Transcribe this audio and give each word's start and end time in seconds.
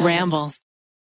Ramble. 0.00 0.52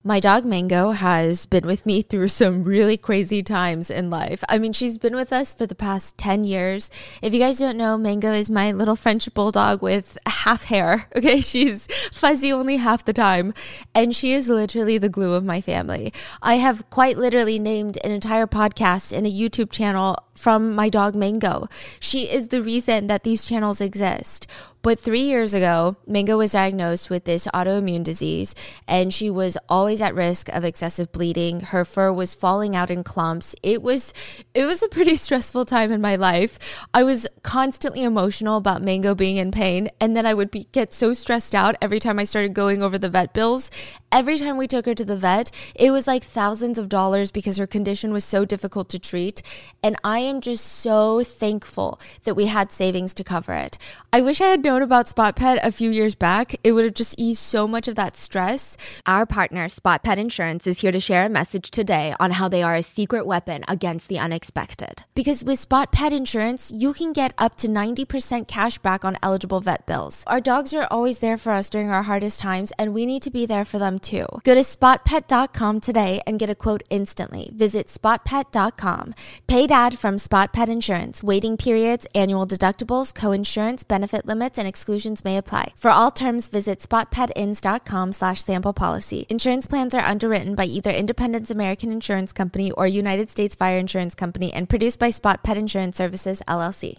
My 0.03 0.19
dog 0.21 0.45
Mango 0.45 0.91
has 0.91 1.45
been 1.45 1.67
with 1.67 1.85
me 1.85 2.01
through 2.01 2.29
some 2.29 2.63
really 2.63 2.95
crazy 2.95 3.43
times 3.43 3.89
in 3.89 4.09
life. 4.09 4.43
I 4.47 4.57
mean, 4.57 4.71
she's 4.71 4.97
been 4.97 5.15
with 5.15 5.33
us 5.33 5.53
for 5.53 5.65
the 5.65 5.75
past 5.75 6.17
10 6.17 6.45
years. 6.45 6.89
If 7.21 7.33
you 7.33 7.39
guys 7.39 7.59
don't 7.59 7.75
know, 7.75 7.97
Mango 7.97 8.31
is 8.31 8.49
my 8.49 8.71
little 8.71 8.95
French 8.95 9.33
bulldog 9.33 9.81
with 9.81 10.17
half 10.25 10.65
hair. 10.65 11.07
Okay, 11.17 11.41
she's 11.41 11.87
fuzzy 12.13 12.53
only 12.53 12.77
half 12.77 13.03
the 13.03 13.11
time, 13.11 13.53
and 13.95 14.15
she 14.15 14.33
is 14.33 14.49
literally 14.49 14.97
the 14.97 15.09
glue 15.09 15.33
of 15.33 15.43
my 15.43 15.61
family. 15.61 16.13
I 16.41 16.55
have 16.55 16.89
quite 16.91 17.17
literally 17.17 17.57
named 17.57 17.97
an 18.03 18.11
entire 18.11 18.45
podcast 18.47 19.11
and 19.11 19.25
a 19.25 19.31
YouTube 19.31 19.71
channel 19.71 20.15
from 20.35 20.75
my 20.75 20.89
dog 20.89 21.15
Mango. 21.15 21.67
She 21.99 22.31
is 22.31 22.49
the 22.49 22.61
reason 22.61 23.07
that 23.07 23.23
these 23.23 23.45
channels 23.45 23.81
exist. 23.81 24.47
But 24.87 24.99
three 24.99 25.23
years 25.23 25.53
ago, 25.53 25.97
Mango 26.07 26.37
was 26.37 26.53
diagnosed 26.53 27.09
with 27.09 27.25
this 27.25 27.45
autoimmune 27.53 28.05
disease, 28.05 28.55
and 28.87 29.13
she 29.13 29.29
was 29.29 29.57
always 29.67 30.01
at 30.01 30.15
risk 30.15 30.47
of 30.47 30.63
excessive 30.63 31.11
bleeding. 31.11 31.59
Her 31.59 31.83
fur 31.83 32.13
was 32.13 32.33
falling 32.33 32.73
out 32.73 32.89
in 32.89 33.03
clumps. 33.03 33.53
It 33.61 33.83
was 33.83 34.13
it 34.53 34.63
was 34.63 34.81
a 34.81 34.87
pretty 34.87 35.15
stressful 35.25 35.65
time 35.65 35.91
in 35.91 35.99
my 35.99 36.15
life. 36.15 36.57
I 36.93 37.03
was 37.03 37.27
constantly 37.43 38.01
emotional 38.01 38.55
about 38.55 38.81
Mango 38.81 39.13
being 39.13 39.35
in 39.35 39.51
pain, 39.51 39.89
and 39.99 40.15
then 40.15 40.25
I 40.25 40.33
would 40.33 40.51
be, 40.51 40.69
get 40.71 40.93
so 40.93 41.13
stressed 41.13 41.53
out 41.53 41.75
every 41.81 41.99
time 41.99 42.17
I 42.17 42.23
started 42.23 42.53
going 42.53 42.81
over 42.81 42.97
the 42.97 43.09
vet 43.09 43.33
bills. 43.33 43.69
Every 44.09 44.37
time 44.37 44.55
we 44.55 44.67
took 44.67 44.85
her 44.85 44.95
to 44.95 45.03
the 45.03 45.17
vet, 45.17 45.51
it 45.75 45.91
was 45.91 46.07
like 46.07 46.23
thousands 46.23 46.77
of 46.77 46.87
dollars 46.87 47.29
because 47.29 47.57
her 47.57 47.67
condition 47.67 48.13
was 48.13 48.23
so 48.23 48.45
difficult 48.45 48.87
to 48.91 48.99
treat, 48.99 49.41
and 49.83 49.97
I 50.05 50.19
am 50.19 50.39
just 50.39 50.63
so 50.63 51.25
thankful 51.25 51.99
that 52.23 52.35
we 52.37 52.45
had 52.45 52.71
savings 52.71 53.13
to 53.15 53.25
cover 53.25 53.51
it. 53.51 53.77
I 54.13 54.21
wish 54.21 54.39
I 54.39 54.45
had 54.45 54.63
known 54.63 54.76
about 54.81 55.07
Spot 55.07 55.35
Pet 55.35 55.59
a 55.63 55.71
few 55.71 55.89
years 55.89 56.15
back. 56.15 56.55
It 56.63 56.73
would 56.73 56.83
have 56.83 56.93
just 56.93 57.15
eased 57.17 57.41
so 57.41 57.67
much 57.67 57.87
of 57.87 57.95
that 57.95 58.15
stress. 58.15 58.75
Our 59.05 59.25
partner, 59.25 59.69
Spot 59.69 60.03
Pet 60.03 60.19
Insurance, 60.19 60.67
is 60.67 60.81
here 60.81 60.91
to 60.91 60.99
share 60.99 61.25
a 61.25 61.29
message 61.29 61.71
today 61.71 62.13
on 62.19 62.31
how 62.31 62.47
they 62.47 62.61
are 62.61 62.75
a 62.75 62.83
secret 62.83 63.25
weapon 63.25 63.63
against 63.67 64.09
the 64.09 64.19
unexpected. 64.19 65.03
Because 65.15 65.43
with 65.43 65.59
Spot 65.59 65.91
Pet 65.91 66.13
Insurance, 66.13 66.71
you 66.71 66.93
can 66.93 67.13
get 67.13 67.33
up 67.37 67.55
to 67.57 67.67
90% 67.67 68.47
cash 68.47 68.77
back 68.77 69.05
on 69.05 69.17
eligible 69.23 69.61
vet 69.61 69.85
bills. 69.85 70.23
Our 70.27 70.41
dogs 70.41 70.73
are 70.73 70.87
always 70.91 71.19
there 71.19 71.37
for 71.37 71.51
us 71.51 71.69
during 71.69 71.89
our 71.89 72.03
hardest 72.03 72.39
times, 72.39 72.71
and 72.77 72.93
we 72.93 73.05
need 73.05 73.23
to 73.23 73.31
be 73.31 73.45
there 73.45 73.65
for 73.65 73.79
them 73.79 73.99
too. 73.99 74.25
Go 74.43 74.53
to 74.53 74.61
spotpet.com 74.61 75.79
today 75.79 76.21
and 76.27 76.39
get 76.39 76.49
a 76.49 76.55
quote 76.55 76.83
instantly. 76.89 77.51
Visit 77.55 77.87
spotpet.com. 77.87 79.15
Paid 79.47 79.71
ad 79.71 79.97
from 79.97 80.17
Spot 80.17 80.51
Pet 80.51 80.69
Insurance. 80.69 81.23
Waiting 81.23 81.57
periods, 81.57 82.05
annual 82.13 82.45
deductibles, 82.45 83.13
co-insurance, 83.13 83.83
benefit 83.83 84.25
limits, 84.25 84.57
and 84.57 84.66
exclusions 84.67 85.23
may 85.25 85.37
apply. 85.37 85.73
For 85.75 85.89
all 85.89 86.11
terms, 86.11 86.49
visit 86.49 86.79
spotpetins.com 86.79 88.13
slash 88.13 88.43
sample 88.43 88.73
policy. 88.73 89.25
Insurance 89.29 89.65
plans 89.65 89.95
are 89.95 90.05
underwritten 90.05 90.53
by 90.53 90.65
either 90.65 90.91
Independence 90.91 91.49
American 91.49 91.91
Insurance 91.91 92.31
Company 92.31 92.71
or 92.71 92.85
United 92.85 93.31
States 93.31 93.55
Fire 93.55 93.79
Insurance 93.79 94.13
Company 94.13 94.53
and 94.53 94.69
produced 94.69 94.99
by 94.99 95.09
Spot 95.09 95.43
Pet 95.43 95.57
Insurance 95.57 95.97
Services, 95.97 96.43
LLC. 96.47 96.95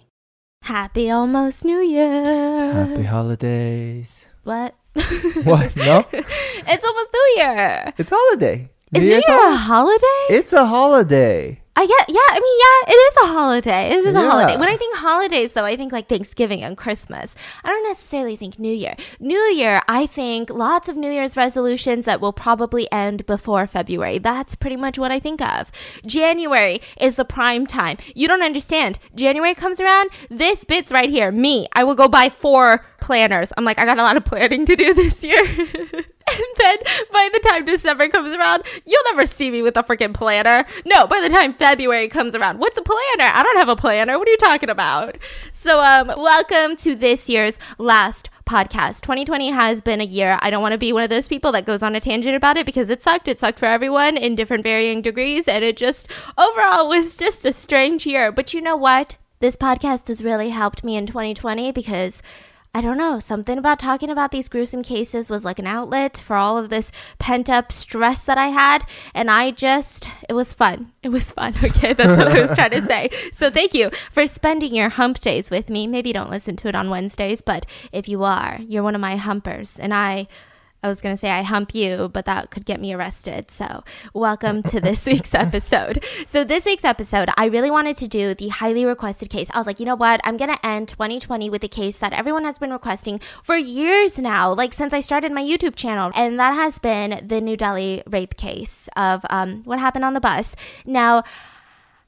Happy 0.62 1.10
almost 1.10 1.64
New 1.64 1.78
Year. 1.78 2.72
Happy 2.72 3.05
holidays. 3.05 4.27
What? 4.42 4.75
What? 5.44 5.77
No? 5.77 6.05
it's 6.12 6.84
almost 6.84 7.08
New 7.14 7.34
Year. 7.36 7.92
It's 7.97 8.10
holiday. 8.10 8.69
Is 8.92 9.03
New 9.03 9.08
Year's 9.08 9.25
Year 9.28 9.48
a 9.50 9.56
holiday? 9.56 10.25
It's 10.30 10.53
a 10.53 10.66
holiday. 10.66 11.62
I 11.79 11.87
get, 11.87 12.09
yeah, 12.09 12.19
I 12.29 12.41
mean, 12.41 12.59
yeah, 12.59 12.93
it 12.93 12.98
is 12.98 13.17
a 13.23 13.27
holiday. 13.34 13.91
It 13.91 14.05
is 14.05 14.07
a 14.07 14.29
holiday. 14.29 14.57
When 14.57 14.69
I 14.69 14.77
think 14.77 14.97
holidays, 14.97 15.53
though, 15.53 15.65
I 15.65 15.77
think 15.77 15.93
like 15.93 16.09
Thanksgiving 16.09 16.61
and 16.65 16.77
Christmas. 16.77 17.37
I 17.62 17.69
don't 17.69 17.84
necessarily 17.84 18.34
think 18.34 18.59
New 18.59 18.75
Year. 18.75 18.97
New 19.21 19.39
Year, 19.39 19.81
I 19.87 20.05
think 20.06 20.51
lots 20.51 20.89
of 20.89 20.97
New 20.97 21.09
Year's 21.09 21.37
resolutions 21.37 22.05
that 22.05 22.21
will 22.21 22.33
probably 22.33 22.91
end 22.91 23.27
before 23.27 23.69
February. 23.69 24.19
That's 24.19 24.56
pretty 24.56 24.75
much 24.75 24.99
what 24.99 25.12
I 25.12 25.21
think 25.21 25.41
of. 25.41 25.71
January 26.05 26.81
is 27.01 27.15
the 27.15 27.25
prime 27.25 27.65
time. 27.65 27.97
You 28.12 28.27
don't 28.27 28.43
understand. 28.43 28.99
January 29.15 29.55
comes 29.55 29.78
around, 29.78 30.11
this 30.28 30.65
bit's 30.65 30.91
right 30.91 31.11
here. 31.11 31.31
Me, 31.31 31.69
I 31.75 31.84
will 31.84 31.94
go 31.94 32.09
buy 32.09 32.28
four 32.28 32.84
planners. 33.08 33.54
I'm 33.56 33.64
like, 33.64 33.78
I 33.78 33.86
got 33.86 33.98
a 33.98 34.02
lot 34.02 34.19
of 34.19 34.26
planning 34.26 34.66
to 34.66 34.76
do 34.76 34.92
this 35.02 35.24
year. 35.24 35.42
And 35.42 36.46
then 36.58 36.76
by 37.10 37.30
the 37.32 37.41
time 37.48 37.64
December 37.64 38.06
comes 38.10 38.36
around, 38.36 38.64
you'll 38.84 39.02
never 39.04 39.24
see 39.24 39.50
me 39.50 39.62
with 39.62 39.78
a 39.78 39.82
freaking 39.82 40.12
planner. 40.12 40.66
No, 40.84 41.06
by 41.06 41.19
the 41.22 41.30
time 41.30 41.54
February 41.54 42.08
comes 42.08 42.34
around, 42.34 42.58
what's 42.58 42.76
a 42.76 42.82
planner? 42.82 43.32
I 43.32 43.42
don't 43.42 43.56
have 43.56 43.70
a 43.70 43.76
planner. 43.76 44.19
What 44.19 44.28
are 44.28 44.30
you 44.30 44.36
talking 44.36 44.69
about? 44.69 45.16
So, 45.50 45.80
um, 45.80 46.08
welcome 46.19 46.76
to 46.76 46.94
this 46.94 47.30
year's 47.30 47.58
last 47.78 48.28
podcast. 48.44 49.00
2020 49.00 49.52
has 49.52 49.80
been 49.80 50.02
a 50.02 50.04
year. 50.04 50.38
I 50.42 50.50
don't 50.50 50.60
want 50.60 50.72
to 50.72 50.78
be 50.78 50.92
one 50.92 51.02
of 51.02 51.08
those 51.08 51.28
people 51.28 51.50
that 51.52 51.64
goes 51.64 51.82
on 51.82 51.96
a 51.96 52.00
tangent 52.00 52.36
about 52.36 52.58
it 52.58 52.66
because 52.66 52.90
it 52.90 53.02
sucked. 53.02 53.26
It 53.26 53.40
sucked 53.40 53.58
for 53.58 53.64
everyone 53.64 54.19
in 54.19 54.34
different 54.34 54.64
varying 54.64 55.00
degrees. 55.00 55.48
And 55.48 55.64
it 55.64 55.78
just 55.78 56.08
overall 56.36 56.90
was 56.90 57.16
just 57.16 57.46
a 57.46 57.54
strange 57.54 58.04
year. 58.04 58.30
But 58.30 58.52
you 58.52 58.60
know 58.60 58.76
what? 58.76 59.16
This 59.40 59.56
podcast 59.56 60.08
has 60.08 60.22
really 60.22 60.50
helped 60.50 60.84
me 60.84 60.94
in 60.98 61.06
2020 61.06 61.72
because 61.72 62.20
I 62.75 62.81
don't 62.81 62.99
know, 62.99 63.19
something 63.19 63.56
about 63.59 63.79
talking 63.79 64.11
about 64.11 64.31
these 64.31 64.49
gruesome 64.49 64.83
cases 64.83 65.31
was 65.31 65.45
like 65.45 65.59
an 65.59 65.67
outlet 65.67 66.19
for 66.19 66.37
all 66.37 66.59
of 66.59 66.69
this 66.69 66.93
pent 67.19 67.49
up 67.49 67.73
stress 67.73 68.23
that 68.23 68.39
I 68.39 68.49
had. 68.49 68.84
And 69.15 69.31
I 69.31 69.51
just, 69.51 70.09
it 70.29 70.34
was 70.34 70.53
fun. 70.53 70.93
It 71.03 71.09
was 71.09 71.25
fun. 71.25 71.55
Okay. 71.69 71.93
That's 71.93 72.17
what 72.17 72.29
I 72.29 72.41
was 72.41 72.51
trying 72.56 72.71
to 72.73 72.83
say. 72.83 73.11
So 73.33 73.51
thank 73.51 73.75
you 73.75 73.91
for 74.11 74.27
spending 74.27 74.75
your 74.75 74.89
hump 74.89 75.21
days 75.21 75.51
with 75.51 75.71
me. 75.71 75.87
Maybe 75.87 76.11
you 76.11 76.15
don't 76.15 76.31
listen 76.31 76.56
to 76.56 76.69
it 76.69 76.75
on 76.75 76.91
Wednesdays, 76.91 77.41
but 77.41 77.67
if 77.93 78.09
you 78.09 78.23
are, 78.25 78.59
you're 78.67 78.83
one 78.83 78.95
of 78.95 79.00
my 79.00 79.17
humpers. 79.17 79.79
And 79.79 79.95
I, 79.95 80.27
I 80.81 80.87
was 80.87 81.00
going 81.00 81.12
to 81.12 81.19
say 81.19 81.31
I 81.31 81.43
hump 81.43 81.75
you, 81.75 82.09
but 82.12 82.25
that 82.27 82.50
could 82.50 82.65
get 82.65 82.81
me 82.81 82.94
arrested. 82.94 83.50
So, 83.50 83.83
welcome 84.15 84.62
to 84.65 84.81
this 84.81 85.06
week's 85.06 85.34
episode. 85.34 86.05
So, 86.25 86.44
this 86.44 86.65
week's 86.65 86.84
episode, 86.84 87.31
I 87.37 87.47
really 87.47 87.71
wanted 87.71 87.97
to 87.97 88.06
do 88.06 88.33
the 88.33 88.49
highly 88.49 88.84
requested 88.84 89.28
case. 89.28 89.50
I 89.53 89.59
was 89.59 89.67
like, 89.67 89.81
you 89.81 89.87
know 89.87 89.97
what? 89.97 90.21
I'm 90.22 90.37
going 90.37 90.55
to 90.55 90.67
end 90.67 90.87
2020 90.88 91.50
with 91.50 91.65
a 91.65 91.69
case 91.69 91.99
that 91.99 92.12
everyone 92.12 92.44
has 92.44 92.61
been 92.61 92.71
requesting 92.71 93.19
for 93.43 93.56
years 93.56 94.19
now, 94.19 94.53
like 94.53 94.72
since 94.72 94.93
I 94.93 95.00
started 95.00 95.33
my 95.33 95.43
YouTube 95.43 95.75
channel. 95.75 96.12
And 96.15 96.38
that 96.38 96.55
has 96.55 96.78
been 96.78 97.27
the 97.27 97.41
New 97.41 97.56
Delhi 97.56 98.05
rape 98.06 98.37
case 98.37 98.88
of 98.97 99.27
um, 99.31 99.65
what 99.65 99.81
happened 99.81 100.05
on 100.05 100.15
the 100.15 100.21
bus. 100.21 100.55
Now, 100.87 101.25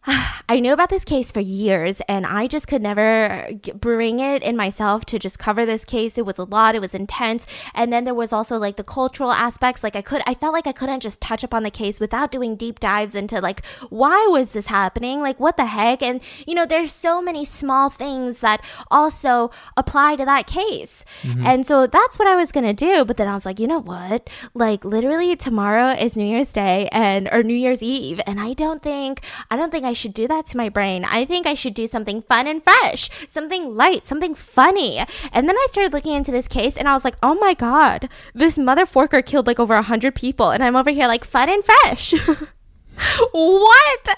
I 0.06 0.60
knew 0.60 0.72
about 0.72 0.88
this 0.88 1.04
case 1.04 1.30
for 1.30 1.40
years 1.40 2.00
and 2.08 2.24
I 2.26 2.46
just 2.46 2.66
could 2.66 2.80
never 2.82 3.48
bring 3.74 4.18
it 4.18 4.42
in 4.42 4.56
myself 4.56 5.04
to 5.06 5.18
just 5.18 5.38
cover 5.38 5.66
this 5.66 5.84
case. 5.84 6.16
It 6.16 6.24
was 6.24 6.38
a 6.38 6.44
lot, 6.44 6.74
it 6.74 6.80
was 6.80 6.94
intense. 6.94 7.46
And 7.74 7.92
then 7.92 8.04
there 8.04 8.14
was 8.14 8.32
also 8.32 8.56
like 8.56 8.76
the 8.76 8.84
cultural 8.84 9.30
aspects. 9.30 9.84
Like 9.84 9.96
I 9.96 10.02
could, 10.02 10.22
I 10.26 10.34
felt 10.34 10.54
like 10.54 10.66
I 10.66 10.72
couldn't 10.72 11.00
just 11.00 11.20
touch 11.20 11.44
up 11.44 11.52
on 11.52 11.62
the 11.62 11.70
case 11.70 12.00
without 12.00 12.32
doing 12.32 12.56
deep 12.56 12.80
dives 12.80 13.14
into 13.14 13.40
like, 13.40 13.64
why 13.90 14.26
was 14.30 14.50
this 14.50 14.66
happening? 14.68 15.20
Like, 15.20 15.38
what 15.38 15.56
the 15.56 15.66
heck? 15.66 16.02
And, 16.02 16.20
you 16.46 16.54
know, 16.54 16.66
there's 16.66 16.92
so 16.92 17.20
many 17.20 17.44
small 17.44 17.90
things 17.90 18.40
that 18.40 18.64
also 18.90 19.50
apply 19.76 20.16
to 20.16 20.24
that 20.24 20.46
case. 20.46 21.04
Mm-hmm. 21.22 21.46
And 21.46 21.66
so 21.66 21.86
that's 21.86 22.18
what 22.18 22.26
I 22.26 22.36
was 22.36 22.52
going 22.52 22.66
to 22.66 22.72
do. 22.72 23.04
But 23.04 23.18
then 23.18 23.28
I 23.28 23.34
was 23.34 23.44
like, 23.44 23.60
you 23.60 23.66
know 23.66 23.80
what? 23.80 24.30
Like, 24.54 24.84
literally 24.84 25.36
tomorrow 25.36 25.90
is 25.90 26.16
New 26.16 26.24
Year's 26.24 26.52
Day 26.52 26.88
and, 26.90 27.28
or 27.30 27.42
New 27.42 27.54
Year's 27.54 27.82
Eve. 27.82 28.20
And 28.26 28.40
I 28.40 28.54
don't 28.54 28.82
think, 28.82 29.20
I 29.50 29.56
don't 29.56 29.70
think 29.70 29.84
I 29.84 29.89
should 29.92 30.14
do 30.14 30.28
that 30.28 30.46
to 30.46 30.56
my 30.56 30.68
brain. 30.68 31.04
I 31.04 31.24
think 31.24 31.46
I 31.46 31.54
should 31.54 31.74
do 31.74 31.86
something 31.86 32.22
fun 32.22 32.46
and 32.46 32.62
fresh, 32.62 33.10
something 33.28 33.74
light, 33.74 34.06
something 34.06 34.34
funny. 34.34 34.98
And 35.32 35.48
then 35.48 35.56
I 35.56 35.66
started 35.70 35.92
looking 35.92 36.14
into 36.14 36.32
this 36.32 36.48
case 36.48 36.76
and 36.76 36.88
I 36.88 36.94
was 36.94 37.04
like, 37.04 37.16
oh 37.22 37.34
my 37.34 37.54
God, 37.54 38.08
this 38.34 38.58
mother 38.58 38.86
forker 38.86 39.24
killed 39.24 39.46
like 39.46 39.60
over 39.60 39.74
a 39.74 39.82
hundred 39.82 40.14
people. 40.14 40.50
And 40.50 40.62
I'm 40.62 40.76
over 40.76 40.90
here 40.90 41.06
like 41.06 41.24
fun 41.24 41.48
and 41.48 41.64
fresh. 41.64 42.14
what? 43.32 44.08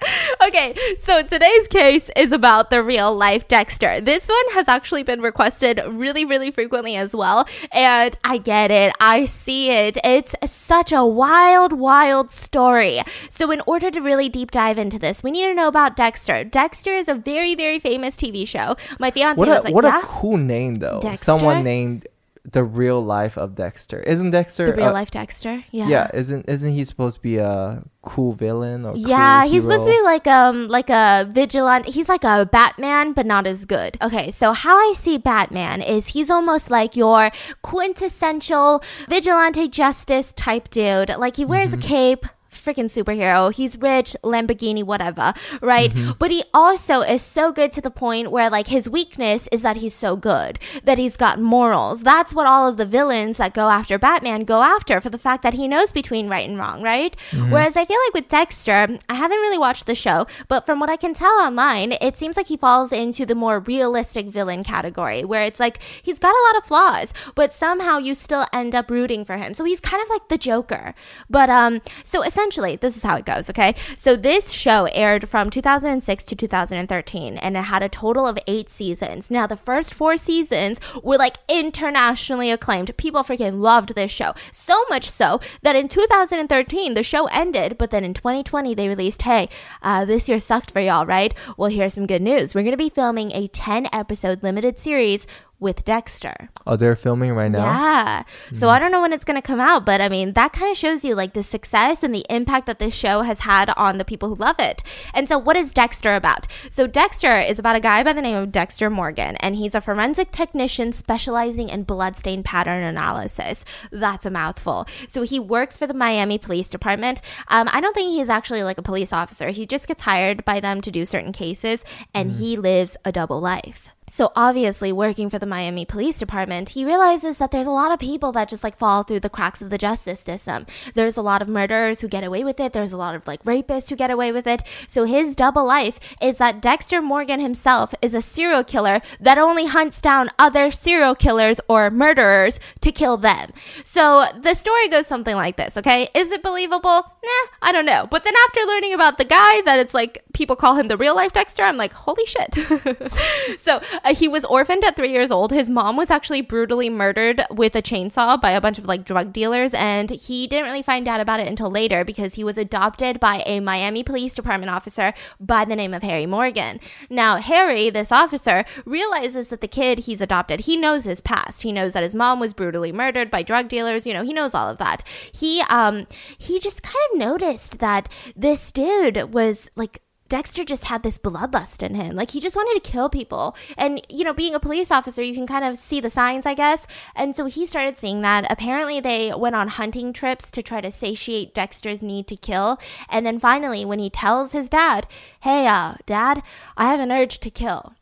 Okay, 0.46 0.74
so 0.98 1.22
today's 1.22 1.68
case 1.68 2.10
is 2.16 2.32
about 2.32 2.70
the 2.70 2.82
real 2.82 3.14
life 3.14 3.46
Dexter. 3.48 4.00
This 4.00 4.28
one 4.28 4.54
has 4.54 4.68
actually 4.68 5.02
been 5.02 5.20
requested 5.20 5.80
really, 5.86 6.24
really 6.24 6.50
frequently 6.50 6.96
as 6.96 7.14
well. 7.14 7.46
And 7.70 8.16
I 8.24 8.38
get 8.38 8.70
it, 8.70 8.92
I 9.00 9.24
see 9.24 9.70
it. 9.70 9.98
It's 10.04 10.34
such 10.44 10.92
a 10.92 11.04
wild, 11.04 11.72
wild 11.72 12.30
story. 12.30 13.00
So, 13.30 13.50
in 13.50 13.62
order 13.66 13.90
to 13.90 14.00
really 14.00 14.28
deep 14.28 14.50
dive 14.50 14.78
into 14.78 14.98
this, 14.98 15.22
we 15.22 15.30
need 15.30 15.46
to 15.46 15.54
know 15.54 15.68
about 15.68 15.96
Dexter. 15.96 16.44
Dexter 16.44 16.94
is 16.94 17.08
a 17.08 17.14
very, 17.14 17.54
very 17.54 17.78
famous 17.78 18.16
TV 18.16 18.46
show. 18.46 18.76
My 18.98 19.10
fiance 19.10 19.38
What 19.38 19.48
was 19.48 19.58
a 19.58 19.62
like, 19.64 19.74
what 19.74 19.84
yeah. 19.84 20.00
a 20.00 20.02
cool 20.02 20.36
name 20.36 20.76
though. 20.76 21.00
Dexter? 21.00 21.24
Someone 21.24 21.62
named 21.62 22.06
the 22.44 22.64
real 22.64 23.00
life 23.00 23.38
of 23.38 23.54
Dexter. 23.54 24.00
Isn't 24.00 24.30
Dexter 24.30 24.66
the 24.66 24.74
real 24.74 24.88
uh, 24.88 24.92
life 24.92 25.10
Dexter, 25.10 25.64
yeah. 25.70 25.88
Yeah, 25.88 26.10
isn't 26.12 26.48
isn't 26.48 26.72
he 26.72 26.84
supposed 26.84 27.16
to 27.16 27.22
be 27.22 27.36
a 27.36 27.84
cool 28.02 28.32
villain 28.32 28.84
or 28.84 28.96
Yeah, 28.96 29.42
cool 29.42 29.52
he's 29.52 29.62
supposed 29.62 29.84
to 29.84 29.90
be 29.90 30.02
like 30.02 30.26
um 30.26 30.66
like 30.68 30.90
a 30.90 31.28
vigilante. 31.30 31.90
He's 31.90 32.08
like 32.08 32.24
a 32.24 32.44
Batman, 32.50 33.12
but 33.12 33.26
not 33.26 33.46
as 33.46 33.64
good. 33.64 33.96
Okay, 34.02 34.30
so 34.30 34.52
how 34.52 34.76
I 34.76 34.94
see 34.96 35.18
Batman 35.18 35.82
is 35.82 36.08
he's 36.08 36.30
almost 36.30 36.70
like 36.70 36.96
your 36.96 37.30
quintessential 37.62 38.82
vigilante 39.08 39.68
justice 39.68 40.32
type 40.32 40.68
dude. 40.70 41.10
Like 41.10 41.36
he 41.36 41.44
wears 41.44 41.72
a 41.72 41.76
cape. 41.78 42.26
Freaking 42.52 42.90
superhero. 42.90 43.52
He's 43.52 43.78
rich, 43.78 44.16
Lamborghini, 44.22 44.84
whatever, 44.84 45.32
right? 45.60 45.92
But 46.18 46.30
he 46.30 46.44
also 46.52 47.00
is 47.00 47.22
so 47.22 47.52
good 47.52 47.72
to 47.72 47.80
the 47.80 47.90
point 47.90 48.30
where 48.30 48.50
like 48.50 48.68
his 48.68 48.88
weakness 48.88 49.48
is 49.50 49.62
that 49.62 49.78
he's 49.78 49.94
so 49.94 50.16
good, 50.16 50.58
that 50.84 50.98
he's 50.98 51.16
got 51.16 51.40
morals. 51.40 52.02
That's 52.02 52.34
what 52.34 52.46
all 52.46 52.68
of 52.68 52.76
the 52.76 52.86
villains 52.86 53.38
that 53.38 53.54
go 53.54 53.68
after 53.70 53.98
Batman 53.98 54.44
go 54.44 54.62
after 54.62 55.00
for 55.00 55.10
the 55.10 55.18
fact 55.18 55.42
that 55.42 55.54
he 55.54 55.66
knows 55.66 55.92
between 55.92 56.28
right 56.28 56.48
and 56.48 56.58
wrong, 56.58 56.82
right? 56.82 57.16
Whereas 57.32 57.76
I 57.76 57.84
feel 57.84 57.98
like 58.06 58.14
with 58.14 58.28
Dexter, 58.28 58.98
I 59.08 59.14
haven't 59.14 59.38
really 59.38 59.58
watched 59.58 59.86
the 59.86 59.94
show, 59.94 60.26
but 60.48 60.66
from 60.66 60.78
what 60.78 60.90
I 60.90 60.96
can 60.96 61.14
tell 61.14 61.32
online, 61.40 61.92
it 62.00 62.18
seems 62.18 62.36
like 62.36 62.48
he 62.48 62.56
falls 62.56 62.92
into 62.92 63.24
the 63.26 63.34
more 63.34 63.60
realistic 63.60 64.26
villain 64.26 64.62
category 64.64 65.24
where 65.24 65.42
it's 65.42 65.60
like 65.60 65.82
he's 66.02 66.18
got 66.18 66.34
a 66.34 66.44
lot 66.46 66.58
of 66.58 66.64
flaws, 66.64 67.12
but 67.34 67.52
somehow 67.52 67.98
you 67.98 68.14
still 68.14 68.46
end 68.52 68.74
up 68.74 68.90
rooting 68.90 69.24
for 69.24 69.36
him. 69.36 69.54
So 69.54 69.64
he's 69.64 69.80
kind 69.80 70.02
of 70.02 70.08
like 70.08 70.28
the 70.28 70.38
Joker. 70.38 70.94
But 71.30 71.50
um 71.50 71.80
so 72.04 72.22
essentially, 72.22 72.41
this 72.50 72.96
is 72.96 73.02
how 73.02 73.16
it 73.16 73.24
goes, 73.24 73.48
okay? 73.48 73.74
So 73.96 74.16
this 74.16 74.50
show 74.50 74.88
aired 74.92 75.28
from 75.28 75.48
2006 75.48 76.24
to 76.24 76.34
2013 76.34 77.38
and 77.38 77.56
it 77.56 77.62
had 77.62 77.82
a 77.82 77.88
total 77.88 78.26
of 78.26 78.38
8 78.46 78.68
seasons. 78.68 79.30
Now 79.30 79.46
the 79.46 79.56
first 79.56 79.94
4 79.94 80.16
seasons 80.16 80.80
were 81.02 81.16
like 81.16 81.36
internationally 81.48 82.50
acclaimed. 82.50 82.96
People 82.96 83.22
freaking 83.22 83.60
loved 83.60 83.94
this 83.94 84.10
show. 84.10 84.34
So 84.50 84.84
much 84.90 85.08
so 85.08 85.40
that 85.62 85.76
in 85.76 85.88
2013 85.88 86.94
the 86.94 87.02
show 87.02 87.26
ended, 87.26 87.78
but 87.78 87.90
then 87.90 88.04
in 88.04 88.12
2020 88.12 88.74
they 88.74 88.88
released, 88.88 89.22
"Hey, 89.22 89.48
uh, 89.82 90.04
this 90.04 90.28
year 90.28 90.38
sucked 90.38 90.72
for 90.72 90.80
y'all, 90.80 91.06
right? 91.06 91.34
Well, 91.56 91.70
here's 91.70 91.94
some 91.94 92.06
good 92.06 92.22
news. 92.22 92.54
We're 92.54 92.62
going 92.62 92.72
to 92.72 92.76
be 92.76 92.88
filming 92.88 93.32
a 93.32 93.46
10 93.48 93.88
episode 93.92 94.42
limited 94.42 94.78
series 94.78 95.26
with 95.62 95.84
Dexter." 95.84 96.50
Oh, 96.66 96.76
they're 96.76 96.96
filming 96.96 97.32
right 97.32 97.50
now. 97.50 97.64
Yeah. 97.64 98.22
So 98.52 98.68
I 98.68 98.78
don't 98.78 98.92
know 98.92 99.00
when 99.00 99.12
it's 99.12 99.24
going 99.24 99.40
to 99.40 99.46
come 99.46 99.60
out, 99.60 99.86
but 99.86 100.00
I 100.00 100.08
mean, 100.08 100.34
that 100.34 100.52
kind 100.52 100.70
of 100.70 100.76
shows 100.76 101.04
you 101.04 101.14
like 101.14 101.32
the 101.32 101.42
success 101.42 102.02
and 102.02 102.14
the 102.14 102.26
impact 102.28 102.66
that 102.66 102.78
this 102.78 102.94
show 102.94 103.22
has 103.22 103.40
had 103.40 103.70
on 103.76 103.98
the 103.98 104.04
people 104.04 104.28
who 104.28 104.34
love 104.34 104.56
it. 104.58 104.82
And 105.14 105.28
so, 105.28 105.38
what 105.38 105.56
is 105.56 105.72
Dexter 105.72 106.14
about? 106.14 106.46
So, 106.70 106.86
Dexter 106.86 107.38
is 107.38 107.58
about 107.58 107.76
a 107.76 107.80
guy 107.80 108.02
by 108.02 108.12
the 108.12 108.22
name 108.22 108.36
of 108.36 108.52
Dexter 108.52 108.90
Morgan, 108.90 109.36
and 109.36 109.56
he's 109.56 109.74
a 109.74 109.80
forensic 109.80 110.30
technician 110.30 110.92
specializing 110.92 111.68
in 111.68 111.84
bloodstain 111.84 112.42
pattern 112.42 112.82
analysis. 112.82 113.64
That's 113.90 114.26
a 114.26 114.30
mouthful. 114.30 114.86
So, 115.08 115.22
he 115.22 115.38
works 115.40 115.76
for 115.76 115.86
the 115.86 115.94
Miami 115.94 116.38
Police 116.38 116.68
Department. 116.68 117.20
Um, 117.48 117.68
I 117.72 117.80
don't 117.80 117.94
think 117.94 118.10
he's 118.10 118.28
actually 118.28 118.62
like 118.62 118.78
a 118.78 118.82
police 118.82 119.12
officer, 119.12 119.50
he 119.50 119.66
just 119.66 119.88
gets 119.88 120.02
hired 120.02 120.44
by 120.44 120.60
them 120.60 120.80
to 120.80 120.90
do 120.90 121.06
certain 121.06 121.32
cases, 121.32 121.84
and 122.14 122.32
he 122.32 122.56
lives 122.56 122.96
a 123.04 123.12
double 123.12 123.40
life. 123.40 123.90
So 124.12 124.30
obviously, 124.36 124.92
working 124.92 125.30
for 125.30 125.38
the 125.38 125.46
Miami 125.46 125.86
Police 125.86 126.18
Department, 126.18 126.68
he 126.68 126.84
realizes 126.84 127.38
that 127.38 127.50
there's 127.50 127.66
a 127.66 127.70
lot 127.70 127.92
of 127.92 127.98
people 127.98 128.30
that 128.32 128.50
just 128.50 128.62
like 128.62 128.76
fall 128.76 129.04
through 129.04 129.20
the 129.20 129.30
cracks 129.30 129.62
of 129.62 129.70
the 129.70 129.78
justice 129.78 130.20
system. 130.20 130.66
There's 130.92 131.16
a 131.16 131.22
lot 131.22 131.40
of 131.40 131.48
murderers 131.48 132.02
who 132.02 132.08
get 132.08 132.22
away 132.22 132.44
with 132.44 132.60
it. 132.60 132.74
There's 132.74 132.92
a 132.92 132.98
lot 132.98 133.14
of 133.14 133.26
like 133.26 133.42
rapists 133.44 133.88
who 133.88 133.96
get 133.96 134.10
away 134.10 134.30
with 134.30 134.46
it. 134.46 134.64
So 134.86 135.04
his 135.04 135.34
double 135.34 135.64
life 135.64 135.98
is 136.20 136.36
that 136.36 136.60
Dexter 136.60 137.00
Morgan 137.00 137.40
himself 137.40 137.94
is 138.02 138.12
a 138.12 138.20
serial 138.20 138.62
killer 138.62 139.00
that 139.18 139.38
only 139.38 139.64
hunts 139.64 140.02
down 140.02 140.28
other 140.38 140.70
serial 140.70 141.14
killers 141.14 141.58
or 141.66 141.90
murderers 141.90 142.60
to 142.82 142.92
kill 142.92 143.16
them. 143.16 143.50
So 143.82 144.26
the 144.38 144.52
story 144.52 144.90
goes 144.90 145.06
something 145.06 145.36
like 145.36 145.56
this, 145.56 145.74
okay? 145.78 146.10
Is 146.14 146.30
it 146.30 146.42
believable? 146.42 147.06
Nah, 147.24 147.48
I 147.62 147.72
don't 147.72 147.86
know. 147.86 148.08
But 148.10 148.24
then 148.24 148.34
after 148.46 148.60
learning 148.66 148.92
about 148.92 149.16
the 149.16 149.24
guy 149.24 149.62
that 149.62 149.78
it's 149.78 149.94
like 149.94 150.22
people 150.32 150.56
call 150.56 150.76
him 150.76 150.88
the 150.88 150.96
real 150.96 151.14
life 151.14 151.32
Dexter, 151.32 151.62
I'm 151.62 151.76
like, 151.76 151.92
holy 151.92 152.26
shit. 152.26 152.54
so 153.58 153.80
uh, 154.04 154.14
he 154.14 154.28
was 154.28 154.44
orphaned 154.44 154.84
at 154.84 154.96
three 154.96 155.10
years 155.10 155.30
old. 155.30 155.52
His 155.52 155.70
mom 155.70 155.96
was 155.96 156.10
actually 156.10 156.40
brutally 156.40 156.90
murdered 156.90 157.42
with 157.50 157.74
a 157.74 157.82
chainsaw 157.82 158.40
by 158.40 158.50
a 158.50 158.60
bunch 158.60 158.78
of 158.78 158.86
like 158.86 159.04
drug 159.04 159.32
dealers, 159.32 159.74
and 159.74 160.10
he 160.10 160.46
didn't 160.46 160.66
really 160.66 160.82
find 160.82 161.08
out 161.08 161.20
about 161.20 161.40
it 161.40 161.48
until 161.48 161.70
later 161.70 162.04
because 162.04 162.34
he 162.34 162.44
was 162.44 162.58
adopted 162.58 163.20
by 163.20 163.42
a 163.46 163.60
Miami 163.60 164.02
Police 164.02 164.34
Department 164.34 164.70
officer 164.70 165.14
by 165.40 165.64
the 165.64 165.76
name 165.76 165.94
of 165.94 166.02
Harry 166.02 166.26
Morgan. 166.26 166.80
Now, 167.08 167.36
Harry, 167.36 167.90
this 167.90 168.12
officer, 168.12 168.64
realizes 168.84 169.48
that 169.48 169.60
the 169.60 169.68
kid 169.68 170.00
he's 170.00 170.20
adopted, 170.20 170.60
he 170.60 170.76
knows 170.76 171.04
his 171.04 171.20
past. 171.20 171.62
He 171.62 171.72
knows 171.72 171.92
that 171.92 172.02
his 172.02 172.14
mom 172.14 172.40
was 172.40 172.52
brutally 172.52 172.92
murdered 172.92 173.30
by 173.30 173.42
drug 173.42 173.68
dealers. 173.68 174.06
You 174.06 174.14
know, 174.14 174.22
he 174.22 174.32
knows 174.32 174.54
all 174.54 174.68
of 174.68 174.78
that. 174.78 175.02
He 175.32 175.62
um 175.68 176.06
he 176.38 176.58
just 176.58 176.82
kind 176.82 176.96
of 177.12 177.18
noticed 177.18 177.78
that 177.78 178.08
this 178.36 178.72
dude 178.72 179.32
was 179.32 179.70
like 179.76 180.02
Dexter 180.32 180.64
just 180.64 180.86
had 180.86 181.02
this 181.02 181.18
bloodlust 181.18 181.82
in 181.82 181.94
him. 181.94 182.16
Like 182.16 182.30
he 182.30 182.40
just 182.40 182.56
wanted 182.56 182.82
to 182.82 182.90
kill 182.90 183.10
people. 183.10 183.54
And, 183.76 184.00
you 184.08 184.24
know, 184.24 184.32
being 184.32 184.54
a 184.54 184.60
police 184.60 184.90
officer, 184.90 185.22
you 185.22 185.34
can 185.34 185.46
kind 185.46 185.62
of 185.62 185.76
see 185.76 186.00
the 186.00 186.08
signs, 186.08 186.46
I 186.46 186.54
guess. 186.54 186.86
And 187.14 187.36
so 187.36 187.44
he 187.44 187.66
started 187.66 187.98
seeing 187.98 188.22
that. 188.22 188.50
Apparently, 188.50 188.98
they 188.98 189.34
went 189.36 189.56
on 189.56 189.68
hunting 189.68 190.10
trips 190.14 190.50
to 190.52 190.62
try 190.62 190.80
to 190.80 190.90
satiate 190.90 191.52
Dexter's 191.52 192.00
need 192.00 192.26
to 192.28 192.36
kill. 192.36 192.78
And 193.10 193.26
then 193.26 193.38
finally, 193.38 193.84
when 193.84 193.98
he 193.98 194.08
tells 194.08 194.52
his 194.52 194.70
dad, 194.70 195.06
hey, 195.40 195.66
uh, 195.66 195.96
dad, 196.06 196.42
I 196.78 196.86
have 196.90 197.00
an 197.00 197.12
urge 197.12 197.38
to 197.40 197.50
kill. 197.50 197.92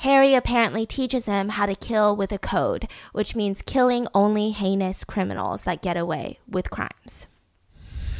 Harry 0.00 0.34
apparently 0.34 0.84
teaches 0.84 1.24
him 1.24 1.48
how 1.48 1.64
to 1.64 1.74
kill 1.74 2.14
with 2.14 2.30
a 2.30 2.38
code, 2.38 2.88
which 3.12 3.34
means 3.34 3.62
killing 3.62 4.06
only 4.14 4.50
heinous 4.50 5.02
criminals 5.02 5.62
that 5.62 5.80
get 5.80 5.96
away 5.96 6.40
with 6.46 6.68
crimes. 6.68 7.26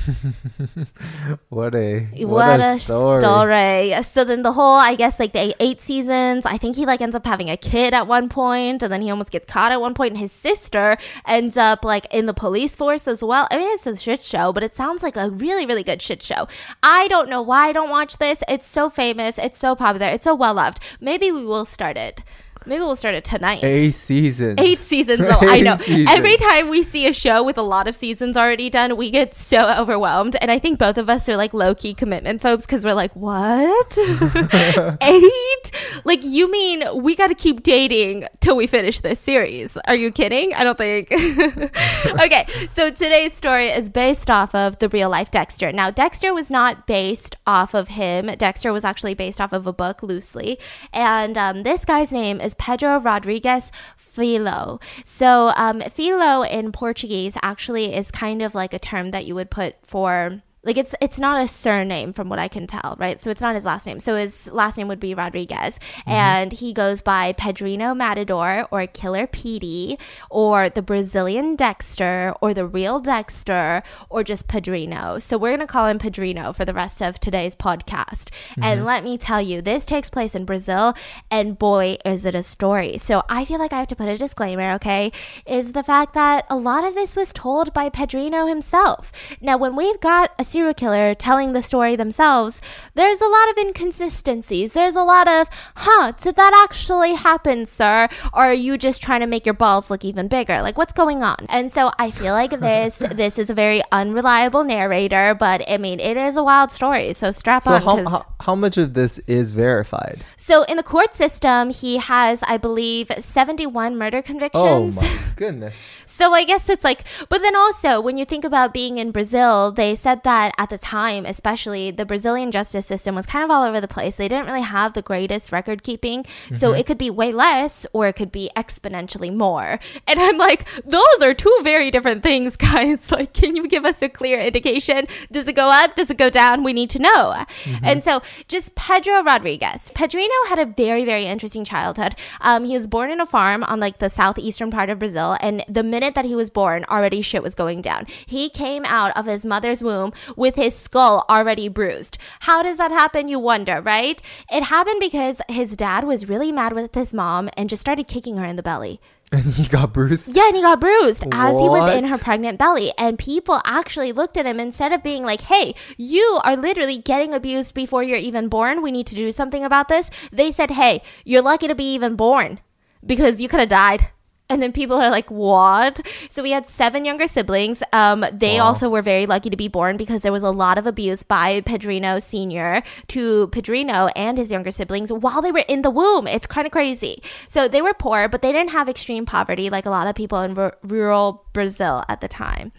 What 1.49 1.75
a 1.75 2.00
what, 2.00 2.29
what, 2.29 2.61
a, 2.61 2.73
a 2.73 2.79
story. 2.79 3.20
story. 3.20 4.02
So 4.02 4.25
then 4.25 4.43
the 4.43 4.52
whole, 4.52 4.76
I 4.76 4.94
guess, 4.94 5.19
like 5.19 5.32
the 5.32 5.55
eight 5.61 5.81
seasons. 5.81 6.47
I 6.47 6.58
think 6.58 6.76
he 6.76 6.87
like 6.87 7.00
ends 7.00 7.17
up 7.17 7.26
having 7.26 7.50
a 7.50 7.56
kid 7.56 7.93
at 7.94 8.06
one 8.06 8.29
point, 8.29 8.82
and 8.82 8.93
then 8.93 9.02
he 9.02 9.11
almost 9.11 9.31
gets 9.31 9.47
caught 9.47 9.73
at 9.73 9.81
one 9.81 9.94
point. 9.94 10.12
And 10.12 10.19
his 10.20 10.32
sister 10.32 10.97
ends 11.26 11.56
up 11.56 11.85
like 11.85 12.06
in 12.12 12.26
the 12.26 12.35
police 12.35 12.76
force 12.76 13.08
as 13.08 13.23
well. 13.23 13.47
I 13.50 13.58
mean, 13.58 13.69
it's 13.73 13.87
a 13.87 13.97
shit 13.97 14.23
show, 14.23 14.52
but 14.52 14.62
it 14.62 14.75
sounds 14.75 15.02
like 15.02 15.17
a 15.17 15.31
really, 15.31 15.67
really 15.67 15.82
good 15.82 16.02
shit 16.02 16.23
show. 16.23 16.49
I 16.82 17.08
don't 17.08 17.29
know 17.29 17.43
why 17.43 17.69
I 17.69 17.73
don't 17.73 17.91
watch 17.91 18.19
this. 18.19 18.43
It's 18.49 18.67
so 18.67 18.91
famous. 18.91 19.38
It's 19.38 19.58
so 19.58 19.75
popular. 19.75 20.08
It's 20.08 20.25
so 20.25 20.35
well 20.35 20.55
loved. 20.55 20.81
Maybe 21.00 21.31
we 21.31 21.44
will 21.44 21.64
start 21.64 21.97
it. 21.97 22.23
Maybe 22.66 22.80
we'll 22.80 22.96
start 22.96 23.14
it 23.14 23.24
tonight. 23.24 23.64
Eight 23.64 23.94
seasons. 23.94 24.60
Eight 24.60 24.80
seasons, 24.80 25.20
though. 25.20 25.38
I 25.40 25.60
know. 25.60 25.76
seasons. 25.76 26.08
Every 26.10 26.36
time 26.36 26.68
we 26.68 26.82
see 26.82 27.06
a 27.06 27.12
show 27.12 27.42
with 27.42 27.56
a 27.56 27.62
lot 27.62 27.88
of 27.88 27.94
seasons 27.94 28.36
already 28.36 28.68
done, 28.68 28.96
we 28.96 29.10
get 29.10 29.34
so 29.34 29.68
overwhelmed. 29.78 30.36
And 30.40 30.50
I 30.50 30.58
think 30.58 30.78
both 30.78 30.98
of 30.98 31.08
us 31.08 31.28
are 31.28 31.36
like 31.36 31.54
low 31.54 31.74
key 31.74 31.94
commitment 31.94 32.42
phobes 32.42 32.66
because 32.66 32.84
we're 32.84 32.94
like, 32.94 33.14
what? 33.16 33.98
Eight? 35.02 35.70
Like, 36.04 36.22
you 36.22 36.50
mean 36.50 37.02
we 37.02 37.16
got 37.16 37.28
to 37.28 37.34
keep 37.34 37.62
dating 37.62 38.24
till 38.40 38.56
we 38.56 38.66
finish 38.66 39.00
this 39.00 39.18
series? 39.18 39.76
Are 39.86 39.94
you 39.94 40.12
kidding? 40.12 40.54
I 40.54 40.64
don't 40.64 40.78
think. 40.78 41.10
okay, 42.20 42.46
so 42.68 42.90
today's 42.90 43.32
story 43.32 43.68
is 43.68 43.88
based 43.88 44.30
off 44.30 44.54
of 44.54 44.78
the 44.78 44.88
real 44.88 45.08
life 45.08 45.30
Dexter. 45.30 45.72
Now, 45.72 45.90
Dexter 45.90 46.34
was 46.34 46.50
not 46.50 46.86
based 46.86 47.36
off 47.46 47.74
of 47.74 47.88
him, 47.88 48.26
Dexter 48.36 48.72
was 48.72 48.84
actually 48.84 49.14
based 49.14 49.40
off 49.40 49.52
of 49.52 49.66
a 49.66 49.72
book 49.72 50.02
loosely. 50.02 50.58
And 50.92 51.38
um, 51.38 51.62
this 51.62 51.84
guy's 51.84 52.12
name 52.12 52.40
is 52.40 52.50
Pedro 52.55 52.99
Rodrigues 52.99 53.70
Filo. 53.97 54.81
So, 55.05 55.52
um, 55.56 55.81
Filo 55.81 56.43
in 56.43 56.73
Portuguese 56.73 57.37
actually 57.43 57.94
is 57.94 58.11
kind 58.11 58.43
of 58.43 58.55
like 58.55 58.75
a 58.75 58.79
term 58.79 59.11
that 59.12 59.26
you 59.26 59.35
would 59.35 59.50
put 59.50 59.76
for 59.82 60.42
like 60.62 60.76
it's 60.76 60.95
it's 61.00 61.19
not 61.19 61.43
a 61.43 61.49
surname 61.49 62.12
from 62.12 62.29
what 62.29 62.38
I 62.38 62.49
can 62.49 62.67
tell, 62.67 62.97
right? 62.99 63.21
So 63.21 63.31
it's 63.31 63.40
not 63.40 63.55
his 63.55 63.64
last 63.64 63.87
name. 63.87 63.99
So 63.99 64.17
his 64.17 64.49
last 64.49 64.76
name 64.76 64.88
would 64.88 65.00
be 65.00 65.14
Rodrigues, 65.14 65.79
mm-hmm. 65.79 66.11
and 66.11 66.52
he 66.52 66.73
goes 66.73 67.00
by 67.00 67.33
Pedrino 67.33 67.97
Matador 67.97 68.67
or 68.71 68.87
Killer 68.87 69.26
Petey 69.26 69.99
or 70.31 70.69
the 70.69 70.83
Brazilian 70.83 71.57
Dexter 71.57 72.35
or 72.40 72.52
the 72.52 72.67
real 72.67 73.00
Dexter 73.00 73.83
or 74.09 74.23
just 74.23 74.49
Pedrino. 74.49 75.21
So 75.23 75.38
we're 75.38 75.52
gonna 75.52 75.67
call 75.67 75.87
him 75.87 75.99
Pedrino 75.99 76.55
for 76.55 76.64
the 76.64 76.75
rest 76.75 77.00
of 77.00 77.19
today's 77.19 77.57
podcast. 77.57 78.29
And 78.57 78.81
mm-hmm. 78.81 78.87
let 78.87 79.05
me 79.05 79.17
tell 79.17 79.40
you, 79.40 79.62
this 79.62 79.87
takes 79.87 80.11
place 80.11 80.35
in 80.35 80.45
Brazil, 80.45 80.95
and 81.31 81.59
boy, 81.59 81.97
is 82.05 82.25
it 82.25 82.35
a 82.35 82.43
story. 82.43 82.99
So 82.99 83.23
I 83.29 83.45
feel 83.45 83.59
like 83.59 83.73
I 83.73 83.79
have 83.79 83.88
to 83.88 83.97
put 83.97 84.09
a 84.09 84.19
disclaimer, 84.19 84.73
okay? 84.75 85.11
Is 85.47 85.73
the 85.73 85.83
fact 85.83 86.12
that 86.14 86.45
a 86.50 86.57
lot 86.57 86.85
of 86.85 86.95
this 86.95 87.17
was 87.17 87.33
told 87.33 87.73
by 87.73 87.88
Pedrino 87.88 88.49
himself. 88.49 89.11
Now, 89.40 89.57
when 89.57 89.75
we've 89.75 90.00
got 90.00 90.33
a 90.38 90.45
serial 90.50 90.75
killer 90.75 91.14
telling 91.14 91.52
the 91.52 91.62
story 91.62 91.97
themselves, 91.97 92.61
there's 92.95 93.21
a 93.21 93.26
lot 93.26 93.50
of 93.50 93.59
inconsistencies. 93.59 94.73
There's 94.73 94.97
a 94.97 95.02
lot 95.02 95.28
of, 95.28 95.49
huh, 95.76 96.12
did 96.21 96.37
that 96.37 96.52
actually 96.64 97.14
happen, 97.14 97.66
sir? 97.66 98.09
Or 98.33 98.45
are 98.50 98.54
you 98.54 98.76
just 98.76 99.02
trying 99.02 99.21
to 99.21 99.26
make 99.26 99.47
your 99.47 99.54
balls 99.54 99.90
look 99.90 100.04
even 100.04 100.28
bigger? 100.28 100.62
Like, 100.62 100.76
what's 100.76 100.92
going 100.92 101.23
on? 101.23 101.47
And 101.49 101.73
so 101.73 101.90
I 101.99 102.11
feel 102.11 102.33
like 102.33 102.59
this 102.61 102.99
this 103.21 103.38
is 103.38 103.50
a 103.50 103.54
very 103.54 103.83
unreliable 103.92 104.64
narrator, 104.64 105.35
but 105.35 105.62
I 105.69 105.78
mean, 105.78 106.00
it 106.00 106.16
is 106.16 106.37
a 106.37 106.42
wild 106.42 106.71
story. 106.73 107.12
So 107.12 107.30
strap 107.33 107.64
So 107.64 107.73
on 107.73 107.83
how, 107.83 107.97
how 108.09 108.26
how 108.40 108.54
much 108.54 108.76
of 108.76 108.95
this 108.95 109.19
is 109.26 109.52
verified? 109.52 110.25
So 110.37 110.64
in 110.64 110.76
the 110.76 110.83
court 110.83 111.14
system, 111.14 111.71
he 111.71 111.99
has, 111.99 112.42
I 112.45 112.57
believe, 112.57 113.11
71 113.19 113.97
murder 113.97 114.23
convictions. 114.23 114.99
Oh 114.99 115.02
my 115.02 115.19
goodness. 115.37 115.76
So 116.07 116.33
I 116.33 116.45
guess 116.45 116.69
it's 116.69 116.85
like, 116.85 117.04
but 117.28 117.42
then 117.42 117.54
also 117.54 118.00
when 118.00 118.16
you 118.16 118.25
think 118.25 118.45
about 118.45 118.73
being 118.73 118.99
in 118.99 119.11
Brazil, 119.11 119.73
they 119.73 119.95
said 119.95 120.23
that 120.25 120.39
at 120.59 120.70
the 120.70 120.78
time, 120.78 121.26
especially 121.26 121.90
the 121.90 122.06
Brazilian 122.06 122.50
justice 122.50 122.87
system 122.87 123.14
was 123.14 123.26
kind 123.26 123.44
of 123.44 123.50
all 123.50 123.62
over 123.62 123.80
the 123.80 123.88
place. 123.88 124.16
They 124.16 124.28
didn't 124.28 124.47
really 124.47 124.62
have 124.62 124.94
the 124.94 125.02
greatest 125.02 125.52
record 125.52 125.82
keeping. 125.82 126.25
So 126.52 126.73
it 126.73 126.87
could 126.87 126.99
be 126.99 127.11
way 127.11 127.32
less 127.32 127.87
or 127.92 128.09
it 128.09 128.14
could 128.14 128.32
be 128.32 128.50
exponentially 128.56 129.35
more. 129.35 129.78
And 130.06 130.20
I'm 130.20 130.38
like, 130.38 130.66
those 130.85 131.23
are 131.23 131.35
two 131.35 131.56
very 131.62 131.90
different 131.90 132.23
things, 132.23 132.56
guys. 132.70 133.11
Like, 133.11 133.32
can 133.32 133.56
you 133.56 133.66
give 133.68 133.85
us 133.85 134.02
a 134.02 134.09
clear 134.09 134.40
indication? 134.40 135.06
Does 135.30 135.49
it 135.49 135.54
go 135.54 135.68
up? 135.68 135.94
Does 135.97 136.11
it 136.11 136.16
go 136.16 136.30
down? 136.30 136.62
We 136.62 136.73
need 136.73 136.90
to 136.90 136.99
know. 136.99 137.44
And 137.82 138.02
so 138.04 138.23
just 138.49 138.75
Pedro 138.75 139.23
Rodrigues. 139.23 139.90
Pedrino 139.94 140.49
had 140.49 140.59
a 140.59 140.66
very, 140.66 141.04
very 141.04 141.26
interesting 141.26 141.64
childhood. 141.64 142.14
Um, 142.40 142.64
he 142.64 142.75
was 142.75 142.87
born 142.87 143.11
in 143.11 143.20
a 143.20 143.26
farm 143.26 143.64
on 143.64 143.80
like 143.80 143.99
the 143.99 144.11
southeastern 144.11 144.70
part 144.70 144.90
of 144.90 144.99
Brazil. 144.99 145.37
And 145.40 145.64
the 145.68 145.82
minute 145.82 146.14
that 146.14 146.25
he 146.25 146.35
was 146.35 146.50
born, 146.50 146.85
already 146.88 147.23
shit 147.23 147.42
was 147.42 147.54
going 147.54 147.82
down. 147.82 148.06
He 148.26 148.49
came 148.49 148.85
out 148.85 149.16
of 149.16 149.26
his 149.26 149.44
mother's 149.44 149.82
womb 149.82 150.12
with 150.37 150.56
his 150.56 150.75
skull 150.75 151.25
already 151.28 151.68
bruised. 151.68 152.18
How 152.40 152.62
does 152.62 152.78
that 152.78 152.90
happen? 152.90 153.28
You 153.28 153.38
wonder, 153.38 153.80
right? 153.80 154.20
It 154.50 154.64
happened 154.64 155.00
because 155.00 155.40
his 155.49 155.76
dad 155.76 156.04
was 156.04 156.28
really 156.28 156.52
mad 156.52 156.72
with 156.72 156.94
his 156.94 157.14
mom 157.14 157.49
and 157.56 157.68
just 157.68 157.80
started 157.80 158.08
kicking 158.08 158.37
her 158.37 158.44
in 158.44 158.56
the 158.56 158.62
belly. 158.62 159.00
And 159.32 159.44
he 159.54 159.68
got 159.68 159.92
bruised. 159.92 160.34
Yeah, 160.34 160.49
and 160.49 160.56
he 160.56 160.62
got 160.62 160.80
bruised 160.80 161.22
as 161.30 161.52
he 161.52 161.68
was 161.68 161.96
in 161.96 162.06
her 162.06 162.18
pregnant 162.18 162.58
belly. 162.58 162.92
And 162.99 163.16
people 163.16 163.60
actually 163.64 164.10
looked 164.10 164.37
at 164.37 164.44
him 164.44 164.58
instead 164.58 164.92
of 164.92 165.04
being 165.04 165.22
like, 165.22 165.42
hey, 165.42 165.75
you 165.96 166.40
are 166.42 166.56
literally 166.56 166.99
getting 166.99 167.32
abused 167.32 167.72
before 167.72 168.02
you're 168.02 168.18
even 168.18 168.49
born. 168.49 168.82
We 168.82 168.90
need 168.90 169.06
to 169.06 169.14
do 169.14 169.30
something 169.30 169.62
about 169.64 169.87
this. 169.87 170.10
They 170.32 170.50
said, 170.50 170.72
hey, 170.72 171.02
you're 171.25 171.42
lucky 171.42 171.68
to 171.68 171.76
be 171.76 171.94
even 171.94 172.16
born 172.16 172.58
because 173.06 173.40
you 173.40 173.49
could 173.49 173.60
have 173.60 173.68
died. 173.68 174.10
And 174.50 174.61
then 174.62 174.73
people 174.73 174.97
are 175.00 175.11
like, 175.11 175.30
what? 175.30 176.00
So 176.28 176.42
we 176.42 176.50
had 176.50 176.66
seven 176.66 177.04
younger 177.04 177.26
siblings. 177.26 177.83
Um, 177.92 178.25
they 178.33 178.59
Wow. 178.59 178.66
also 178.66 178.88
were 178.90 179.00
very 179.00 179.25
lucky 179.26 179.49
to 179.49 179.57
be 179.57 179.69
born 179.69 179.97
because 179.97 180.23
there 180.23 180.33
was 180.33 180.42
a 180.42 180.50
lot 180.50 180.76
of 180.76 180.87
abuse 180.87 181.23
by 181.23 181.61
Pedrino 181.62 182.21
Sr. 182.23 182.83
to 183.09 183.49
Pedrino 183.49 184.11
and 184.16 184.37
his 184.37 184.50
younger 184.50 184.71
siblings 184.71 185.12
while 185.12 185.40
they 185.40 185.52
were 185.52 185.64
in 185.69 185.83
the 185.83 185.90
womb. 185.90 186.26
It's 186.26 186.47
kind 186.47 186.66
of 186.66 186.73
crazy. 186.73 187.23
So 187.49 187.69
they 187.69 187.80
were 187.80 187.95
poor, 187.95 188.28
but 188.28 188.42
they 188.42 188.52
didn't 188.52 188.71
have 188.71 188.88
extreme 188.88 189.25
poverty 189.25 189.71
like 189.71 189.87
a 189.87 189.90
lot 189.90 190.07
of 190.07 190.14
people 190.14 190.40
in 190.42 190.59
r- 190.59 190.76
rural 190.83 191.45
Brazil 191.52 192.04
at 192.09 192.21
the 192.21 192.28
time. 192.28 192.73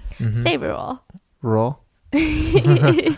Say 0.44 0.58
rural. 0.58 1.02
Roll. 1.42 1.81
I 2.14 3.16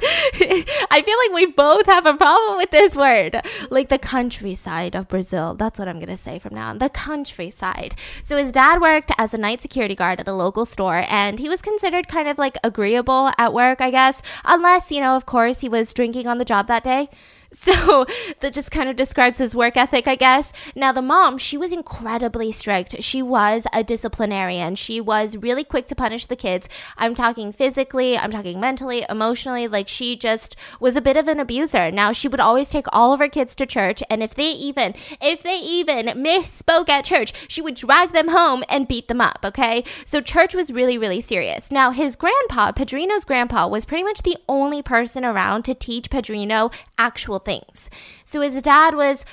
feel 1.04 1.18
like 1.18 1.34
we 1.34 1.48
both 1.48 1.88
have 1.88 2.06
a 2.06 2.16
problem 2.16 2.58
with 2.58 2.70
this 2.70 2.96
word. 2.96 3.42
Like 3.72 3.90
the 3.90 3.98
countryside 3.98 4.96
of 4.96 5.08
Brazil. 5.08 5.56
That's 5.56 5.80
what 5.80 5.88
I'm 5.88 5.98
going 5.98 6.10
to 6.10 6.18
say 6.18 6.38
from 6.38 6.54
now 6.54 6.70
on. 6.70 6.78
The 6.78 6.90
countryside. 6.90 7.96
So 8.22 8.38
his 8.38 8.52
dad 8.52 8.82
worked 8.82 9.12
as 9.18 9.34
a 9.34 9.40
night 9.40 9.64
security 9.64 9.96
guard 9.96 10.20
at 10.20 10.28
a 10.28 10.34
local 10.34 10.66
store 10.66 11.06
and 11.10 11.40
he 11.40 11.50
was 11.50 11.62
considered 11.62 12.08
kind 12.08 12.28
of 12.28 12.38
like 12.38 12.58
agreeable 12.64 13.32
at 13.40 13.52
work, 13.52 13.82
I 13.82 13.90
guess. 13.90 14.22
Unless, 14.46 14.92
you 14.92 15.02
know, 15.02 15.16
of 15.16 15.26
course, 15.26 15.62
he 15.62 15.70
was 15.70 15.92
drinking 15.92 16.28
on 16.28 16.38
the 16.38 16.46
job 16.46 16.68
that 16.68 16.84
day. 16.84 17.10
So 17.64 18.06
that 18.40 18.54
just 18.54 18.72
kind 18.72 18.90
of 18.90 18.96
describes 18.96 19.38
his 19.38 19.56
work 19.56 19.78
ethic, 19.78 20.08
I 20.08 20.16
guess. 20.16 20.52
Now, 20.76 20.92
the 20.92 21.02
mom, 21.02 21.38
she 21.38 21.58
was 21.58 21.72
incredibly 21.72 22.52
strict. 22.52 23.02
She 23.02 23.22
was 23.22 23.66
a 23.72 23.84
disciplinarian. 23.84 24.76
She 24.76 25.00
was 25.00 25.38
really 25.38 25.64
quick 25.64 25.88
to 25.88 25.96
punish 25.96 26.26
the 26.26 26.36
kids. 26.36 26.68
I'm 26.98 27.16
talking 27.16 27.52
physically, 27.54 28.18
I'm 28.18 28.32
talking 28.32 28.60
mentally, 28.60 29.06
emotionally. 29.10 29.68
Like, 29.68 29.88
she 29.88 30.16
just 30.18 30.56
was 30.80 30.96
a 30.96 31.02
bit 31.02 31.16
of 31.16 31.28
an 31.28 31.40
abuser. 31.40 31.90
Now, 31.90 32.12
she 32.12 32.28
would 32.28 32.40
always 32.40 32.70
take 32.70 32.88
all 32.92 33.14
of 33.14 33.20
her 33.20 33.30
kids 33.30 33.56
to 33.56 33.66
church, 33.66 34.04
and 34.10 34.22
if 34.22 34.34
they 34.34 34.50
even, 34.50 34.94
if 35.22 35.42
they 35.44 35.58
even 35.58 36.08
misspoke 36.08 36.90
at 36.90 37.06
church, 37.06 37.34
she 37.48 37.62
would 37.62 37.76
drag 37.76 38.12
them 38.12 38.30
home 38.30 38.64
and 38.68 38.88
beat 38.88 39.08
them 39.08 39.22
up, 39.22 39.40
okay? 39.44 39.84
So, 40.06 40.22
church 40.22 40.54
was 40.54 40.72
really, 40.74 40.98
really 40.98 41.22
serious. 41.22 41.72
Now, 41.72 41.92
his 41.92 42.16
grandpa, 42.16 42.72
Pedrino's 42.72 43.26
grandpa, 43.26 43.68
was 43.68 43.86
pretty 43.86 44.04
much 44.04 44.24
the 44.24 44.38
only 44.50 44.82
person 44.82 45.24
around 45.24 45.64
to 45.64 45.74
teach 45.74 46.10
Pedrino 46.10 46.74
actual 46.98 47.40
things. 47.44 47.90
So 48.24 48.42
his 48.42 48.62
dad 48.62 48.96
was, 48.96 49.26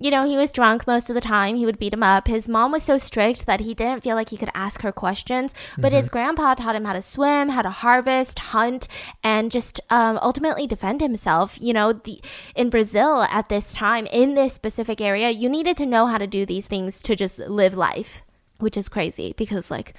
you 0.00 0.12
know, 0.12 0.24
he 0.24 0.36
was 0.36 0.52
drunk 0.52 0.86
most 0.86 1.10
of 1.10 1.14
the 1.14 1.20
time. 1.20 1.56
He 1.56 1.66
would 1.66 1.78
beat 1.78 1.92
him 1.92 2.04
up. 2.04 2.28
His 2.28 2.48
mom 2.48 2.70
was 2.70 2.84
so 2.84 2.98
strict 2.98 3.46
that 3.46 3.60
he 3.60 3.74
didn't 3.74 4.04
feel 4.04 4.14
like 4.14 4.28
he 4.28 4.36
could 4.36 4.50
ask 4.54 4.82
her 4.82 4.92
questions. 4.92 5.52
But 5.76 5.90
his 5.90 6.08
grandpa 6.08 6.54
taught 6.54 6.76
him 6.76 6.84
how 6.84 6.92
to 6.92 7.02
swim, 7.02 7.48
how 7.48 7.62
to 7.62 7.70
harvest, 7.70 8.38
hunt, 8.38 8.86
and 9.24 9.50
just 9.50 9.80
um, 9.90 10.18
ultimately 10.22 10.68
defend 10.68 11.00
himself. 11.00 11.58
You 11.60 11.72
know, 11.72 11.92
the, 11.92 12.20
in 12.54 12.70
Brazil 12.70 13.22
at 13.22 13.48
this 13.48 13.72
time, 13.72 14.06
in 14.06 14.36
this 14.36 14.54
specific 14.54 15.00
area, 15.00 15.30
you 15.30 15.48
needed 15.48 15.76
to 15.78 15.86
know 15.86 16.06
how 16.06 16.18
to 16.18 16.28
do 16.28 16.46
these 16.46 16.68
things 16.68 17.02
to 17.02 17.16
just 17.16 17.40
live 17.40 17.76
life, 17.76 18.22
which 18.58 18.76
is 18.76 18.88
crazy 18.88 19.34
because, 19.36 19.68
like, 19.68 19.94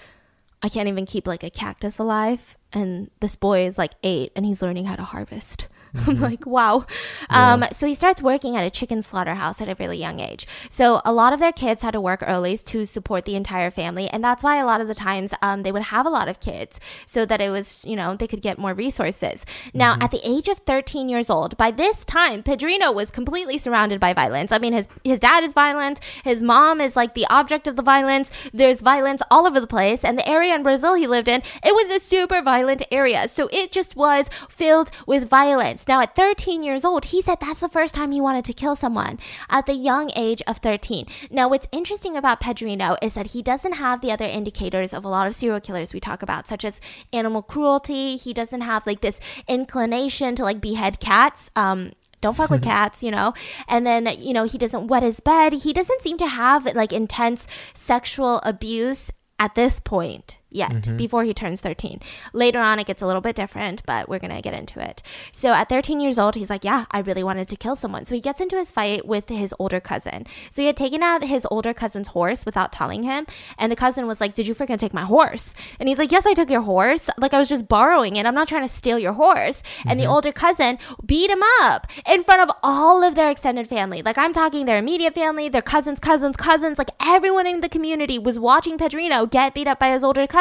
I 0.62 0.70
can't 0.70 0.88
even 0.88 1.06
keep 1.06 1.28
like 1.28 1.44
a 1.44 1.50
cactus 1.50 2.00
alive. 2.00 2.58
And 2.72 3.10
this 3.20 3.36
boy 3.36 3.66
is 3.66 3.78
like 3.78 3.94
eight 4.04 4.32
and 4.36 4.46
he's 4.46 4.62
learning 4.62 4.86
how 4.86 4.96
to 4.96 5.04
harvest. 5.04 5.68
I'm 6.08 6.20
like, 6.20 6.46
wow. 6.46 6.86
Um, 7.30 7.66
so 7.72 7.88
he 7.88 7.96
starts 7.96 8.22
working 8.22 8.56
at 8.56 8.64
a 8.64 8.70
chicken 8.70 9.02
slaughterhouse 9.02 9.62
at 9.62 9.70
a 9.70 9.76
really 9.80 9.98
young 9.98 10.20
age. 10.20 10.48
So 10.70 11.02
a 11.04 11.12
lot 11.12 11.34
of 11.34 11.40
their 11.40 11.52
kids 11.52 11.82
had 11.82 11.92
to 11.92 12.02
work 12.02 12.24
early 12.26 12.58
to 12.58 12.86
support 12.86 13.26
the 13.26 13.36
entire 13.36 13.72
family. 13.72 14.08
And 14.08 14.24
that's 14.24 14.44
why 14.44 14.58
a 14.58 14.66
lot 14.66 14.82
of 14.82 14.88
the 14.88 14.96
times 14.96 15.34
um, 15.42 15.64
they 15.64 15.72
would 15.72 15.84
have 15.84 16.06
a 16.06 16.10
lot 16.10 16.28
of 16.28 16.40
kids 16.40 16.80
so 17.06 17.26
that 17.26 17.42
it 17.42 17.50
was, 17.50 17.84
you 17.86 17.96
know, 17.96 18.16
they 18.16 18.28
could 18.28 18.42
get 18.42 18.58
more 18.58 18.74
resources. 18.74 19.46
Now, 19.74 19.98
at 20.00 20.12
the 20.12 20.22
age 20.24 20.48
of 20.48 20.60
13 20.60 21.10
years 21.10 21.30
old, 21.30 21.58
by 21.58 21.72
this 21.72 22.06
time, 22.06 22.44
Pedrino 22.44 22.94
was 22.94 23.10
completely 23.10 23.58
surrounded 23.58 24.00
by 24.00 24.14
violence. 24.14 24.52
I 24.52 24.60
mean, 24.60 24.74
his, 24.74 24.88
his 25.04 25.20
dad 25.20 25.44
is 25.44 25.54
violent. 25.54 26.00
His 26.24 26.44
mom 26.44 26.82
is 26.82 26.96
like 26.96 27.16
the 27.16 27.26
object 27.30 27.68
of 27.68 27.76
the 27.76 27.82
violence. 27.82 28.30
There's 28.54 28.82
violence 28.82 29.22
all 29.32 29.48
over 29.48 29.60
the 29.60 29.68
place. 29.68 30.04
And 30.04 30.18
the 30.18 30.28
area 30.28 30.54
in 30.54 30.64
Brazil 30.64 30.94
he 30.94 31.08
lived 31.08 31.28
in, 31.28 31.42
it 31.64 31.74
was 31.74 31.90
a 31.90 32.00
super 32.00 32.42
violent 32.42 32.84
area. 32.92 33.28
So 33.28 33.50
it 33.52 33.72
just 33.72 33.96
was 33.96 34.30
filled 34.50 34.92
with 35.08 35.28
violence. 35.28 35.79
Now, 35.88 36.02
at 36.02 36.16
13 36.16 36.64
years 36.64 36.86
old, 36.86 37.06
he 37.06 37.22
said 37.22 37.40
that's 37.40 37.60
the 37.60 37.70
first 37.70 37.94
time 37.94 38.12
he 38.12 38.22
wanted 38.22 38.46
to 38.46 38.54
kill 38.54 38.76
someone 38.76 39.20
at 39.50 39.66
the 39.66 39.74
young 39.74 40.12
age 40.16 40.42
of 40.48 40.58
13. 40.58 41.06
Now, 41.32 41.50
what's 41.50 41.68
interesting 41.72 42.18
about 42.18 42.42
Pedrino 42.42 42.98
is 43.02 43.14
that 43.14 43.28
he 43.28 43.42
doesn't 43.42 43.74
have 43.74 44.02
the 44.02 44.12
other 44.12 44.26
indicators 44.26 44.94
of 44.94 45.06
a 45.06 45.10
lot 45.10 45.28
of 45.28 45.36
serial 45.36 45.60
killers 45.60 45.94
we 45.94 46.00
talk 46.00 46.22
about, 46.22 46.48
such 46.48 46.66
as 46.66 46.82
animal 47.14 47.42
cruelty. 47.42 48.18
He 48.18 48.34
doesn't 48.34 48.62
have 48.62 48.86
like 48.88 49.02
this 49.02 49.20
inclination 49.48 50.36
to 50.36 50.44
like 50.44 50.62
behead 50.62 51.00
cats. 51.00 51.52
Um, 51.56 51.92
don't 52.22 52.36
fuck 52.36 52.50
with 52.50 52.64
cats, 52.76 53.04
you 53.04 53.12
know. 53.12 53.34
And 53.68 53.86
then, 53.86 54.08
you 54.18 54.34
know, 54.34 54.46
he 54.46 54.58
doesn't 54.58 54.88
wet 54.88 55.04
his 55.04 55.20
bed. 55.20 55.54
He 55.54 55.74
doesn't 55.74 56.02
seem 56.02 56.18
to 56.18 56.28
have 56.28 56.66
like 56.76 56.92
intense 56.92 57.48
sexual 57.74 58.42
abuse 58.44 59.12
at 59.38 59.56
this 59.56 59.80
point 59.80 60.39
yet 60.52 60.72
mm-hmm. 60.72 60.98
before 60.98 61.24
he 61.24 61.34
turns 61.34 61.62
13. 61.62 62.00
Later 62.34 62.60
on, 62.60 62.80
it 62.80 62.88
gets 62.88 63.02
a 63.02 63.08
little 63.08 63.22
bit 63.22 63.36
different, 63.36 63.86
but 63.86 64.10
we're 64.10 64.20
going 64.20 64.36
to 64.36 64.42
get 64.42 64.54
into 64.54 64.80
it. 64.80 65.02
So 65.32 65.54
at 65.54 65.70
13 65.70 66.00
years 66.00 66.18
old, 66.18 66.36
he's 66.36 66.50
like, 66.50 66.64
Yeah, 66.64 66.86
I 66.92 67.00
really 67.00 67.24
wanted 67.24 67.48
to 67.50 67.56
kill 67.56 67.76
someone. 67.76 68.06
So 68.06 68.16
he 68.16 68.22
gets 68.22 68.42
into 68.42 68.58
his 68.58 68.72
fight 68.72 69.06
with 69.06 69.30
his 69.30 69.54
older 69.60 69.80
cousin. 69.80 70.26
So 70.50 70.62
he 70.62 70.68
had 70.68 70.78
taken 70.78 71.04
out 71.04 71.24
his 71.24 71.46
older 71.52 71.74
cousin's 71.74 72.08
horse 72.10 72.46
without 72.46 72.72
telling 72.72 73.04
him. 73.04 73.26
And 73.58 73.72
the 73.72 73.76
cousin 73.76 74.08
was 74.08 74.20
like, 74.20 74.34
Did 74.34 74.48
you 74.48 74.56
freaking 74.56 74.80
take 74.80 74.94
my 74.94 75.04
horse? 75.04 75.54
And 75.80 75.88
he's 75.88 75.98
like, 75.98 76.12
Yes, 76.12 76.26
I 76.26 76.34
took 76.34 76.50
your 76.50 76.62
horse. 76.62 77.10
Like, 77.18 77.34
I 77.34 77.40
was 77.40 77.50
just 77.50 77.68
borrowing 77.68 78.16
it. 78.16 78.26
I'm 78.26 78.36
not 78.36 78.48
trying 78.48 78.68
to 78.68 78.74
steal 78.74 79.00
your 79.00 79.14
horse. 79.14 79.62
And 79.86 80.00
the 80.00 80.06
mm-hmm. 80.06 80.14
older 80.14 80.32
cousin 80.32 80.80
beat 81.06 81.30
him 81.30 81.44
up 81.62 81.88
in 82.08 82.24
front 82.24 82.50
of 82.50 82.56
all 82.64 83.04
of 83.04 83.16
their 83.16 83.30
extended 83.30 83.68
family. 83.68 84.02
Like, 84.02 84.18
I'm 84.18 84.34
talking 84.34 84.66
their 84.66 84.80
immediate 84.80 85.14
family, 85.14 85.50
their 85.50 85.62
cousins, 85.62 86.00
cousins, 86.00 86.36
cousins. 86.36 86.78
Like, 86.78 86.92
everyone 87.00 87.48
in 87.48 87.62
the 87.62 87.70
community 87.70 88.18
was 88.18 88.40
watching 88.40 88.78
Pedrino 88.78 89.30
get 89.30 89.54
beat 89.54 89.68
up 89.68 89.80
by 89.80 89.92
his 89.92 90.04
older 90.04 90.26
cousin. 90.26 90.39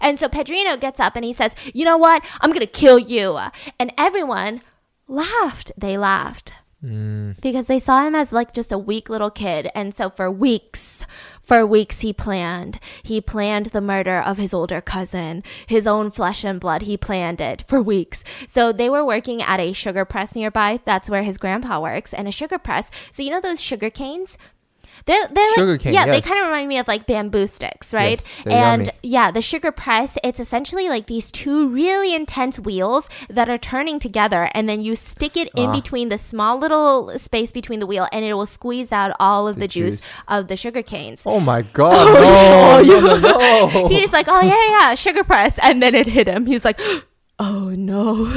And 0.00 0.18
so 0.18 0.28
Pedrino 0.28 0.78
gets 0.78 1.00
up 1.00 1.16
and 1.16 1.24
he 1.24 1.32
says, 1.32 1.54
You 1.72 1.84
know 1.84 1.98
what? 1.98 2.24
I'm 2.40 2.50
going 2.50 2.60
to 2.60 2.66
kill 2.66 2.98
you. 2.98 3.38
And 3.78 3.92
everyone 3.96 4.62
laughed. 5.08 5.72
They 5.76 5.96
laughed 5.96 6.54
mm. 6.84 7.40
because 7.40 7.66
they 7.66 7.78
saw 7.78 8.06
him 8.06 8.14
as 8.14 8.32
like 8.32 8.52
just 8.52 8.72
a 8.72 8.78
weak 8.78 9.08
little 9.08 9.30
kid. 9.30 9.70
And 9.74 9.94
so 9.94 10.10
for 10.10 10.30
weeks, 10.30 11.04
for 11.42 11.66
weeks 11.66 12.00
he 12.00 12.12
planned. 12.12 12.78
He 13.02 13.20
planned 13.20 13.66
the 13.66 13.80
murder 13.80 14.18
of 14.18 14.38
his 14.38 14.54
older 14.54 14.80
cousin, 14.80 15.42
his 15.66 15.86
own 15.86 16.10
flesh 16.10 16.44
and 16.44 16.60
blood. 16.60 16.82
He 16.82 16.96
planned 16.96 17.40
it 17.40 17.64
for 17.66 17.82
weeks. 17.82 18.24
So 18.48 18.72
they 18.72 18.88
were 18.88 19.04
working 19.04 19.42
at 19.42 19.60
a 19.60 19.72
sugar 19.72 20.04
press 20.04 20.34
nearby. 20.34 20.80
That's 20.84 21.10
where 21.10 21.22
his 21.22 21.38
grandpa 21.38 21.80
works. 21.80 22.14
And 22.14 22.26
a 22.28 22.32
sugar 22.32 22.58
press. 22.58 22.90
So 23.12 23.22
you 23.22 23.30
know 23.30 23.40
those 23.40 23.60
sugar 23.60 23.90
canes? 23.90 24.38
They're, 25.06 25.28
they're 25.28 25.66
like, 25.66 25.80
cane, 25.80 25.92
yeah, 25.92 26.06
they 26.06 26.22
kind 26.22 26.40
of 26.40 26.46
remind 26.46 26.66
me 26.68 26.78
of 26.78 26.88
like 26.88 27.06
bamboo 27.06 27.46
sticks, 27.46 27.92
right? 27.92 28.12
Yes, 28.12 28.42
and 28.46 28.86
yummy. 28.86 28.98
yeah, 29.02 29.30
the 29.30 29.42
sugar 29.42 29.70
press, 29.70 30.16
it's 30.24 30.40
essentially 30.40 30.88
like 30.88 31.06
these 31.06 31.30
two 31.30 31.68
really 31.68 32.14
intense 32.14 32.58
wheels 32.58 33.08
that 33.28 33.50
are 33.50 33.58
turning 33.58 33.98
together, 33.98 34.48
and 34.54 34.66
then 34.66 34.80
you 34.80 34.96
stick 34.96 35.36
it 35.36 35.50
in 35.54 35.68
Ah. 35.70 35.72
between 35.72 36.08
the 36.08 36.16
small 36.16 36.58
little 36.58 37.18
space 37.18 37.52
between 37.52 37.80
the 37.80 37.86
wheel, 37.86 38.08
and 38.12 38.24
it 38.24 38.32
will 38.32 38.46
squeeze 38.46 38.92
out 38.92 39.14
all 39.20 39.46
of 39.46 39.56
the, 39.58 39.68
juice. 39.68 40.00
juice. 40.00 40.06
of 40.26 40.48
the 40.48 40.56
sugar 40.56 40.82
canes. 40.82 41.22
Oh 41.26 41.38
my 41.40 41.60
god. 41.74 42.84
No, 42.86 43.00
no, 43.00 43.18
no, 43.18 43.68
no. 43.82 43.88
He's 43.88 44.12
like, 44.12 44.26
oh, 44.28 44.40
yeah, 44.40 44.78
yeah, 44.88 44.94
sugar 44.94 45.22
press. 45.24 45.58
And 45.62 45.82
then 45.82 45.94
it 45.94 46.06
hit 46.06 46.26
him. 46.28 46.46
He's 46.46 46.64
like, 46.64 46.80
Oh 47.36 47.70
no. 47.70 48.30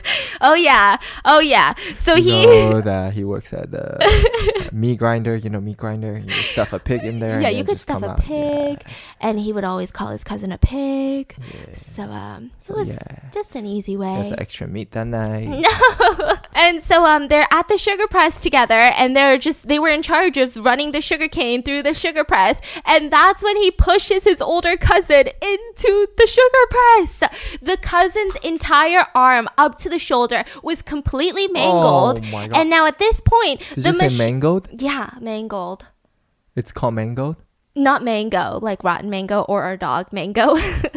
oh 0.40 0.54
yeah. 0.54 0.96
Oh 1.26 1.38
yeah. 1.38 1.74
So 1.96 2.14
You 2.14 2.22
he 2.22 2.46
know 2.46 2.80
that 2.92 3.12
he 3.12 3.22
works 3.22 3.52
at 3.52 3.70
the 3.70 4.70
meat 4.72 4.98
grinder. 4.98 5.36
You 5.36 5.50
know, 5.50 5.60
meat 5.60 5.76
grinder. 5.76 6.16
You 6.18 6.30
stuff 6.32 6.72
a 6.72 6.78
pig 6.78 7.04
in 7.04 7.18
there. 7.18 7.42
Yeah, 7.42 7.50
you 7.50 7.62
could 7.62 7.78
stuff 7.78 8.02
a 8.02 8.10
out. 8.10 8.20
pig 8.20 8.82
and 9.20 9.38
he 9.38 9.52
would 9.52 9.64
always 9.64 9.92
call 9.92 10.08
his 10.08 10.24
cousin 10.24 10.50
a 10.50 10.56
pig. 10.56 11.34
Yeah. 11.38 11.74
So 11.74 12.04
um 12.04 12.50
So, 12.58 12.74
it 12.74 12.78
was 12.78 12.88
yeah. 12.88 13.28
just 13.32 13.54
an 13.54 13.66
easy 13.66 13.98
way. 13.98 14.14
There's 14.22 14.32
extra 14.32 14.66
meat 14.66 14.92
that 14.92 15.06
night. 15.08 15.48
No. 15.48 16.36
and 16.54 16.82
so 16.82 17.04
um 17.04 17.28
they're 17.28 17.46
at 17.50 17.68
the 17.68 17.76
sugar 17.76 18.06
press 18.08 18.42
together 18.42 18.80
and 18.80 19.14
they're 19.14 19.36
just 19.36 19.68
they 19.68 19.78
were 19.78 19.90
in 19.90 20.00
charge 20.02 20.38
of 20.38 20.56
running 20.56 20.92
the 20.92 21.02
sugar 21.02 21.28
cane 21.28 21.62
through 21.62 21.82
the 21.82 21.92
sugar 21.92 22.24
press 22.24 22.62
and 22.86 23.12
that's 23.12 23.42
when 23.42 23.58
he 23.58 23.70
pushes 23.70 24.24
his 24.24 24.40
older 24.40 24.76
cousin 24.78 25.28
into 25.42 26.06
the 26.16 26.26
sugar 26.26 26.64
press. 26.70 27.58
The 27.60 27.76
cousin's 27.76 28.37
entire 28.46 29.06
arm 29.14 29.48
up 29.58 29.78
to 29.78 29.88
the 29.88 29.98
shoulder 29.98 30.44
was 30.62 30.82
completely 30.82 31.46
mangled. 31.48 32.20
Oh 32.24 32.30
my 32.32 32.48
God. 32.48 32.56
And 32.56 32.70
now 32.70 32.86
at 32.86 32.98
this 32.98 33.20
point 33.20 33.60
Did 33.74 33.84
the 33.84 33.88
you 33.90 33.94
say 33.94 34.04
machi- 34.04 34.18
mangoed? 34.18 34.80
Yeah, 34.80 35.10
mangled. 35.20 35.86
It's 36.56 36.72
called 36.72 36.94
mangoed. 36.94 37.36
Not 37.76 38.02
mango, 38.02 38.58
like 38.60 38.82
rotten 38.82 39.08
mango 39.08 39.42
or 39.42 39.62
our 39.62 39.76
dog 39.76 40.12
mango. 40.12 40.56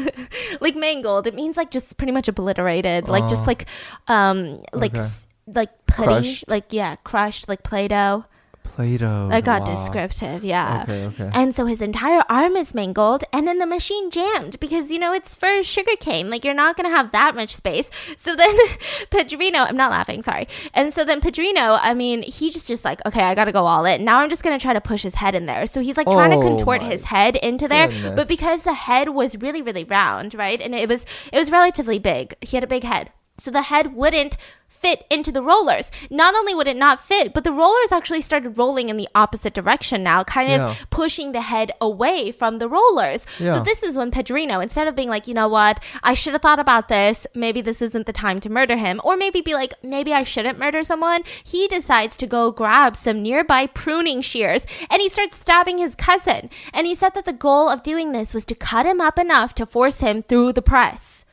like 0.61 0.75
mangled. 0.75 1.27
It 1.27 1.35
means 1.35 1.55
like 1.57 1.69
just 1.69 1.97
pretty 1.97 2.11
much 2.11 2.27
obliterated. 2.27 3.07
Like 3.07 3.27
just 3.29 3.43
Oh. 3.43 3.45
like 3.45 3.67
um 4.07 4.63
like 4.73 4.91
Okay. 4.95 5.01
s- 5.01 5.27
like 5.47 5.85
putty, 5.85 6.07
Crushed? 6.07 6.45
like 6.47 6.65
yeah, 6.71 6.95
crushed 7.03 7.47
like 7.47 7.63
Play-Doh. 7.63 8.25
Play-Doh. 8.63 9.29
I 9.31 9.41
got 9.41 9.67
wow. 9.67 9.75
descriptive, 9.75 10.43
yeah. 10.43 10.83
Okay, 10.83 11.05
okay. 11.07 11.31
And 11.33 11.53
so 11.53 11.65
his 11.65 11.81
entire 11.81 12.23
arm 12.29 12.55
is 12.55 12.73
mangled, 12.73 13.23
and 13.33 13.47
then 13.47 13.59
the 13.59 13.65
machine 13.65 14.09
jammed 14.09 14.59
because 14.59 14.91
you 14.91 14.99
know 14.99 15.13
it's 15.13 15.35
for 15.35 15.61
sugarcane. 15.63 16.29
Like 16.29 16.45
you're 16.45 16.53
not 16.53 16.77
gonna 16.77 16.89
have 16.89 17.11
that 17.11 17.35
much 17.35 17.55
space. 17.55 17.89
So 18.15 18.35
then 18.35 18.55
Pedrino, 19.11 19.67
I'm 19.67 19.77
not 19.77 19.91
laughing, 19.91 20.23
sorry. 20.23 20.47
And 20.73 20.93
so 20.93 21.03
then 21.03 21.21
Pedrino, 21.21 21.79
I 21.81 21.93
mean, 21.93 22.23
he 22.23 22.49
just 22.49 22.67
just 22.67 22.85
like, 22.85 23.05
okay, 23.05 23.23
I 23.23 23.35
gotta 23.35 23.51
go 23.51 23.65
all 23.65 23.85
in. 23.85 24.03
Now 24.05 24.19
I'm 24.19 24.29
just 24.29 24.43
gonna 24.43 24.59
try 24.59 24.73
to 24.73 24.81
push 24.81 25.03
his 25.03 25.15
head 25.15 25.35
in 25.35 25.45
there. 25.45 25.65
So 25.65 25.81
he's 25.81 25.97
like 25.97 26.07
trying 26.07 26.31
to 26.31 26.37
Oh 26.37 26.41
contort 26.41 26.81
his 26.81 27.05
head 27.05 27.35
into 27.37 27.67
there, 27.67 27.87
goodness. 27.87 28.15
but 28.15 28.27
because 28.27 28.63
the 28.63 28.73
head 28.73 29.09
was 29.09 29.35
really 29.37 29.61
really 29.61 29.83
round, 29.83 30.33
right, 30.33 30.61
and 30.61 30.73
it 30.73 30.87
was 30.87 31.05
it 31.31 31.37
was 31.37 31.51
relatively 31.51 31.99
big. 31.99 32.35
He 32.41 32.57
had 32.57 32.63
a 32.63 32.67
big 32.67 32.83
head. 32.83 33.11
So 33.37 33.49
the 33.51 33.63
head 33.63 33.95
wouldn't 33.95 34.37
fit 34.67 35.03
into 35.11 35.31
the 35.31 35.43
rollers. 35.43 35.91
Not 36.09 36.33
only 36.33 36.55
would 36.55 36.67
it 36.67 36.77
not 36.77 36.99
fit, 36.99 37.33
but 37.33 37.43
the 37.43 37.51
rollers 37.51 37.91
actually 37.91 38.21
started 38.21 38.57
rolling 38.57 38.89
in 38.89 38.97
the 38.97 39.07
opposite 39.13 39.53
direction 39.53 40.01
now, 40.01 40.23
kind 40.23 40.51
of 40.51 40.59
Yeah. 40.61 40.75
pushing 40.89 41.33
the 41.33 41.41
head 41.41 41.71
away 41.79 42.31
from 42.31 42.57
the 42.57 42.67
rollers. 42.69 43.25
So 43.37 43.59
this 43.59 43.83
is 43.83 43.95
when 43.97 44.09
Pedrino, 44.09 44.61
instead 44.61 44.87
of 44.87 44.95
being 44.95 45.09
like, 45.09 45.27
you 45.27 45.33
know 45.35 45.47
what, 45.47 45.83
I 46.01 46.13
should 46.15 46.33
have 46.33 46.41
thought 46.41 46.59
about 46.59 46.87
this, 46.87 47.27
maybe 47.35 47.61
this 47.61 47.81
isn't 47.81 48.05
the 48.07 48.13
time 48.13 48.39
to 48.39 48.49
murder 48.49 48.75
him, 48.77 48.99
or 49.03 49.15
maybe 49.17 49.41
be 49.41 49.53
like, 49.53 49.73
maybe 49.83 50.13
I 50.13 50.23
shouldn't 50.23 50.57
murder 50.57 50.81
someone, 50.81 51.23
he 51.43 51.67
decides 51.67 52.17
to 52.17 52.25
go 52.27 52.49
grab 52.51 52.95
some 52.95 53.21
nearby 53.21 53.67
pruning 53.67 54.21
shears 54.21 54.65
and 54.89 54.99
he 55.01 55.09
starts 55.09 55.35
stabbing 55.39 55.77
his 55.77 55.93
cousin. 55.95 56.49
And 56.73 56.87
he 56.87 56.95
said 56.95 57.13
that 57.13 57.25
the 57.25 57.33
goal 57.33 57.69
of 57.69 57.83
doing 57.83 58.13
this 58.13 58.33
was 58.33 58.45
to 58.45 58.55
cut 58.55 58.85
him 58.87 58.99
up 59.01 59.19
enough 59.19 59.53
to 59.55 59.65
force 59.67 59.99
him 59.99 60.23
through 60.23 60.53
the 60.53 60.61
press. 60.63 61.23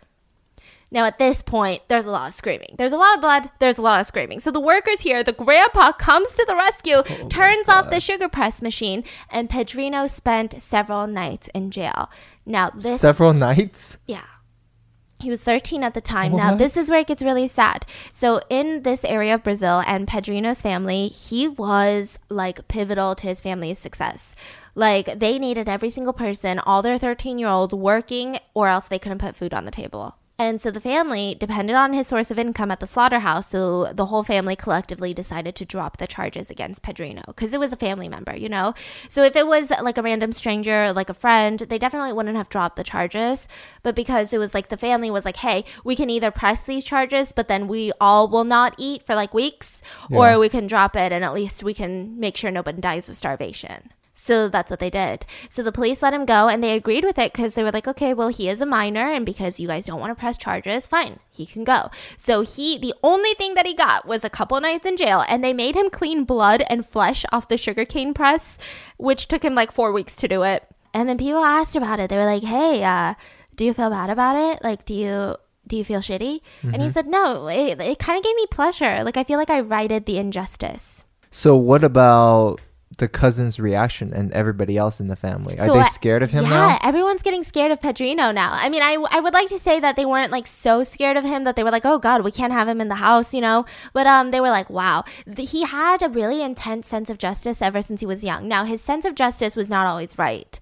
Now, 0.90 1.04
at 1.04 1.18
this 1.18 1.42
point, 1.42 1.82
there's 1.88 2.06
a 2.06 2.10
lot 2.10 2.28
of 2.28 2.34
screaming. 2.34 2.74
There's 2.78 2.92
a 2.92 2.96
lot 2.96 3.14
of 3.16 3.20
blood. 3.20 3.50
There's 3.58 3.78
a 3.78 3.82
lot 3.82 4.00
of 4.00 4.06
screaming. 4.06 4.40
So 4.40 4.50
the 4.50 4.60
workers 4.60 5.00
here, 5.00 5.22
the 5.22 5.32
grandpa 5.32 5.92
comes 5.92 6.32
to 6.32 6.44
the 6.46 6.56
rescue, 6.56 7.02
Oh 7.08 7.28
turns 7.28 7.68
off 7.68 7.90
the 7.90 8.00
sugar 8.00 8.28
press 8.28 8.62
machine, 8.62 9.04
and 9.30 9.50
Pedrino 9.50 10.08
spent 10.08 10.60
several 10.62 11.06
nights 11.06 11.48
in 11.54 11.70
jail. 11.70 12.10
Now, 12.46 12.70
this. 12.70 13.00
Several 13.00 13.34
nights. 13.34 13.98
Yeah. 14.06 14.24
He 15.20 15.30
was 15.30 15.42
13 15.42 15.82
at 15.82 15.94
the 15.94 16.00
time. 16.00 16.32
Oh 16.34 16.36
now, 16.36 16.54
this 16.54 16.76
is 16.76 16.88
where 16.88 17.00
it 17.00 17.08
gets 17.08 17.22
really 17.22 17.48
sad. 17.48 17.84
So, 18.12 18.40
in 18.48 18.84
this 18.84 19.04
area 19.04 19.34
of 19.34 19.42
Brazil 19.42 19.82
and 19.84 20.06
Pedrino's 20.06 20.62
family, 20.62 21.08
he 21.08 21.48
was 21.48 22.20
like 22.28 22.68
pivotal 22.68 23.16
to 23.16 23.26
his 23.26 23.40
family's 23.40 23.80
success. 23.80 24.36
Like, 24.76 25.18
they 25.18 25.40
needed 25.40 25.68
every 25.68 25.90
single 25.90 26.12
person, 26.12 26.60
all 26.60 26.82
their 26.82 26.98
13 26.98 27.38
year 27.38 27.48
olds, 27.48 27.74
working, 27.74 28.38
or 28.54 28.68
else 28.68 28.86
they 28.86 29.00
couldn't 29.00 29.18
put 29.18 29.34
food 29.34 29.52
on 29.52 29.64
the 29.64 29.72
table. 29.72 30.16
And 30.40 30.60
so 30.60 30.70
the 30.70 30.78
family 30.80 31.34
depended 31.36 31.74
on 31.74 31.92
his 31.92 32.06
source 32.06 32.30
of 32.30 32.38
income 32.38 32.70
at 32.70 32.78
the 32.78 32.86
slaughterhouse. 32.86 33.48
So 33.48 33.92
the 33.92 34.06
whole 34.06 34.22
family 34.22 34.54
collectively 34.54 35.12
decided 35.12 35.56
to 35.56 35.64
drop 35.64 35.96
the 35.96 36.06
charges 36.06 36.48
against 36.48 36.80
Pedrino 36.80 37.26
because 37.26 37.52
it 37.52 37.58
was 37.58 37.72
a 37.72 37.76
family 37.76 38.08
member, 38.08 38.36
you 38.36 38.48
know? 38.48 38.72
So 39.08 39.24
if 39.24 39.34
it 39.34 39.48
was 39.48 39.70
like 39.82 39.98
a 39.98 40.02
random 40.02 40.32
stranger, 40.32 40.92
like 40.92 41.10
a 41.10 41.14
friend, 41.14 41.58
they 41.58 41.76
definitely 41.76 42.12
wouldn't 42.12 42.36
have 42.36 42.50
dropped 42.50 42.76
the 42.76 42.84
charges. 42.84 43.48
But 43.82 43.96
because 43.96 44.32
it 44.32 44.38
was 44.38 44.54
like 44.54 44.68
the 44.68 44.76
family 44.76 45.10
was 45.10 45.24
like, 45.24 45.38
hey, 45.38 45.64
we 45.82 45.96
can 45.96 46.08
either 46.08 46.30
press 46.30 46.62
these 46.62 46.84
charges, 46.84 47.32
but 47.32 47.48
then 47.48 47.66
we 47.66 47.90
all 48.00 48.28
will 48.28 48.44
not 48.44 48.76
eat 48.78 49.02
for 49.02 49.16
like 49.16 49.34
weeks, 49.34 49.82
Yeah. 50.08 50.18
or 50.18 50.38
we 50.38 50.48
can 50.48 50.68
drop 50.68 50.94
it 50.94 51.10
and 51.10 51.24
at 51.24 51.34
least 51.34 51.64
we 51.64 51.74
can 51.74 52.18
make 52.20 52.36
sure 52.36 52.52
nobody 52.52 52.80
dies 52.80 53.08
of 53.08 53.16
starvation. 53.16 53.90
So 54.28 54.50
that's 54.50 54.70
what 54.70 54.78
they 54.78 54.90
did. 54.90 55.24
So 55.48 55.62
the 55.62 55.72
police 55.72 56.02
let 56.02 56.12
him 56.12 56.26
go 56.26 56.48
and 56.48 56.62
they 56.62 56.76
agreed 56.76 57.02
with 57.02 57.18
it 57.18 57.32
because 57.32 57.54
they 57.54 57.62
were 57.62 57.70
like, 57.70 57.88
okay, 57.88 58.12
well, 58.12 58.28
he 58.28 58.46
is 58.50 58.60
a 58.60 58.66
minor 58.66 59.08
and 59.08 59.24
because 59.24 59.58
you 59.58 59.68
guys 59.68 59.86
don't 59.86 60.00
want 60.00 60.10
to 60.10 60.20
press 60.20 60.36
charges, 60.36 60.86
fine, 60.86 61.18
he 61.30 61.46
can 61.46 61.64
go. 61.64 61.90
So 62.18 62.42
he, 62.42 62.76
the 62.76 62.92
only 63.02 63.32
thing 63.32 63.54
that 63.54 63.64
he 63.64 63.72
got 63.72 64.06
was 64.06 64.24
a 64.24 64.28
couple 64.28 64.60
nights 64.60 64.84
in 64.84 64.98
jail 64.98 65.24
and 65.26 65.42
they 65.42 65.54
made 65.54 65.76
him 65.76 65.88
clean 65.88 66.24
blood 66.24 66.62
and 66.68 66.84
flesh 66.84 67.24
off 67.32 67.48
the 67.48 67.56
sugarcane 67.56 68.12
press, 68.12 68.58
which 68.98 69.28
took 69.28 69.42
him 69.42 69.54
like 69.54 69.72
four 69.72 69.92
weeks 69.92 70.14
to 70.16 70.28
do 70.28 70.42
it. 70.42 70.62
And 70.92 71.08
then 71.08 71.16
people 71.16 71.42
asked 71.42 71.74
about 71.74 71.98
it. 71.98 72.10
They 72.10 72.18
were 72.18 72.26
like, 72.26 72.42
hey, 72.42 72.84
uh, 72.84 73.14
do 73.56 73.64
you 73.64 73.72
feel 73.72 73.88
bad 73.88 74.10
about 74.10 74.36
it? 74.36 74.62
Like, 74.62 74.84
do 74.84 74.92
you. 74.92 75.36
Do 75.66 75.76
you 75.76 75.84
feel 75.84 76.00
shitty? 76.00 76.40
And 76.62 76.80
he 76.80 76.88
said, 76.88 77.06
No, 77.06 77.46
it, 77.48 77.78
it 77.78 77.98
kind 77.98 78.16
of 78.16 78.24
gave 78.24 78.34
me 78.36 78.46
pleasure. 78.50 79.04
Like, 79.04 79.18
I 79.18 79.24
feel 79.24 79.38
like 79.38 79.50
I 79.50 79.60
righted 79.60 80.06
the 80.06 80.16
injustice. 80.16 81.04
So 81.30 81.56
what 81.56 81.84
about 81.84 82.58
the 82.98 83.08
cousin's 83.08 83.58
reaction 83.58 84.12
and 84.12 84.30
everybody 84.32 84.76
else 84.76 85.00
in 85.00 85.08
the 85.08 85.16
family? 85.16 85.58
Are 85.58 85.66
they 85.66 85.80
I- 85.80 85.88
scared 85.88 86.22
of 86.22 86.30
him 86.30 86.44
yeah, 86.44 86.50
now? 86.50 86.78
everyone's 86.82 87.22
getting 87.22 87.42
scared 87.42 87.72
of 87.72 87.80
Pedrino 87.80 88.34
now. 88.34 88.50
I 88.52 88.68
mean, 88.68 88.82
I, 88.82 88.96
I 89.10 89.20
would 89.20 89.32
like 89.32 89.48
to 89.48 89.58
say 89.58 89.80
that 89.80 89.96
they 89.96 90.04
weren't 90.04 90.30
like 90.30 90.46
so 90.46 90.84
scared 90.84 91.16
of 91.16 91.24
him 91.24 91.44
that 91.44 91.56
they 91.56 91.64
were 91.64 91.70
like, 91.70 91.86
oh 91.86 91.98
God, 91.98 92.22
we 92.22 92.30
can't 92.30 92.52
have 92.52 92.68
him 92.68 92.80
in 92.80 92.88
the 92.88 92.96
house, 92.96 93.32
you 93.32 93.40
know? 93.40 93.64
But 93.92 94.06
um, 94.06 94.30
they 94.30 94.40
were 94.40 94.50
like, 94.50 94.68
wow, 94.68 95.04
the, 95.26 95.44
he 95.44 95.64
had 95.64 96.02
a 96.02 96.08
really 96.08 96.42
intense 96.42 96.88
sense 96.88 97.08
of 97.08 97.18
justice 97.18 97.62
ever 97.62 97.82
since 97.82 98.00
he 98.00 98.06
was 98.06 98.24
young. 98.24 98.48
Now, 98.48 98.64
his 98.64 98.80
sense 98.82 99.04
of 99.04 99.14
justice 99.14 99.56
was 99.56 99.68
not 99.68 99.86
always 99.86 100.18
right. 100.18 100.58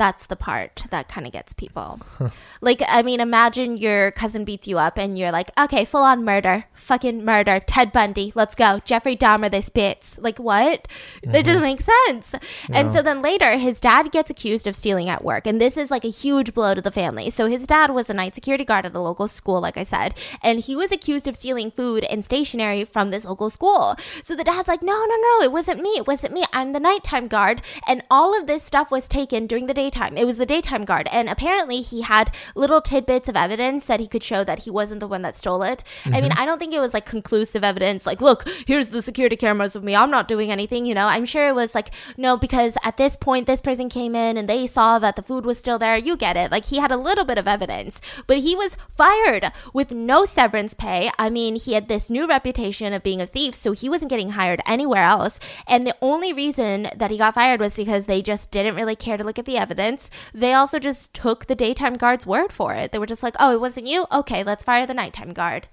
That's 0.00 0.24
the 0.24 0.34
part 0.34 0.84
that 0.88 1.08
kind 1.08 1.26
of 1.26 1.32
gets 1.34 1.52
people. 1.52 2.00
like, 2.62 2.80
I 2.88 3.02
mean, 3.02 3.20
imagine 3.20 3.76
your 3.76 4.12
cousin 4.12 4.46
beats 4.46 4.66
you 4.66 4.78
up 4.78 4.96
and 4.96 5.18
you're 5.18 5.30
like, 5.30 5.50
okay, 5.60 5.84
full 5.84 6.00
on 6.00 6.24
murder. 6.24 6.64
Fucking 6.72 7.22
murder. 7.22 7.60
Ted 7.60 7.92
Bundy, 7.92 8.32
let's 8.34 8.54
go. 8.54 8.80
Jeffrey 8.86 9.14
Dahmer, 9.14 9.50
this 9.50 9.68
bits. 9.68 10.16
Like, 10.18 10.38
what? 10.38 10.88
That 11.22 11.44
doesn't 11.44 11.62
mm-hmm. 11.62 11.80
make 11.80 11.82
sense. 11.82 12.34
And 12.70 12.90
so 12.90 13.02
then 13.02 13.20
later, 13.20 13.58
his 13.58 13.78
dad 13.78 14.10
gets 14.10 14.30
accused 14.30 14.66
of 14.66 14.74
stealing 14.74 15.10
at 15.10 15.22
work. 15.22 15.46
And 15.46 15.60
this 15.60 15.76
is 15.76 15.90
like 15.90 16.06
a 16.06 16.08
huge 16.08 16.54
blow 16.54 16.72
to 16.72 16.80
the 16.80 16.90
family. 16.90 17.28
So 17.28 17.44
his 17.44 17.66
dad 17.66 17.90
was 17.90 18.08
a 18.08 18.14
night 18.14 18.34
security 18.34 18.64
guard 18.64 18.86
at 18.86 18.94
a 18.94 19.00
local 19.00 19.28
school, 19.28 19.60
like 19.60 19.76
I 19.76 19.84
said. 19.84 20.14
And 20.42 20.60
he 20.60 20.74
was 20.74 20.92
accused 20.92 21.28
of 21.28 21.36
stealing 21.36 21.70
food 21.70 22.04
and 22.04 22.24
stationery 22.24 22.86
from 22.86 23.10
this 23.10 23.26
local 23.26 23.50
school. 23.50 23.96
So 24.22 24.34
the 24.34 24.44
dad's 24.44 24.66
like, 24.66 24.82
no, 24.82 24.94
no, 24.94 25.16
no, 25.16 25.42
it 25.42 25.52
wasn't 25.52 25.82
me. 25.82 25.90
It 25.90 26.06
wasn't 26.06 26.32
me. 26.32 26.44
I'm 26.54 26.72
the 26.72 26.80
nighttime 26.80 27.28
guard. 27.28 27.60
And 27.86 28.02
all 28.10 28.34
of 28.34 28.46
this 28.46 28.62
stuff 28.62 28.90
was 28.90 29.06
taken 29.06 29.46
during 29.46 29.66
the 29.66 29.74
daytime. 29.90 30.16
It 30.16 30.24
was 30.24 30.38
the 30.38 30.46
daytime 30.46 30.84
guard. 30.84 31.08
And 31.12 31.28
apparently 31.28 31.80
he 31.82 32.02
had 32.02 32.32
little 32.54 32.80
tidbits 32.80 33.28
of 33.28 33.36
evidence 33.36 33.86
that 33.86 34.00
he 34.00 34.06
could 34.06 34.22
show 34.22 34.44
that 34.44 34.60
he 34.60 34.70
wasn't 34.70 35.00
the 35.00 35.08
one 35.08 35.22
that 35.22 35.34
stole 35.34 35.62
it. 35.62 35.82
I 36.06 36.20
mean, 36.20 36.30
mm-hmm. 36.30 36.40
I 36.40 36.46
don't 36.46 36.58
think 36.58 36.72
it 36.72 36.80
was 36.80 36.94
like 36.94 37.06
conclusive 37.06 37.64
evidence, 37.64 38.06
like, 38.06 38.20
look, 38.20 38.48
here's 38.66 38.90
the 38.90 39.02
security 39.02 39.36
cameras 39.36 39.74
of 39.74 39.82
me. 39.82 39.96
I'm 39.96 40.10
not 40.10 40.28
doing 40.28 40.52
anything, 40.52 40.86
you 40.86 40.94
know? 40.94 41.06
I'm 41.06 41.26
sure 41.26 41.48
it 41.48 41.54
was 41.54 41.74
like, 41.74 41.90
no, 42.16 42.36
because 42.36 42.76
at 42.84 42.96
this 42.96 43.16
point, 43.16 43.46
this 43.46 43.60
person 43.60 43.88
came 43.88 44.14
in 44.14 44.36
and 44.36 44.48
they 44.48 44.66
saw 44.66 44.98
that 44.98 45.16
the 45.16 45.22
food 45.22 45.44
was 45.44 45.58
still 45.58 45.78
there. 45.78 45.96
You 45.96 46.16
get 46.16 46.36
it. 46.36 46.52
Like, 46.52 46.66
he 46.66 46.78
had 46.78 46.92
a 46.92 46.96
little 46.96 47.24
bit 47.24 47.38
of 47.38 47.48
evidence, 47.48 48.00
but 48.26 48.38
he 48.38 48.54
was 48.54 48.76
fired 48.92 49.50
with 49.72 49.90
no 49.90 50.24
severance 50.24 50.74
pay. 50.74 51.10
I 51.18 51.30
mean, 51.30 51.56
he 51.56 51.72
had 51.72 51.88
this 51.88 52.10
new 52.10 52.28
reputation 52.28 52.92
of 52.92 53.02
being 53.02 53.20
a 53.20 53.26
thief, 53.26 53.54
so 53.54 53.72
he 53.72 53.88
wasn't 53.88 54.10
getting 54.10 54.30
hired 54.30 54.60
anywhere 54.66 55.02
else. 55.02 55.40
And 55.66 55.86
the 55.86 55.96
only 56.00 56.32
reason 56.32 56.88
that 56.94 57.10
he 57.10 57.18
got 57.18 57.34
fired 57.34 57.60
was 57.60 57.76
because 57.76 58.06
they 58.06 58.22
just 58.22 58.50
didn't 58.50 58.76
really 58.76 58.96
care 58.96 59.16
to 59.16 59.24
look 59.24 59.38
at 59.38 59.44
the 59.46 59.56
evidence. 59.56 59.79
They 60.34 60.52
also 60.52 60.78
just 60.78 61.14
took 61.14 61.46
the 61.46 61.54
daytime 61.54 61.94
guard's 61.94 62.26
word 62.26 62.52
for 62.52 62.74
it. 62.74 62.92
They 62.92 62.98
were 62.98 63.06
just 63.06 63.22
like, 63.22 63.36
oh, 63.40 63.54
it 63.54 63.60
wasn't 63.60 63.86
you? 63.86 64.06
Okay, 64.12 64.42
let's 64.42 64.64
fire 64.64 64.86
the 64.86 64.94
nighttime 64.94 65.32
guard. 65.32 65.68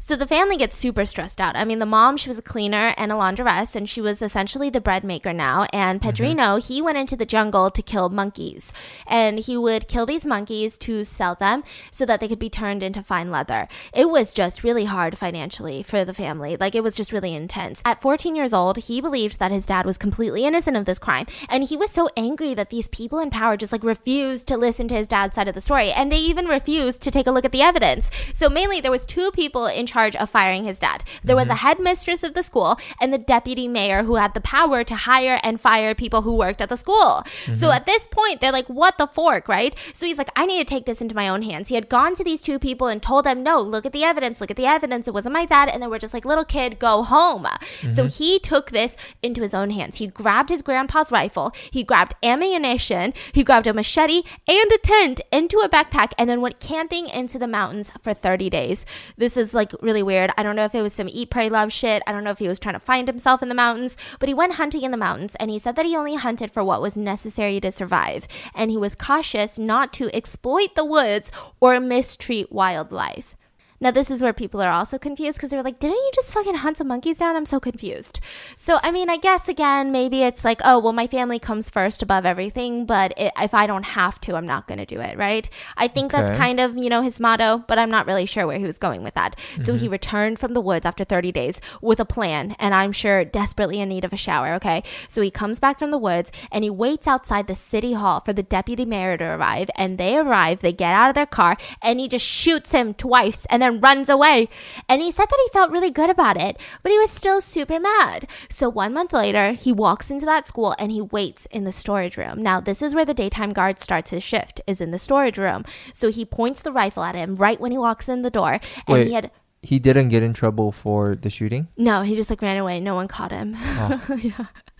So 0.00 0.14
the 0.14 0.26
family 0.26 0.56
gets 0.56 0.76
super 0.76 1.04
stressed 1.04 1.40
out. 1.40 1.56
I 1.56 1.64
mean, 1.64 1.78
the 1.78 1.86
mom, 1.86 2.16
she 2.16 2.28
was 2.28 2.38
a 2.38 2.42
cleaner 2.42 2.94
and 2.96 3.10
a 3.10 3.16
laundress, 3.16 3.74
and 3.74 3.88
she 3.88 4.00
was 4.00 4.22
essentially 4.22 4.70
the 4.70 4.80
bread 4.80 5.02
maker 5.02 5.32
now. 5.32 5.66
And 5.72 6.00
mm-hmm. 6.00 6.08
Pedrino, 6.08 6.64
he 6.64 6.80
went 6.80 6.98
into 6.98 7.16
the 7.16 7.26
jungle 7.26 7.70
to 7.70 7.82
kill 7.82 8.08
monkeys. 8.08 8.72
And 9.06 9.40
he 9.40 9.56
would 9.56 9.88
kill 9.88 10.06
these 10.06 10.24
monkeys 10.24 10.78
to 10.78 11.04
sell 11.04 11.34
them 11.34 11.64
so 11.90 12.06
that 12.06 12.20
they 12.20 12.28
could 12.28 12.38
be 12.38 12.50
turned 12.50 12.82
into 12.82 13.02
fine 13.02 13.30
leather. 13.30 13.68
It 13.92 14.08
was 14.08 14.32
just 14.32 14.62
really 14.62 14.84
hard 14.84 15.18
financially 15.18 15.82
for 15.82 16.04
the 16.04 16.14
family. 16.14 16.56
Like, 16.56 16.74
it 16.74 16.84
was 16.84 16.94
just 16.94 17.12
really 17.12 17.34
intense. 17.34 17.82
At 17.84 18.00
14 18.00 18.36
years 18.36 18.52
old, 18.52 18.76
he 18.78 19.00
believed 19.00 19.38
that 19.38 19.50
his 19.50 19.66
dad 19.66 19.86
was 19.86 19.98
completely 19.98 20.44
innocent 20.44 20.76
of 20.76 20.84
this 20.84 20.98
crime. 20.98 21.26
And 21.48 21.64
he 21.64 21.76
was 21.76 21.90
so 21.90 22.08
angry 22.16 22.54
that 22.54 22.70
these 22.70 22.88
people 22.88 23.18
in 23.18 23.30
power 23.30 23.56
just 23.56 23.72
like 23.72 23.82
refused 23.82 24.46
to 24.48 24.56
listen 24.56 24.88
to 24.88 24.94
his 24.94 25.08
dad's 25.08 25.34
side 25.34 25.48
of 25.48 25.54
the 25.54 25.60
story. 25.60 25.90
And 25.90 26.12
they 26.12 26.18
even 26.18 26.46
refused 26.46 27.00
to 27.02 27.10
take 27.10 27.26
a 27.26 27.32
look 27.32 27.44
at 27.44 27.52
the 27.52 27.62
evidence. 27.62 28.10
So 28.32 28.48
mainly 28.48 28.80
there 28.80 28.90
was 28.90 29.06
two 29.06 29.30
people 29.32 29.65
in 29.66 29.86
charge 29.86 30.16
of 30.16 30.30
firing 30.30 30.64
his 30.64 30.78
dad. 30.78 31.04
There 31.22 31.36
was 31.36 31.46
a 31.46 31.50
mm-hmm. 31.50 31.66
headmistress 31.66 32.22
of 32.22 32.34
the 32.34 32.42
school 32.42 32.78
and 33.00 33.12
the 33.12 33.18
deputy 33.18 33.68
mayor 33.68 34.02
who 34.04 34.16
had 34.16 34.34
the 34.34 34.40
power 34.40 34.84
to 34.84 34.94
hire 34.94 35.40
and 35.42 35.60
fire 35.60 35.94
people 35.94 36.22
who 36.22 36.34
worked 36.34 36.60
at 36.60 36.68
the 36.68 36.76
school. 36.76 37.22
So 37.46 37.52
mm-hmm. 37.52 37.64
at 37.72 37.86
this 37.86 38.06
point, 38.06 38.40
they're 38.40 38.52
like, 38.52 38.68
what 38.68 38.98
the 38.98 39.06
fork, 39.06 39.48
right? 39.48 39.76
So 39.92 40.06
he's 40.06 40.18
like, 40.18 40.30
I 40.36 40.46
need 40.46 40.58
to 40.58 40.74
take 40.74 40.86
this 40.86 41.00
into 41.00 41.14
my 41.14 41.28
own 41.28 41.42
hands. 41.42 41.68
He 41.68 41.74
had 41.74 41.88
gone 41.88 42.14
to 42.16 42.24
these 42.24 42.40
two 42.40 42.58
people 42.58 42.88
and 42.88 43.02
told 43.02 43.24
them, 43.24 43.42
no, 43.42 43.60
look 43.60 43.86
at 43.86 43.92
the 43.92 44.04
evidence, 44.04 44.40
look 44.40 44.50
at 44.50 44.56
the 44.56 44.66
evidence. 44.66 45.08
It 45.08 45.14
wasn't 45.14 45.34
my 45.34 45.44
dad. 45.44 45.68
And 45.68 45.82
they 45.82 45.86
were 45.86 45.98
just 45.98 46.14
like, 46.14 46.24
little 46.24 46.44
kid, 46.44 46.78
go 46.78 47.02
home. 47.02 47.46
So 47.82 48.04
mm-hmm. 48.04 48.06
he 48.06 48.38
took 48.38 48.70
this 48.70 48.96
into 49.22 49.42
his 49.42 49.54
own 49.54 49.70
hands. 49.70 49.96
He 49.98 50.06
grabbed 50.06 50.50
his 50.50 50.62
grandpa's 50.62 51.12
rifle, 51.12 51.52
he 51.70 51.84
grabbed 51.84 52.14
ammunition, 52.22 53.12
he 53.32 53.44
grabbed 53.44 53.66
a 53.66 53.74
machete 53.74 54.22
and 54.48 54.70
a 54.72 54.78
tent 54.78 55.20
into 55.32 55.58
a 55.58 55.68
backpack, 55.68 56.12
and 56.18 56.28
then 56.28 56.40
went 56.40 56.60
camping 56.60 57.08
into 57.08 57.38
the 57.38 57.48
mountains 57.48 57.90
for 58.02 58.14
30 58.14 58.50
days. 58.50 58.84
This 59.16 59.36
is 59.36 59.54
like 59.56 59.72
really 59.80 60.02
weird. 60.02 60.30
I 60.38 60.44
don't 60.44 60.54
know 60.54 60.64
if 60.64 60.74
it 60.74 60.82
was 60.82 60.92
some 60.92 61.08
eat, 61.08 61.30
pray, 61.30 61.48
love 61.48 61.72
shit. 61.72 62.02
I 62.06 62.12
don't 62.12 62.22
know 62.22 62.30
if 62.30 62.38
he 62.38 62.48
was 62.48 62.60
trying 62.60 62.74
to 62.74 62.80
find 62.80 63.08
himself 63.08 63.42
in 63.42 63.48
the 63.48 63.54
mountains, 63.54 63.96
but 64.20 64.28
he 64.28 64.34
went 64.34 64.54
hunting 64.54 64.82
in 64.82 64.92
the 64.92 64.96
mountains 64.96 65.34
and 65.36 65.50
he 65.50 65.58
said 65.58 65.76
that 65.76 65.86
he 65.86 65.96
only 65.96 66.14
hunted 66.14 66.50
for 66.50 66.62
what 66.62 66.82
was 66.82 66.96
necessary 66.96 67.58
to 67.60 67.72
survive. 67.72 68.28
And 68.54 68.70
he 68.70 68.76
was 68.76 68.94
cautious 68.94 69.58
not 69.58 69.92
to 69.94 70.14
exploit 70.14 70.74
the 70.76 70.84
woods 70.84 71.32
or 71.60 71.80
mistreat 71.80 72.52
wildlife. 72.52 73.35
Now, 73.80 73.90
this 73.90 74.10
is 74.10 74.22
where 74.22 74.32
people 74.32 74.62
are 74.62 74.70
also 74.70 74.98
confused 74.98 75.36
because 75.36 75.50
they're 75.50 75.62
like, 75.62 75.78
didn't 75.78 75.96
you 75.96 76.10
just 76.14 76.32
fucking 76.32 76.56
hunt 76.56 76.78
some 76.78 76.88
monkeys 76.88 77.18
down? 77.18 77.36
I'm 77.36 77.44
so 77.44 77.60
confused. 77.60 78.20
So, 78.56 78.78
I 78.82 78.90
mean, 78.90 79.10
I 79.10 79.18
guess 79.18 79.48
again, 79.48 79.92
maybe 79.92 80.22
it's 80.22 80.44
like, 80.44 80.60
oh, 80.64 80.78
well, 80.78 80.92
my 80.92 81.06
family 81.06 81.38
comes 81.38 81.68
first 81.68 82.02
above 82.02 82.24
everything, 82.24 82.86
but 82.86 83.12
it, 83.18 83.32
if 83.38 83.52
I 83.52 83.66
don't 83.66 83.84
have 83.84 84.20
to, 84.22 84.34
I'm 84.34 84.46
not 84.46 84.66
going 84.66 84.78
to 84.78 84.86
do 84.86 85.00
it, 85.00 85.18
right? 85.18 85.48
I 85.76 85.88
think 85.88 86.12
that's 86.12 86.36
kind 86.36 86.58
of, 86.60 86.76
you 86.76 86.88
know, 86.88 87.02
his 87.02 87.20
motto, 87.20 87.64
but 87.68 87.78
I'm 87.78 87.90
not 87.90 88.06
really 88.06 88.26
sure 88.26 88.46
where 88.46 88.58
he 88.58 88.64
was 88.64 88.78
going 88.78 89.02
with 89.02 89.14
that. 89.14 89.38
So, 89.60 89.74
he 89.74 89.86
mm-hmm. 89.86 89.92
returned 89.92 90.38
from 90.38 90.54
the 90.54 90.60
woods 90.60 90.86
after 90.86 91.04
30 91.04 91.32
days 91.32 91.60
with 91.82 92.00
a 92.00 92.04
plan, 92.04 92.56
and 92.58 92.74
I'm 92.74 92.92
sure 92.92 93.24
desperately 93.24 93.80
in 93.80 93.88
need 93.88 94.04
of 94.04 94.12
a 94.12 94.16
shower, 94.16 94.54
okay? 94.54 94.82
So, 95.08 95.20
he 95.20 95.30
comes 95.30 95.60
back 95.60 95.78
from 95.78 95.90
the 95.90 95.98
woods 95.98 96.32
and 96.50 96.64
he 96.64 96.70
waits 96.70 97.06
outside 97.06 97.46
the 97.46 97.54
city 97.54 97.92
hall 97.92 98.20
for 98.20 98.32
the 98.32 98.42
deputy 98.42 98.86
mayor 98.86 99.18
to 99.18 99.24
arrive, 99.24 99.68
and 99.76 99.98
they 99.98 100.16
arrive, 100.16 100.60
they 100.60 100.72
get 100.72 100.92
out 100.92 101.08
of 101.08 101.14
their 101.14 101.26
car, 101.26 101.56
and 101.82 102.00
he 102.00 102.08
just 102.08 102.24
shoots 102.24 102.72
him 102.72 102.94
twice 102.94 103.46
and 103.50 103.62
then 103.62 103.65
runs 103.70 104.08
away. 104.08 104.48
And 104.88 105.00
he 105.02 105.10
said 105.10 105.26
that 105.28 105.40
he 105.44 105.52
felt 105.52 105.70
really 105.70 105.90
good 105.90 106.10
about 106.10 106.40
it, 106.40 106.58
but 106.82 106.92
he 106.92 106.98
was 106.98 107.10
still 107.10 107.40
super 107.40 107.78
mad. 107.80 108.28
So 108.50 108.68
one 108.68 108.92
month 108.92 109.12
later, 109.12 109.52
he 109.52 109.72
walks 109.72 110.10
into 110.10 110.26
that 110.26 110.46
school 110.46 110.74
and 110.78 110.90
he 110.92 111.00
waits 111.00 111.46
in 111.46 111.64
the 111.64 111.72
storage 111.72 112.16
room. 112.16 112.42
Now, 112.42 112.60
this 112.60 112.82
is 112.82 112.94
where 112.94 113.04
the 113.04 113.14
daytime 113.14 113.52
guard 113.52 113.78
starts 113.78 114.10
his 114.10 114.22
shift, 114.22 114.60
is 114.66 114.80
in 114.80 114.90
the 114.90 114.98
storage 114.98 115.38
room. 115.38 115.64
So 115.92 116.10
he 116.10 116.24
points 116.24 116.62
the 116.62 116.72
rifle 116.72 117.02
at 117.02 117.14
him 117.14 117.36
right 117.36 117.60
when 117.60 117.72
he 117.72 117.78
walks 117.78 118.08
in 118.08 118.22
the 118.22 118.30
door. 118.30 118.52
And 118.86 118.98
Wait. 118.98 119.06
he 119.08 119.12
had 119.14 119.30
He 119.62 119.78
didn't 119.78 120.08
get 120.10 120.22
in 120.22 120.32
trouble 120.32 120.72
for 120.72 121.14
the 121.16 121.30
shooting. 121.30 121.68
no, 121.76 122.02
he 122.02 122.14
just 122.14 122.30
like 122.30 122.42
ran 122.42 122.56
away. 122.56 122.80
No 122.80 122.94
one 122.94 123.08
caught 123.08 123.32
him. 123.32 123.54
Oh. 123.58 124.48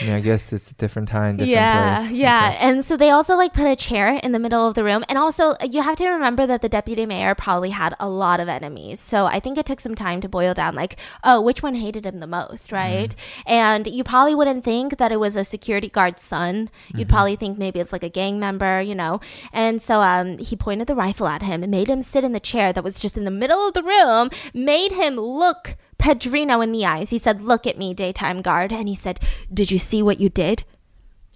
I 0.00 0.04
mean, 0.04 0.14
I 0.14 0.20
guess 0.20 0.52
it's 0.52 0.70
a 0.70 0.74
different 0.74 1.08
time, 1.08 1.36
different 1.36 1.50
yeah, 1.50 1.98
place. 2.00 2.12
yeah. 2.12 2.48
Okay. 2.48 2.58
And 2.58 2.84
so 2.84 2.96
they 2.96 3.10
also 3.10 3.36
like 3.36 3.52
put 3.52 3.66
a 3.66 3.76
chair 3.76 4.14
in 4.22 4.32
the 4.32 4.38
middle 4.38 4.66
of 4.66 4.74
the 4.74 4.84
room. 4.84 5.04
And 5.08 5.18
also, 5.18 5.54
you 5.68 5.82
have 5.82 5.96
to 5.96 6.08
remember 6.08 6.46
that 6.46 6.62
the 6.62 6.68
deputy 6.68 7.06
mayor 7.06 7.34
probably 7.34 7.70
had 7.70 7.94
a 8.00 8.08
lot 8.08 8.40
of 8.40 8.48
enemies. 8.48 9.00
So 9.00 9.26
I 9.26 9.40
think 9.40 9.58
it 9.58 9.66
took 9.66 9.80
some 9.80 9.94
time 9.94 10.20
to 10.20 10.28
boil 10.28 10.54
down, 10.54 10.74
like, 10.74 10.98
oh, 11.24 11.40
which 11.40 11.62
one 11.62 11.74
hated 11.74 12.06
him 12.06 12.20
the 12.20 12.26
most, 12.26 12.72
right? 12.72 13.14
And 13.46 13.86
you 13.86 14.04
probably 14.04 14.34
wouldn't 14.34 14.64
think 14.64 14.98
that 14.98 15.12
it 15.12 15.20
was 15.20 15.36
a 15.36 15.44
security 15.44 15.88
guard's 15.88 16.22
son. 16.22 16.70
You'd 16.94 17.08
probably 17.08 17.36
think 17.36 17.58
maybe 17.58 17.80
it's 17.80 17.92
like 17.92 18.02
a 18.02 18.08
gang 18.08 18.38
member, 18.38 18.80
you 18.80 18.94
know? 18.94 19.20
And 19.52 19.80
so 19.82 20.00
um, 20.00 20.38
he 20.38 20.56
pointed 20.56 20.86
the 20.86 20.94
rifle 20.94 21.26
at 21.28 21.42
him 21.42 21.62
and 21.62 21.70
made 21.70 21.88
him 21.88 22.02
sit 22.02 22.24
in 22.24 22.32
the 22.32 22.40
chair 22.40 22.72
that 22.72 22.84
was 22.84 23.00
just 23.00 23.16
in 23.16 23.24
the 23.24 23.30
middle 23.30 23.66
of 23.66 23.74
the 23.74 23.82
room, 23.82 24.30
made 24.54 24.92
him 24.92 25.16
look. 25.16 25.76
Pedrino 25.98 26.62
in 26.62 26.72
the 26.72 26.86
eyes. 26.86 27.10
He 27.10 27.18
said, 27.18 27.42
Look 27.42 27.66
at 27.66 27.78
me, 27.78 27.94
daytime 27.94 28.42
guard. 28.42 28.72
And 28.72 28.88
he 28.88 28.94
said, 28.94 29.20
Did 29.52 29.70
you 29.70 29.78
see 29.78 30.02
what 30.02 30.20
you 30.20 30.28
did? 30.28 30.64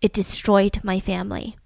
It 0.01 0.13
destroyed 0.13 0.81
my 0.83 1.01
family. 1.01 1.57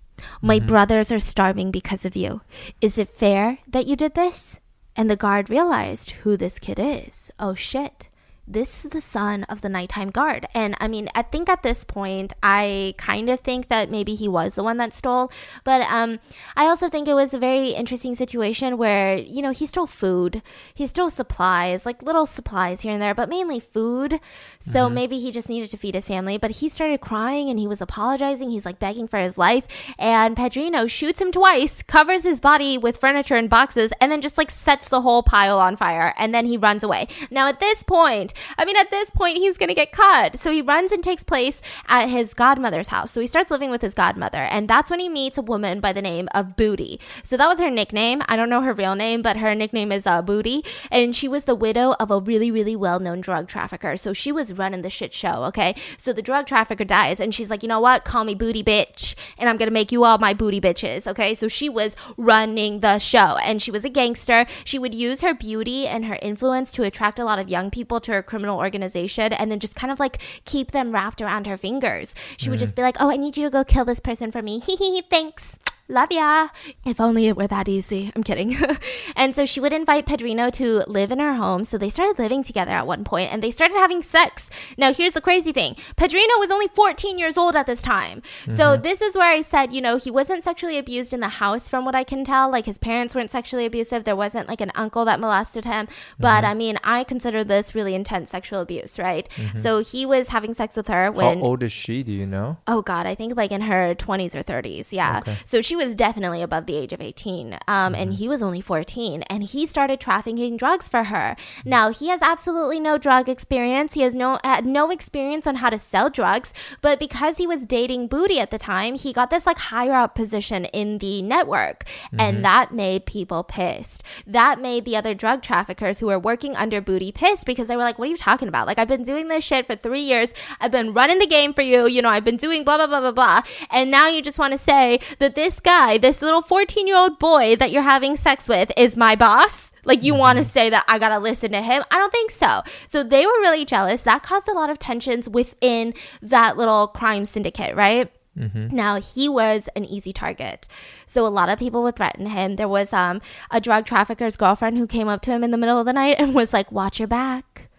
My 0.43 0.59
mm-hmm. 0.59 0.67
brothers 0.67 1.13
are 1.13 1.19
starving 1.19 1.71
because 1.71 2.05
of 2.05 2.17
you. 2.17 2.41
Is 2.81 2.99
it 2.99 3.09
fair 3.09 3.59
that 3.69 3.87
you 3.87 3.97
did 3.97 4.15
this? 4.15 4.61
And 4.97 5.11
the 5.11 5.17
guard 5.17 5.51
realized 5.51 6.13
who 6.23 6.37
this 6.37 6.59
kid 6.59 6.79
is. 6.79 7.31
Oh 7.39 7.55
shit. 7.55 8.09
This 8.49 8.85
is 8.85 8.93
the 8.93 9.01
son 9.01 9.43
of 9.45 9.61
the 9.61 9.69
nighttime 9.69 10.11
guard. 10.11 10.47
And 10.55 10.77
I 10.79 10.87
mean, 10.87 11.09
I 11.17 11.23
think 11.23 11.49
at 11.49 11.65
this 11.65 11.83
point, 11.85 12.33
I 12.45 12.95
kind 12.97 13.29
of 13.29 13.41
think 13.41 13.69
that 13.69 13.91
maybe 13.91 14.15
he 14.15 14.29
was 14.29 14.55
the 14.55 14.63
one 14.63 14.77
that 14.77 14.95
stole. 14.95 15.33
But 15.65 15.81
um, 15.91 16.21
I 16.57 16.67
also 16.67 16.89
think 16.89 17.09
it 17.09 17.15
was 17.15 17.35
a 17.35 17.41
very 17.41 17.71
interesting 17.71 18.15
situation 18.15 18.79
where, 18.79 19.17
you 19.17 19.43
know, 19.43 19.51
he 19.51 19.67
stole 19.67 19.89
food, 19.89 20.43
he 20.73 20.87
stole 20.87 21.11
supplies, 21.11 21.85
like 21.85 22.05
little 22.05 22.25
supplies 22.25 22.83
here 22.83 22.93
and 22.93 23.03
there, 23.03 23.17
but 23.17 23.29
mainly 23.29 23.59
food. 23.59 24.21
So 24.61 24.89
maybe 24.89 25.19
he 25.19 25.33
just 25.33 25.49
needed 25.49 25.71
to 25.71 25.77
feed 25.77 25.97
his 25.97 26.07
family. 26.07 26.39
But 26.39 26.53
he 26.53 26.69
started 26.69 27.01
crying 27.01 27.51
and 27.51 27.59
he 27.59 27.67
was 27.67 27.81
apologizing. 27.81 28.51
He's 28.51 28.67
like 28.67 28.79
begging 28.79 29.09
for 29.09 29.19
his 29.19 29.37
life. 29.37 29.67
And 29.99 30.37
Pedrino 30.37 30.89
shoots 30.89 31.21
him 31.21 31.33
twice, 31.33 31.83
covers 31.83 32.23
his 32.23 32.41
body 32.41 32.79
with 32.79 32.97
furniture 32.97 33.35
and 33.35 33.51
boxes, 33.51 33.93
and 34.01 34.13
then 34.13 34.21
just 34.21 34.39
like 34.39 34.53
sets 34.53 34.89
the 34.89 35.01
whole 35.01 35.25
pile 35.25 35.59
on 35.59 35.77
fire. 35.77 36.15
And 36.17 36.33
then 36.33 36.47
he 36.47 36.57
runs 36.57 36.85
away. 36.85 37.09
Now, 37.29 37.49
at 37.49 37.59
this 37.59 37.83
point, 37.83 38.35
I 38.59 38.65
mean, 38.65 38.77
at 38.77 38.91
this 38.91 39.11
point, 39.11 39.39
he's 39.39 39.57
going 39.57 39.69
to 39.69 39.75
get 39.75 39.93
caught. 39.93 40.39
So 40.39 40.51
he 40.51 40.63
runs 40.63 40.93
and 40.93 41.03
takes 41.03 41.25
place 41.25 41.63
at 41.89 42.07
his 42.07 42.35
godmother's 42.35 42.89
house. 42.89 43.13
So 43.13 43.21
he 43.21 43.27
starts 43.27 43.51
living 43.51 43.71
with 43.71 43.83
his 43.83 43.95
godmother. 43.95 44.43
And 44.43 44.69
that's 44.69 44.91
when 44.91 45.01
he 45.01 45.09
meets 45.09 45.39
a 45.39 45.43
woman 45.43 45.81
by 45.81 45.93
the 45.93 46.03
name 46.03 46.29
of 46.35 46.57
Booty. 46.57 47.01
So 47.23 47.37
that 47.37 47.49
was 47.49 47.59
her 47.61 47.71
nickname. 47.71 48.23
I 48.29 48.37
don't 48.37 48.51
know 48.51 48.63
her 48.63 48.73
real 48.73 48.95
name, 48.95 49.23
but 49.23 49.39
her 49.39 49.55
nickname 49.55 49.93
is 49.93 50.07
uh, 50.07 50.23
Booty. 50.23 50.65
And 50.91 51.15
she 51.15 51.29
was 51.29 51.45
the 51.45 51.55
widow 51.55 51.95
of 52.01 52.11
a 52.11 52.21
really, 52.21 52.51
really 52.51 52.77
well 52.77 53.01
known 53.01 53.21
drug 53.21 53.49
trafficker. 53.49 53.97
So 53.97 54.13
she 54.13 54.33
was 54.33 54.53
running 54.53 54.83
the 54.83 54.91
shit 54.91 55.15
show, 55.15 55.45
okay? 55.45 55.75
So 55.97 56.13
the 56.13 56.23
drug 56.23 56.47
trafficker 56.47 56.85
dies. 56.85 57.21
And 57.21 57.35
she's 57.35 57.51
like, 57.51 57.63
you 57.63 57.69
know 57.69 57.81
what? 57.81 58.05
Call 58.05 58.25
me 58.25 58.35
Booty 58.35 58.63
Bitch. 58.63 59.15
And 59.39 59.49
I'm 59.49 59.57
going 59.57 59.69
to 59.69 59.73
make 59.73 59.93
you 59.93 60.05
all 60.05 60.19
my 60.19 60.35
booty 60.35 60.61
bitches, 60.61 61.07
okay? 61.07 61.35
So 61.35 61.49
she 61.49 61.69
was 61.69 61.97
running 62.17 62.81
the 62.81 62.99
show. 62.99 63.37
And 63.43 63.61
she 63.61 63.71
was 63.71 63.85
a 63.85 63.89
gangster. 63.89 64.47
She 64.65 64.79
would 64.79 64.95
use 64.95 65.21
her 65.21 65.35
beauty 65.35 65.87
and 65.87 66.05
her 66.07 66.19
influence 66.23 66.71
to 66.73 66.83
attract 66.83 67.19
a 67.19 67.25
lot 67.25 67.39
of 67.39 67.49
young 67.49 67.71
people 67.71 68.01
to 68.01 68.13
her 68.13 68.23
criminal 68.27 68.59
organization 68.59 69.33
and 69.33 69.51
then 69.51 69.61
just 69.61 69.75
kind 69.75 69.93
of 69.93 69.99
like 70.01 70.21
keep 70.45 70.73
them 70.73 70.93
wrapped 70.93 71.21
around 71.23 71.47
her 71.47 71.57
fingers. 71.57 72.15
She 72.37 72.51
would 72.51 72.59
just 72.59 72.77
be 72.77 72.83
like, 72.83 72.97
oh, 73.01 73.11
I 73.11 73.17
need 73.17 73.37
you 73.37 73.45
to 73.45 73.51
go 73.51 73.65
kill 73.65 73.85
this 73.85 74.01
person 74.01 74.31
for 74.31 74.43
me. 74.43 74.59
Hee 74.67 74.77
hee, 74.77 75.03
thanks. 75.09 75.59
Love 75.89 76.11
ya. 76.11 76.49
If 76.85 77.01
only 77.01 77.29
it 77.29 77.37
were 77.37 77.47
that 77.47 77.69
easy. 77.69 78.11
I'm 78.17 78.25
kidding. 78.25 78.57
and 79.17 79.37
so 79.37 79.47
she 79.47 79.61
would 79.61 79.73
invite 79.73 80.05
Pedrino 80.05 80.53
to 80.55 80.83
live 80.89 81.13
in 81.13 81.21
her 81.21 81.35
home. 81.35 81.65
So 81.65 81.79
they 81.79 81.91
started 81.91 82.19
living 82.19 82.43
together 82.43 82.73
at 82.73 82.89
one 82.89 83.05
point 83.05 83.33
and 83.33 83.41
they 83.41 83.53
started 83.53 83.77
having 83.77 84.03
sex. 84.03 84.51
Now, 84.77 84.93
here's 84.93 85.13
the 85.13 85.21
crazy 85.21 85.53
thing 85.53 85.77
Pedrino 85.97 86.41
was 86.41 86.51
only 86.51 86.67
14 86.69 87.19
years 87.19 87.39
old 87.39 87.55
at 87.55 87.67
this 87.67 87.83
time. 87.83 88.23
So 88.49 88.73
mm-hmm. 88.73 88.83
this 88.83 89.01
is 89.01 89.17
where 89.17 89.31
I 89.31 89.43
said, 89.43 89.73
you 89.73 89.81
know, 89.81 89.97
he 89.97 90.11
wasn't 90.11 90.43
sexually 90.43 90.77
abused 90.77 91.13
in 91.13 91.21
the 91.21 91.29
house 91.29 91.69
from 91.69 91.85
what 91.85 91.95
I 91.95 92.03
can 92.03 92.25
tell. 92.25 92.51
Like 92.51 92.67
his 92.67 92.79
parents 92.79 93.15
weren't 93.15 93.31
sexually 93.31 93.65
abusive. 93.65 94.03
There 94.03 94.17
wasn't 94.17 94.49
like 94.49 94.61
an 94.61 94.73
uncle 94.75 95.05
that 95.05 95.21
molested 95.21 95.65
him. 95.65 95.87
But 96.19 96.43
mm-hmm. 96.43 96.47
I 96.47 96.55
mean, 96.55 96.79
I 96.83 97.05
consider 97.05 97.45
this 97.45 97.77
really 97.77 97.95
intense 97.95 98.31
sexual 98.31 98.61
abuse, 98.61 98.99
right? 98.99 99.29
Mm-hmm. 99.37 99.59
So 99.59 99.85
he 99.85 100.05
was 100.05 100.29
having 100.29 100.53
sex 100.53 100.77
with 100.77 100.89
her 100.89 101.05
How 101.05 101.13
when. 101.13 101.41
old 101.41 101.63
is 101.63 101.73
she? 101.73 102.03
Do 102.03 102.11
you 102.11 102.27
know? 102.27 102.57
Oh 102.67 102.83
God, 102.83 103.07
I 103.07 103.15
think 103.15 103.37
like 103.37 103.53
in 103.53 103.61
her 103.61 103.95
20s 103.95 104.35
or 104.35 104.43
30s. 104.43 104.91
Yeah. 104.91 105.19
Okay. 105.21 105.37
So 105.45 105.63
she 105.63 105.76
was 105.77 105.95
definitely 105.95 106.43
above 106.43 106.67
the 106.67 106.77
age 106.77 106.93
of 106.93 107.01
18. 107.01 107.59
Um, 107.69 107.95
and 107.95 108.15
he 108.15 108.29
was 108.29 108.43
only 108.43 108.61
14 108.61 109.23
and 109.23 109.45
he 109.45 109.67
started 109.67 110.01
trafficking 110.01 110.57
drugs 110.57 110.89
for 110.89 111.05
her. 111.05 111.37
Now, 111.65 111.91
he 111.91 112.09
has 112.09 112.23
absolutely 112.23 112.81
no 112.81 112.99
drug 112.99 113.29
experience. 113.29 113.95
He 113.95 114.03
has 114.03 114.15
no 114.15 114.39
had 114.43 114.67
no 114.67 114.91
experience 114.91 115.47
on 115.47 115.57
how 115.57 115.71
to 115.71 115.79
sell 115.79 116.11
drugs, 116.11 116.53
but 116.81 116.99
because 116.99 117.37
he 117.37 117.47
was 117.47 117.65
dating 117.67 118.09
Booty 118.09 118.41
at 118.41 118.51
the 118.51 118.59
time, 118.59 118.95
he 118.95 119.13
got 119.13 119.31
this 119.31 119.47
like 119.47 119.59
higher 119.59 119.95
up 119.95 120.15
position 120.15 120.65
in 120.67 120.99
the 120.99 121.23
network. 121.23 121.85
And 122.19 122.45
that 122.45 122.73
made 122.73 123.07
people 123.07 123.45
pissed. 123.45 124.03
That 124.27 124.61
made 124.61 124.85
the 124.85 124.97
other 124.97 125.15
drug 125.15 125.43
traffickers 125.43 125.99
who 125.99 126.07
were 126.07 126.19
working 126.19 126.57
under 126.57 126.81
Booty 126.81 127.13
pissed 127.13 127.47
because 127.47 127.69
they 127.69 127.77
were 127.77 127.83
like, 127.83 127.99
"What 127.99 128.09
are 128.09 128.11
you 128.11 128.17
talking 128.17 128.49
about? 128.49 128.67
Like 128.67 128.79
I've 128.79 128.89
been 128.89 129.03
doing 129.03 129.29
this 129.29 129.45
shit 129.45 129.67
for 129.67 129.77
3 129.77 130.01
years. 130.01 130.33
I've 130.61 130.73
been 130.73 130.93
running 130.93 131.19
the 131.19 131.27
game 131.27 131.53
for 131.53 131.63
you. 131.63 131.87
You 131.87 132.03
know, 132.03 132.09
I've 132.09 132.25
been 132.25 132.37
doing 132.37 132.65
blah 132.65 132.77
blah 132.77 132.87
blah 132.87 133.01
blah 133.01 133.13
blah. 133.13 133.43
And 133.71 133.91
now 133.91 134.09
you 134.09 134.23
just 134.23 134.39
want 134.39 134.53
to 134.53 134.59
say 134.59 135.01
that 135.19 135.35
this 135.35 135.61
guy, 135.67 135.99
this 135.99 136.23
little 136.23 136.43
14-year-old 136.43 137.19
boy 137.19 137.57
that 137.57 137.73
you're 137.73 137.83
having 137.83 138.17
sex 138.17 138.49
with 138.49 138.71
is 138.77 138.97
my 138.97 139.17
boss? 139.17 139.73
Like, 139.85 140.03
you 140.03 140.15
want 140.15 140.37
to 140.37 140.43
mm-hmm. 140.43 140.51
say 140.51 140.71
that 140.71 140.85
I 140.89 140.99
got 140.99 141.11
to 141.11 141.19
listen 141.19 141.51
to 141.53 141.61
him? 141.61 141.83
I 141.91 141.99
don't 141.99 142.13
think 142.13 142.31
so. 142.31 142.63
So 142.87 143.03
they 143.03 143.27
were 143.27 143.41
really 143.41 143.65
jealous. 143.65 144.03
That 144.03 144.23
caused 144.23 144.49
a 144.49 144.53
lot 144.53 144.71
of 144.71 144.79
tensions 144.79 145.29
within 145.29 145.93
that 146.23 146.57
little 146.57 146.87
crime 146.87 147.25
syndicate, 147.25 147.75
right? 147.75 148.11
Mm-hmm. 148.39 148.75
Now 148.75 149.01
he 149.01 149.29
was 149.29 149.69
an 149.75 149.85
easy 149.85 150.13
target, 150.13 150.69
so 151.07 151.27
a 151.27 151.29
lot 151.29 151.49
of 151.49 151.59
people 151.59 151.83
would 151.85 151.97
threaten 151.97 152.27
him. 152.27 152.57
There 152.57 152.69
was 152.69 152.93
um 152.93 153.23
a 153.51 153.63
drug 153.63 153.87
trafficker's 153.87 154.37
girlfriend 154.37 154.77
who 154.77 154.87
came 154.87 155.09
up 155.09 155.23
to 155.23 155.31
him 155.31 155.43
in 155.43 155.53
the 155.53 155.57
middle 155.57 155.79
of 155.79 155.87
the 155.87 155.95
night 155.95 156.17
and 156.19 156.35
was 156.35 156.53
like, 156.53 156.71
"Watch 156.71 156.99
your 156.99 157.09
back," 157.09 157.71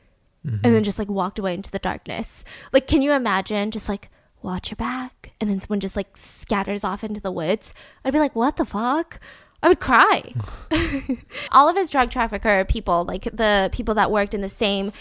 and 0.43 0.53
mm-hmm. 0.53 0.73
then 0.73 0.83
just 0.83 0.97
like 0.97 1.09
walked 1.09 1.37
away 1.37 1.53
into 1.53 1.69
the 1.69 1.77
darkness. 1.77 2.43
Like, 2.73 2.87
can 2.87 3.03
you 3.03 3.11
imagine 3.11 3.69
just 3.69 3.87
like 3.87 4.09
watch 4.47 4.71
your 4.71 4.77
back, 4.77 5.33
and 5.39 5.49
then 5.49 5.59
someone 5.59 5.79
just 5.79 5.95
like 5.95 6.17
scatters 6.17 6.83
off 6.83 7.03
into 7.03 7.21
the 7.21 7.31
woods? 7.31 7.73
I'd 8.03 8.13
be 8.13 8.19
like, 8.19 8.35
"What 8.35 8.57
the 8.57 8.65
fuck?" 8.65 9.19
I 9.61 9.69
would 9.69 9.79
cry. 9.79 10.33
All 11.51 11.67
of 11.67 11.75
his 11.75 11.89
drug 11.89 12.11
trafficker 12.11 12.65
people, 12.65 13.05
like 13.05 13.23
the 13.23 13.69
people 13.71 13.95
that 13.95 14.11
worked 14.11 14.33
in 14.33 14.41
the 14.41 14.49
same 14.49 14.91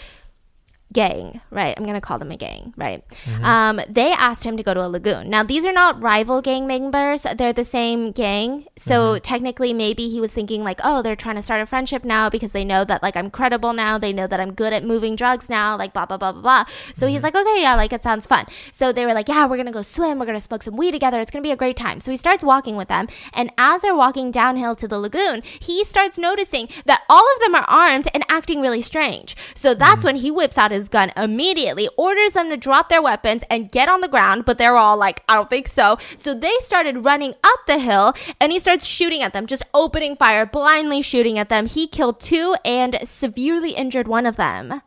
gang, 0.93 1.41
right? 1.51 1.75
I'm 1.77 1.85
gonna 1.85 2.01
call 2.01 2.17
them 2.17 2.31
a 2.31 2.37
gang, 2.37 2.73
right? 2.77 3.07
Mm-hmm. 3.25 3.43
Um, 3.43 3.81
they 3.89 4.11
asked 4.11 4.43
him 4.43 4.57
to 4.57 4.63
go 4.63 4.73
to 4.73 4.85
a 4.85 4.87
lagoon. 4.87 5.29
Now, 5.29 5.43
these 5.43 5.65
are 5.65 5.73
not 5.73 6.01
rival 6.01 6.41
gang 6.41 6.65
members; 6.67 7.25
they're 7.35 7.53
the 7.53 7.65
same 7.65 8.11
gang. 8.11 8.67
So 8.77 9.13
mm-hmm. 9.13 9.21
technically, 9.21 9.73
maybe 9.73 10.09
he 10.09 10.21
was 10.21 10.33
thinking 10.33 10.63
like, 10.63 10.79
"Oh, 10.83 11.01
they're 11.01 11.15
trying 11.15 11.35
to 11.35 11.41
start 11.41 11.61
a 11.61 11.65
friendship 11.65 12.05
now 12.05 12.29
because 12.29 12.51
they 12.51 12.63
know 12.63 12.85
that 12.85 13.03
like 13.03 13.15
I'm 13.15 13.29
credible 13.29 13.73
now. 13.73 13.97
They 13.97 14.13
know 14.13 14.27
that 14.27 14.39
I'm 14.39 14.53
good 14.53 14.73
at 14.73 14.85
moving 14.85 15.15
drugs 15.15 15.49
now. 15.49 15.77
Like 15.77 15.93
blah 15.93 16.05
blah 16.05 16.17
blah 16.17 16.31
blah 16.31 16.41
blah." 16.41 16.63
So 16.93 17.07
he's 17.07 17.17
mm-hmm. 17.17 17.23
like, 17.23 17.35
"Okay, 17.35 17.61
yeah, 17.61 17.75
like 17.75 17.93
it 17.93 18.03
sounds 18.03 18.25
fun." 18.25 18.45
So 18.71 18.91
they 18.91 19.05
were 19.05 19.13
like, 19.13 19.27
"Yeah, 19.27 19.45
we're 19.45 19.57
gonna 19.57 19.71
go 19.71 19.81
swim. 19.81 20.19
We're 20.19 20.25
gonna 20.25 20.41
smoke 20.41 20.63
some 20.63 20.77
weed 20.77 20.91
together. 20.91 21.19
It's 21.19 21.31
gonna 21.31 21.43
be 21.43 21.51
a 21.51 21.57
great 21.57 21.77
time." 21.77 21.99
So 21.99 22.11
he 22.11 22.17
starts 22.17 22.43
walking 22.43 22.77
with 22.77 22.87
them, 22.87 23.07
and 23.33 23.51
as 23.57 23.81
they're 23.81 23.95
walking 23.95 24.31
downhill 24.31 24.75
to 24.77 24.87
the 24.87 24.99
lagoon, 24.99 25.41
he 25.59 25.83
starts 25.83 26.17
noticing 26.17 26.69
that 26.85 27.01
all 27.09 27.25
of 27.35 27.41
them 27.41 27.55
are 27.55 27.65
armed 27.67 28.07
and 28.13 28.23
acting 28.29 28.61
really 28.61 28.81
strange. 28.81 29.35
So 29.53 29.73
that's 29.73 30.05
when 30.05 30.17
he 30.17 30.31
whips 30.31 30.57
out 30.57 30.71
his 30.71 30.76
gun 30.89 31.11
immediately, 31.17 31.89
orders 31.97 32.33
them 32.33 32.49
to 32.49 32.57
drop 32.57 32.89
their 32.89 33.01
weapons 33.01 33.43
and 33.49 33.71
get 33.71 33.89
on 33.89 34.01
the 34.01 34.07
ground, 34.07 34.45
but 34.45 34.57
they're 34.57 34.77
all 34.77 34.97
like, 34.97 35.23
I 35.27 35.35
don't 35.35 35.49
think 35.49 35.67
so. 35.67 35.97
So 36.15 36.33
they 36.33 36.53
started 36.59 37.05
running 37.05 37.33
up 37.43 37.59
the 37.65 37.79
hill 37.79 38.13
and 38.39 38.51
he 38.51 38.59
starts 38.59 38.85
shooting 38.85 39.21
at 39.21 39.33
them, 39.33 39.47
just 39.47 39.63
opening 39.73 40.15
fire, 40.15 40.45
blindly 40.45 41.01
shooting 41.01 41.37
at 41.37 41.49
them. 41.49 41.65
He 41.65 41.87
killed 41.87 42.19
two 42.19 42.55
and 42.63 42.97
severely 43.03 43.71
injured 43.71 44.07
one 44.07 44.25
of 44.25 44.37
them. 44.37 44.81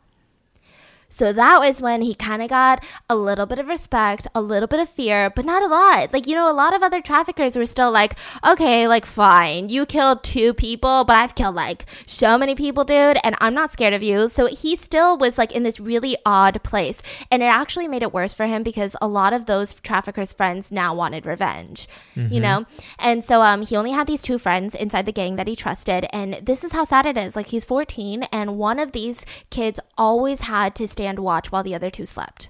So 1.11 1.33
that 1.33 1.59
was 1.59 1.81
when 1.81 2.01
he 2.01 2.15
kind 2.15 2.41
of 2.41 2.49
got 2.49 2.83
a 3.09 3.15
little 3.15 3.45
bit 3.45 3.59
of 3.59 3.67
respect, 3.67 4.27
a 4.33 4.41
little 4.41 4.67
bit 4.67 4.79
of 4.79 4.89
fear, 4.89 5.29
but 5.29 5.45
not 5.45 5.61
a 5.61 5.67
lot. 5.67 6.13
Like, 6.13 6.25
you 6.25 6.35
know, 6.35 6.49
a 6.49 6.53
lot 6.53 6.73
of 6.73 6.81
other 6.81 7.01
traffickers 7.01 7.55
were 7.57 7.65
still 7.65 7.91
like, 7.91 8.15
okay, 8.45 8.87
like, 8.87 9.05
fine, 9.05 9.67
you 9.69 9.85
killed 9.85 10.23
two 10.23 10.53
people, 10.53 11.03
but 11.03 11.17
I've 11.17 11.35
killed 11.35 11.55
like 11.55 11.85
so 12.05 12.37
many 12.37 12.55
people, 12.55 12.85
dude, 12.85 13.17
and 13.23 13.35
I'm 13.41 13.53
not 13.53 13.73
scared 13.73 13.93
of 13.93 14.01
you. 14.01 14.29
So 14.29 14.47
he 14.47 14.75
still 14.77 15.17
was 15.17 15.37
like 15.37 15.51
in 15.51 15.63
this 15.63 15.79
really 15.81 16.15
odd 16.25 16.63
place. 16.63 17.01
And 17.29 17.43
it 17.43 17.47
actually 17.47 17.87
made 17.89 18.03
it 18.03 18.13
worse 18.13 18.33
for 18.33 18.45
him 18.45 18.63
because 18.63 18.95
a 19.01 19.07
lot 19.07 19.33
of 19.33 19.45
those 19.47 19.73
traffickers' 19.73 20.31
friends 20.33 20.71
now 20.71 20.95
wanted 20.95 21.25
revenge, 21.25 21.87
you 22.15 22.39
know? 22.39 22.65
And 22.99 23.23
so 23.23 23.41
um, 23.41 23.63
he 23.63 23.75
only 23.75 23.91
had 23.91 24.07
these 24.07 24.21
two 24.21 24.37
friends 24.37 24.73
inside 24.75 25.05
the 25.05 25.11
gang 25.11 25.35
that 25.35 25.47
he 25.47 25.55
trusted. 25.57 26.05
And 26.13 26.35
this 26.35 26.63
is 26.63 26.71
how 26.71 26.85
sad 26.85 27.05
it 27.05 27.17
is. 27.17 27.35
Like, 27.35 27.47
he's 27.47 27.65
14, 27.65 28.23
and 28.31 28.57
one 28.57 28.79
of 28.79 28.93
these 28.93 29.25
kids 29.49 29.79
always 29.97 30.41
had 30.41 30.73
to 30.75 30.87
stand 31.01 31.19
watch 31.19 31.51
while 31.51 31.63
the 31.63 31.73
other 31.75 31.89
two 31.89 32.05
slept. 32.05 32.49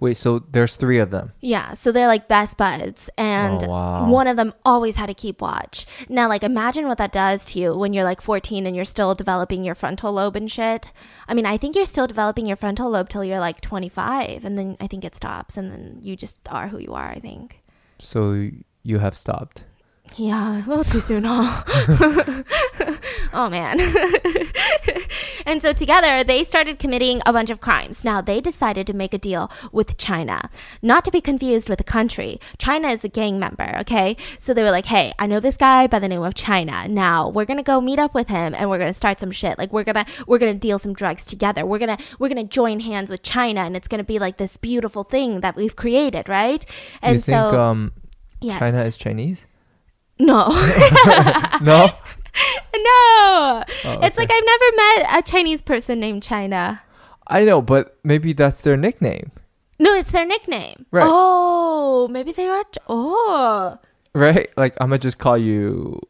Wait, 0.00 0.16
so 0.16 0.38
there's 0.50 0.76
three 0.76 0.98
of 0.98 1.10
them. 1.10 1.32
Yeah, 1.40 1.74
so 1.74 1.90
they're 1.90 2.06
like 2.06 2.28
best 2.28 2.56
buds, 2.56 3.10
and 3.18 3.64
Oh, 3.64 3.68
wow. 3.68 4.08
one 4.10 4.28
of 4.28 4.36
them 4.36 4.52
always 4.64 4.94
had 4.96 5.06
to 5.06 5.14
keep 5.14 5.40
watch. 5.40 5.86
Now, 6.08 6.28
like, 6.28 6.44
imagine 6.44 6.86
what 6.86 6.98
that 6.98 7.10
does 7.12 7.44
to 7.46 7.58
you 7.58 7.76
when 7.76 7.92
you're 7.92 8.04
like 8.04 8.20
14 8.20 8.64
and 8.64 8.76
you're 8.76 8.84
still 8.84 9.16
developing 9.16 9.64
your 9.64 9.74
frontal 9.74 10.12
lobe 10.12 10.36
and 10.36 10.48
shit. 10.50 10.92
I 11.28 11.34
mean, 11.34 11.46
I 11.46 11.56
think 11.56 11.74
you're 11.74 11.84
still 11.84 12.06
developing 12.06 12.46
your 12.46 12.56
frontal 12.56 12.90
lobe 12.90 13.08
till 13.08 13.24
you're 13.24 13.40
like 13.40 13.60
25, 13.60 14.44
and 14.44 14.56
then 14.56 14.76
I 14.80 14.86
think 14.86 15.04
it 15.04 15.16
stops, 15.16 15.56
and 15.56 15.72
then 15.72 15.98
you 16.00 16.14
just 16.16 16.36
are 16.48 16.68
who 16.68 16.78
you 16.78 16.94
are, 16.94 17.08
I 17.10 17.18
think. 17.18 17.60
So 17.98 18.50
you 18.84 18.98
have 19.00 19.16
stopped. 19.16 19.64
Yeah, 20.16 20.64
a 20.64 20.66
little 20.66 20.84
too 20.84 21.00
soon, 21.00 21.24
huh? 21.24 21.62
oh 23.34 23.50
man. 23.50 23.78
and 25.48 25.62
so 25.62 25.72
together 25.72 26.22
they 26.22 26.44
started 26.44 26.78
committing 26.78 27.22
a 27.24 27.32
bunch 27.32 27.48
of 27.48 27.60
crimes. 27.60 28.04
Now 28.04 28.20
they 28.20 28.40
decided 28.40 28.86
to 28.86 28.92
make 28.94 29.14
a 29.14 29.18
deal 29.18 29.50
with 29.72 29.96
China, 29.96 30.50
not 30.82 31.04
to 31.06 31.10
be 31.10 31.22
confused 31.22 31.70
with 31.70 31.80
a 31.80 31.84
country. 31.84 32.38
China 32.58 32.88
is 32.88 33.02
a 33.02 33.08
gang 33.08 33.38
member, 33.38 33.74
okay? 33.80 34.16
So 34.38 34.52
they 34.52 34.62
were 34.62 34.70
like, 34.70 34.86
"Hey, 34.86 35.14
I 35.18 35.26
know 35.26 35.40
this 35.40 35.56
guy 35.56 35.86
by 35.86 35.98
the 35.98 36.08
name 36.08 36.22
of 36.22 36.34
China. 36.34 36.86
Now 36.86 37.28
we're 37.30 37.46
gonna 37.46 37.62
go 37.62 37.80
meet 37.80 37.98
up 37.98 38.14
with 38.14 38.28
him 38.28 38.54
and 38.54 38.68
we're 38.68 38.78
gonna 38.78 38.92
start 38.92 39.20
some 39.20 39.30
shit. 39.30 39.56
Like 39.56 39.72
we're 39.72 39.84
gonna 39.84 40.04
we're 40.26 40.38
gonna 40.38 40.52
deal 40.52 40.78
some 40.78 40.92
drugs 40.92 41.24
together. 41.24 41.64
We're 41.64 41.78
gonna 41.78 41.98
we're 42.18 42.28
gonna 42.28 42.44
join 42.44 42.80
hands 42.80 43.10
with 43.10 43.22
China, 43.22 43.60
and 43.62 43.74
it's 43.74 43.88
gonna 43.88 44.04
be 44.04 44.18
like 44.18 44.36
this 44.36 44.58
beautiful 44.58 45.02
thing 45.02 45.40
that 45.40 45.56
we've 45.56 45.76
created, 45.76 46.28
right? 46.28 46.64
And 47.00 47.16
you 47.16 47.22
think 47.22 47.36
so 47.36 47.58
um, 47.58 47.92
yes. 48.40 48.58
China 48.58 48.84
is 48.84 48.98
Chinese? 48.98 49.46
no. 50.18 50.48
no. 51.62 51.90
No. 52.74 53.64
Oh, 53.84 53.98
It's 54.02 54.16
like 54.16 54.30
I've 54.30 54.44
never 54.44 54.64
met 54.76 55.18
a 55.18 55.22
Chinese 55.28 55.62
person 55.62 55.98
named 55.98 56.22
China. 56.22 56.82
I 57.26 57.44
know, 57.44 57.60
but 57.60 57.98
maybe 58.04 58.32
that's 58.32 58.60
their 58.60 58.76
nickname, 58.76 59.32
No, 59.78 59.92
it's 59.94 60.12
their 60.12 60.24
nickname. 60.24 60.86
Right. 60.90 61.06
Oh, 61.06 62.08
maybe 62.08 62.32
they 62.32 62.46
are. 62.46 62.64
Oh. 62.88 63.78
right? 64.14 64.48
Like 64.56 64.74
I'm 64.80 64.88
gonna 64.88 64.98
just 64.98 65.18
call 65.18 65.36
you 65.36 66.00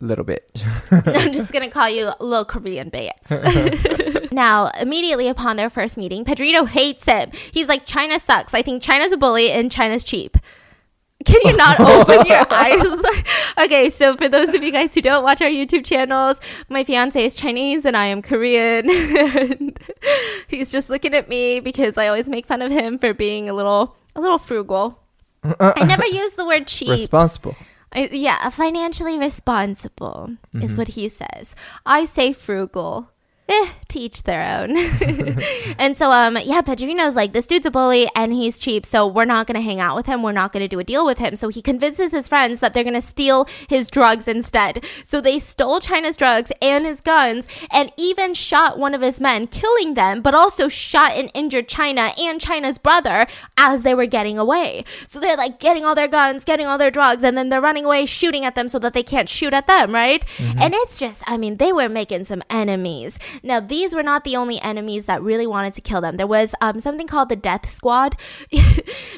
little 0.00 0.24
bit. 0.24 0.62
I'm 0.90 1.32
just 1.32 1.52
going 1.52 1.64
to 1.64 1.70
call 1.70 1.88
you 1.88 2.10
little 2.20 2.44
Korean 2.44 2.90
bits. 2.90 3.30
now, 4.32 4.70
immediately 4.80 5.28
upon 5.28 5.56
their 5.56 5.70
first 5.70 5.96
meeting, 5.96 6.24
Pedrito 6.24 6.64
hates 6.66 7.04
him. 7.06 7.30
He's 7.52 7.68
like, 7.68 7.86
China 7.86 8.20
sucks. 8.20 8.54
I 8.54 8.62
think 8.62 8.82
China's 8.82 9.12
a 9.12 9.16
bully 9.16 9.50
and 9.50 9.70
China's 9.72 10.04
cheap. 10.04 10.36
Can 11.26 11.40
you 11.44 11.56
not 11.56 11.80
open 11.80 12.24
your 12.26 12.46
eyes? 12.50 12.82
okay, 13.58 13.90
so 13.90 14.16
for 14.16 14.28
those 14.28 14.54
of 14.54 14.62
you 14.62 14.70
guys 14.72 14.94
who 14.94 15.02
don't 15.02 15.24
watch 15.24 15.42
our 15.42 15.48
YouTube 15.48 15.84
channels, 15.84 16.40
my 16.68 16.84
fiance 16.84 17.22
is 17.22 17.34
Chinese 17.34 17.84
and 17.84 17.96
I 17.96 18.06
am 18.06 18.22
Korean. 18.22 18.88
and 18.90 19.78
he's 20.48 20.70
just 20.70 20.88
looking 20.88 21.14
at 21.14 21.28
me 21.28 21.60
because 21.60 21.98
I 21.98 22.06
always 22.06 22.28
make 22.28 22.46
fun 22.46 22.62
of 22.62 22.70
him 22.70 22.98
for 22.98 23.12
being 23.12 23.48
a 23.48 23.52
little 23.52 23.96
a 24.14 24.20
little 24.20 24.38
frugal. 24.38 25.00
I 25.42 25.50
uh-uh. 25.60 25.84
never 25.84 26.06
use 26.06 26.34
the 26.34 26.46
word 26.46 26.66
cheap. 26.66 26.88
Responsible. 26.88 27.56
I, 27.92 28.08
yeah, 28.12 28.48
financially 28.50 29.18
responsible 29.18 30.36
is 30.54 30.72
mm-hmm. 30.72 30.76
what 30.76 30.88
he 30.88 31.08
says. 31.08 31.54
I 31.84 32.04
say 32.04 32.32
frugal. 32.32 33.10
Eh, 33.48 33.68
to 33.88 33.98
each 34.00 34.24
their 34.24 34.42
own. 34.42 34.76
and 35.78 35.96
so, 35.96 36.10
um, 36.10 36.36
yeah, 36.42 36.62
Pedrino's 36.62 37.14
like, 37.14 37.32
this 37.32 37.46
dude's 37.46 37.66
a 37.66 37.70
bully 37.70 38.08
and 38.16 38.32
he's 38.32 38.58
cheap, 38.58 38.84
so 38.84 39.06
we're 39.06 39.24
not 39.24 39.46
gonna 39.46 39.60
hang 39.60 39.78
out 39.78 39.94
with 39.94 40.06
him. 40.06 40.22
We're 40.22 40.32
not 40.32 40.52
gonna 40.52 40.66
do 40.66 40.80
a 40.80 40.84
deal 40.84 41.06
with 41.06 41.18
him. 41.18 41.36
So 41.36 41.48
he 41.48 41.62
convinces 41.62 42.10
his 42.10 42.26
friends 42.26 42.58
that 42.58 42.74
they're 42.74 42.82
gonna 42.82 43.00
steal 43.00 43.46
his 43.68 43.88
drugs 43.88 44.26
instead. 44.26 44.84
So 45.04 45.20
they 45.20 45.38
stole 45.38 45.78
China's 45.78 46.16
drugs 46.16 46.50
and 46.60 46.84
his 46.84 47.00
guns 47.00 47.46
and 47.70 47.92
even 47.96 48.34
shot 48.34 48.78
one 48.78 48.94
of 48.94 49.00
his 49.00 49.20
men, 49.20 49.46
killing 49.46 49.94
them, 49.94 50.22
but 50.22 50.34
also 50.34 50.66
shot 50.66 51.12
and 51.12 51.30
injured 51.32 51.68
China 51.68 52.12
and 52.18 52.40
China's 52.40 52.78
brother 52.78 53.28
as 53.56 53.82
they 53.82 53.94
were 53.94 54.06
getting 54.06 54.38
away. 54.38 54.84
So 55.06 55.20
they're 55.20 55.36
like 55.36 55.60
getting 55.60 55.84
all 55.84 55.94
their 55.94 56.08
guns, 56.08 56.44
getting 56.44 56.66
all 56.66 56.78
their 56.78 56.90
drugs, 56.90 57.22
and 57.22 57.38
then 57.38 57.48
they're 57.48 57.60
running 57.60 57.84
away, 57.84 58.06
shooting 58.06 58.44
at 58.44 58.56
them 58.56 58.68
so 58.68 58.80
that 58.80 58.92
they 58.92 59.04
can't 59.04 59.28
shoot 59.28 59.54
at 59.54 59.68
them, 59.68 59.94
right? 59.94 60.24
And 60.58 60.74
it's 60.74 60.98
just, 60.98 61.22
I 61.26 61.36
mean, 61.36 61.58
they 61.58 61.72
were 61.72 61.88
making 61.88 62.24
some 62.24 62.42
enemies. 62.50 63.18
Now, 63.42 63.60
these 63.60 63.94
were 63.94 64.02
not 64.02 64.24
the 64.24 64.36
only 64.36 64.60
enemies 64.60 65.06
that 65.06 65.22
really 65.22 65.46
wanted 65.46 65.74
to 65.74 65.80
kill 65.80 66.00
them. 66.00 66.16
There 66.16 66.26
was 66.26 66.54
um, 66.60 66.80
something 66.80 67.06
called 67.06 67.28
the 67.28 67.36
Death 67.36 67.68
Squad. 67.68 68.16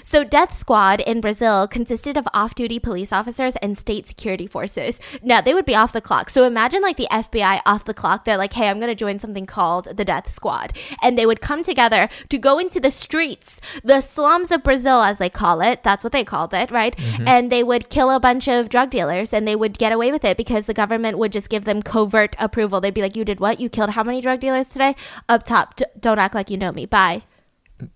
so, 0.05 0.25
Death 0.25 0.57
Squad 0.57 1.01
in 1.01 1.21
Brazil 1.21 1.67
consisted 1.69 2.17
of 2.17 2.29
off 2.35 2.55
duty 2.55 2.79
police 2.79 3.13
officers 3.13 3.57
and 3.57 3.77
state 3.77 4.07
security 4.07 4.47
forces. 4.47 5.01
Now, 5.23 5.41
they 5.41 5.55
would 5.55 5.67
be 5.67 5.75
off 5.75 5.93
the 5.93 6.01
clock. 6.01 6.31
So, 6.31 6.45
imagine 6.45 6.83
like 6.83 6.97
the 6.97 7.09
FBI 7.11 7.61
off 7.67 7.85
the 7.85 7.95
clock. 7.95 8.25
They're 8.25 8.37
like, 8.37 8.53
hey, 8.53 8.69
I'm 8.69 8.79
going 8.79 8.91
to 8.91 8.95
join 8.95 9.19
something 9.19 9.47
called 9.47 9.97
the 9.97 10.05
Death 10.05 10.31
Squad. 10.31 10.77
And 11.03 11.19
they 11.19 11.27
would 11.27 11.41
come 11.41 11.63
together 11.63 12.09
to 12.29 12.39
go 12.39 12.59
into 12.59 12.81
the 12.81 12.91
streets, 12.91 13.61
the 13.83 14.01
slums 14.01 14.51
of 14.51 14.63
Brazil, 14.63 15.03
as 15.03 15.19
they 15.19 15.31
call 15.31 15.61
it. 15.61 15.83
That's 15.83 16.05
what 16.05 16.13
they 16.13 16.25
called 16.25 16.55
it, 16.55 16.71
right? 16.71 16.95
And 17.27 17.51
they 17.53 17.63
would 17.63 17.91
kill 17.91 18.11
a 18.11 18.21
bunch 18.21 18.49
of 18.49 18.69
drug 18.69 18.91
dealers 18.91 19.33
and 19.33 19.47
they 19.47 19.57
would 19.57 19.79
get 19.79 19.93
away 19.93 20.11
with 20.13 20.25
it 20.25 20.37
because 20.37 20.67
the 20.67 20.75
government 20.75 21.19
would 21.19 21.33
just 21.33 21.49
give 21.49 21.65
them 21.65 21.83
covert 21.83 22.35
approval. 22.39 22.81
They'd 22.81 22.95
be 22.95 23.03
like, 23.03 23.17
you 23.17 23.25
did 23.25 23.41
what? 23.41 23.61
You 23.61 23.69
killed 23.69 23.91
how 23.91 24.05
many 24.09 24.21
drug 24.21 24.41
dealers 24.41 24.67
today? 24.69 24.97
Up 25.29 25.45
top. 25.45 25.77
D- 25.77 25.85
don't 26.01 26.19
act 26.19 26.35
like 26.35 26.51
you 26.51 26.57
know 26.57 26.73
me. 26.73 26.87
Bye. 26.87 27.23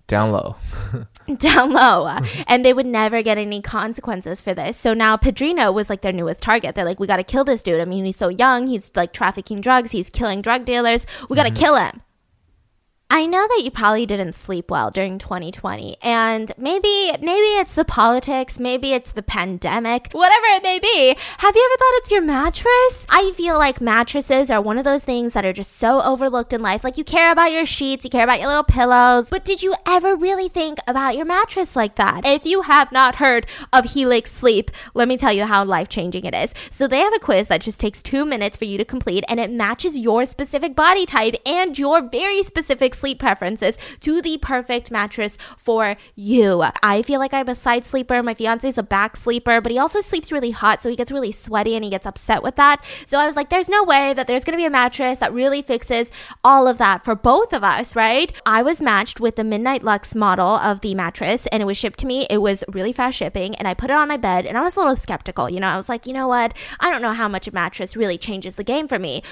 Down 0.06 0.30
low. 0.30 0.56
down 1.38 1.72
low. 1.72 2.06
Uh, 2.06 2.24
and 2.46 2.64
they 2.64 2.72
would 2.72 2.86
never 2.86 3.20
get 3.22 3.36
any 3.36 3.60
consequences 3.60 4.40
for 4.40 4.54
this. 4.54 4.76
So 4.76 4.94
now 4.94 5.16
pedrino 5.16 5.74
was 5.74 5.90
like 5.90 6.02
their 6.02 6.12
newest 6.12 6.40
target. 6.40 6.76
They're 6.76 6.84
like 6.84 7.00
we 7.00 7.08
got 7.08 7.16
to 7.16 7.24
kill 7.24 7.42
this 7.42 7.62
dude. 7.62 7.80
I 7.80 7.84
mean 7.84 8.04
he's 8.04 8.16
so 8.16 8.28
young. 8.28 8.68
He's 8.68 8.92
like 8.94 9.12
trafficking 9.12 9.60
drugs. 9.60 9.90
He's 9.90 10.08
killing 10.08 10.40
drug 10.40 10.64
dealers. 10.64 11.04
We 11.28 11.34
got 11.34 11.44
to 11.44 11.50
mm-hmm. 11.50 11.62
kill 11.64 11.76
him 11.76 12.02
I 13.14 13.26
know 13.26 13.46
that 13.46 13.60
you 13.62 13.70
probably 13.70 14.06
didn't 14.06 14.32
sleep 14.32 14.70
well 14.70 14.90
during 14.90 15.18
2020 15.18 15.98
and 16.00 16.50
maybe 16.56 17.12
maybe 17.20 17.60
it's 17.60 17.74
the 17.74 17.84
politics, 17.84 18.58
maybe 18.58 18.94
it's 18.94 19.12
the 19.12 19.22
pandemic, 19.22 20.08
whatever 20.12 20.46
it 20.46 20.62
may 20.62 20.78
be. 20.78 21.14
Have 21.36 21.54
you 21.54 21.62
ever 21.62 21.78
thought 21.78 21.98
it's 21.98 22.10
your 22.10 22.22
mattress? 22.22 23.06
I 23.10 23.32
feel 23.36 23.58
like 23.58 23.82
mattresses 23.82 24.50
are 24.50 24.62
one 24.62 24.78
of 24.78 24.84
those 24.84 25.04
things 25.04 25.34
that 25.34 25.44
are 25.44 25.52
just 25.52 25.76
so 25.76 26.00
overlooked 26.00 26.54
in 26.54 26.62
life. 26.62 26.84
Like 26.84 26.96
you 26.96 27.04
care 27.04 27.30
about 27.30 27.52
your 27.52 27.66
sheets, 27.66 28.02
you 28.02 28.08
care 28.08 28.24
about 28.24 28.40
your 28.40 28.48
little 28.48 28.64
pillows, 28.64 29.28
but 29.28 29.44
did 29.44 29.62
you 29.62 29.74
ever 29.84 30.16
really 30.16 30.48
think 30.48 30.78
about 30.86 31.14
your 31.14 31.26
mattress 31.26 31.76
like 31.76 31.96
that? 31.96 32.24
If 32.24 32.46
you 32.46 32.62
have 32.62 32.92
not 32.92 33.16
heard 33.16 33.46
of 33.74 33.90
Helix 33.90 34.32
Sleep, 34.32 34.70
let 34.94 35.06
me 35.06 35.18
tell 35.18 35.34
you 35.34 35.44
how 35.44 35.66
life-changing 35.66 36.24
it 36.24 36.34
is. 36.34 36.54
So 36.70 36.88
they 36.88 37.00
have 37.00 37.12
a 37.14 37.18
quiz 37.18 37.48
that 37.48 37.60
just 37.60 37.78
takes 37.78 38.02
2 38.02 38.24
minutes 38.24 38.56
for 38.56 38.64
you 38.64 38.78
to 38.78 38.86
complete 38.86 39.24
and 39.28 39.38
it 39.38 39.50
matches 39.50 39.98
your 39.98 40.24
specific 40.24 40.74
body 40.74 41.04
type 41.04 41.34
and 41.44 41.78
your 41.78 42.00
very 42.00 42.42
specific 42.42 42.94
sleep 43.02 43.18
preferences 43.18 43.76
to 43.98 44.22
the 44.22 44.38
perfect 44.38 44.92
mattress 44.92 45.36
for 45.58 45.96
you. 46.14 46.64
I 46.84 47.02
feel 47.02 47.18
like 47.18 47.34
I'm 47.34 47.48
a 47.48 47.54
side 47.56 47.84
sleeper. 47.84 48.22
My 48.22 48.32
fiance 48.32 48.68
is 48.68 48.78
a 48.78 48.82
back 48.84 49.16
sleeper, 49.16 49.60
but 49.60 49.72
he 49.72 49.78
also 49.78 50.00
sleeps 50.00 50.30
really 50.30 50.52
hot, 50.52 50.84
so 50.84 50.88
he 50.88 50.94
gets 50.94 51.10
really 51.10 51.32
sweaty 51.32 51.74
and 51.74 51.82
he 51.82 51.90
gets 51.90 52.06
upset 52.06 52.44
with 52.44 52.54
that. 52.54 52.84
So 53.04 53.18
I 53.18 53.26
was 53.26 53.34
like, 53.34 53.50
there's 53.50 53.68
no 53.68 53.82
way 53.82 54.14
that 54.14 54.28
there's 54.28 54.44
gonna 54.44 54.56
be 54.56 54.66
a 54.66 54.70
mattress 54.70 55.18
that 55.18 55.32
really 55.32 55.62
fixes 55.62 56.12
all 56.44 56.68
of 56.68 56.78
that 56.78 57.04
for 57.04 57.16
both 57.16 57.52
of 57.52 57.64
us, 57.64 57.96
right? 57.96 58.32
I 58.46 58.62
was 58.62 58.80
matched 58.80 59.18
with 59.18 59.34
the 59.34 59.42
Midnight 59.42 59.82
Luxe 59.82 60.14
model 60.14 60.46
of 60.46 60.80
the 60.80 60.94
mattress 60.94 61.48
and 61.48 61.60
it 61.60 61.66
was 61.66 61.76
shipped 61.76 61.98
to 62.00 62.06
me. 62.06 62.28
It 62.30 62.38
was 62.38 62.62
really 62.68 62.92
fast 62.92 63.18
shipping 63.18 63.56
and 63.56 63.66
I 63.66 63.74
put 63.74 63.90
it 63.90 63.96
on 63.96 64.06
my 64.06 64.16
bed 64.16 64.46
and 64.46 64.56
I 64.56 64.62
was 64.62 64.76
a 64.76 64.78
little 64.78 64.94
skeptical. 64.94 65.50
You 65.50 65.58
know, 65.58 65.66
I 65.66 65.76
was 65.76 65.88
like, 65.88 66.06
you 66.06 66.12
know 66.12 66.28
what? 66.28 66.56
I 66.78 66.88
don't 66.88 67.02
know 67.02 67.14
how 67.14 67.26
much 67.26 67.48
a 67.48 67.52
mattress 67.52 67.96
really 67.96 68.16
changes 68.16 68.54
the 68.54 68.62
game 68.62 68.86
for 68.86 69.00
me 69.00 69.24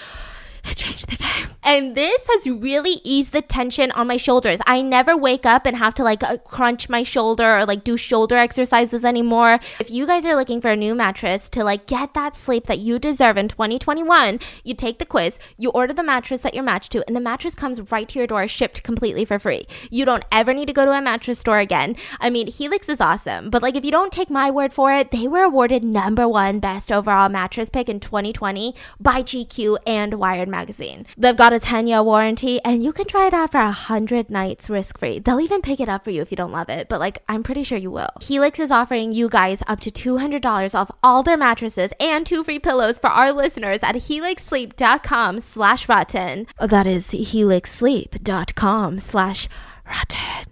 it 0.71 0.77
changed 0.77 1.09
the 1.09 1.17
game. 1.17 1.49
And 1.63 1.95
this 1.95 2.27
has 2.27 2.49
really 2.49 3.01
eased 3.05 3.33
the 3.33 3.43
tension 3.43 3.93
on 3.93 4.07
my 4.07 4.17
shoulders. 4.17 4.61
I 4.67 4.83
never 4.83 5.17
wake 5.17 5.47
up 5.47 5.67
and 5.67 5.77
have 5.77 5.95
to 5.95 6.03
like 6.03 6.23
uh, 6.23 6.39
crunch 6.39 6.89
my 6.89 7.03
shoulder 7.03 7.59
or 7.59 7.65
like 7.65 7.85
do 7.85 7.97
shoulder 7.97 8.37
exercises 8.37 9.05
anymore. 9.05 9.61
If 9.79 9.91
you 9.91 10.07
guys 10.07 10.25
are 10.27 10.35
looking 10.35 10.61
for 10.61 10.71
a 10.71 10.77
new 10.77 10.95
mattress 10.95 11.49
to 11.51 11.63
like 11.63 11.87
get 11.87 12.15
that 12.15 12.35
sleep 12.35 12.67
that 12.67 12.79
you 12.81 12.99
deserve 12.99 13.37
in 13.37 13.49
2021, 13.49 14.41
you 14.65 14.75
take 14.75 14.99
the 14.99 15.07
quiz, 15.07 15.39
you 15.57 15.71
order 15.71 15.93
the 15.93 16.03
mattress 16.03 16.43
that 16.43 16.55
you're 16.55 16.65
matched 16.65 16.93
to, 16.93 17.05
and 17.07 17.15
the 17.15 17.21
mattress 17.21 17.55
comes 17.55 17.93
right 17.93 18.09
to 18.09 18.19
your 18.19 18.27
door 18.27 18.49
shipped 18.49 18.83
completely 18.83 19.25
for 19.25 19.39
free. 19.39 19.67
You 19.91 20.05
don't 20.05 20.25
ever 20.33 20.53
need 20.53 20.67
to 20.67 20.73
go 20.73 20.85
to 20.85 20.93
a 20.93 21.01
mattress 21.01 21.39
store 21.39 21.61
again. 21.61 21.95
I 22.21 22.31
mean, 22.31 22.49
Helix 22.49 22.89
is 22.89 23.01
awesome, 23.01 23.49
but 23.49 23.63
like 23.63 23.77
if 23.77 23.85
you 23.85 23.91
don't 23.91 24.13
take 24.13 24.29
my 24.29 24.51
word 24.51 24.73
for 24.73 24.93
it, 24.93 25.11
they 25.11 25.29
were 25.29 25.45
awarded 25.45 25.85
number 25.85 26.27
one 26.27 26.59
best 26.59 26.91
overall 26.91 27.29
mattress 27.29 27.71
pick 27.71 27.89
in 27.89 28.01
2020 28.01 28.75
by 28.99 29.23
GQ 29.23 29.77
and 29.87 30.15
Wired 30.15 30.49
magazine. 30.51 31.07
They've 31.17 31.37
got 31.37 31.53
a 31.53 31.61
10 31.61 31.87
year 31.87 32.03
warranty 32.03 32.61
and 32.65 32.85
you 32.85 32.93
can 32.93 33.07
try 33.07 33.27
it 33.27 33.35
out 33.35 33.53
for 33.53 33.61
100 33.61 34.31
nights 34.31 34.69
risk 34.69 34.99
free. 34.99 35.19
They'll 35.19 35.41
even 35.41 35.63
pick 35.63 35.81
it 35.81 35.89
up 35.89 36.05
for 36.05 36.11
you 36.11 36.23
if 36.23 36.31
you 36.31 36.37
don't 36.37 36.53
love 36.53 36.69
it, 36.69 36.89
but 36.89 37.01
like 37.01 37.19
I'm 37.29 37.43
pretty 37.43 37.63
sure 37.63 37.79
you 37.79 37.91
will. 37.91 38.11
Helix 38.21 38.59
is 38.59 38.71
offering 38.71 39.13
you 39.13 39.29
guys 39.29 39.63
up 39.67 39.81
to 39.81 39.91
$200 39.91 40.75
off 40.75 40.91
all 41.03 41.23
their 41.23 41.37
mattresses 41.37 41.93
and 42.01 42.27
two 42.27 42.45
free 42.45 42.59
pillows 42.59 42.99
for 42.99 43.11
our 43.11 43.33
listeners 43.33 43.83
at 43.83 43.95
helixsleep.com 43.95 45.41
slash 45.41 45.89
rotten. 45.89 46.47
Oh, 46.59 46.67
that 46.67 46.87
is 46.87 47.09
helixsleep.com 47.09 49.01
slash 49.01 49.49
rotten. 49.87 50.50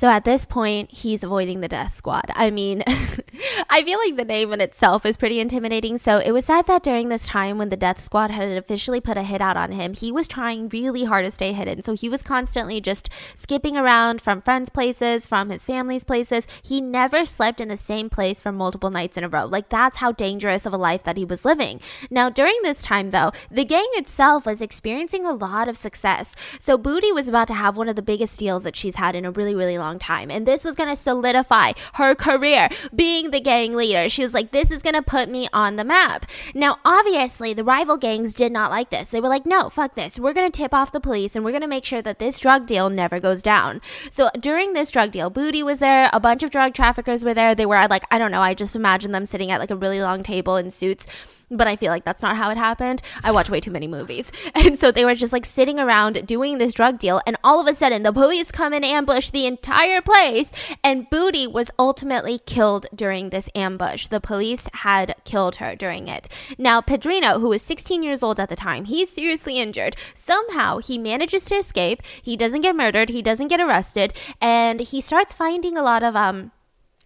So 0.00 0.08
at 0.08 0.24
this 0.24 0.46
point, 0.46 0.90
he's 0.90 1.22
avoiding 1.22 1.60
the 1.60 1.68
death 1.68 1.94
squad. 1.94 2.24
I 2.34 2.50
mean, 2.50 2.82
I 3.68 3.82
feel 3.82 3.98
like 3.98 4.16
the 4.16 4.24
name 4.24 4.50
in 4.50 4.62
itself 4.62 5.04
is 5.04 5.18
pretty 5.18 5.40
intimidating. 5.40 5.98
So 5.98 6.16
it 6.16 6.32
was 6.32 6.46
said 6.46 6.62
that 6.62 6.82
during 6.82 7.10
this 7.10 7.26
time 7.26 7.58
when 7.58 7.68
the 7.68 7.76
death 7.76 8.02
squad 8.02 8.30
had 8.30 8.48
officially 8.56 9.02
put 9.02 9.18
a 9.18 9.22
hit 9.22 9.42
out 9.42 9.58
on 9.58 9.72
him, 9.72 9.92
he 9.92 10.10
was 10.10 10.26
trying 10.26 10.70
really 10.70 11.04
hard 11.04 11.26
to 11.26 11.30
stay 11.30 11.52
hidden. 11.52 11.82
So 11.82 11.92
he 11.92 12.08
was 12.08 12.22
constantly 12.22 12.80
just 12.80 13.10
skipping 13.36 13.76
around 13.76 14.22
from 14.22 14.40
friends' 14.40 14.70
places, 14.70 15.26
from 15.26 15.50
his 15.50 15.66
family's 15.66 16.04
places. 16.04 16.46
He 16.62 16.80
never 16.80 17.26
slept 17.26 17.60
in 17.60 17.68
the 17.68 17.76
same 17.76 18.08
place 18.08 18.40
for 18.40 18.52
multiple 18.52 18.88
nights 18.88 19.18
in 19.18 19.24
a 19.24 19.28
row. 19.28 19.44
Like 19.44 19.68
that's 19.68 19.98
how 19.98 20.12
dangerous 20.12 20.64
of 20.64 20.72
a 20.72 20.78
life 20.78 21.02
that 21.02 21.18
he 21.18 21.26
was 21.26 21.44
living. 21.44 21.78
Now, 22.10 22.30
during 22.30 22.58
this 22.62 22.80
time, 22.80 23.10
though, 23.10 23.32
the 23.50 23.66
gang 23.66 23.88
itself 23.92 24.46
was 24.46 24.62
experiencing 24.62 25.26
a 25.26 25.34
lot 25.34 25.68
of 25.68 25.76
success. 25.76 26.34
So 26.58 26.78
Booty 26.78 27.12
was 27.12 27.28
about 27.28 27.48
to 27.48 27.54
have 27.54 27.76
one 27.76 27.90
of 27.90 27.96
the 27.96 28.00
biggest 28.00 28.38
deals 28.38 28.62
that 28.62 28.76
she's 28.76 28.96
had 28.96 29.14
in 29.14 29.26
a 29.26 29.30
really, 29.30 29.54
really 29.54 29.76
long 29.76 29.89
time. 29.98 30.30
And 30.30 30.46
this 30.46 30.64
was 30.64 30.76
going 30.76 30.88
to 30.88 30.96
solidify 30.96 31.72
her 31.94 32.14
career 32.14 32.68
being 32.94 33.30
the 33.30 33.40
gang 33.40 33.74
leader. 33.74 34.08
She 34.08 34.22
was 34.22 34.34
like, 34.34 34.50
this 34.50 34.70
is 34.70 34.82
going 34.82 34.94
to 34.94 35.02
put 35.02 35.28
me 35.28 35.48
on 35.52 35.76
the 35.76 35.84
map. 35.84 36.26
Now, 36.54 36.78
obviously, 36.84 37.52
the 37.52 37.64
rival 37.64 37.96
gangs 37.96 38.34
did 38.34 38.52
not 38.52 38.70
like 38.70 38.90
this. 38.90 39.10
They 39.10 39.20
were 39.20 39.28
like, 39.28 39.46
no, 39.46 39.68
fuck 39.68 39.94
this. 39.94 40.18
We're 40.18 40.32
going 40.32 40.50
to 40.50 40.56
tip 40.56 40.74
off 40.74 40.92
the 40.92 41.00
police 41.00 41.34
and 41.34 41.44
we're 41.44 41.52
going 41.52 41.60
to 41.62 41.66
make 41.66 41.84
sure 41.84 42.02
that 42.02 42.18
this 42.18 42.38
drug 42.38 42.66
deal 42.66 42.90
never 42.90 43.20
goes 43.20 43.42
down. 43.42 43.80
So 44.10 44.30
during 44.38 44.72
this 44.72 44.90
drug 44.90 45.10
deal, 45.10 45.30
Booty 45.30 45.62
was 45.62 45.78
there. 45.78 46.10
A 46.12 46.20
bunch 46.20 46.42
of 46.42 46.50
drug 46.50 46.74
traffickers 46.74 47.24
were 47.24 47.34
there. 47.34 47.54
They 47.54 47.66
were 47.66 47.86
like, 47.88 48.04
I 48.10 48.18
don't 48.18 48.30
know. 48.30 48.42
I 48.42 48.54
just 48.54 48.76
imagine 48.76 49.12
them 49.12 49.26
sitting 49.26 49.50
at 49.50 49.60
like 49.60 49.70
a 49.70 49.76
really 49.76 50.00
long 50.00 50.22
table 50.22 50.56
in 50.56 50.70
suits 50.70 51.06
but 51.50 51.66
I 51.66 51.76
feel 51.76 51.90
like 51.90 52.04
that's 52.04 52.22
not 52.22 52.36
how 52.36 52.50
it 52.50 52.56
happened. 52.56 53.02
I 53.24 53.32
watch 53.32 53.50
way 53.50 53.60
too 53.60 53.70
many 53.70 53.86
movies. 53.86 54.30
And 54.60 54.78
so 54.78 54.92
they 54.92 55.04
were 55.04 55.14
just 55.14 55.32
like 55.32 55.46
sitting 55.46 55.80
around 55.80 56.26
doing 56.26 56.58
this 56.58 56.74
drug 56.74 56.98
deal, 56.98 57.20
and 57.26 57.36
all 57.42 57.60
of 57.60 57.66
a 57.66 57.74
sudden 57.74 58.02
the 58.02 58.12
police 58.12 58.50
come 58.50 58.72
and 58.72 58.84
ambush 58.84 59.30
the 59.30 59.46
entire 59.46 60.02
place, 60.02 60.52
and 60.84 61.08
Booty 61.08 61.46
was 61.46 61.70
ultimately 61.78 62.38
killed 62.38 62.86
during 62.94 63.30
this 63.30 63.48
ambush. 63.54 64.06
The 64.06 64.20
police 64.20 64.68
had 64.74 65.16
killed 65.24 65.56
her 65.56 65.74
during 65.74 66.08
it. 66.08 66.28
Now, 66.58 66.80
Pedrinho, 66.80 67.40
who 67.40 67.48
was 67.48 67.62
16 67.62 68.02
years 68.02 68.22
old 68.22 68.38
at 68.38 68.48
the 68.48 68.56
time, 68.56 68.84
he's 68.84 69.10
seriously 69.10 69.58
injured. 69.58 69.96
Somehow 70.14 70.78
he 70.78 70.98
manages 70.98 71.44
to 71.46 71.54
escape. 71.54 72.02
He 72.22 72.36
doesn't 72.36 72.60
get 72.60 72.76
murdered, 72.76 73.08
he 73.08 73.22
doesn't 73.22 73.48
get 73.48 73.60
arrested, 73.60 74.12
and 74.40 74.80
he 74.80 75.00
starts 75.00 75.32
finding 75.32 75.76
a 75.76 75.82
lot 75.82 76.02
of, 76.02 76.14
um, 76.14 76.52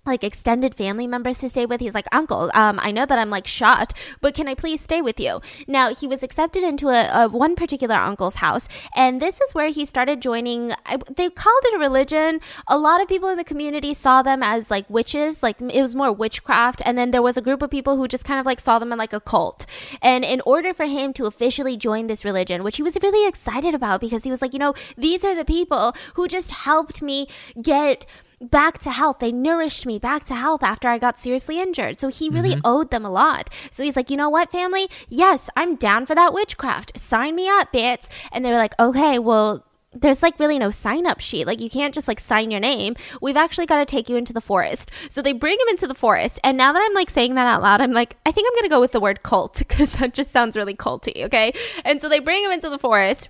like 0.06 0.24
extended 0.24 0.74
family 0.74 1.06
members 1.06 1.38
to 1.38 1.48
stay 1.48 1.66
with. 1.66 1.80
He's 1.80 1.94
like, 1.94 2.06
Uncle, 2.12 2.50
um, 2.54 2.78
I 2.82 2.90
know 2.90 3.06
that 3.06 3.18
I'm 3.18 3.30
like 3.30 3.46
shot, 3.46 3.92
but 4.20 4.34
can 4.34 4.48
I 4.48 4.54
please 4.54 4.80
stay 4.80 5.00
with 5.02 5.18
you? 5.18 5.40
Now 5.66 5.94
he 5.94 6.06
was 6.06 6.22
accepted 6.22 6.62
into 6.62 6.88
a, 6.88 7.24
a 7.24 7.28
one 7.28 7.56
particular 7.56 7.96
uncle's 7.96 8.36
house, 8.36 8.68
and 8.94 9.20
this 9.20 9.40
is 9.40 9.54
where 9.54 9.68
he 9.68 9.86
started 9.86 10.20
joining. 10.20 10.72
I, 10.86 10.98
they 11.14 11.30
called 11.30 11.62
it 11.64 11.74
a 11.74 11.78
religion. 11.78 12.40
A 12.68 12.78
lot 12.78 13.02
of 13.02 13.08
people 13.08 13.28
in 13.28 13.36
the 13.36 13.44
community 13.44 13.94
saw 13.94 14.22
them 14.22 14.42
as 14.42 14.70
like 14.70 14.88
witches, 14.90 15.42
like 15.42 15.60
it 15.60 15.80
was 15.80 15.94
more 15.94 16.12
witchcraft. 16.12 16.82
And 16.84 16.96
then 16.98 17.10
there 17.10 17.22
was 17.22 17.36
a 17.36 17.42
group 17.42 17.62
of 17.62 17.70
people 17.70 17.96
who 17.96 18.08
just 18.08 18.24
kind 18.24 18.40
of 18.40 18.46
like 18.46 18.60
saw 18.60 18.78
them 18.78 18.92
in 18.92 18.98
like 18.98 19.12
a 19.12 19.20
cult. 19.20 19.66
And 20.02 20.24
in 20.24 20.40
order 20.42 20.74
for 20.74 20.86
him 20.86 21.12
to 21.14 21.26
officially 21.26 21.76
join 21.76 22.06
this 22.06 22.24
religion, 22.24 22.62
which 22.62 22.76
he 22.76 22.82
was 22.82 22.98
really 23.02 23.28
excited 23.28 23.74
about 23.74 24.00
because 24.00 24.24
he 24.24 24.30
was 24.30 24.42
like, 24.42 24.52
you 24.52 24.58
know, 24.58 24.74
these 24.96 25.24
are 25.24 25.34
the 25.34 25.44
people 25.44 25.94
who 26.14 26.28
just 26.28 26.50
helped 26.50 27.02
me 27.02 27.26
get 27.60 28.06
back 28.44 28.78
to 28.80 28.90
health. 28.90 29.18
They 29.18 29.32
nourished 29.32 29.86
me 29.86 29.98
back 29.98 30.24
to 30.24 30.34
health 30.34 30.62
after 30.62 30.88
I 30.88 30.98
got 30.98 31.18
seriously 31.18 31.60
injured. 31.60 32.00
So 32.00 32.08
he 32.08 32.28
really 32.28 32.52
mm-hmm. 32.52 32.60
owed 32.64 32.90
them 32.90 33.04
a 33.04 33.10
lot. 33.10 33.50
So 33.70 33.82
he's 33.82 33.96
like, 33.96 34.10
you 34.10 34.16
know 34.16 34.28
what, 34.28 34.50
family? 34.50 34.88
Yes, 35.08 35.50
I'm 35.56 35.76
down 35.76 36.06
for 36.06 36.14
that 36.14 36.34
witchcraft. 36.34 36.98
Sign 36.98 37.34
me 37.34 37.48
up, 37.48 37.72
bits. 37.72 38.08
And 38.32 38.44
they 38.44 38.50
were 38.50 38.56
like, 38.56 38.74
okay, 38.78 39.18
well, 39.18 39.64
there's 39.94 40.22
like 40.22 40.38
really 40.40 40.58
no 40.58 40.70
sign 40.70 41.06
up 41.06 41.20
sheet. 41.20 41.46
Like 41.46 41.60
you 41.60 41.70
can't 41.70 41.94
just 41.94 42.08
like 42.08 42.20
sign 42.20 42.50
your 42.50 42.60
name. 42.60 42.96
We've 43.20 43.36
actually 43.36 43.66
got 43.66 43.78
to 43.78 43.86
take 43.86 44.08
you 44.08 44.16
into 44.16 44.32
the 44.32 44.40
forest. 44.40 44.90
So 45.08 45.22
they 45.22 45.32
bring 45.32 45.54
him 45.54 45.68
into 45.68 45.86
the 45.86 45.94
forest. 45.94 46.40
And 46.42 46.56
now 46.56 46.72
that 46.72 46.84
I'm 46.84 46.94
like 46.94 47.10
saying 47.10 47.34
that 47.36 47.46
out 47.46 47.62
loud, 47.62 47.80
I'm 47.80 47.92
like, 47.92 48.16
I 48.26 48.32
think 48.32 48.48
I'm 48.48 48.54
going 48.54 48.68
to 48.68 48.74
go 48.74 48.80
with 48.80 48.92
the 48.92 49.00
word 49.00 49.22
cult 49.22 49.58
because 49.58 49.92
that 49.94 50.14
just 50.14 50.32
sounds 50.32 50.56
really 50.56 50.74
culty. 50.74 51.24
Okay. 51.24 51.52
And 51.84 52.00
so 52.00 52.08
they 52.08 52.18
bring 52.20 52.44
him 52.44 52.50
into 52.50 52.68
the 52.68 52.78
forest 52.78 53.28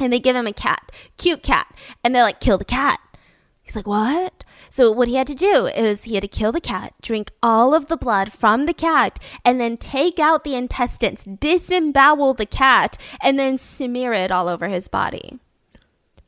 and 0.00 0.12
they 0.12 0.20
give 0.20 0.36
him 0.36 0.46
a 0.46 0.52
cat, 0.52 0.92
cute 1.16 1.42
cat. 1.42 1.66
And 2.04 2.14
they're 2.14 2.22
like, 2.22 2.40
kill 2.40 2.58
the 2.58 2.64
cat. 2.64 3.00
He's 3.68 3.76
like, 3.76 3.86
what? 3.86 4.44
So 4.70 4.90
what 4.90 5.08
he 5.08 5.16
had 5.16 5.26
to 5.26 5.34
do 5.34 5.66
is 5.66 6.04
he 6.04 6.14
had 6.14 6.22
to 6.22 6.28
kill 6.28 6.52
the 6.52 6.60
cat, 6.60 6.94
drink 7.02 7.32
all 7.42 7.74
of 7.74 7.86
the 7.86 7.98
blood 7.98 8.32
from 8.32 8.64
the 8.64 8.72
cat, 8.72 9.18
and 9.44 9.60
then 9.60 9.76
take 9.76 10.18
out 10.18 10.42
the 10.42 10.54
intestines, 10.54 11.24
disembowel 11.24 12.32
the 12.34 12.46
cat, 12.46 12.96
and 13.22 13.38
then 13.38 13.58
smear 13.58 14.14
it 14.14 14.30
all 14.30 14.48
over 14.48 14.68
his 14.68 14.88
body. 14.88 15.38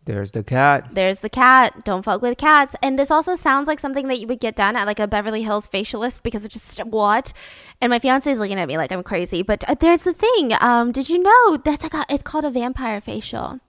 There's 0.05 0.33
the 0.33 0.43
cat. 0.43 0.89
There's 0.93 1.21
the 1.21 1.31
cat. 1.31 1.85
Don't 1.85 2.03
fuck 2.03 2.21
with 2.21 2.37
cats. 2.37 2.77
And 2.83 2.99
this 2.99 3.11
also 3.11 3.37
sounds 3.37 3.69
like 3.69 3.81
something 3.81 4.09
that 4.09 4.19
you 4.19 4.27
would 4.27 4.41
get 4.41 4.57
done 4.57 4.77
at 4.77 4.87
like 4.87 4.99
a 4.99 5.07
Beverly 5.07 5.43
Hills 5.43 5.69
facialist 5.69 6.23
because 6.23 6.45
it's 6.45 6.55
just 6.55 6.85
what? 6.85 7.33
And 7.81 7.89
my 7.91 7.99
fiance 7.99 8.31
is 8.31 8.39
looking 8.39 8.59
at 8.59 8.69
me 8.69 8.77
like 8.77 8.93
I'm 8.93 9.03
crazy. 9.03 9.43
But 9.43 9.63
uh, 9.69 9.75
there's 9.75 10.03
the 10.03 10.13
thing. 10.13 10.53
Um, 10.61 10.93
did 10.93 11.09
you 11.09 11.23
know 11.23 11.57
that's 11.59 11.85
like 11.85 11.95
a, 11.95 12.05
it's 12.11 12.23
called 12.23 12.45
a 12.45 12.51
vampire 12.51 13.01
facial? 13.01 13.61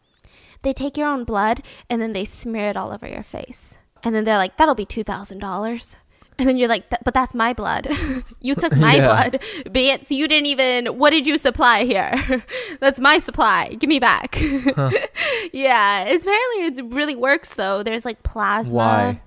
They 0.63 0.73
take 0.73 0.97
your 0.97 1.07
own 1.07 1.23
blood 1.23 1.61
and 1.89 2.01
then 2.01 2.13
they 2.13 2.25
smear 2.25 2.69
it 2.69 2.77
all 2.77 2.91
over 2.91 3.07
your 3.07 3.23
face. 3.23 3.77
And 4.03 4.15
then 4.15 4.25
they're 4.25 4.37
like, 4.37 4.57
that'll 4.57 4.75
be 4.75 4.85
$2,000. 4.85 5.95
And 6.39 6.47
then 6.47 6.57
you're 6.57 6.69
like, 6.69 6.89
but 6.89 7.13
that's 7.13 7.35
my 7.35 7.53
blood. 7.53 7.87
you 8.41 8.55
took 8.55 8.75
my 8.75 8.95
yeah. 8.97 9.05
blood. 9.05 9.43
But 9.71 10.09
you 10.09 10.27
didn't 10.27 10.47
even, 10.47 10.87
what 10.97 11.11
did 11.11 11.27
you 11.27 11.37
supply 11.37 11.83
here? 11.83 12.43
that's 12.79 12.99
my 12.99 13.19
supply. 13.19 13.75
Give 13.79 13.87
me 13.87 13.99
back. 13.99 14.35
Huh. 14.35 14.91
yeah. 15.53 16.01
Apparently 16.01 16.65
it 16.65 16.93
really 16.93 17.15
works 17.15 17.53
though. 17.53 17.83
There's 17.83 18.05
like 18.05 18.23
plasma. 18.23 18.73
Why? 18.73 19.21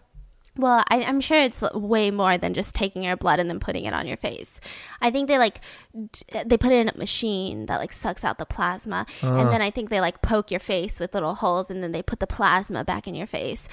Well, 0.57 0.85
I, 0.89 1.03
I'm 1.03 1.21
sure 1.21 1.39
it's 1.41 1.61
way 1.75 2.13
more 2.13 2.39
than 2.39 2.55
just 2.55 2.75
taking 2.77 3.03
your 3.03 3.17
blood 3.17 3.41
and 3.41 3.51
then 3.51 3.59
putting 3.59 3.85
it 3.87 3.93
on 3.93 4.07
your 4.07 4.17
face. 4.17 4.61
I 5.01 5.11
think 5.11 5.27
they 5.27 5.37
like 5.37 5.61
d- 6.13 6.43
they 6.47 6.57
put 6.57 6.71
it 6.71 6.77
in 6.77 6.89
a 6.89 6.97
machine 6.97 7.67
that 7.67 7.79
like 7.81 7.93
sucks 7.93 8.23
out 8.25 8.39
the 8.39 8.47
plasma, 8.47 9.05
Uh. 9.23 9.35
and 9.35 9.49
then 9.53 9.61
I 9.63 9.71
think 9.71 9.91
they 9.91 10.01
like 10.01 10.23
poke 10.23 10.51
your 10.53 10.61
face 10.61 11.01
with 11.01 11.13
little 11.13 11.35
holes, 11.35 11.71
and 11.71 11.83
then 11.83 11.91
they 11.91 12.03
put 12.03 12.21
the 12.21 12.27
plasma 12.29 12.85
back 12.85 13.09
in 13.09 13.15
your 13.17 13.27
face. 13.27 13.69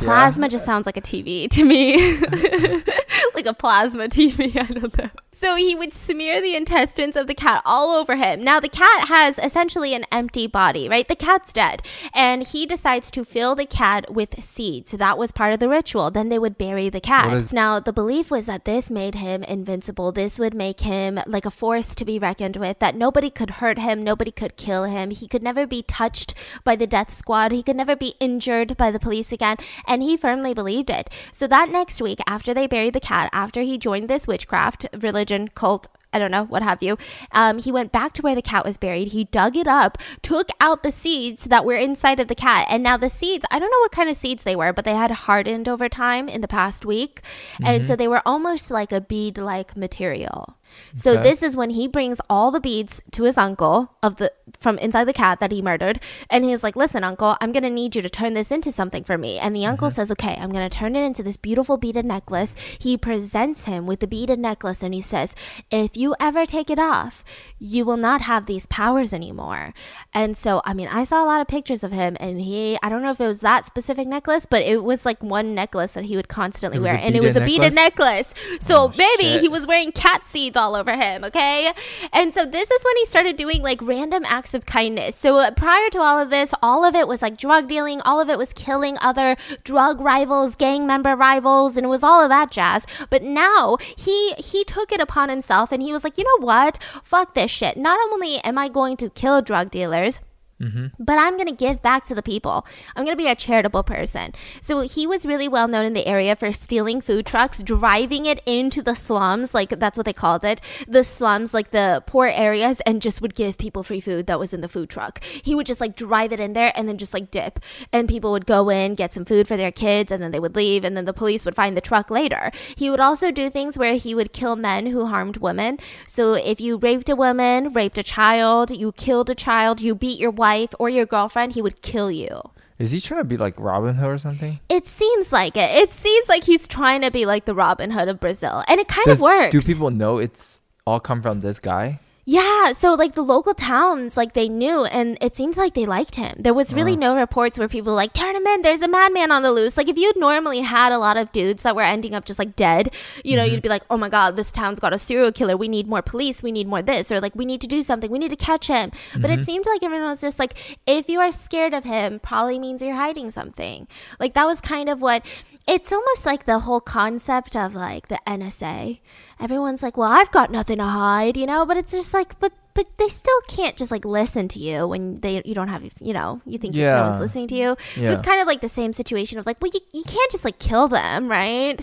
Yeah. 0.00 0.06
Plasma 0.06 0.48
just 0.48 0.64
sounds 0.64 0.86
like 0.86 0.96
a 0.96 1.00
TV 1.02 1.48
to 1.50 1.62
me. 1.64 2.16
like 3.34 3.46
a 3.46 3.54
plasma 3.54 4.08
TV, 4.08 4.56
I 4.60 4.64
don't 4.72 4.98
know. 4.98 5.10
So 5.34 5.56
he 5.56 5.74
would 5.74 5.92
smear 5.92 6.40
the 6.40 6.54
intestines 6.54 7.16
of 7.16 7.26
the 7.26 7.34
cat 7.34 7.60
all 7.64 7.90
over 7.90 8.14
him. 8.14 8.44
Now, 8.44 8.60
the 8.60 8.68
cat 8.68 9.08
has 9.08 9.36
essentially 9.36 9.92
an 9.92 10.04
empty 10.12 10.46
body, 10.46 10.88
right? 10.88 11.08
The 11.08 11.16
cat's 11.16 11.52
dead. 11.52 11.82
And 12.14 12.44
he 12.44 12.66
decides 12.66 13.10
to 13.10 13.24
fill 13.24 13.56
the 13.56 13.66
cat 13.66 14.14
with 14.14 14.44
seeds. 14.44 14.92
So 14.92 14.96
that 14.98 15.18
was 15.18 15.32
part 15.32 15.52
of 15.52 15.58
the 15.58 15.68
ritual. 15.68 16.12
Then 16.12 16.28
they 16.28 16.38
would 16.38 16.56
bury 16.56 16.88
the 16.88 17.00
cat. 17.00 17.32
Is- 17.32 17.52
now, 17.52 17.80
the 17.80 17.92
belief 17.92 18.30
was 18.30 18.46
that 18.46 18.64
this 18.64 18.90
made 18.90 19.16
him 19.16 19.42
invincible. 19.42 20.12
This 20.12 20.38
would 20.38 20.54
make 20.54 20.80
him 20.80 21.18
like 21.26 21.44
a 21.44 21.50
force 21.50 21.96
to 21.96 22.04
be 22.04 22.16
reckoned 22.20 22.56
with, 22.56 22.78
that 22.78 22.94
nobody 22.94 23.28
could 23.28 23.58
hurt 23.58 23.78
him, 23.78 24.04
nobody 24.04 24.30
could 24.30 24.56
kill 24.56 24.84
him. 24.84 25.10
He 25.10 25.26
could 25.26 25.42
never 25.42 25.66
be 25.66 25.82
touched 25.82 26.34
by 26.62 26.76
the 26.76 26.86
death 26.86 27.12
squad, 27.12 27.50
he 27.50 27.64
could 27.64 27.76
never 27.76 27.96
be 27.96 28.14
injured 28.20 28.76
by 28.76 28.92
the 28.92 29.00
police 29.00 29.32
again. 29.32 29.56
And 29.84 30.00
he 30.00 30.16
firmly 30.16 30.54
believed 30.54 30.90
it. 30.90 31.10
So 31.32 31.48
that 31.48 31.70
next 31.70 32.00
week, 32.00 32.20
after 32.28 32.54
they 32.54 32.68
buried 32.68 32.94
the 32.94 33.00
cat, 33.00 33.30
after 33.32 33.62
he 33.62 33.78
joined 33.78 34.08
this 34.08 34.28
witchcraft 34.28 34.86
religion 34.96 35.23
cult, 35.54 35.88
I 36.12 36.18
don't 36.18 36.30
know, 36.30 36.44
what 36.44 36.62
have 36.62 36.82
you. 36.82 36.96
Um, 37.32 37.58
he 37.58 37.72
went 37.72 37.90
back 37.90 38.12
to 38.14 38.22
where 38.22 38.34
the 38.36 38.42
cat 38.42 38.64
was 38.64 38.76
buried. 38.76 39.08
He 39.08 39.24
dug 39.24 39.56
it 39.56 39.66
up, 39.66 39.98
took 40.22 40.48
out 40.60 40.82
the 40.82 40.92
seeds 40.92 41.44
that 41.44 41.64
were 41.64 41.74
inside 41.76 42.20
of 42.20 42.28
the 42.28 42.34
cat. 42.34 42.66
And 42.70 42.82
now 42.82 42.96
the 42.96 43.10
seeds, 43.10 43.44
I 43.50 43.58
don't 43.58 43.70
know 43.70 43.80
what 43.80 43.92
kind 43.92 44.08
of 44.08 44.16
seeds 44.16 44.44
they 44.44 44.54
were, 44.56 44.72
but 44.72 44.84
they 44.84 44.94
had 44.94 45.10
hardened 45.10 45.68
over 45.68 45.88
time 45.88 46.28
in 46.28 46.40
the 46.40 46.48
past 46.48 46.84
week. 46.86 47.20
And 47.62 47.86
so 47.86 47.96
they 47.96 48.08
were 48.08 48.22
almost 48.24 48.70
like 48.70 48.92
a 48.92 49.00
bead 49.00 49.38
like 49.38 49.76
material. 49.76 50.56
So 50.94 51.12
Okay. 51.12 51.22
this 51.22 51.42
is 51.42 51.56
when 51.56 51.70
he 51.70 51.86
brings 51.88 52.20
all 52.30 52.50
the 52.50 52.60
beads 52.60 53.00
to 53.12 53.24
his 53.24 53.36
uncle 53.38 53.90
of 54.02 54.16
the 54.16 54.32
from 54.58 54.78
inside 54.78 55.04
the 55.04 55.12
cat 55.12 55.40
that 55.40 55.50
he 55.52 55.60
murdered, 55.62 55.98
and 56.30 56.44
he's 56.44 56.62
like, 56.62 56.76
"Listen, 56.76 57.02
uncle, 57.04 57.36
I'm 57.40 57.52
gonna 57.52 57.70
need 57.70 57.96
you 57.96 58.02
to 58.02 58.08
turn 58.10 58.34
this 58.34 58.50
into 58.50 58.70
something 58.72 59.02
for 59.04 59.16
me." 59.18 59.38
And 59.38 59.54
the 59.56 59.66
uncle 59.66 59.90
says, 59.90 60.10
"Okay, 60.12 60.38
I'm 60.40 60.52
gonna 60.52 60.68
turn 60.70 60.94
it 60.96 61.02
into 61.04 61.22
this 61.22 61.36
beautiful 61.36 61.76
beaded 61.76 62.04
necklace." 62.04 62.54
He 62.78 62.96
presents 62.96 63.64
him 63.64 63.86
with 63.86 64.00
the 64.00 64.06
beaded 64.06 64.38
necklace, 64.38 64.82
and 64.82 64.94
he 64.94 65.00
says, 65.00 65.34
"If 65.70 65.96
you 65.96 66.14
ever 66.20 66.46
take 66.46 66.70
it 66.70 66.78
off, 66.78 67.24
you 67.58 67.84
will 67.84 67.96
not 67.96 68.22
have 68.22 68.46
these 68.46 68.66
powers 68.66 69.12
anymore." 69.12 69.74
And 70.12 70.36
so, 70.36 70.60
I 70.64 70.74
mean, 70.74 70.88
I 70.88 71.04
saw 71.04 71.24
a 71.24 71.26
lot 71.26 71.40
of 71.40 71.46
pictures 71.48 71.82
of 71.82 71.92
him, 71.92 72.16
and 72.20 72.40
he, 72.40 72.78
I 72.82 72.88
don't 72.88 73.02
know 73.02 73.10
if 73.10 73.20
it 73.20 73.26
was 73.26 73.40
that 73.40 73.66
specific 73.66 74.06
necklace, 74.06 74.46
but 74.46 74.62
it 74.62 74.84
was 74.84 75.04
like 75.06 75.22
one 75.22 75.54
necklace 75.54 75.92
that 75.94 76.04
he 76.04 76.16
would 76.16 76.28
constantly 76.28 76.78
wear, 76.78 76.94
and 76.94 77.16
it 77.16 77.22
was 77.22 77.36
a 77.36 77.40
beaded 77.40 77.54
beaded 77.54 77.74
necklace. 77.74 78.34
So 78.60 78.84
Oh, 78.84 78.92
maybe 78.98 79.24
shit. 79.24 79.40
he 79.42 79.48
was 79.48 79.66
wearing 79.66 79.92
cat 79.92 80.26
seeds 80.26 80.56
all 80.64 80.74
over 80.74 80.96
him, 80.96 81.24
okay? 81.24 81.72
And 82.12 82.32
so 82.32 82.46
this 82.46 82.70
is 82.70 82.84
when 82.84 82.96
he 82.96 83.06
started 83.06 83.36
doing 83.36 83.62
like 83.62 83.80
random 83.82 84.24
acts 84.26 84.54
of 84.54 84.64
kindness. 84.64 85.14
So 85.16 85.36
uh, 85.36 85.50
prior 85.50 85.90
to 85.90 85.98
all 86.00 86.18
of 86.18 86.30
this, 86.30 86.54
all 86.62 86.84
of 86.84 86.94
it 86.94 87.06
was 87.06 87.20
like 87.20 87.36
drug 87.36 87.68
dealing, 87.68 88.00
all 88.00 88.20
of 88.20 88.30
it 88.30 88.38
was 88.38 88.52
killing 88.54 88.96
other 89.02 89.36
drug 89.62 90.00
rivals, 90.00 90.54
gang 90.54 90.86
member 90.86 91.14
rivals, 91.14 91.76
and 91.76 91.84
it 91.84 91.88
was 91.88 92.02
all 92.02 92.22
of 92.22 92.30
that 92.30 92.50
jazz. 92.50 92.86
But 93.10 93.22
now 93.22 93.76
he 93.96 94.32
he 94.34 94.64
took 94.64 94.90
it 94.90 95.00
upon 95.00 95.28
himself 95.28 95.70
and 95.70 95.82
he 95.82 95.92
was 95.92 96.02
like, 96.02 96.16
"You 96.18 96.24
know 96.24 96.46
what? 96.46 96.78
Fuck 97.02 97.34
this 97.34 97.50
shit. 97.50 97.76
Not 97.76 97.98
only 98.10 98.38
am 98.38 98.56
I 98.58 98.68
going 98.68 98.96
to 98.98 99.10
kill 99.10 99.42
drug 99.42 99.70
dealers, 99.70 100.18
Mm-hmm. 100.60 100.86
but 101.00 101.18
I'm 101.18 101.36
going 101.36 101.48
to 101.48 101.54
give 101.54 101.82
back 101.82 102.04
to 102.04 102.14
the 102.14 102.22
people. 102.22 102.64
I'm 102.94 103.04
going 103.04 103.16
to 103.16 103.22
be 103.22 103.28
a 103.28 103.34
charitable 103.34 103.82
person. 103.82 104.32
So 104.62 104.82
he 104.82 105.04
was 105.04 105.26
really 105.26 105.48
well 105.48 105.66
known 105.66 105.84
in 105.84 105.94
the 105.94 106.06
area 106.06 106.36
for 106.36 106.52
stealing 106.52 107.00
food 107.00 107.26
trucks, 107.26 107.60
driving 107.60 108.24
it 108.24 108.40
into 108.46 108.80
the 108.80 108.94
slums, 108.94 109.52
like 109.52 109.70
that's 109.80 109.98
what 109.98 110.06
they 110.06 110.12
called 110.12 110.44
it, 110.44 110.60
the 110.86 111.02
slums, 111.02 111.54
like 111.54 111.72
the 111.72 112.04
poor 112.06 112.28
areas, 112.28 112.80
and 112.86 113.02
just 113.02 113.20
would 113.20 113.34
give 113.34 113.58
people 113.58 113.82
free 113.82 114.00
food 114.00 114.28
that 114.28 114.38
was 114.38 114.54
in 114.54 114.60
the 114.60 114.68
food 114.68 114.88
truck. 114.88 115.22
He 115.24 115.56
would 115.56 115.66
just 115.66 115.80
like 115.80 115.96
drive 115.96 116.32
it 116.32 116.38
in 116.38 116.52
there 116.52 116.72
and 116.76 116.88
then 116.88 116.98
just 116.98 117.14
like 117.14 117.32
dip. 117.32 117.58
And 117.92 118.08
people 118.08 118.30
would 118.30 118.46
go 118.46 118.70
in, 118.70 118.94
get 118.94 119.12
some 119.12 119.24
food 119.24 119.48
for 119.48 119.56
their 119.56 119.72
kids, 119.72 120.12
and 120.12 120.22
then 120.22 120.30
they 120.30 120.40
would 120.40 120.54
leave, 120.54 120.84
and 120.84 120.96
then 120.96 121.04
the 121.04 121.12
police 121.12 121.44
would 121.44 121.56
find 121.56 121.76
the 121.76 121.80
truck 121.80 122.10
later. 122.10 122.52
He 122.76 122.90
would 122.90 123.00
also 123.00 123.32
do 123.32 123.50
things 123.50 123.76
where 123.76 123.94
he 123.94 124.14
would 124.14 124.32
kill 124.32 124.54
men 124.54 124.86
who 124.86 125.06
harmed 125.06 125.38
women. 125.38 125.80
So 126.06 126.34
if 126.34 126.60
you 126.60 126.76
raped 126.76 127.08
a 127.08 127.16
woman, 127.16 127.72
raped 127.72 127.98
a 127.98 128.04
child, 128.04 128.70
you 128.70 128.92
killed 128.92 129.28
a 129.28 129.34
child, 129.34 129.80
you 129.80 129.96
beat 129.96 130.20
your 130.20 130.30
wife 130.30 130.43
or 130.78 130.88
your 130.88 131.06
girlfriend, 131.06 131.52
he 131.52 131.62
would 131.62 131.82
kill 131.82 132.10
you. 132.10 132.50
Is 132.78 132.90
he 132.90 133.00
trying 133.00 133.20
to 133.20 133.24
be 133.24 133.36
like 133.36 133.54
Robin 133.58 133.94
Hood 133.94 134.08
or 134.10 134.18
something? 134.18 134.58
It 134.68 134.86
seems 134.86 135.32
like 135.32 135.56
it. 135.56 135.70
It 135.76 135.90
seems 135.90 136.28
like 136.28 136.44
he's 136.44 136.66
trying 136.66 137.02
to 137.02 137.10
be 137.10 137.24
like 137.24 137.44
the 137.44 137.54
Robin 137.54 137.90
Hood 137.92 138.08
of 138.08 138.18
Brazil. 138.20 138.64
And 138.68 138.80
it 138.80 138.88
kind 138.88 139.04
Does- 139.06 139.18
of 139.18 139.22
works. 139.22 139.52
Do 139.52 139.60
people 139.62 139.90
know 139.90 140.18
it's 140.18 140.60
all 140.86 141.00
come 141.00 141.22
from 141.22 141.40
this 141.40 141.58
guy? 141.60 142.00
Yeah, 142.26 142.72
so 142.72 142.94
like 142.94 143.14
the 143.14 143.22
local 143.22 143.52
towns, 143.52 144.16
like 144.16 144.32
they 144.32 144.48
knew, 144.48 144.84
and 144.84 145.18
it 145.20 145.36
seems 145.36 145.58
like 145.58 145.74
they 145.74 145.84
liked 145.84 146.16
him. 146.16 146.36
There 146.38 146.54
was 146.54 146.72
really 146.72 146.92
uh-huh. 146.92 147.00
no 147.00 147.16
reports 147.16 147.58
where 147.58 147.68
people 147.68 147.92
were 147.92 147.96
like 147.96 148.14
turn 148.14 148.34
him 148.34 148.46
in. 148.46 148.62
There's 148.62 148.80
a 148.80 148.88
madman 148.88 149.30
on 149.30 149.42
the 149.42 149.52
loose. 149.52 149.76
Like 149.76 149.88
if 149.88 149.98
you'd 149.98 150.16
normally 150.16 150.60
had 150.60 150.90
a 150.90 150.98
lot 150.98 151.18
of 151.18 151.32
dudes 151.32 151.64
that 151.64 151.76
were 151.76 151.82
ending 151.82 152.14
up 152.14 152.24
just 152.24 152.38
like 152.38 152.56
dead, 152.56 152.94
you 153.24 153.36
know, 153.36 153.42
mm-hmm. 153.42 153.52
you'd 153.52 153.62
be 153.62 153.68
like, 153.68 153.82
oh 153.90 153.98
my 153.98 154.08
god, 154.08 154.36
this 154.36 154.50
town's 154.50 154.80
got 154.80 154.94
a 154.94 154.98
serial 154.98 155.32
killer. 155.32 155.54
We 155.54 155.68
need 155.68 155.86
more 155.86 156.00
police. 156.00 156.42
We 156.42 156.50
need 156.50 156.66
more 156.66 156.80
this, 156.80 157.12
or 157.12 157.20
like 157.20 157.34
we 157.34 157.44
need 157.44 157.60
to 157.60 157.66
do 157.66 157.82
something. 157.82 158.10
We 158.10 158.18
need 158.18 158.30
to 158.30 158.36
catch 158.36 158.68
him. 158.68 158.90
But 159.20 159.30
it 159.30 159.34
mm-hmm. 159.34 159.42
seemed 159.42 159.66
like 159.66 159.82
everyone 159.82 160.08
was 160.08 160.22
just 160.22 160.38
like, 160.38 160.78
if 160.86 161.10
you 161.10 161.20
are 161.20 161.30
scared 161.30 161.74
of 161.74 161.84
him, 161.84 162.20
probably 162.20 162.58
means 162.58 162.80
you're 162.80 162.94
hiding 162.94 163.32
something. 163.32 163.86
Like 164.18 164.32
that 164.32 164.46
was 164.46 164.62
kind 164.62 164.88
of 164.88 165.02
what. 165.02 165.26
It's 165.66 165.92
almost 165.92 166.26
like 166.26 166.44
the 166.44 166.60
whole 166.60 166.80
concept 166.80 167.56
of 167.56 167.74
like 167.74 168.08
the 168.08 168.20
NSA 168.26 169.00
everyone's 169.40 169.82
like, 169.82 169.96
"Well, 169.96 170.10
I've 170.10 170.30
got 170.30 170.50
nothing 170.50 170.78
to 170.78 170.84
hide," 170.84 171.36
you 171.36 171.46
know, 171.46 171.64
but 171.64 171.76
it's 171.76 171.92
just 171.92 172.12
like, 172.12 172.38
but 172.38 172.52
but 172.74 172.86
they 172.98 173.08
still 173.08 173.40
can't 173.48 173.76
just 173.76 173.90
like 173.90 174.04
listen 174.04 174.48
to 174.48 174.58
you 174.58 174.86
when 174.86 175.20
they 175.20 175.42
you 175.44 175.54
don't 175.54 175.68
have 175.68 175.84
you 176.00 176.12
know 176.12 176.40
you 176.44 176.58
think 176.58 176.74
no 176.74 177.02
one's 177.02 177.20
listening 177.20 177.48
to 177.48 177.54
you. 177.54 177.76
So 177.96 178.02
it's 178.02 178.22
kind 178.22 178.40
of 178.40 178.46
like 178.46 178.60
the 178.60 178.68
same 178.68 178.92
situation 178.92 179.38
of 179.38 179.46
like, 179.46 179.60
well, 179.60 179.70
you, 179.72 179.80
you 179.92 180.02
can't 180.04 180.30
just 180.30 180.44
like 180.44 180.58
kill 180.58 180.88
them, 180.88 181.28
right? 181.28 181.82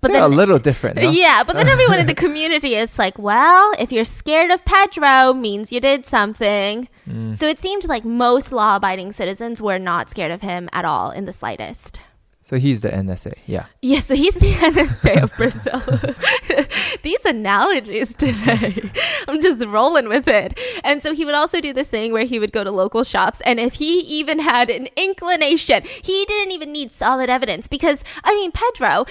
But 0.00 0.10
yeah, 0.10 0.22
then 0.22 0.32
a 0.32 0.34
little 0.34 0.58
different. 0.58 0.96
no? 0.96 1.08
yeah, 1.10 1.44
but 1.44 1.54
then 1.54 1.68
everyone 1.68 2.00
in 2.00 2.08
the 2.08 2.14
community 2.26 2.74
is 2.74 2.98
like, 2.98 3.20
well, 3.20 3.72
if 3.78 3.92
you're 3.92 4.04
scared 4.04 4.50
of 4.50 4.64
Pedro, 4.64 5.32
means 5.32 5.72
you 5.72 5.80
did 5.80 6.06
something. 6.06 6.88
Mm. 7.08 7.36
So 7.36 7.46
it 7.46 7.60
seemed 7.60 7.84
like 7.84 8.04
most 8.04 8.50
law-abiding 8.50 9.12
citizens 9.12 9.62
were 9.62 9.78
not 9.78 10.10
scared 10.10 10.32
of 10.32 10.42
him 10.42 10.68
at 10.72 10.84
all 10.84 11.12
in 11.12 11.26
the 11.26 11.32
slightest. 11.32 12.00
So 12.52 12.58
he's 12.58 12.82
the 12.82 12.90
NSA. 12.90 13.32
Yeah. 13.46 13.64
Yeah, 13.80 14.00
so 14.00 14.14
he's 14.14 14.34
the 14.34 14.52
NSA 14.52 15.22
of 15.22 15.34
Brazil. 15.38 15.82
These 17.02 17.24
analogies 17.24 18.14
today. 18.14 18.90
I'm 19.26 19.40
just 19.40 19.64
rolling 19.64 20.06
with 20.06 20.28
it. 20.28 20.60
And 20.84 21.02
so 21.02 21.14
he 21.14 21.24
would 21.24 21.34
also 21.34 21.62
do 21.62 21.72
this 21.72 21.88
thing 21.88 22.12
where 22.12 22.24
he 22.24 22.38
would 22.38 22.52
go 22.52 22.62
to 22.62 22.70
local 22.70 23.04
shops 23.04 23.40
and 23.46 23.58
if 23.58 23.74
he 23.74 24.00
even 24.00 24.38
had 24.38 24.68
an 24.68 24.88
inclination, 24.96 25.84
he 26.02 26.26
didn't 26.26 26.52
even 26.52 26.72
need 26.72 26.92
solid 26.92 27.30
evidence 27.30 27.68
because 27.68 28.04
I 28.22 28.34
mean 28.34 28.52
Pedro 28.52 29.06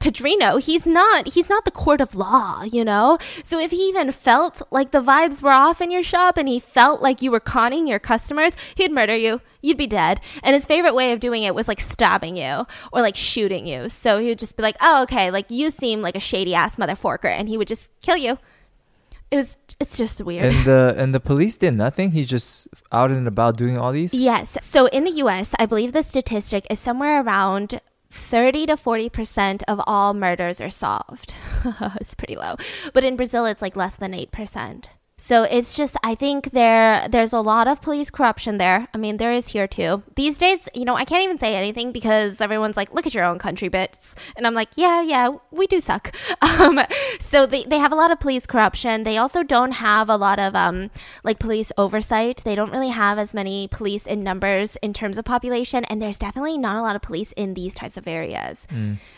P- 0.00 0.10
Pedrinho, 0.10 0.62
he's 0.62 0.86
not 0.86 1.28
he's 1.34 1.48
not 1.48 1.64
the 1.64 1.70
court 1.70 2.00
of 2.00 2.14
law, 2.14 2.62
you 2.62 2.84
know? 2.84 3.18
So 3.42 3.58
if 3.58 3.70
he 3.70 3.88
even 3.88 4.12
felt 4.12 4.62
like 4.70 4.90
the 4.90 5.02
vibes 5.02 5.42
were 5.42 5.52
off 5.52 5.80
in 5.80 5.90
your 5.90 6.02
shop 6.02 6.36
and 6.36 6.48
he 6.48 6.60
felt 6.60 7.02
like 7.02 7.22
you 7.22 7.30
were 7.30 7.40
conning 7.40 7.86
your 7.86 7.98
customers, 7.98 8.56
he'd 8.74 8.92
murder 8.92 9.16
you. 9.16 9.40
You'd 9.60 9.78
be 9.78 9.86
dead. 9.86 10.20
And 10.42 10.54
his 10.54 10.66
favorite 10.66 10.94
way 10.94 11.12
of 11.12 11.20
doing 11.20 11.42
it 11.42 11.54
was 11.54 11.68
like 11.68 11.80
stabbing 11.80 12.36
you 12.36 12.66
or 12.92 13.00
like 13.00 13.16
shooting 13.16 13.66
you. 13.66 13.88
So 13.88 14.18
he 14.18 14.28
would 14.28 14.38
just 14.38 14.56
be 14.56 14.62
like, 14.62 14.76
"Oh, 14.80 15.02
okay, 15.04 15.30
like 15.30 15.46
you 15.50 15.70
seem 15.70 16.02
like 16.02 16.16
a 16.16 16.20
shady 16.20 16.54
ass 16.54 16.76
motherfucker," 16.76 17.30
and 17.30 17.48
he 17.48 17.56
would 17.56 17.68
just 17.68 17.88
kill 18.02 18.16
you. 18.16 18.38
It 19.30 19.36
was 19.36 19.56
it's 19.80 19.96
just 19.96 20.20
weird. 20.20 20.54
And 20.54 20.64
the 20.64 20.94
and 20.96 21.14
the 21.14 21.20
police 21.20 21.56
did 21.56 21.74
nothing. 21.74 22.12
He's 22.12 22.28
just 22.28 22.68
out 22.92 23.10
and 23.10 23.26
about 23.26 23.56
doing 23.56 23.78
all 23.78 23.90
these. 23.90 24.14
Yes. 24.14 24.58
So 24.60 24.86
in 24.86 25.04
the 25.04 25.10
US, 25.24 25.54
I 25.58 25.66
believe 25.66 25.92
the 25.92 26.02
statistic 26.02 26.66
is 26.70 26.78
somewhere 26.78 27.22
around 27.22 27.80
30 28.14 28.66
to 28.66 28.76
40% 28.76 29.62
of 29.66 29.80
all 29.86 30.14
murders 30.14 30.60
are 30.60 30.70
solved. 30.70 31.34
it's 32.00 32.14
pretty 32.14 32.36
low. 32.36 32.54
But 32.92 33.04
in 33.04 33.16
Brazil, 33.16 33.44
it's 33.44 33.60
like 33.60 33.76
less 33.76 33.96
than 33.96 34.12
8%. 34.12 34.86
So 35.16 35.44
it's 35.44 35.76
just 35.76 35.96
I 36.02 36.16
think 36.16 36.50
there 36.50 37.06
there's 37.08 37.32
a 37.32 37.40
lot 37.40 37.68
of 37.68 37.80
police 37.80 38.10
corruption 38.10 38.58
there. 38.58 38.88
I 38.92 38.98
mean 38.98 39.18
there 39.18 39.32
is 39.32 39.48
here 39.48 39.68
too. 39.68 40.02
These 40.16 40.38
days, 40.38 40.68
you 40.74 40.84
know, 40.84 40.96
I 40.96 41.04
can't 41.04 41.22
even 41.22 41.38
say 41.38 41.54
anything 41.54 41.92
because 41.92 42.40
everyone's 42.40 42.76
like, 42.76 42.92
look 42.92 43.06
at 43.06 43.14
your 43.14 43.24
own 43.24 43.38
country 43.38 43.68
bits. 43.68 44.16
And 44.36 44.44
I'm 44.44 44.54
like, 44.54 44.70
yeah, 44.74 45.02
yeah, 45.02 45.30
we 45.50 45.66
do 45.66 45.80
suck. 45.80 46.14
Um, 46.54 46.80
so 47.18 47.46
they, 47.46 47.64
they 47.64 47.78
have 47.78 47.90
a 47.90 47.96
lot 47.96 48.12
of 48.12 48.20
police 48.20 48.46
corruption. 48.46 49.02
They 49.02 49.16
also 49.16 49.42
don't 49.42 49.72
have 49.72 50.08
a 50.08 50.16
lot 50.16 50.38
of 50.38 50.54
um 50.54 50.90
like 51.24 51.38
police 51.38 51.72
oversight. 51.76 52.42
They 52.44 52.54
don't 52.54 52.70
really 52.70 52.90
have 52.90 53.18
as 53.18 53.34
many 53.34 53.68
police 53.68 54.06
in 54.06 54.22
numbers 54.22 54.76
in 54.82 54.92
terms 54.92 55.16
of 55.18 55.24
population 55.24 55.84
and 55.86 56.00
there's 56.00 56.18
definitely 56.18 56.58
not 56.58 56.76
a 56.76 56.82
lot 56.82 56.96
of 56.96 57.02
police 57.02 57.32
in 57.32 57.54
these 57.54 57.74
types 57.74 57.96
of 57.96 58.06
areas. 58.06 58.66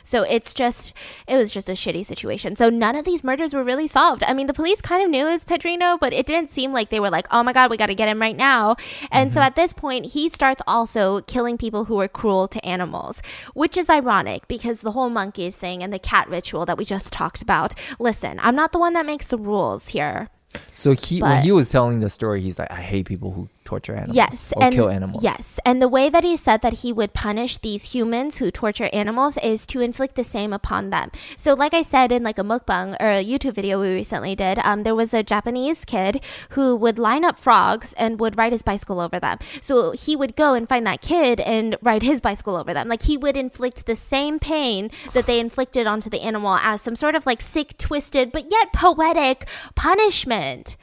So 0.02 0.22
it's 0.22 0.54
just, 0.54 0.92
it 1.26 1.36
was 1.36 1.52
just 1.52 1.68
a 1.68 1.72
shitty 1.72 2.06
situation. 2.06 2.54
So 2.56 2.70
none 2.70 2.96
of 2.96 3.04
these 3.04 3.22
murders 3.24 3.52
were 3.52 3.64
really 3.64 3.88
solved. 3.88 4.22
I 4.24 4.32
mean, 4.32 4.46
the 4.46 4.54
police 4.54 4.80
kind 4.80 5.02
of 5.02 5.10
knew 5.10 5.26
it 5.26 5.32
was 5.32 5.44
Pedrinho 5.44 5.85
Pedrinho, 5.86 6.00
but 6.00 6.12
it 6.12 6.26
didn't 6.26 6.50
seem 6.50 6.72
like 6.72 6.90
they 6.90 7.00
were 7.00 7.10
like, 7.10 7.26
oh 7.30 7.42
my 7.42 7.52
God, 7.52 7.70
we 7.70 7.76
got 7.76 7.86
to 7.86 7.94
get 7.94 8.08
him 8.08 8.20
right 8.20 8.36
now. 8.36 8.76
And 9.10 9.32
so 9.32 9.38
mm-hmm. 9.38 9.46
at 9.46 9.56
this 9.56 9.72
point, 9.72 10.06
he 10.06 10.28
starts 10.28 10.62
also 10.66 11.20
killing 11.22 11.58
people 11.58 11.84
who 11.84 12.00
are 12.00 12.08
cruel 12.08 12.48
to 12.48 12.64
animals, 12.64 13.22
which 13.54 13.76
is 13.76 13.88
ironic 13.90 14.48
because 14.48 14.80
the 14.80 14.92
whole 14.92 15.10
monkeys 15.10 15.56
thing 15.56 15.82
and 15.82 15.92
the 15.92 15.98
cat 15.98 16.28
ritual 16.28 16.66
that 16.66 16.78
we 16.78 16.84
just 16.84 17.12
talked 17.12 17.42
about. 17.42 17.74
Listen, 17.98 18.38
I'm 18.42 18.56
not 18.56 18.72
the 18.72 18.78
one 18.78 18.92
that 18.94 19.06
makes 19.06 19.28
the 19.28 19.38
rules 19.38 19.88
here. 19.88 20.28
So 20.74 20.92
he 20.92 21.20
But- 21.20 21.28
when 21.28 21.42
he 21.42 21.52
was 21.52 21.70
telling 21.70 22.00
the 22.00 22.10
story, 22.10 22.40
he's 22.40 22.58
like, 22.58 22.70
I 22.70 22.80
hate 22.80 23.06
people 23.06 23.32
who 23.32 23.48
torture 23.66 23.94
animals. 23.94 24.16
Yes, 24.16 24.52
or 24.56 24.64
and 24.64 24.74
kill 24.74 24.88
animals. 24.88 25.22
yes, 25.22 25.60
and 25.64 25.82
the 25.82 25.88
way 25.88 26.08
that 26.08 26.24
he 26.24 26.36
said 26.36 26.62
that 26.62 26.74
he 26.74 26.92
would 26.92 27.12
punish 27.12 27.58
these 27.58 27.92
humans 27.94 28.36
who 28.38 28.50
torture 28.50 28.88
animals 28.92 29.36
is 29.38 29.66
to 29.66 29.80
inflict 29.80 30.14
the 30.14 30.24
same 30.24 30.52
upon 30.52 30.90
them. 30.90 31.10
So, 31.36 31.52
like 31.52 31.74
I 31.74 31.82
said 31.82 32.12
in 32.12 32.22
like 32.22 32.38
a 32.38 32.42
mukbang 32.42 32.96
or 33.00 33.10
a 33.10 33.24
YouTube 33.24 33.54
video 33.54 33.80
we 33.80 33.92
recently 33.92 34.34
did, 34.34 34.58
um, 34.60 34.84
there 34.84 34.94
was 34.94 35.12
a 35.12 35.22
Japanese 35.22 35.84
kid 35.84 36.22
who 36.50 36.74
would 36.76 36.98
line 36.98 37.24
up 37.24 37.38
frogs 37.38 37.92
and 37.94 38.18
would 38.20 38.38
ride 38.38 38.52
his 38.52 38.62
bicycle 38.62 39.00
over 39.00 39.20
them. 39.20 39.38
So 39.60 39.90
he 39.90 40.16
would 40.16 40.36
go 40.36 40.54
and 40.54 40.68
find 40.68 40.86
that 40.86 41.00
kid 41.00 41.40
and 41.40 41.76
ride 41.82 42.02
his 42.02 42.20
bicycle 42.20 42.56
over 42.56 42.72
them. 42.72 42.88
Like 42.88 43.02
he 43.02 43.16
would 43.16 43.36
inflict 43.36 43.86
the 43.86 43.96
same 43.96 44.38
pain 44.38 44.90
that 45.12 45.26
they 45.26 45.40
inflicted 45.40 45.86
onto 45.86 46.08
the 46.08 46.20
animal 46.20 46.56
as 46.62 46.80
some 46.80 46.96
sort 46.96 47.14
of 47.14 47.26
like 47.26 47.42
sick, 47.42 47.76
twisted, 47.78 48.32
but 48.32 48.50
yet 48.50 48.72
poetic 48.72 49.46
punishment. 49.74 50.76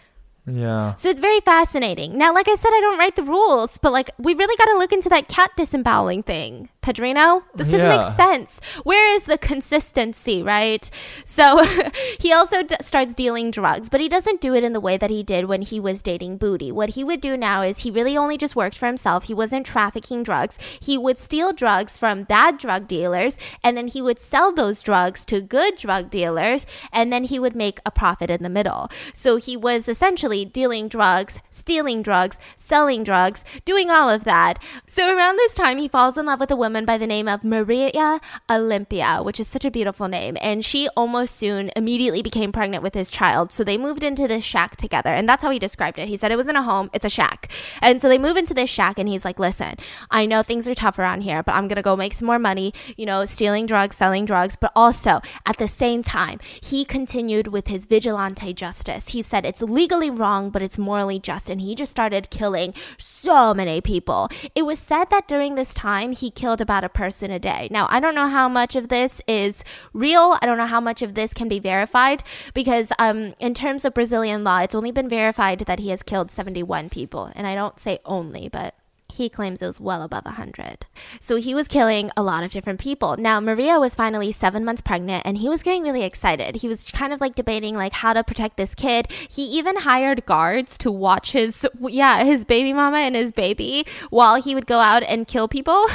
Yeah. 0.46 0.96
So 0.96 1.10
it's 1.10 1.22
very 1.22 1.40
fascinating. 1.40 2.18
Now, 2.18 2.34
like 2.34 2.48
I 2.48 2.56
said, 2.56 2.72
I 2.74 2.82
don't 2.82 3.00
write 3.00 3.16
the 3.16 3.24
rules, 3.24 3.78
but 3.78 3.94
like 3.94 4.12
we 4.18 4.34
really 4.34 4.56
got 4.58 4.72
to 4.72 4.78
look 4.78 4.92
into 4.92 5.10
that 5.10 5.28
cat 5.28 5.52
disemboweling 5.56 6.24
thing. 6.24 6.70
Pedrinho, 6.84 7.44
this 7.56 7.68
doesn't 7.68 7.80
Yeah. 7.90 7.98
make 8.08 8.16
sense. 8.16 8.60
Where 8.84 9.08
is 9.16 9.24
the 9.24 9.38
consistency, 9.38 10.44
right? 10.44 10.90
So 11.26 11.64
he 12.20 12.32
also 12.34 12.62
d- 12.64 12.76
starts 12.82 13.14
dealing 13.14 13.50
drugs, 13.52 13.90
but 13.90 14.02
he 14.02 14.10
doesn't 14.10 14.42
do 14.42 14.54
it 14.54 14.64
in 14.64 14.74
the 14.74 14.80
way 14.82 14.98
that 14.98 15.10
he 15.10 15.24
did 15.24 15.46
when 15.46 15.62
he 15.62 15.80
was 15.80 16.02
dating 16.02 16.38
Booty. 16.38 16.72
What 16.72 16.90
he 16.92 17.04
would 17.04 17.22
do 17.22 17.38
now 17.38 17.62
is 17.62 17.80
he 17.80 17.90
really 17.92 18.18
only 18.18 18.38
just 18.38 18.56
worked 18.56 18.78
for 18.78 18.86
himself. 18.88 19.24
He 19.24 19.34
wasn't 19.34 19.66
trafficking 19.66 20.24
drugs. 20.24 20.58
He 20.82 20.98
would 20.98 21.18
steal 21.18 21.54
drugs 21.54 21.98
from 21.98 22.24
bad 22.24 22.58
drug 22.58 22.88
dealers, 22.88 23.36
and 23.64 23.78
then 23.78 23.88
he 23.88 24.02
would 24.02 24.20
sell 24.20 24.52
those 24.52 24.82
drugs 24.82 25.24
to 25.26 25.40
good 25.42 25.78
drug 25.78 26.10
dealers, 26.10 26.66
and 26.92 27.12
then 27.14 27.24
he 27.24 27.40
would 27.40 27.56
make 27.56 27.80
a 27.86 27.92
profit 27.92 28.30
in 28.30 28.44
the 28.44 28.50
middle. 28.50 28.90
So 29.14 29.38
he 29.38 29.56
was 29.56 29.88
essentially 29.88 30.44
dealing 30.44 30.88
drugs, 30.90 31.40
stealing 31.50 32.02
drugs, 32.02 32.40
selling 32.58 33.04
drugs, 33.04 33.46
doing 33.64 33.90
all 33.90 34.10
of 34.10 34.26
that. 34.26 34.62
So 34.88 35.16
around 35.16 35.38
this 35.38 35.56
time, 35.56 35.78
he 35.78 35.88
falls 35.88 36.18
in 36.18 36.26
love 36.26 36.40
with 36.42 36.52
a 36.52 36.56
woman 36.58 36.73
by 36.74 36.98
the 36.98 37.08
name 37.08 37.28
of 37.28 37.44
Maria 37.44 38.20
Olympia, 38.50 39.20
which 39.22 39.40
is 39.40 39.48
such 39.48 39.64
a 39.64 39.72
beautiful 39.72 40.08
name. 40.08 40.36
And 40.42 40.66
she 40.66 40.90
almost 40.98 41.36
soon 41.36 41.72
immediately 41.76 42.22
became 42.24 42.52
pregnant 42.52 42.84
with 42.84 42.96
his 42.96 43.12
child. 43.12 43.52
So 43.52 43.64
they 43.64 43.78
moved 43.78 44.04
into 44.04 44.28
this 44.28 44.44
shack 44.44 44.76
together. 44.76 45.12
And 45.12 45.30
that's 45.30 45.44
how 45.44 45.52
he 45.52 45.60
described 45.60 46.00
it. 46.00 46.08
He 46.08 46.18
said 46.18 46.32
it 46.32 46.38
wasn't 46.38 46.58
a 46.58 46.64
home, 46.64 46.90
it's 46.94 47.06
a 47.06 47.10
shack. 47.10 47.52
And 47.82 48.02
so 48.02 48.10
they 48.10 48.18
move 48.18 48.36
into 48.36 48.54
this 48.54 48.70
shack, 48.70 48.98
and 48.98 49.08
he's 49.08 49.24
like, 49.24 49.38
listen, 49.40 49.76
I 50.10 50.26
know 50.26 50.42
things 50.42 50.68
are 50.68 50.74
tough 50.74 50.98
around 50.98 51.22
here, 51.22 51.44
but 51.44 51.54
I'm 51.54 51.68
going 51.68 51.76
to 51.76 51.84
go 51.84 51.96
make 51.96 52.16
some 52.16 52.26
more 52.26 52.40
money, 52.40 52.74
you 52.98 53.06
know, 53.06 53.26
stealing 53.26 53.66
drugs, 53.68 53.96
selling 53.96 54.26
drugs. 54.26 54.58
But 54.60 54.72
also, 54.76 55.22
at 55.46 55.58
the 55.58 55.68
same 55.68 56.02
time, 56.02 56.40
he 56.62 56.84
continued 56.84 57.48
with 57.48 57.68
his 57.68 57.86
vigilante 57.86 58.54
justice. 58.54 59.10
He 59.10 59.22
said 59.22 59.46
it's 59.46 59.62
legally 59.62 60.10
wrong, 60.10 60.50
but 60.50 60.62
it's 60.64 60.78
morally 60.78 61.20
just. 61.20 61.50
And 61.50 61.62
he 61.62 61.76
just 61.76 61.92
started 61.92 62.30
killing 62.30 62.74
so 62.98 63.54
many 63.54 63.82
people. 63.82 64.30
It 64.56 64.66
was 64.66 64.80
said 64.80 65.10
that 65.12 65.28
during 65.28 65.56
this 65.56 65.74
time, 65.74 66.14
he 66.14 66.32
killed 66.32 66.62
about 66.64 66.84
a 66.84 66.90
person 66.90 67.30
a 67.30 67.38
day. 67.38 67.68
Now, 67.70 67.86
I 67.92 68.00
don't 68.00 68.16
know 68.16 68.28
how 68.28 68.50
much 68.50 68.76
of 68.76 68.90
this 68.90 69.22
is 69.28 69.64
real. 69.94 70.38
I 70.42 70.48
don't 70.48 70.58
know 70.58 70.66
how 70.66 70.82
much 70.82 71.04
of 71.04 71.14
this 71.14 71.32
can 71.32 71.48
be 71.48 71.60
verified 71.60 72.24
because, 72.56 72.92
um, 72.98 73.36
in 73.40 73.54
terms 73.54 73.86
of 73.86 73.94
Brazilian 73.94 74.44
law, 74.44 74.60
it's 74.60 74.74
only 74.74 74.92
been 74.92 75.08
verified 75.08 75.60
that 75.60 75.80
he 75.80 75.90
has 75.90 76.02
killed 76.02 76.32
71 76.32 76.90
people. 76.90 77.32
And 77.36 77.46
I 77.46 77.54
don't 77.54 77.80
say 77.80 78.00
only, 78.06 78.50
but 78.50 78.74
he 79.14 79.30
claims 79.30 79.62
it 79.62 79.68
was 79.68 79.80
well 79.80 80.02
above 80.02 80.26
100. 80.26 80.86
So 81.20 81.36
he 81.36 81.54
was 81.54 81.68
killing 81.68 82.10
a 82.18 82.24
lot 82.24 82.44
of 82.44 82.52
different 82.52 82.80
people. 82.80 83.16
Now, 83.18 83.40
Maria 83.40 83.80
was 83.80 83.94
finally 83.94 84.32
seven 84.32 84.66
months 84.66 84.82
pregnant 84.82 85.24
and 85.26 85.38
he 85.38 85.50
was 85.50 85.62
getting 85.62 85.84
really 85.84 86.04
excited. 86.04 86.58
He 86.58 86.68
was 86.68 86.90
kind 86.92 87.14
of 87.14 87.22
like 87.22 87.36
debating 87.36 87.76
like 87.76 87.94
how 87.94 88.14
to 88.14 88.24
protect 88.24 88.58
this 88.58 88.74
kid. 88.74 89.12
He 89.12 89.44
even 89.44 89.78
hired 89.78 90.26
guards 90.26 90.78
to 90.80 90.92
watch 90.92 91.34
his, 91.34 91.66
yeah, 91.82 92.24
his 92.24 92.44
baby 92.44 92.74
mama 92.74 92.98
and 92.98 93.16
his 93.16 93.32
baby 93.32 93.86
while 94.10 94.42
he 94.42 94.56
would 94.56 94.66
go 94.66 94.80
out 94.80 95.04
and 95.04 95.28
kill 95.28 95.48
people. 95.48 95.86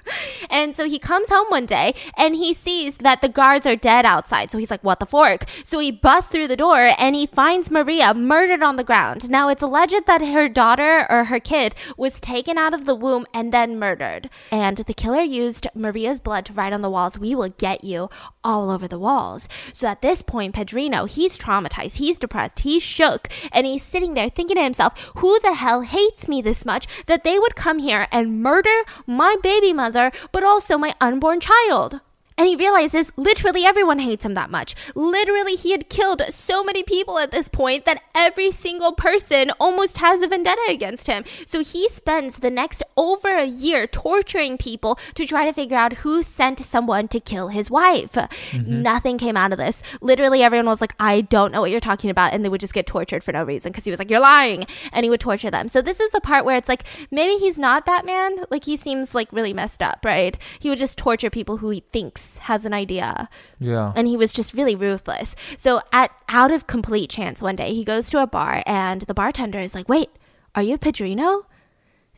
and 0.50 0.74
so 0.76 0.84
he 0.84 0.98
comes 0.98 1.28
home 1.28 1.46
one 1.48 1.66
day 1.66 1.94
and 2.16 2.36
he 2.36 2.54
sees 2.54 2.98
that 2.98 3.20
the 3.20 3.28
guards 3.28 3.66
are 3.66 3.76
dead 3.76 4.06
outside. 4.06 4.50
So 4.50 4.58
he's 4.58 4.70
like, 4.70 4.84
what 4.84 5.00
the 5.00 5.06
fork? 5.06 5.44
So 5.64 5.80
he 5.80 5.90
busts 5.90 6.30
through 6.30 6.48
the 6.48 6.56
door 6.56 6.94
and 6.98 7.16
he 7.16 7.26
finds 7.26 7.70
Maria 7.70 8.14
murdered 8.14 8.62
on 8.62 8.76
the 8.76 8.84
ground. 8.84 9.28
Now, 9.28 9.48
it's 9.48 9.62
alleged 9.62 10.06
that 10.06 10.22
her 10.22 10.48
daughter 10.48 11.06
or 11.10 11.24
her 11.24 11.40
kid 11.40 11.74
was 11.96 12.20
taken 12.20 12.56
out 12.58 12.67
of 12.74 12.84
the 12.84 12.94
womb 12.94 13.26
and 13.34 13.52
then 13.52 13.78
murdered. 13.78 14.30
And 14.50 14.78
the 14.78 14.94
killer 14.94 15.22
used 15.22 15.66
Maria's 15.74 16.20
blood 16.20 16.46
to 16.46 16.52
write 16.52 16.72
on 16.72 16.82
the 16.82 16.90
walls, 16.90 17.18
We 17.18 17.34
will 17.34 17.50
get 17.50 17.84
you 17.84 18.08
all 18.44 18.70
over 18.70 18.88
the 18.88 18.98
walls. 18.98 19.48
So 19.72 19.88
at 19.88 20.02
this 20.02 20.22
point, 20.22 20.54
Pedrinho, 20.54 21.08
he's 21.08 21.38
traumatized, 21.38 21.96
he's 21.96 22.18
depressed, 22.18 22.60
he's 22.60 22.82
shook, 22.82 23.28
and 23.52 23.66
he's 23.66 23.82
sitting 23.82 24.14
there 24.14 24.28
thinking 24.28 24.56
to 24.56 24.62
himself, 24.62 25.12
Who 25.16 25.38
the 25.40 25.54
hell 25.54 25.82
hates 25.82 26.28
me 26.28 26.42
this 26.42 26.64
much 26.64 26.86
that 27.06 27.24
they 27.24 27.38
would 27.38 27.56
come 27.56 27.78
here 27.78 28.06
and 28.10 28.42
murder 28.42 28.82
my 29.06 29.36
baby 29.42 29.72
mother, 29.72 30.12
but 30.32 30.44
also 30.44 30.78
my 30.78 30.94
unborn 31.00 31.40
child? 31.40 32.00
And 32.38 32.46
he 32.46 32.54
realizes 32.54 33.10
literally 33.16 33.64
everyone 33.64 33.98
hates 33.98 34.24
him 34.24 34.34
that 34.34 34.48
much. 34.48 34.76
Literally, 34.94 35.56
he 35.56 35.72
had 35.72 35.88
killed 35.88 36.22
so 36.30 36.62
many 36.62 36.84
people 36.84 37.18
at 37.18 37.32
this 37.32 37.48
point 37.48 37.84
that 37.84 38.00
every 38.14 38.52
single 38.52 38.92
person 38.92 39.50
almost 39.58 39.98
has 39.98 40.22
a 40.22 40.28
vendetta 40.28 40.62
against 40.68 41.08
him. 41.08 41.24
So 41.44 41.64
he 41.64 41.88
spends 41.88 42.38
the 42.38 42.50
next 42.50 42.84
over 42.96 43.36
a 43.36 43.44
year 43.44 43.88
torturing 43.88 44.56
people 44.56 44.98
to 45.14 45.26
try 45.26 45.46
to 45.46 45.52
figure 45.52 45.76
out 45.76 45.94
who 45.94 46.22
sent 46.22 46.60
someone 46.60 47.08
to 47.08 47.18
kill 47.18 47.48
his 47.48 47.72
wife. 47.72 48.12
Mm-hmm. 48.12 48.82
Nothing 48.82 49.18
came 49.18 49.36
out 49.36 49.50
of 49.50 49.58
this. 49.58 49.82
Literally, 50.00 50.44
everyone 50.44 50.66
was 50.66 50.80
like, 50.80 50.94
I 51.00 51.22
don't 51.22 51.50
know 51.50 51.60
what 51.60 51.72
you're 51.72 51.80
talking 51.80 52.08
about. 52.08 52.32
And 52.32 52.44
they 52.44 52.48
would 52.48 52.60
just 52.60 52.72
get 52.72 52.86
tortured 52.86 53.24
for 53.24 53.32
no 53.32 53.42
reason 53.42 53.72
because 53.72 53.84
he 53.84 53.90
was 53.90 53.98
like, 53.98 54.10
You're 54.10 54.20
lying. 54.20 54.64
And 54.92 55.02
he 55.02 55.10
would 55.10 55.20
torture 55.20 55.50
them. 55.50 55.66
So 55.66 55.82
this 55.82 55.98
is 55.98 56.10
the 56.12 56.20
part 56.20 56.44
where 56.44 56.56
it's 56.56 56.68
like, 56.68 56.84
maybe 57.10 57.34
he's 57.34 57.58
not 57.58 57.84
Batman. 57.84 58.44
Like, 58.48 58.64
he 58.64 58.76
seems 58.76 59.12
like 59.12 59.32
really 59.32 59.52
messed 59.52 59.82
up, 59.82 60.04
right? 60.04 60.38
He 60.60 60.68
would 60.68 60.78
just 60.78 60.96
torture 60.96 61.30
people 61.30 61.56
who 61.56 61.70
he 61.70 61.80
thinks 61.90 62.27
has 62.38 62.66
an 62.66 62.74
idea 62.74 63.30
Yeah. 63.58 63.92
and 63.96 64.06
he 64.06 64.16
was 64.18 64.32
just 64.34 64.52
really 64.52 64.74
ruthless. 64.74 65.34
So 65.56 65.80
at 65.92 66.10
out 66.28 66.50
of 66.50 66.66
complete 66.66 67.08
chance 67.08 67.40
one 67.40 67.56
day 67.56 67.72
he 67.72 67.84
goes 67.84 68.10
to 68.10 68.22
a 68.22 68.26
bar 68.26 68.62
and 68.66 69.02
the 69.02 69.14
bartender 69.14 69.60
is 69.60 69.74
like, 69.74 69.88
"Wait, 69.88 70.10
are 70.54 70.62
you 70.62 70.76
Pedrinho?" 70.76 71.44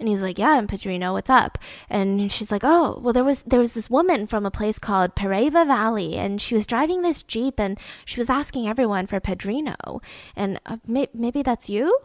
And 0.00 0.08
he's 0.08 0.22
like, 0.22 0.38
"Yeah, 0.38 0.52
I'm 0.52 0.66
Pedrinho. 0.66 1.12
What's 1.12 1.28
up?" 1.28 1.58
And 1.90 2.32
she's 2.32 2.50
like, 2.50 2.62
"Oh, 2.64 2.98
well 3.02 3.12
there 3.12 3.22
was 3.22 3.42
there 3.42 3.61
was 3.61 3.74
this 3.74 3.90
woman 3.90 4.26
from 4.26 4.44
a 4.46 4.50
place 4.50 4.78
called 4.78 5.14
Pareva 5.14 5.66
Valley 5.66 6.16
and 6.16 6.40
she 6.40 6.54
was 6.54 6.66
driving 6.66 7.02
this 7.02 7.22
Jeep 7.22 7.61
and 7.61 7.78
she 8.06 8.18
was 8.18 8.30
asking 8.30 8.66
everyone 8.66 9.06
for 9.06 9.20
Pedrinho. 9.20 10.02
And 10.34 10.58
uh, 10.66 10.78
may- 10.86 11.08
maybe 11.14 11.42
that's 11.42 11.68
you?" 11.68 11.98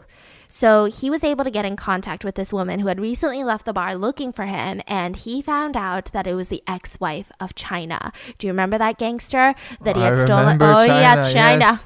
So 0.56 0.86
he 0.86 1.10
was 1.10 1.22
able 1.26 1.44
to 1.44 1.52
get 1.52 1.66
in 1.66 1.76
contact 1.76 2.24
with 2.24 2.36
this 2.36 2.54
woman 2.54 2.80
who 2.80 2.88
had 2.88 2.98
recently 2.98 3.44
left 3.44 3.66
the 3.66 3.74
bar 3.74 3.94
looking 3.94 4.32
for 4.32 4.46
him, 4.46 4.82
and 4.88 5.18
he 5.18 5.42
found 5.42 5.76
out 5.76 6.14
that 6.14 6.26
it 6.26 6.34
was 6.34 6.48
the 6.48 6.64
ex 6.66 6.98
wife 6.98 7.30
of 7.42 7.56
China. 7.56 8.14
Do 8.38 8.48
you 8.48 8.54
remember 8.54 8.78
that 8.78 8.98
gangster 8.98 9.54
that 9.82 9.98
he 9.98 10.02
I 10.02 10.06
had 10.06 10.18
stolen? 10.18 10.44
remember 10.46 10.66
Oh, 10.66 10.84
yeah, 10.86 11.16
China, 11.16 11.34
China. 11.34 11.60
yes. 11.60 11.84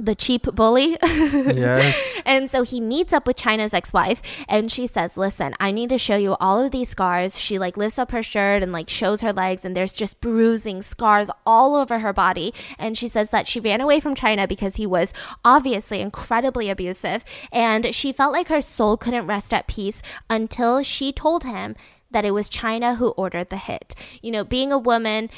The 0.00 0.14
cheap 0.14 0.42
bully. 0.54 0.96
yes. 1.02 1.94
And 2.24 2.50
so 2.50 2.62
he 2.62 2.80
meets 2.80 3.12
up 3.12 3.26
with 3.26 3.36
China's 3.36 3.74
ex-wife 3.74 4.22
and 4.48 4.70
she 4.70 4.86
says, 4.86 5.16
"Listen, 5.16 5.54
I 5.58 5.70
need 5.72 5.88
to 5.88 5.98
show 5.98 6.16
you 6.16 6.36
all 6.38 6.62
of 6.64 6.70
these 6.70 6.88
scars." 6.88 7.38
She 7.38 7.58
like 7.58 7.76
lifts 7.76 7.98
up 7.98 8.12
her 8.12 8.22
shirt 8.22 8.62
and 8.62 8.72
like 8.72 8.88
shows 8.88 9.20
her 9.20 9.32
legs 9.32 9.64
and 9.64 9.76
there's 9.76 9.92
just 9.92 10.20
bruising 10.20 10.80
scars 10.82 11.28
all 11.44 11.74
over 11.74 11.98
her 11.98 12.12
body. 12.12 12.54
And 12.78 12.96
she 12.96 13.08
says 13.08 13.30
that 13.30 13.48
she 13.48 13.58
ran 13.60 13.80
away 13.80 14.00
from 14.00 14.14
China 14.14 14.46
because 14.46 14.76
he 14.76 14.86
was 14.86 15.12
obviously 15.44 16.00
incredibly 16.00 16.70
abusive 16.70 17.24
and 17.52 17.94
she 17.94 18.12
felt 18.12 18.32
like 18.32 18.48
her 18.48 18.62
soul 18.62 18.96
couldn't 18.96 19.26
rest 19.26 19.52
at 19.52 19.66
peace 19.66 20.02
until 20.28 20.82
she 20.82 21.12
told 21.12 21.44
him 21.44 21.74
that 22.10 22.24
it 22.24 22.32
was 22.32 22.48
China 22.48 22.96
who 22.96 23.08
ordered 23.10 23.50
the 23.50 23.56
hit. 23.56 23.94
You 24.22 24.32
know, 24.32 24.44
being 24.44 24.72
a 24.72 24.78
woman 24.78 25.30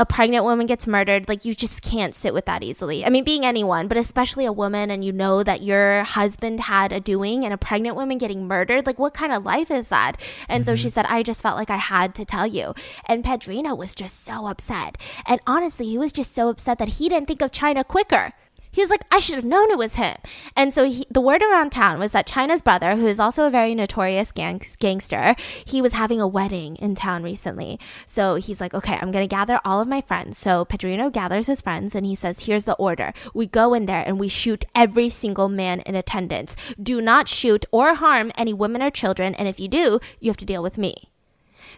a 0.00 0.06
pregnant 0.06 0.44
woman 0.44 0.64
gets 0.64 0.86
murdered, 0.86 1.28
like 1.28 1.44
you 1.44 1.54
just 1.54 1.82
can't 1.82 2.14
sit 2.14 2.32
with 2.32 2.46
that 2.46 2.62
easily. 2.62 3.04
I 3.04 3.10
mean, 3.10 3.22
being 3.22 3.44
anyone, 3.44 3.86
but 3.86 3.98
especially 3.98 4.46
a 4.46 4.52
woman, 4.52 4.90
and 4.90 5.04
you 5.04 5.12
know 5.12 5.42
that 5.42 5.60
your 5.60 6.04
husband 6.04 6.60
had 6.60 6.90
a 6.90 7.00
doing, 7.00 7.44
and 7.44 7.52
a 7.52 7.58
pregnant 7.58 7.96
woman 7.96 8.16
getting 8.16 8.48
murdered, 8.48 8.86
like 8.86 8.98
what 8.98 9.12
kind 9.12 9.30
of 9.30 9.44
life 9.44 9.70
is 9.70 9.88
that? 9.88 10.16
And 10.48 10.64
so 10.64 10.74
she 10.74 10.88
mm-hmm. 10.88 10.94
said, 10.94 11.06
I 11.06 11.22
just 11.22 11.42
felt 11.42 11.58
like 11.58 11.68
I 11.68 11.76
had 11.76 12.14
to 12.14 12.24
tell 12.24 12.46
you. 12.46 12.72
And 13.04 13.22
Pedrinho 13.22 13.76
was 13.76 13.94
just 13.94 14.24
so 14.24 14.46
upset. 14.46 14.96
And 15.26 15.38
honestly, 15.46 15.84
he 15.84 15.98
was 15.98 16.12
just 16.12 16.34
so 16.34 16.48
upset 16.48 16.78
that 16.78 16.88
he 16.88 17.10
didn't 17.10 17.28
think 17.28 17.42
of 17.42 17.52
China 17.52 17.84
quicker. 17.84 18.32
He 18.70 18.80
was 18.80 18.90
like, 18.90 19.04
I 19.10 19.18
should 19.18 19.34
have 19.34 19.44
known 19.44 19.70
it 19.70 19.78
was 19.78 19.94
him. 19.94 20.16
And 20.56 20.72
so 20.72 20.84
he, 20.84 21.06
the 21.10 21.20
word 21.20 21.42
around 21.42 21.70
town 21.70 21.98
was 21.98 22.12
that 22.12 22.26
China's 22.26 22.62
brother, 22.62 22.96
who 22.96 23.06
is 23.06 23.18
also 23.18 23.46
a 23.46 23.50
very 23.50 23.74
notorious 23.74 24.32
gang, 24.32 24.62
gangster, 24.78 25.34
he 25.64 25.82
was 25.82 25.92
having 25.92 26.20
a 26.20 26.28
wedding 26.28 26.76
in 26.76 26.94
town 26.94 27.22
recently. 27.22 27.78
So 28.06 28.36
he's 28.36 28.60
like, 28.60 28.74
okay, 28.74 28.94
I'm 28.94 29.10
going 29.10 29.24
to 29.24 29.34
gather 29.34 29.60
all 29.64 29.80
of 29.80 29.88
my 29.88 30.00
friends. 30.00 30.38
So 30.38 30.64
Pedrinho 30.64 31.12
gathers 31.12 31.46
his 31.46 31.60
friends 31.60 31.94
and 31.94 32.06
he 32.06 32.14
says, 32.14 32.44
here's 32.44 32.64
the 32.64 32.74
order. 32.74 33.12
We 33.34 33.46
go 33.46 33.74
in 33.74 33.86
there 33.86 34.04
and 34.06 34.20
we 34.20 34.28
shoot 34.28 34.64
every 34.74 35.08
single 35.08 35.48
man 35.48 35.80
in 35.80 35.94
attendance. 35.94 36.54
Do 36.80 37.00
not 37.00 37.28
shoot 37.28 37.66
or 37.72 37.94
harm 37.94 38.30
any 38.36 38.54
women 38.54 38.82
or 38.82 38.90
children. 38.90 39.34
And 39.34 39.48
if 39.48 39.58
you 39.58 39.68
do, 39.68 40.00
you 40.20 40.30
have 40.30 40.36
to 40.38 40.44
deal 40.44 40.62
with 40.62 40.78
me. 40.78 41.10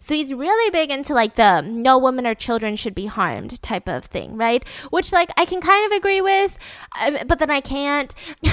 So 0.02 0.14
he's 0.14 0.34
really 0.34 0.70
big 0.70 0.90
into 0.90 1.14
like 1.14 1.36
the 1.36 1.60
no 1.60 1.96
women 1.96 2.26
or 2.26 2.34
children 2.34 2.74
should 2.74 2.94
be 2.94 3.06
harmed 3.06 3.62
type 3.62 3.88
of 3.88 4.04
thing, 4.04 4.36
right? 4.36 4.66
Which 4.90 5.12
like 5.12 5.30
I 5.36 5.44
can 5.44 5.60
kind 5.60 5.86
of 5.90 5.96
agree 5.96 6.20
with, 6.20 6.58
um, 7.00 7.18
but 7.28 7.38
then 7.38 7.50
I 7.50 7.60
can't. 7.60 8.12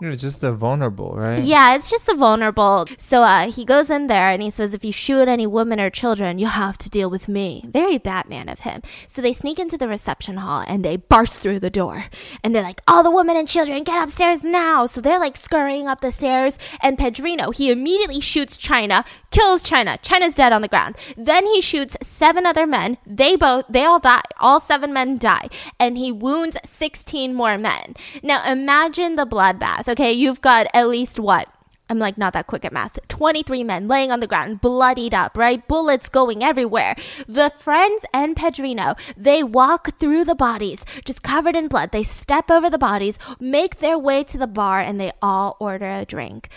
You're 0.00 0.16
just 0.16 0.40
the 0.40 0.52
vulnerable, 0.52 1.14
right? 1.14 1.40
Yeah, 1.40 1.74
it's 1.74 1.90
just 1.90 2.06
the 2.06 2.14
vulnerable. 2.14 2.86
So 2.96 3.22
uh, 3.22 3.50
he 3.50 3.64
goes 3.64 3.90
in 3.90 4.06
there 4.06 4.30
and 4.30 4.42
he 4.42 4.50
says, 4.50 4.74
if 4.74 4.84
you 4.84 4.92
shoot 4.92 5.28
any 5.28 5.46
women 5.46 5.80
or 5.80 5.90
children, 5.90 6.38
you 6.38 6.46
have 6.46 6.78
to 6.78 6.90
deal 6.90 7.08
with 7.08 7.28
me. 7.28 7.64
Very 7.68 7.98
Batman 7.98 8.48
of 8.48 8.60
him. 8.60 8.82
So 9.06 9.22
they 9.22 9.32
sneak 9.32 9.58
into 9.58 9.78
the 9.78 9.88
reception 9.88 10.38
hall 10.38 10.64
and 10.66 10.84
they 10.84 10.96
burst 10.96 11.40
through 11.40 11.60
the 11.60 11.70
door. 11.70 12.06
And 12.42 12.54
they're 12.54 12.62
like, 12.62 12.80
all 12.88 13.02
the 13.02 13.10
women 13.10 13.36
and 13.36 13.46
children, 13.46 13.84
get 13.84 14.02
upstairs 14.02 14.42
now. 14.42 14.86
So 14.86 15.00
they're 15.00 15.20
like 15.20 15.36
scurrying 15.36 15.86
up 15.86 16.00
the 16.00 16.10
stairs. 16.10 16.58
And 16.80 16.98
Pedrinho, 16.98 17.54
he 17.54 17.70
immediately 17.70 18.20
shoots 18.20 18.56
China, 18.56 19.04
kills 19.32 19.62
China. 19.62 19.98
China's 20.02 20.34
dead 20.34 20.52
on 20.52 20.62
the 20.62 20.68
ground. 20.68 20.96
Then 21.16 21.46
he 21.46 21.60
shoots 21.60 21.96
seven 22.02 22.46
other 22.46 22.66
men. 22.66 22.98
They 23.06 23.34
both, 23.36 23.64
they 23.68 23.84
all 23.84 23.98
die. 23.98 24.22
All 24.38 24.60
seven 24.60 24.92
men 24.92 25.18
die. 25.18 25.48
And 25.80 25.98
he 25.98 26.12
wounds 26.12 26.56
16 26.64 27.34
more 27.34 27.58
men. 27.58 27.94
Now 28.22 28.46
imagine 28.50 29.16
the 29.16 29.26
bloodbath. 29.26 29.88
Okay, 29.88 30.12
you've 30.12 30.40
got 30.40 30.66
at 30.74 30.88
least 30.88 31.18
what? 31.18 31.48
I'm 31.88 31.98
like 31.98 32.16
not 32.16 32.32
that 32.32 32.46
quick 32.46 32.64
at 32.64 32.72
math. 32.72 32.98
23 33.08 33.64
men 33.64 33.86
laying 33.86 34.10
on 34.10 34.20
the 34.20 34.26
ground, 34.26 34.62
bloodied 34.62 35.12
up, 35.12 35.36
right? 35.36 35.66
Bullets 35.68 36.08
going 36.08 36.42
everywhere. 36.42 36.96
The 37.28 37.52
friends 37.54 38.06
and 38.14 38.34
Pedrinho, 38.34 38.98
they 39.14 39.42
walk 39.42 39.98
through 39.98 40.24
the 40.24 40.34
bodies, 40.34 40.86
just 41.04 41.22
covered 41.22 41.54
in 41.54 41.68
blood. 41.68 41.92
They 41.92 42.02
step 42.02 42.50
over 42.50 42.70
the 42.70 42.78
bodies, 42.78 43.18
make 43.38 43.80
their 43.80 43.98
way 43.98 44.24
to 44.24 44.38
the 44.38 44.46
bar, 44.46 44.80
and 44.80 44.98
they 44.98 45.12
all 45.20 45.56
order 45.60 45.90
a 45.90 46.06
drink 46.06 46.48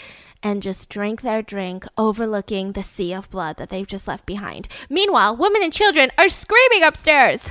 and 0.45 0.61
just 0.61 0.91
drink 0.91 1.23
their 1.23 1.41
drink, 1.41 1.87
overlooking 1.97 2.73
the 2.73 2.83
sea 2.83 3.11
of 3.11 3.31
blood 3.31 3.57
that 3.57 3.69
they've 3.69 3.87
just 3.87 4.07
left 4.07 4.27
behind. 4.27 4.67
Meanwhile, 4.91 5.35
women 5.35 5.63
and 5.63 5.73
children 5.73 6.11
are 6.19 6.29
screaming 6.29 6.83
upstairs. 6.83 7.49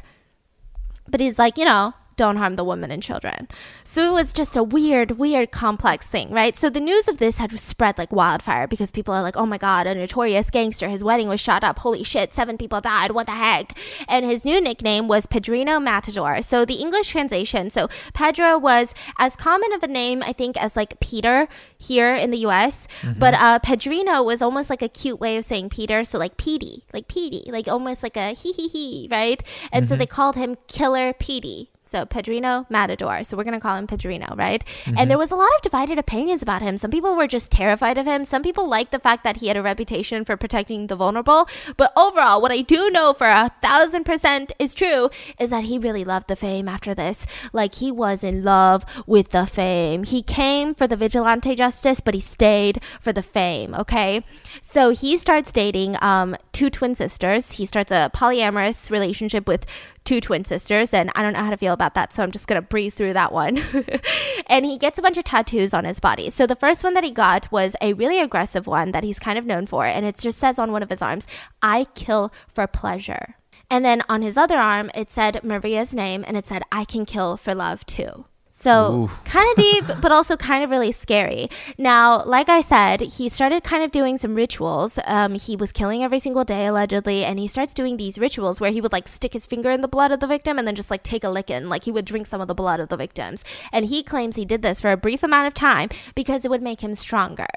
But 1.08 1.20
he's 1.20 1.36
like, 1.36 1.58
you 1.58 1.64
know, 1.64 1.94
don't 2.16 2.36
harm 2.36 2.56
the 2.56 2.64
women 2.64 2.90
and 2.90 3.02
children. 3.02 3.48
So 3.82 4.10
it 4.10 4.12
was 4.12 4.32
just 4.32 4.56
a 4.56 4.62
weird, 4.62 5.12
weird, 5.12 5.50
complex 5.50 6.06
thing, 6.06 6.30
right? 6.30 6.56
So 6.56 6.70
the 6.70 6.80
news 6.80 7.08
of 7.08 7.18
this 7.18 7.38
had 7.38 7.58
spread 7.58 7.98
like 7.98 8.12
wildfire 8.12 8.66
because 8.66 8.90
people 8.90 9.14
are 9.14 9.22
like, 9.22 9.36
oh 9.36 9.46
my 9.46 9.58
God, 9.58 9.86
a 9.86 9.94
notorious 9.94 10.50
gangster. 10.50 10.88
His 10.88 11.04
wedding 11.04 11.28
was 11.28 11.40
shot 11.40 11.64
up. 11.64 11.80
Holy 11.80 12.04
shit, 12.04 12.32
seven 12.32 12.56
people 12.56 12.80
died. 12.80 13.12
What 13.12 13.26
the 13.26 13.32
heck? 13.32 13.78
And 14.08 14.24
his 14.24 14.44
new 14.44 14.60
nickname 14.60 15.08
was 15.08 15.26
Pedrinho 15.26 15.82
Matador. 15.82 16.42
So 16.42 16.64
the 16.64 16.74
English 16.74 17.08
translation, 17.08 17.70
so 17.70 17.88
Pedro 18.12 18.58
was 18.58 18.94
as 19.18 19.36
common 19.36 19.72
of 19.72 19.82
a 19.82 19.88
name, 19.88 20.22
I 20.22 20.32
think, 20.32 20.56
as 20.56 20.76
like 20.76 21.00
Peter 21.00 21.48
here 21.76 22.14
in 22.14 22.30
the 22.30 22.38
US. 22.38 22.86
Mm-hmm. 23.02 23.18
But 23.18 23.34
uh, 23.34 23.58
Pedrinho 23.60 24.24
was 24.24 24.42
almost 24.42 24.70
like 24.70 24.82
a 24.82 24.88
cute 24.88 25.20
way 25.20 25.36
of 25.36 25.44
saying 25.44 25.70
Peter. 25.70 26.04
So 26.04 26.18
like 26.18 26.36
Petey, 26.36 26.84
like 26.92 27.08
Petey, 27.08 27.50
like 27.50 27.68
almost 27.68 28.02
like 28.02 28.16
a 28.16 28.32
hee 28.32 28.52
hee 28.52 28.68
hee, 28.68 29.08
right? 29.10 29.42
And 29.72 29.84
mm-hmm. 29.84 29.88
so 29.88 29.96
they 29.96 30.06
called 30.06 30.36
him 30.36 30.56
Killer 30.68 31.12
Petey 31.12 31.70
so 31.94 32.04
Pedrinho 32.04 32.68
Matador. 32.68 33.22
So 33.22 33.36
we're 33.36 33.44
going 33.44 33.54
to 33.54 33.60
call 33.60 33.76
him 33.76 33.86
Pedrinho, 33.86 34.36
right? 34.36 34.64
Mm-hmm. 34.64 34.98
And 34.98 35.10
there 35.10 35.18
was 35.18 35.30
a 35.30 35.36
lot 35.36 35.48
of 35.54 35.62
divided 35.62 35.96
opinions 35.96 36.42
about 36.42 36.60
him. 36.60 36.76
Some 36.76 36.90
people 36.90 37.14
were 37.14 37.28
just 37.28 37.52
terrified 37.52 37.98
of 37.98 38.06
him. 38.06 38.24
Some 38.24 38.42
people 38.42 38.68
liked 38.68 38.90
the 38.90 38.98
fact 38.98 39.22
that 39.22 39.36
he 39.36 39.46
had 39.46 39.56
a 39.56 39.62
reputation 39.62 40.24
for 40.24 40.36
protecting 40.36 40.88
the 40.88 40.96
vulnerable. 40.96 41.48
But 41.76 41.92
overall, 41.96 42.42
what 42.42 42.50
I 42.50 42.62
do 42.62 42.90
know 42.90 43.12
for 43.12 43.28
a 43.28 43.52
thousand 43.62 44.04
percent 44.04 44.50
is 44.58 44.74
true 44.74 45.08
is 45.38 45.50
that 45.50 45.64
he 45.64 45.78
really 45.78 46.04
loved 46.04 46.26
the 46.26 46.36
fame 46.36 46.68
after 46.68 46.94
this. 46.94 47.26
Like 47.52 47.76
he 47.76 47.92
was 47.92 48.24
in 48.24 48.42
love 48.42 48.84
with 49.06 49.30
the 49.30 49.46
fame. 49.46 50.02
He 50.02 50.20
came 50.20 50.74
for 50.74 50.88
the 50.88 50.96
vigilante 50.96 51.54
justice, 51.54 52.00
but 52.00 52.14
he 52.14 52.20
stayed 52.20 52.80
for 53.00 53.12
the 53.12 53.22
fame. 53.22 53.72
Okay. 53.74 54.24
So 54.60 54.90
he 54.90 55.16
starts 55.16 55.52
dating 55.52 55.96
um, 56.02 56.36
two 56.52 56.70
twin 56.70 56.96
sisters. 56.96 57.52
He 57.52 57.66
starts 57.66 57.92
a 57.92 58.10
polyamorous 58.12 58.90
relationship 58.90 59.46
with 59.46 59.64
two 60.04 60.20
twin 60.20 60.44
sisters, 60.44 60.92
and 60.92 61.10
I 61.14 61.22
don't 61.22 61.32
know 61.32 61.42
how 61.42 61.50
to 61.50 61.56
feel 61.56 61.72
about 61.72 61.94
that, 61.94 62.12
so 62.12 62.22
I'm 62.22 62.30
just 62.30 62.46
gonna 62.46 62.62
breeze 62.62 62.94
through 62.94 63.14
that 63.14 63.32
one. 63.32 63.62
and 64.46 64.64
he 64.64 64.78
gets 64.78 64.98
a 64.98 65.02
bunch 65.02 65.16
of 65.16 65.24
tattoos 65.24 65.74
on 65.74 65.84
his 65.84 66.00
body. 66.00 66.30
So 66.30 66.46
the 66.46 66.56
first 66.56 66.84
one 66.84 66.94
that 66.94 67.04
he 67.04 67.10
got 67.10 67.50
was 67.50 67.76
a 67.80 67.92
really 67.94 68.20
aggressive 68.20 68.66
one 68.66 68.92
that 68.92 69.04
he's 69.04 69.18
kind 69.18 69.38
of 69.38 69.46
known 69.46 69.66
for, 69.66 69.86
and 69.86 70.04
it 70.04 70.18
just 70.18 70.38
says 70.38 70.58
on 70.58 70.72
one 70.72 70.82
of 70.82 70.90
his 70.90 71.02
arms, 71.02 71.26
I 71.62 71.86
kill 71.94 72.32
for 72.48 72.66
pleasure. 72.66 73.36
And 73.70 73.84
then 73.84 74.02
on 74.08 74.22
his 74.22 74.36
other 74.36 74.58
arm, 74.58 74.90
it 74.94 75.10
said 75.10 75.42
Maria's 75.42 75.94
name, 75.94 76.24
and 76.26 76.36
it 76.36 76.46
said, 76.46 76.62
I 76.70 76.84
can 76.84 77.06
kill 77.06 77.36
for 77.36 77.54
love 77.54 77.84
too. 77.86 78.26
So 78.64 79.10
kind 79.26 79.46
of 79.50 79.56
deep, 79.56 79.84
but 80.00 80.10
also 80.10 80.38
kind 80.38 80.64
of 80.64 80.70
really 80.70 80.90
scary. 80.90 81.50
Now, 81.76 82.24
like 82.24 82.48
I 82.48 82.62
said, 82.62 83.02
he 83.02 83.28
started 83.28 83.62
kind 83.62 83.84
of 83.84 83.90
doing 83.90 84.16
some 84.16 84.34
rituals. 84.34 84.98
Um, 85.04 85.34
he 85.34 85.54
was 85.54 85.70
killing 85.70 86.02
every 86.02 86.18
single 86.18 86.44
day 86.44 86.66
allegedly, 86.66 87.26
and 87.26 87.38
he 87.38 87.46
starts 87.46 87.74
doing 87.74 87.98
these 87.98 88.18
rituals 88.18 88.60
where 88.60 88.70
he 88.70 88.80
would 88.80 88.92
like 88.92 89.06
stick 89.06 89.34
his 89.34 89.44
finger 89.44 89.70
in 89.70 89.82
the 89.82 89.88
blood 89.88 90.12
of 90.12 90.20
the 90.20 90.26
victim 90.26 90.58
and 90.58 90.66
then 90.66 90.74
just 90.74 90.90
like 90.90 91.02
take 91.02 91.24
a 91.24 91.28
licking, 91.28 91.68
like 91.68 91.84
he 91.84 91.92
would 91.92 92.06
drink 92.06 92.26
some 92.26 92.40
of 92.40 92.48
the 92.48 92.54
blood 92.54 92.80
of 92.80 92.88
the 92.88 92.96
victims. 92.96 93.44
And 93.70 93.84
he 93.86 94.02
claims 94.02 94.36
he 94.36 94.46
did 94.46 94.62
this 94.62 94.80
for 94.80 94.90
a 94.90 94.96
brief 94.96 95.22
amount 95.22 95.46
of 95.46 95.52
time 95.52 95.90
because 96.14 96.46
it 96.46 96.50
would 96.50 96.62
make 96.62 96.80
him 96.80 96.94
stronger. 96.94 97.48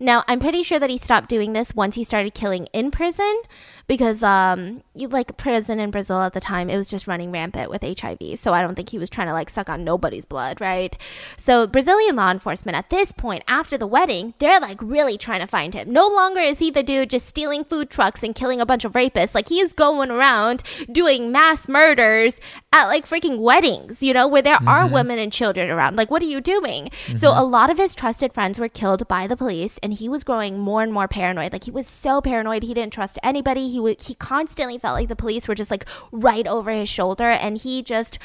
Now, 0.00 0.24
I'm 0.28 0.40
pretty 0.40 0.62
sure 0.62 0.78
that 0.78 0.90
he 0.90 0.98
stopped 0.98 1.28
doing 1.28 1.52
this 1.52 1.74
once 1.74 1.94
he 1.94 2.04
started 2.04 2.34
killing 2.34 2.66
in 2.72 2.90
prison 2.90 3.42
because 3.86 4.22
um 4.22 4.82
you 4.94 5.08
like 5.08 5.36
prison 5.36 5.80
in 5.80 5.90
Brazil 5.90 6.22
at 6.22 6.32
the 6.32 6.40
time 6.40 6.70
it 6.70 6.76
was 6.76 6.88
just 6.88 7.06
running 7.06 7.32
rampant 7.32 7.70
with 7.70 7.82
HIV 7.82 8.38
so 8.38 8.52
I 8.52 8.62
don't 8.62 8.74
think 8.74 8.90
he 8.90 8.98
was 8.98 9.10
trying 9.10 9.26
to 9.26 9.32
like 9.32 9.50
suck 9.50 9.68
on 9.68 9.84
nobody's 9.84 10.24
blood 10.24 10.60
right? 10.60 10.96
So 11.36 11.66
Brazilian 11.66 12.16
law 12.16 12.30
enforcement 12.30 12.76
at 12.76 12.90
this 12.90 13.12
point 13.12 13.44
after 13.48 13.76
the 13.76 13.86
wedding 13.86 14.34
they're 14.38 14.60
like 14.60 14.78
really 14.80 15.18
trying 15.18 15.40
to 15.40 15.46
find 15.46 15.74
him. 15.74 15.92
No 15.92 16.08
longer 16.08 16.40
is 16.40 16.58
he 16.58 16.70
the 16.70 16.82
dude 16.82 17.10
just 17.10 17.26
stealing 17.26 17.64
food 17.64 17.90
trucks 17.90 18.22
and 18.22 18.34
killing 18.34 18.60
a 18.60 18.66
bunch 18.66 18.84
of 18.84 18.92
rapists. 18.92 19.34
Like 19.34 19.48
he 19.48 19.60
is 19.60 19.72
going 19.72 20.10
around 20.10 20.62
doing 20.90 21.32
mass 21.32 21.68
murders 21.68 22.40
at 22.72 22.86
like 22.86 23.06
freaking 23.06 23.38
weddings 23.38 24.02
you 24.02 24.12
know 24.12 24.26
where 24.26 24.42
there 24.42 24.56
mm-hmm. 24.56 24.68
are 24.68 24.88
women 24.88 25.18
and 25.18 25.32
children 25.32 25.70
around 25.70 25.96
like 25.96 26.10
what 26.10 26.22
are 26.22 26.26
you 26.26 26.40
doing 26.40 26.86
mm-hmm. 26.86 27.16
so 27.16 27.28
a 27.28 27.44
lot 27.44 27.70
of 27.70 27.78
his 27.78 27.94
trusted 27.94 28.32
friends 28.32 28.58
were 28.58 28.68
killed 28.68 29.06
by 29.08 29.26
the 29.26 29.36
police 29.36 29.78
and 29.82 29.94
he 29.94 30.08
was 30.08 30.24
growing 30.24 30.58
more 30.58 30.82
and 30.82 30.92
more 30.92 31.08
paranoid 31.08 31.52
like 31.52 31.64
he 31.64 31.70
was 31.70 31.86
so 31.86 32.20
paranoid 32.20 32.62
he 32.62 32.74
didn't 32.74 32.92
trust 32.92 33.18
anybody 33.22 33.68
he 33.68 33.78
would 33.78 34.00
he 34.02 34.14
constantly 34.14 34.78
felt 34.78 34.94
like 34.94 35.08
the 35.08 35.16
police 35.16 35.46
were 35.46 35.54
just 35.54 35.70
like 35.70 35.86
right 36.10 36.46
over 36.46 36.70
his 36.70 36.88
shoulder 36.88 37.28
and 37.30 37.58
he 37.58 37.82
just 37.82 38.18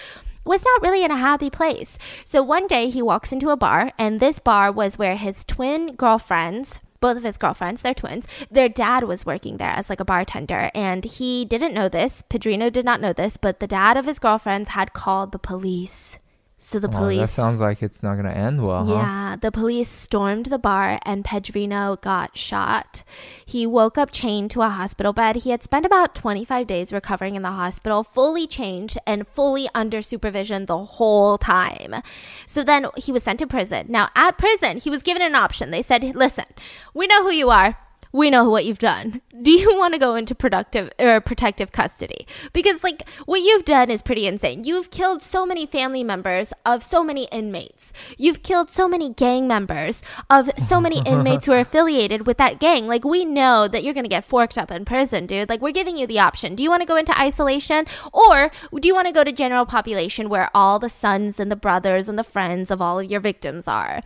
was 0.47 0.63
not 0.63 0.81
really 0.81 1.03
in 1.03 1.11
a 1.11 1.17
happy 1.17 1.49
place. 1.49 1.97
So 2.25 2.41
one 2.41 2.67
day 2.67 2.89
he 2.89 3.01
walks 3.01 3.31
into 3.31 3.49
a 3.49 3.57
bar 3.57 3.91
and 3.99 4.19
this 4.19 4.39
bar 4.39 4.71
was 4.71 4.97
where 4.97 5.17
his 5.17 5.43
twin 5.43 5.95
girlfriends 5.95 6.79
both 6.99 7.17
of 7.17 7.23
his 7.23 7.37
girlfriends, 7.37 7.81
they're 7.81 7.93
twins. 7.93 8.27
Their 8.49 8.69
dad 8.69 9.03
was 9.03 9.25
working 9.25 9.57
there 9.57 9.69
as 9.69 9.89
like 9.89 9.99
a 9.99 10.05
bartender, 10.05 10.71
and 10.73 11.05
he 11.05 11.45
didn't 11.45 11.73
know 11.73 11.89
this. 11.89 12.23
Pedrinho 12.29 12.71
did 12.71 12.85
not 12.85 13.01
know 13.01 13.13
this, 13.13 13.37
but 13.37 13.59
the 13.59 13.67
dad 13.67 13.97
of 13.97 14.05
his 14.05 14.19
girlfriends 14.19 14.69
had 14.69 14.93
called 14.93 15.31
the 15.31 15.39
police. 15.39 16.19
So 16.59 16.79
the 16.79 16.87
oh, 16.87 16.91
police. 16.91 17.19
That 17.19 17.41
sounds 17.41 17.59
like 17.59 17.83
it's 17.83 18.01
not 18.01 18.13
going 18.13 18.25
to 18.25 18.35
end 18.35 18.65
well. 18.65 18.87
Yeah, 18.87 19.35
the 19.39 19.51
police 19.51 19.89
stormed 19.89 20.47
the 20.47 20.57
bar 20.57 20.97
and 21.05 21.23
Pedrinho 21.23 22.01
got 22.01 22.35
shot. 22.35 23.03
He 23.45 23.67
woke 23.67 23.95
up 23.95 24.11
chained 24.11 24.49
to 24.51 24.61
a 24.61 24.69
hospital 24.69 25.13
bed. 25.13 25.37
He 25.37 25.51
had 25.51 25.61
spent 25.61 25.85
about 25.85 26.15
25 26.15 26.65
days 26.65 26.91
recovering 26.91 27.35
in 27.35 27.43
the 27.43 27.51
hospital, 27.51 28.03
fully 28.03 28.47
changed 28.47 28.97
and 29.05 29.27
fully 29.27 29.69
under 29.75 30.01
supervision 30.01 30.65
the 30.65 30.77
whole 30.77 31.37
time. 31.37 32.01
So 32.47 32.63
then 32.63 32.87
he 32.97 33.11
was 33.11 33.21
sent 33.21 33.37
to 33.39 33.47
prison. 33.47 33.85
Now, 33.89 34.09
at 34.15 34.39
prison, 34.39 34.77
he 34.77 34.89
was 34.89 35.03
given 35.03 35.21
an 35.21 35.35
option. 35.35 35.69
They 35.69 35.83
said, 35.83 36.03
listen, 36.15 36.45
we 36.93 37.05
know 37.05 37.21
who 37.21 37.31
you 37.31 37.51
are 37.51 37.77
we 38.11 38.29
know 38.29 38.49
what 38.49 38.65
you've 38.65 38.79
done. 38.79 39.21
Do 39.41 39.51
you 39.51 39.77
want 39.77 39.93
to 39.93 39.99
go 39.99 40.15
into 40.15 40.33
productive 40.33 40.91
or 40.99 41.21
protective 41.21 41.71
custody? 41.71 42.27
Because 42.53 42.83
like 42.83 43.07
what 43.25 43.41
you've 43.41 43.65
done 43.65 43.89
is 43.89 44.01
pretty 44.01 44.27
insane. 44.27 44.63
You've 44.63 44.91
killed 44.91 45.21
so 45.21 45.45
many 45.45 45.65
family 45.65 46.03
members 46.03 46.53
of 46.65 46.83
so 46.83 47.03
many 47.03 47.25
inmates. 47.25 47.93
You've 48.17 48.43
killed 48.43 48.71
so 48.71 48.87
many 48.87 49.13
gang 49.13 49.47
members 49.47 50.01
of 50.29 50.49
so 50.57 50.79
many 50.79 51.01
inmates 51.05 51.45
who 51.45 51.51
are 51.51 51.59
affiliated 51.59 52.25
with 52.25 52.37
that 52.37 52.59
gang. 52.59 52.87
Like 52.87 53.03
we 53.03 53.25
know 53.25 53.67
that 53.67 53.83
you're 53.83 53.93
going 53.93 54.05
to 54.05 54.09
get 54.09 54.25
forked 54.25 54.57
up 54.57 54.71
in 54.71 54.85
prison, 54.85 55.25
dude. 55.25 55.49
Like 55.49 55.61
we're 55.61 55.71
giving 55.71 55.97
you 55.97 56.07
the 56.07 56.19
option. 56.19 56.55
Do 56.55 56.63
you 56.63 56.69
want 56.69 56.81
to 56.81 56.87
go 56.87 56.95
into 56.95 57.19
isolation 57.19 57.85
or 58.11 58.51
do 58.73 58.87
you 58.87 58.95
want 58.95 59.07
to 59.07 59.13
go 59.13 59.23
to 59.23 59.31
general 59.31 59.65
population 59.65 60.29
where 60.29 60.49
all 60.53 60.79
the 60.79 60.89
sons 60.89 61.39
and 61.39 61.51
the 61.51 61.55
brothers 61.55 62.09
and 62.09 62.17
the 62.17 62.23
friends 62.23 62.71
of 62.71 62.81
all 62.81 62.99
of 62.99 63.09
your 63.09 63.19
victims 63.19 63.67
are? 63.67 64.01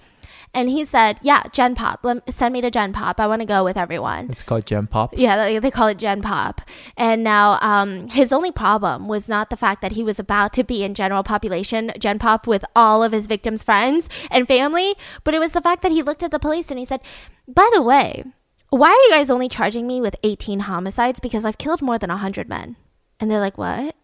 And 0.54 0.70
he 0.70 0.84
said, 0.84 1.20
Yeah, 1.22 1.44
Gen 1.52 1.76
Pop. 1.76 2.06
Send 2.28 2.54
me 2.54 2.62
to 2.62 2.70
Gen 2.70 2.92
Pop. 2.92 3.20
I 3.20 3.28
want 3.28 3.42
to 3.42 3.46
go 3.46 3.64
with 3.64 3.78
everyone. 3.78 4.30
It's 4.30 4.44
called 4.44 4.66
Gem 4.66 4.88
Pop. 4.88 5.14
Yeah, 5.16 5.38
they, 5.38 5.60
they 5.60 5.72
call 5.72 5.88
it 5.88 5.98
Gen 5.98 6.22
Pop. 6.22 6.62
And 6.98 7.24
now 7.24 7.58
um, 7.62 8.10
his 8.10 8.34
only 8.34 8.52
problem 8.52 9.08
was 9.08 9.30
not 9.30 9.50
the 9.50 9.58
fact 9.58 9.82
that 9.82 9.94
he 9.94 10.04
was 10.04 10.20
about 10.20 10.52
to 10.54 10.64
be 10.64 10.84
in 10.84 10.94
general 10.94 11.24
population 11.24 11.92
Gen 11.98 12.20
Pop 12.20 12.48
with 12.48 12.66
all 12.76 13.02
of 13.02 13.14
his 13.14 13.28
victims' 13.28 13.64
friends 13.64 14.10
and 14.30 14.48
family, 14.48 14.96
but 15.24 15.34
it 15.34 15.40
was 15.40 15.54
the 15.54 15.62
fact 15.62 15.82
that 15.84 15.92
he 15.92 16.02
looked 16.04 16.24
at 16.24 16.32
the 16.32 16.40
police 16.40 16.70
and 16.70 16.80
he 16.80 16.86
said, 16.86 17.02
By 17.48 17.70
the 17.74 17.82
way, 17.82 18.24
why 18.70 18.90
are 18.90 18.92
you 18.94 19.10
guys 19.12 19.30
only 19.30 19.48
charging 19.50 19.88
me 19.88 20.02
with 20.02 20.16
18 20.24 20.62
homicides? 20.62 21.20
Because 21.20 21.46
I've 21.46 21.58
killed 21.58 21.82
more 21.82 21.98
than 21.98 22.10
100 22.10 22.50
men. 22.50 22.76
And 23.20 23.32
they're 23.32 23.40
like, 23.40 23.58
What? 23.58 23.96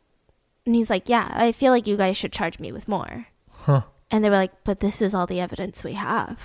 And 0.66 0.76
he's 0.76 0.89
like, 0.89 1.10
Yeah, 1.10 1.30
I 1.34 1.52
feel 1.52 1.74
like 1.74 1.88
you 1.88 1.98
guys 1.98 2.16
should 2.16 2.32
charge 2.32 2.60
me 2.60 2.72
with 2.72 2.88
more. 2.88 3.28
Huh. 3.50 3.82
And 4.12 4.24
they 4.24 4.30
were 4.30 4.36
like, 4.38 4.64
But 4.64 4.80
this 4.80 5.01
is 5.01 5.14
all 5.14 5.28
the 5.28 5.39
evidence 5.41 5.84
we 5.84 5.93
have. 5.93 6.38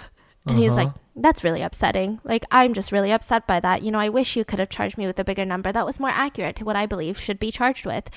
And 0.46 0.58
he 0.58 0.64
was 0.64 0.76
Uh-huh. 0.76 0.86
like, 0.86 0.94
That's 1.14 1.44
really 1.44 1.62
upsetting. 1.62 2.20
Like, 2.24 2.44
I'm 2.50 2.74
just 2.74 2.90
really 2.92 3.12
upset 3.12 3.46
by 3.46 3.60
that. 3.60 3.82
You 3.82 3.90
know, 3.92 4.00
I 4.00 4.08
wish 4.08 4.34
you 4.36 4.44
could 4.44 4.58
have 4.58 4.68
charged 4.70 4.98
me 4.98 5.06
with 5.06 5.18
a 5.18 5.24
bigger 5.24 5.44
number 5.44 5.70
that 5.72 5.86
was 5.86 6.00
more 6.00 6.10
accurate 6.10 6.56
to 6.56 6.64
what 6.64 6.74
I 6.76 6.86
believe 6.86 7.20
should 7.20 7.38
be 7.38 7.50
charged 7.52 7.86
with. 7.86 8.10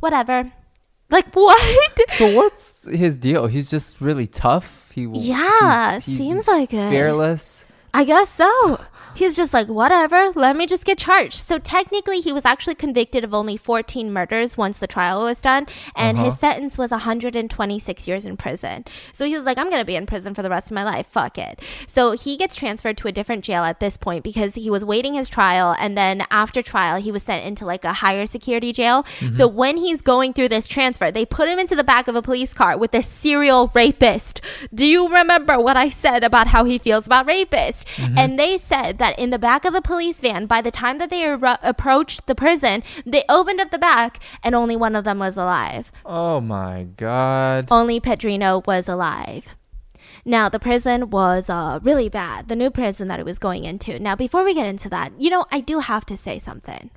Whatever. 0.00 0.52
Like, 1.10 1.26
what? 1.34 1.98
So 2.10 2.34
what's 2.36 2.86
his 2.86 3.18
deal? 3.18 3.46
He's 3.46 3.68
just 3.70 4.00
really 4.00 4.26
tough. 4.26 4.90
He 4.94 5.06
yeah, 5.12 5.98
seems 6.00 6.46
like 6.46 6.72
it. 6.74 6.90
fearless. 6.90 7.64
I 7.94 8.04
guess 8.04 8.28
so. 8.30 8.80
He's 9.18 9.36
just 9.36 9.52
like, 9.52 9.66
whatever, 9.66 10.30
let 10.36 10.56
me 10.56 10.64
just 10.66 10.84
get 10.84 10.96
charged. 10.98 11.34
So 11.34 11.58
technically, 11.58 12.20
he 12.20 12.32
was 12.32 12.44
actually 12.44 12.76
convicted 12.76 13.24
of 13.24 13.34
only 13.34 13.56
14 13.56 14.12
murders 14.12 14.56
once 14.56 14.78
the 14.78 14.86
trial 14.86 15.24
was 15.24 15.40
done, 15.40 15.66
and 15.96 16.16
Uh-huh. 16.16 16.26
his 16.26 16.38
sentence 16.38 16.78
was 16.78 16.92
126 16.92 18.06
years 18.06 18.24
in 18.24 18.36
prison. 18.36 18.84
So 19.12 19.24
he 19.26 19.34
was 19.34 19.44
like, 19.44 19.58
I'm 19.58 19.70
going 19.70 19.82
to 19.82 19.86
be 19.86 19.96
in 19.96 20.06
prison 20.06 20.34
for 20.34 20.42
the 20.42 20.50
rest 20.50 20.66
of 20.70 20.74
my 20.76 20.84
life. 20.84 21.06
Fuck 21.08 21.36
it. 21.38 21.60
So 21.88 22.12
he 22.12 22.36
gets 22.36 22.54
transferred 22.54 22.96
to 22.98 23.08
a 23.08 23.12
different 23.12 23.44
jail 23.44 23.64
at 23.64 23.80
this 23.80 23.96
point 23.96 24.22
because 24.22 24.54
he 24.54 24.70
was 24.70 24.84
waiting 24.84 25.14
his 25.14 25.28
trial, 25.28 25.74
and 25.80 25.98
then 25.98 26.24
after 26.30 26.62
trial, 26.62 27.00
he 27.00 27.10
was 27.10 27.24
sent 27.24 27.44
into 27.44 27.64
like 27.66 27.84
a 27.84 27.94
higher 27.94 28.24
security 28.26 28.72
jail. 28.72 29.04
So 29.32 29.48
when 29.48 29.78
he's 29.78 30.00
going 30.00 30.32
through 30.32 30.48
this 30.50 30.68
transfer, 30.68 31.10
they 31.10 31.26
put 31.26 31.48
him 31.48 31.58
into 31.58 31.74
the 31.74 31.84
back 31.84 32.06
of 32.06 32.14
a 32.14 32.22
police 32.22 32.54
car 32.54 32.78
with 32.78 32.94
a 32.94 33.02
serial 33.02 33.70
rapist. 33.74 34.40
Do 34.72 34.86
you 34.86 35.08
remember 35.08 35.58
what 35.58 35.76
I 35.76 35.88
said 35.88 36.22
about 36.22 36.48
how 36.48 36.64
he 36.64 36.78
feels 36.78 37.06
about 37.06 37.26
rapists? 37.26 37.84
And 38.16 38.38
they 38.38 38.58
said 38.58 38.98
that 38.98 39.07
in 39.16 39.30
the 39.30 39.38
back 39.38 39.64
of 39.64 39.72
the 39.72 39.80
police 39.82 40.20
van, 40.20 40.46
by 40.46 40.60
the 40.60 40.70
time 40.70 40.98
that 40.98 41.10
they 41.10 41.24
ar- 41.24 41.58
approached 41.62 42.26
the 42.26 42.34
prison, 42.34 42.82
they 43.06 43.24
opened 43.28 43.60
up 43.60 43.70
the 43.70 43.78
back 43.78 44.20
and 44.42 44.54
only 44.54 44.76
one 44.76 44.96
of 44.96 45.04
them 45.04 45.18
was 45.18 45.36
alive. 45.36 45.92
Oh 46.04 46.40
my 46.40 46.88
god. 46.96 47.68
Only 47.70 48.00
Pedrinho 48.00 48.66
was 48.66 48.88
alive. 48.88 49.48
Now, 50.24 50.48
the 50.48 50.58
prison 50.58 51.10
was 51.10 51.48
uh, 51.48 51.78
really 51.82 52.08
bad, 52.08 52.48
the 52.48 52.56
new 52.56 52.70
prison 52.70 53.08
that 53.08 53.20
it 53.20 53.24
was 53.24 53.38
going 53.38 53.64
into. 53.64 53.98
Now, 53.98 54.14
before 54.14 54.44
we 54.44 54.52
get 54.52 54.66
into 54.66 54.88
that, 54.90 55.12
you 55.18 55.30
know, 55.30 55.46
I 55.50 55.60
do 55.60 55.78
have 55.78 56.04
to 56.06 56.16
say 56.16 56.38
something. 56.38 56.90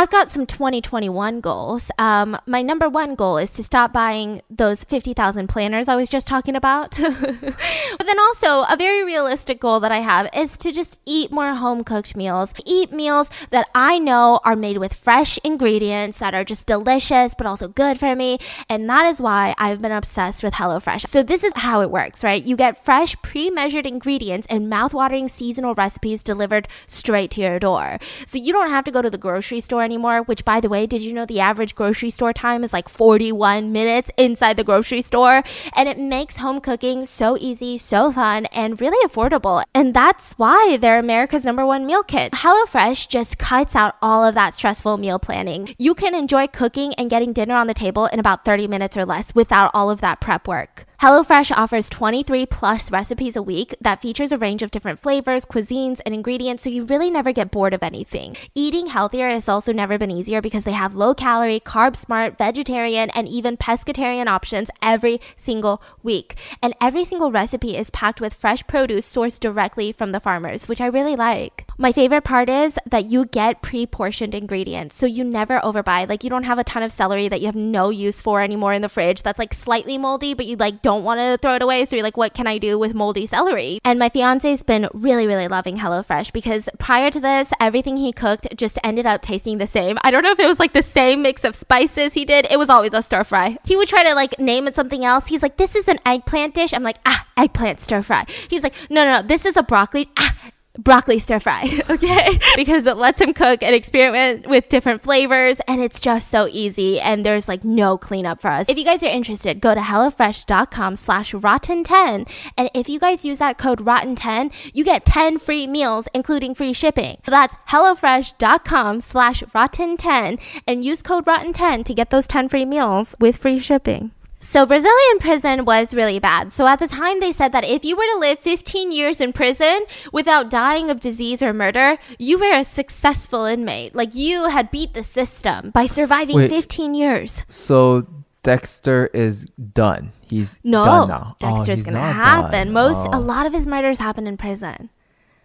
I've 0.00 0.08
got 0.08 0.30
some 0.30 0.46
2021 0.46 1.42
goals. 1.42 1.90
Um, 1.98 2.34
my 2.46 2.62
number 2.62 2.88
one 2.88 3.14
goal 3.14 3.36
is 3.36 3.50
to 3.50 3.62
stop 3.62 3.92
buying 3.92 4.40
those 4.48 4.82
50,000 4.82 5.46
planners 5.46 5.88
I 5.88 5.96
was 5.96 6.08
just 6.08 6.26
talking 6.26 6.56
about. 6.56 6.96
but 7.00 8.06
then 8.06 8.18
also, 8.18 8.62
a 8.62 8.76
very 8.78 9.04
realistic 9.04 9.60
goal 9.60 9.78
that 9.80 9.92
I 9.92 9.98
have 9.98 10.30
is 10.34 10.56
to 10.56 10.72
just 10.72 10.98
eat 11.04 11.30
more 11.30 11.52
home 11.52 11.84
cooked 11.84 12.16
meals. 12.16 12.54
Eat 12.64 12.92
meals 12.92 13.28
that 13.50 13.68
I 13.74 13.98
know 13.98 14.40
are 14.42 14.56
made 14.56 14.78
with 14.78 14.94
fresh 14.94 15.38
ingredients 15.44 16.18
that 16.20 16.32
are 16.32 16.44
just 16.44 16.64
delicious 16.64 17.34
but 17.34 17.46
also 17.46 17.68
good 17.68 18.00
for 18.00 18.16
me. 18.16 18.38
And 18.70 18.88
that 18.88 19.04
is 19.04 19.20
why 19.20 19.54
I've 19.58 19.82
been 19.82 19.92
obsessed 19.92 20.42
with 20.42 20.54
HelloFresh. 20.54 21.08
So, 21.08 21.22
this 21.22 21.44
is 21.44 21.52
how 21.56 21.82
it 21.82 21.90
works, 21.90 22.24
right? 22.24 22.42
You 22.42 22.56
get 22.56 22.82
fresh, 22.82 23.20
pre 23.20 23.50
measured 23.50 23.86
ingredients 23.86 24.46
and 24.48 24.70
mouth-watering 24.70 25.28
seasonal 25.28 25.74
recipes 25.74 26.22
delivered 26.22 26.68
straight 26.86 27.30
to 27.32 27.42
your 27.42 27.58
door. 27.58 27.98
So, 28.24 28.38
you 28.38 28.54
don't 28.54 28.70
have 28.70 28.84
to 28.84 28.90
go 28.90 29.02
to 29.02 29.10
the 29.10 29.18
grocery 29.18 29.60
store 29.60 29.89
anymore, 29.90 30.22
which, 30.22 30.44
by 30.44 30.60
the 30.60 30.68
way, 30.68 30.86
did 30.86 31.00
you 31.02 31.12
know 31.12 31.26
the 31.26 31.40
average 31.40 31.74
grocery 31.74 32.10
store 32.10 32.32
time 32.32 32.62
is 32.62 32.72
like 32.72 32.88
41 32.88 33.72
minutes 33.72 34.10
inside 34.16 34.56
the 34.56 34.64
grocery 34.64 35.02
store? 35.02 35.42
And 35.74 35.88
it 35.88 35.98
makes 35.98 36.36
home 36.36 36.60
cooking 36.60 37.06
so 37.06 37.36
easy, 37.38 37.76
so 37.76 38.12
fun, 38.12 38.46
and 38.46 38.80
really 38.80 39.04
affordable. 39.06 39.64
And 39.74 39.92
that's 39.92 40.34
why 40.34 40.78
they're 40.80 40.98
America's 40.98 41.44
number 41.44 41.66
one 41.66 41.86
meal 41.86 42.04
kit. 42.04 42.32
HelloFresh 42.32 43.08
just 43.08 43.38
cuts 43.38 43.74
out 43.74 43.96
all 44.00 44.24
of 44.24 44.34
that 44.36 44.54
stressful 44.54 44.96
meal 44.96 45.18
planning. 45.18 45.74
You 45.76 45.94
can 45.94 46.14
enjoy 46.14 46.46
cooking 46.46 46.94
and 46.94 47.10
getting 47.10 47.32
dinner 47.32 47.56
on 47.56 47.66
the 47.66 47.74
table 47.74 48.06
in 48.06 48.20
about 48.20 48.44
30 48.44 48.68
minutes 48.68 48.96
or 48.96 49.04
less 49.04 49.34
without 49.34 49.70
all 49.74 49.90
of 49.90 50.00
that 50.00 50.20
prep 50.20 50.46
work. 50.46 50.86
HelloFresh 51.00 51.50
offers 51.56 51.88
23 51.88 52.44
plus 52.44 52.90
recipes 52.90 53.34
a 53.34 53.40
week 53.40 53.74
that 53.80 54.02
features 54.02 54.32
a 54.32 54.36
range 54.36 54.60
of 54.60 54.70
different 54.70 54.98
flavors, 54.98 55.46
cuisines, 55.46 55.98
and 56.04 56.14
ingredients, 56.14 56.62
so 56.62 56.68
you 56.68 56.84
really 56.84 57.10
never 57.10 57.32
get 57.32 57.50
bored 57.50 57.72
of 57.72 57.82
anything. 57.82 58.36
Eating 58.54 58.88
healthier 58.88 59.30
has 59.30 59.48
also 59.48 59.72
never 59.72 59.96
been 59.96 60.10
easier 60.10 60.42
because 60.42 60.64
they 60.64 60.72
have 60.72 60.94
low 60.94 61.14
calorie, 61.14 61.58
carb 61.58 61.96
smart, 61.96 62.36
vegetarian, 62.36 63.08
and 63.14 63.26
even 63.26 63.56
pescatarian 63.56 64.26
options 64.26 64.70
every 64.82 65.22
single 65.38 65.82
week. 66.02 66.34
And 66.62 66.74
every 66.82 67.06
single 67.06 67.32
recipe 67.32 67.78
is 67.78 67.88
packed 67.88 68.20
with 68.20 68.34
fresh 68.34 68.66
produce 68.66 69.10
sourced 69.10 69.40
directly 69.40 69.92
from 69.92 70.12
the 70.12 70.20
farmers, 70.20 70.68
which 70.68 70.82
I 70.82 70.86
really 70.86 71.16
like. 71.16 71.64
My 71.78 71.92
favorite 71.92 72.24
part 72.24 72.50
is 72.50 72.78
that 72.84 73.06
you 73.06 73.24
get 73.24 73.62
pre 73.62 73.86
portioned 73.86 74.34
ingredients, 74.34 74.96
so 74.96 75.06
you 75.06 75.24
never 75.24 75.60
overbuy. 75.60 76.06
Like, 76.10 76.24
you 76.24 76.28
don't 76.28 76.44
have 76.44 76.58
a 76.58 76.64
ton 76.64 76.82
of 76.82 76.92
celery 76.92 77.26
that 77.28 77.40
you 77.40 77.46
have 77.46 77.56
no 77.56 77.88
use 77.88 78.20
for 78.20 78.42
anymore 78.42 78.74
in 78.74 78.82
the 78.82 78.90
fridge 78.90 79.22
that's 79.22 79.38
like 79.38 79.54
slightly 79.54 79.96
moldy, 79.96 80.34
but 80.34 80.44
you 80.44 80.56
like 80.56 80.82
don't 80.82 80.89
want 80.98 81.20
to 81.20 81.38
throw 81.40 81.54
it 81.54 81.62
away. 81.62 81.84
So 81.84 81.96
you're 81.96 82.02
like, 82.02 82.16
what 82.16 82.34
can 82.34 82.46
I 82.46 82.58
do 82.58 82.78
with 82.78 82.94
moldy 82.94 83.26
celery? 83.26 83.80
And 83.84 83.98
my 83.98 84.08
fiance's 84.08 84.62
been 84.62 84.88
really, 84.92 85.26
really 85.26 85.48
loving 85.48 85.78
HelloFresh 85.78 86.32
because 86.32 86.68
prior 86.78 87.10
to 87.10 87.20
this, 87.20 87.52
everything 87.60 87.96
he 87.96 88.12
cooked 88.12 88.48
just 88.56 88.78
ended 88.84 89.06
up 89.06 89.22
tasting 89.22 89.58
the 89.58 89.66
same. 89.66 89.98
I 90.02 90.10
don't 90.10 90.22
know 90.22 90.32
if 90.32 90.40
it 90.40 90.46
was 90.46 90.58
like 90.58 90.72
the 90.72 90.82
same 90.82 91.22
mix 91.22 91.44
of 91.44 91.54
spices 91.54 92.14
he 92.14 92.24
did. 92.24 92.46
It 92.50 92.58
was 92.58 92.68
always 92.68 92.92
a 92.92 93.02
stir 93.02 93.24
fry. 93.24 93.58
He 93.64 93.76
would 93.76 93.88
try 93.88 94.02
to 94.04 94.14
like 94.14 94.38
name 94.38 94.66
it 94.66 94.76
something 94.76 95.04
else. 95.04 95.28
He's 95.28 95.42
like, 95.42 95.56
this 95.56 95.74
is 95.74 95.88
an 95.88 95.98
eggplant 96.04 96.54
dish. 96.54 96.72
I'm 96.72 96.82
like, 96.82 96.98
ah, 97.06 97.26
eggplant 97.36 97.80
stir 97.80 98.02
fry. 98.02 98.26
He's 98.48 98.62
like, 98.62 98.74
no, 98.90 99.04
no, 99.04 99.20
no, 99.20 99.26
this 99.26 99.44
is 99.44 99.56
a 99.56 99.62
broccoli. 99.62 100.08
Ah, 100.18 100.34
broccoli 100.82 101.18
stir 101.18 101.40
fry, 101.40 101.80
okay? 101.90 102.38
because 102.56 102.86
it 102.86 102.96
lets 102.96 103.20
him 103.20 103.32
cook 103.34 103.62
and 103.62 103.74
experiment 103.74 104.46
with 104.46 104.68
different 104.68 105.02
flavors 105.02 105.60
and 105.68 105.80
it's 105.80 106.00
just 106.00 106.30
so 106.30 106.48
easy 106.50 107.00
and 107.00 107.24
there's 107.24 107.48
like 107.48 107.64
no 107.64 107.98
cleanup 107.98 108.40
for 108.40 108.48
us. 108.48 108.68
If 108.68 108.78
you 108.78 108.84
guys 108.84 109.02
are 109.02 109.08
interested, 109.08 109.60
go 109.60 109.74
to 109.74 109.80
HelloFresh.com 109.80 110.96
slash 110.96 111.32
rotten10 111.32 112.28
and 112.56 112.70
if 112.74 112.88
you 112.88 112.98
guys 112.98 113.24
use 113.24 113.38
that 113.38 113.58
code 113.58 113.80
rotten10, 113.80 114.52
you 114.72 114.84
get 114.84 115.04
10 115.04 115.38
free 115.38 115.66
meals 115.66 116.08
including 116.14 116.54
free 116.54 116.72
shipping. 116.72 117.18
So 117.24 117.30
that's 117.30 117.54
HelloFresh.com 117.68 119.00
slash 119.00 119.42
rotten10 119.42 120.40
and 120.66 120.84
use 120.84 121.02
code 121.02 121.26
rotten10 121.26 121.84
to 121.84 121.94
get 121.94 122.10
those 122.10 122.26
10 122.26 122.48
free 122.48 122.64
meals 122.64 123.14
with 123.20 123.36
free 123.36 123.58
shipping. 123.58 124.12
So 124.42 124.66
Brazilian 124.66 125.18
prison 125.20 125.64
was 125.64 125.94
really 125.94 126.18
bad. 126.18 126.52
So 126.52 126.66
at 126.66 126.78
the 126.80 126.88
time 126.88 127.20
they 127.20 127.30
said 127.30 127.52
that 127.52 127.64
if 127.64 127.84
you 127.84 127.94
were 127.96 128.06
to 128.14 128.18
live 128.18 128.38
15 128.40 128.90
years 128.90 129.20
in 129.20 129.32
prison 129.32 129.84
without 130.12 130.50
dying 130.50 130.90
of 130.90 130.98
disease 130.98 131.42
or 131.42 131.52
murder, 131.52 131.98
you 132.18 132.38
were 132.38 132.50
a 132.52 132.64
successful 132.64 133.44
inmate. 133.44 133.94
Like 133.94 134.14
you 134.14 134.48
had 134.48 134.70
beat 134.70 134.94
the 134.94 135.04
system 135.04 135.70
by 135.70 135.86
surviving 135.86 136.36
Wait. 136.36 136.48
15 136.50 136.94
years. 136.94 137.44
So 137.48 138.06
Dexter 138.42 139.08
is 139.12 139.44
done. 139.74 140.12
He's 140.26 140.58
No, 140.64 140.84
done 140.84 141.08
now. 141.08 141.36
Oh, 141.42 141.56
Dexter's 141.56 141.78
he's 141.78 141.84
gonna 141.84 142.00
happen. 142.00 142.50
done. 142.50 142.72
Most, 142.72 143.08
Oh. 143.12 143.18
a 143.18 143.20
lot 143.20 143.44
of 143.46 143.52
his 143.52 143.66
murders 143.66 143.98
happen 143.98 144.26
in 144.26 144.36
prison. 144.38 144.88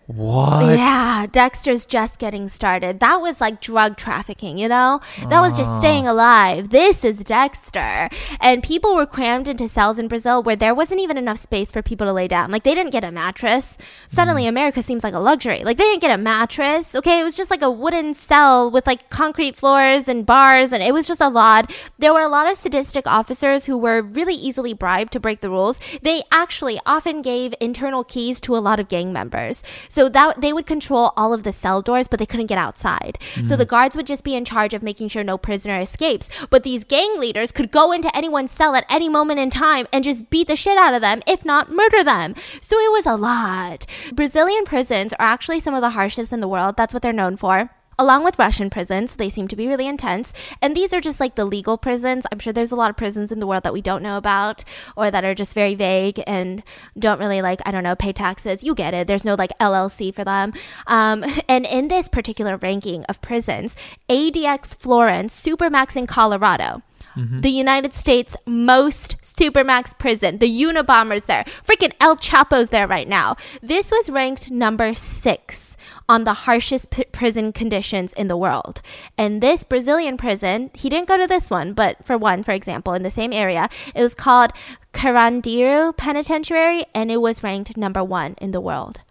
What? 0.07 0.77
Yeah, 0.77 1.25
Dexter's 1.31 1.83
just 1.83 2.19
getting 2.19 2.47
started. 2.47 2.99
That 2.99 3.21
was 3.21 3.41
like 3.41 3.59
drug 3.59 3.97
trafficking, 3.97 4.59
you 4.59 4.67
know? 4.67 4.99
That 5.29 5.39
was 5.41 5.57
just 5.57 5.71
Ah. 5.71 5.79
staying 5.79 6.05
alive. 6.05 6.69
This 6.69 7.03
is 7.03 7.23
Dexter. 7.23 8.09
And 8.39 8.61
people 8.61 8.95
were 8.95 9.07
crammed 9.07 9.47
into 9.47 9.67
cells 9.67 9.97
in 9.97 10.07
Brazil 10.07 10.43
where 10.43 10.55
there 10.55 10.75
wasn't 10.75 10.99
even 11.01 11.17
enough 11.17 11.39
space 11.39 11.71
for 11.71 11.81
people 11.81 12.05
to 12.05 12.13
lay 12.13 12.27
down. 12.27 12.51
Like 12.51 12.61
they 12.61 12.75
didn't 12.75 12.91
get 12.91 13.03
a 13.03 13.09
mattress. 13.11 13.79
Suddenly 14.07 14.43
Mm. 14.43 14.49
America 14.49 14.83
seems 14.83 15.03
like 15.03 15.15
a 15.15 15.19
luxury. 15.19 15.63
Like 15.65 15.77
they 15.77 15.85
didn't 15.85 16.01
get 16.01 16.11
a 16.19 16.21
mattress. 16.21 16.93
Okay, 16.93 17.19
it 17.19 17.23
was 17.23 17.35
just 17.35 17.49
like 17.49 17.63
a 17.63 17.71
wooden 17.71 18.13
cell 18.13 18.69
with 18.69 18.85
like 18.85 19.09
concrete 19.09 19.55
floors 19.55 20.07
and 20.07 20.23
bars 20.23 20.71
and 20.71 20.83
it 20.83 20.93
was 20.93 21.07
just 21.07 21.19
a 21.21 21.29
lot. 21.29 21.73
There 21.97 22.13
were 22.13 22.21
a 22.21 22.27
lot 22.27 22.47
of 22.47 22.57
sadistic 22.57 23.07
officers 23.07 23.65
who 23.65 23.75
were 23.75 24.03
really 24.03 24.35
easily 24.35 24.73
bribed 24.75 25.13
to 25.13 25.19
break 25.19 25.41
the 25.41 25.49
rules. 25.49 25.79
They 26.03 26.21
actually 26.31 26.79
often 26.85 27.23
gave 27.23 27.55
internal 27.59 28.03
keys 28.03 28.39
to 28.41 28.55
a 28.55 28.61
lot 28.61 28.79
of 28.79 28.87
gang 28.87 29.11
members. 29.11 29.63
So 29.95 30.09
that 30.09 30.41
they 30.41 30.51
would 30.51 30.65
control 30.65 31.13
all 31.15 31.33
of 31.33 31.43
the 31.43 31.53
cell 31.53 31.81
doors, 31.81 32.09
but 32.09 32.19
they 32.19 32.25
couldn't 32.25 32.47
get 32.47 32.57
outside. 32.57 33.17
So 33.45 33.55
the 33.55 33.63
mm-hmm. 33.63 33.69
guards 33.69 33.95
would 33.95 34.05
just 34.05 34.25
be 34.25 34.35
in 34.35 34.43
charge 34.43 34.73
of 34.73 34.83
making 34.83 35.07
sure 35.07 35.23
no 35.23 35.37
prisoner 35.37 35.79
escapes. 35.79 36.27
But 36.49 36.63
these 36.63 36.83
gang 36.83 37.17
leaders 37.17 37.53
could 37.53 37.71
go 37.71 37.93
into 37.93 38.13
anyone's 38.13 38.51
cell 38.51 38.75
at 38.75 38.85
any 38.89 39.07
moment 39.07 39.39
in 39.39 39.49
time 39.49 39.87
and 39.93 40.03
just 40.03 40.29
beat 40.29 40.49
the 40.49 40.57
shit 40.57 40.77
out 40.77 40.93
of 40.93 40.99
them, 40.99 41.21
if 41.25 41.45
not 41.45 41.71
murder 41.71 42.03
them. 42.03 42.35
So 42.59 42.77
it 42.77 42.91
was 42.91 43.05
a 43.05 43.15
lot. 43.15 43.85
Brazilian 44.11 44.65
prisons 44.65 45.13
are 45.13 45.27
actually 45.27 45.61
some 45.61 45.73
of 45.73 45.79
the 45.79 45.91
harshest 45.91 46.33
in 46.33 46.41
the 46.41 46.49
world. 46.49 46.75
That's 46.75 46.93
what 46.93 47.01
they're 47.01 47.13
known 47.13 47.37
for. 47.37 47.69
Along 47.97 48.23
with 48.23 48.39
Russian 48.39 48.69
prisons. 48.69 49.15
They 49.15 49.29
seem 49.29 49.47
to 49.47 49.55
be 49.55 49.67
really 49.67 49.87
intense. 49.87 50.33
And 50.61 50.75
these 50.75 50.93
are 50.93 51.01
just 51.01 51.19
like 51.19 51.35
the 51.35 51.45
legal 51.45 51.77
prisons. 51.77 52.25
I'm 52.31 52.39
sure 52.39 52.53
there's 52.53 52.71
a 52.71 52.75
lot 52.75 52.89
of 52.89 52.97
prisons 52.97 53.31
in 53.31 53.39
the 53.39 53.47
world 53.47 53.63
that 53.63 53.73
we 53.73 53.81
don't 53.81 54.03
know 54.03 54.17
about 54.17 54.63
or 54.95 55.11
that 55.11 55.23
are 55.23 55.35
just 55.35 55.53
very 55.53 55.75
vague 55.75 56.21
and 56.27 56.63
don't 56.97 57.19
really 57.19 57.41
like, 57.41 57.61
I 57.65 57.71
don't 57.71 57.83
know, 57.83 57.95
pay 57.95 58.13
taxes. 58.13 58.63
You 58.63 58.75
get 58.75 58.93
it. 58.93 59.07
There's 59.07 59.25
no 59.25 59.35
like 59.35 59.57
LLC 59.59 60.13
for 60.13 60.23
them. 60.23 60.53
Um, 60.87 61.23
and 61.49 61.65
in 61.65 61.87
this 61.87 62.07
particular 62.07 62.57
ranking 62.57 63.03
of 63.05 63.21
prisons, 63.21 63.75
ADX 64.09 64.75
Florence, 64.75 65.39
Supermax 65.43 65.95
in 65.95 66.07
Colorado, 66.07 66.81
Mm-hmm. 67.15 67.41
the 67.41 67.49
United 67.49 67.93
States 67.93 68.35
most 68.45 69.15
supermax 69.21 69.97
prison. 69.97 70.37
The 70.37 70.49
Unabomber's 70.49 71.25
there. 71.25 71.45
Freaking 71.63 71.93
El 71.99 72.17
Chapo's 72.17 72.69
there 72.69 72.87
right 72.87 73.07
now. 73.07 73.35
This 73.61 73.91
was 73.91 74.09
ranked 74.09 74.51
number 74.51 74.93
six 74.93 75.77
on 76.07 76.23
the 76.23 76.33
harshest 76.33 76.89
p- 76.89 77.05
prison 77.05 77.51
conditions 77.53 78.13
in 78.13 78.27
the 78.27 78.37
world. 78.37 78.81
And 79.17 79.41
this 79.41 79.63
Brazilian 79.63 80.17
prison, 80.17 80.71
he 80.73 80.89
didn't 80.89 81.07
go 81.07 81.17
to 81.17 81.27
this 81.27 81.49
one, 81.49 81.73
but 81.73 82.03
for 82.05 82.17
one, 82.17 82.43
for 82.43 82.51
example, 82.51 82.93
in 82.93 83.03
the 83.03 83.09
same 83.09 83.33
area, 83.33 83.69
it 83.93 84.01
was 84.01 84.13
called 84.15 84.51
Carandiru 84.93 85.95
Penitentiary, 85.95 86.85
and 86.93 87.11
it 87.11 87.17
was 87.17 87.43
ranked 87.43 87.75
number 87.77 88.03
one 88.03 88.35
in 88.39 88.51
the 88.51 88.61
world. 88.61 89.01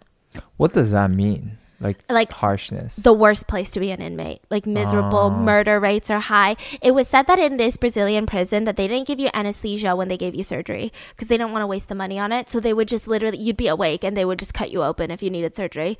What 0.57 0.73
does 0.73 0.91
that 0.91 1.11
mean? 1.11 1.57
Like, 1.79 1.97
Like, 2.09 2.31
harshness. 2.31 2.95
the 2.95 3.11
worst 3.13 3.47
place 3.47 3.69
to 3.71 3.79
be 3.79 3.91
an 3.91 4.01
inmate. 4.01 4.39
Like 4.49 4.65
miserable, 4.65 5.17
Oh. 5.17 5.29
murder 5.29 5.79
rates 5.79 6.09
are 6.09 6.19
high. 6.21 6.55
It 6.81 6.93
was 6.93 7.07
said 7.07 7.27
that 7.27 7.39
in 7.39 7.57
this 7.57 7.75
Brazilian 7.77 8.25
prison 8.25 8.63
that 8.65 8.75
they 8.77 8.87
didn't 8.87 9.07
give 9.07 9.19
you 9.19 9.29
anesthesia 9.33 9.95
when 9.95 10.07
they 10.07 10.17
gave 10.17 10.35
you 10.35 10.43
surgery 10.43 10.91
because 11.09 11.27
they 11.27 11.37
don't 11.37 11.51
want 11.51 11.63
to 11.63 11.67
waste 11.67 11.87
the 11.89 11.95
money 11.95 12.17
on 12.17 12.31
it. 12.31 12.49
So 12.49 12.59
they 12.59 12.73
would 12.73 12.87
just 12.87 13.07
literally 13.07 13.37
you'd 13.37 13.57
be 13.57 13.67
awake 13.67 14.03
and 14.03 14.15
they 14.15 14.25
would 14.25 14.39
just 14.39 14.53
cut 14.53 14.71
you 14.71 14.83
open 14.83 15.11
if 15.11 15.21
you 15.21 15.29
needed 15.29 15.55
surgery. 15.55 15.97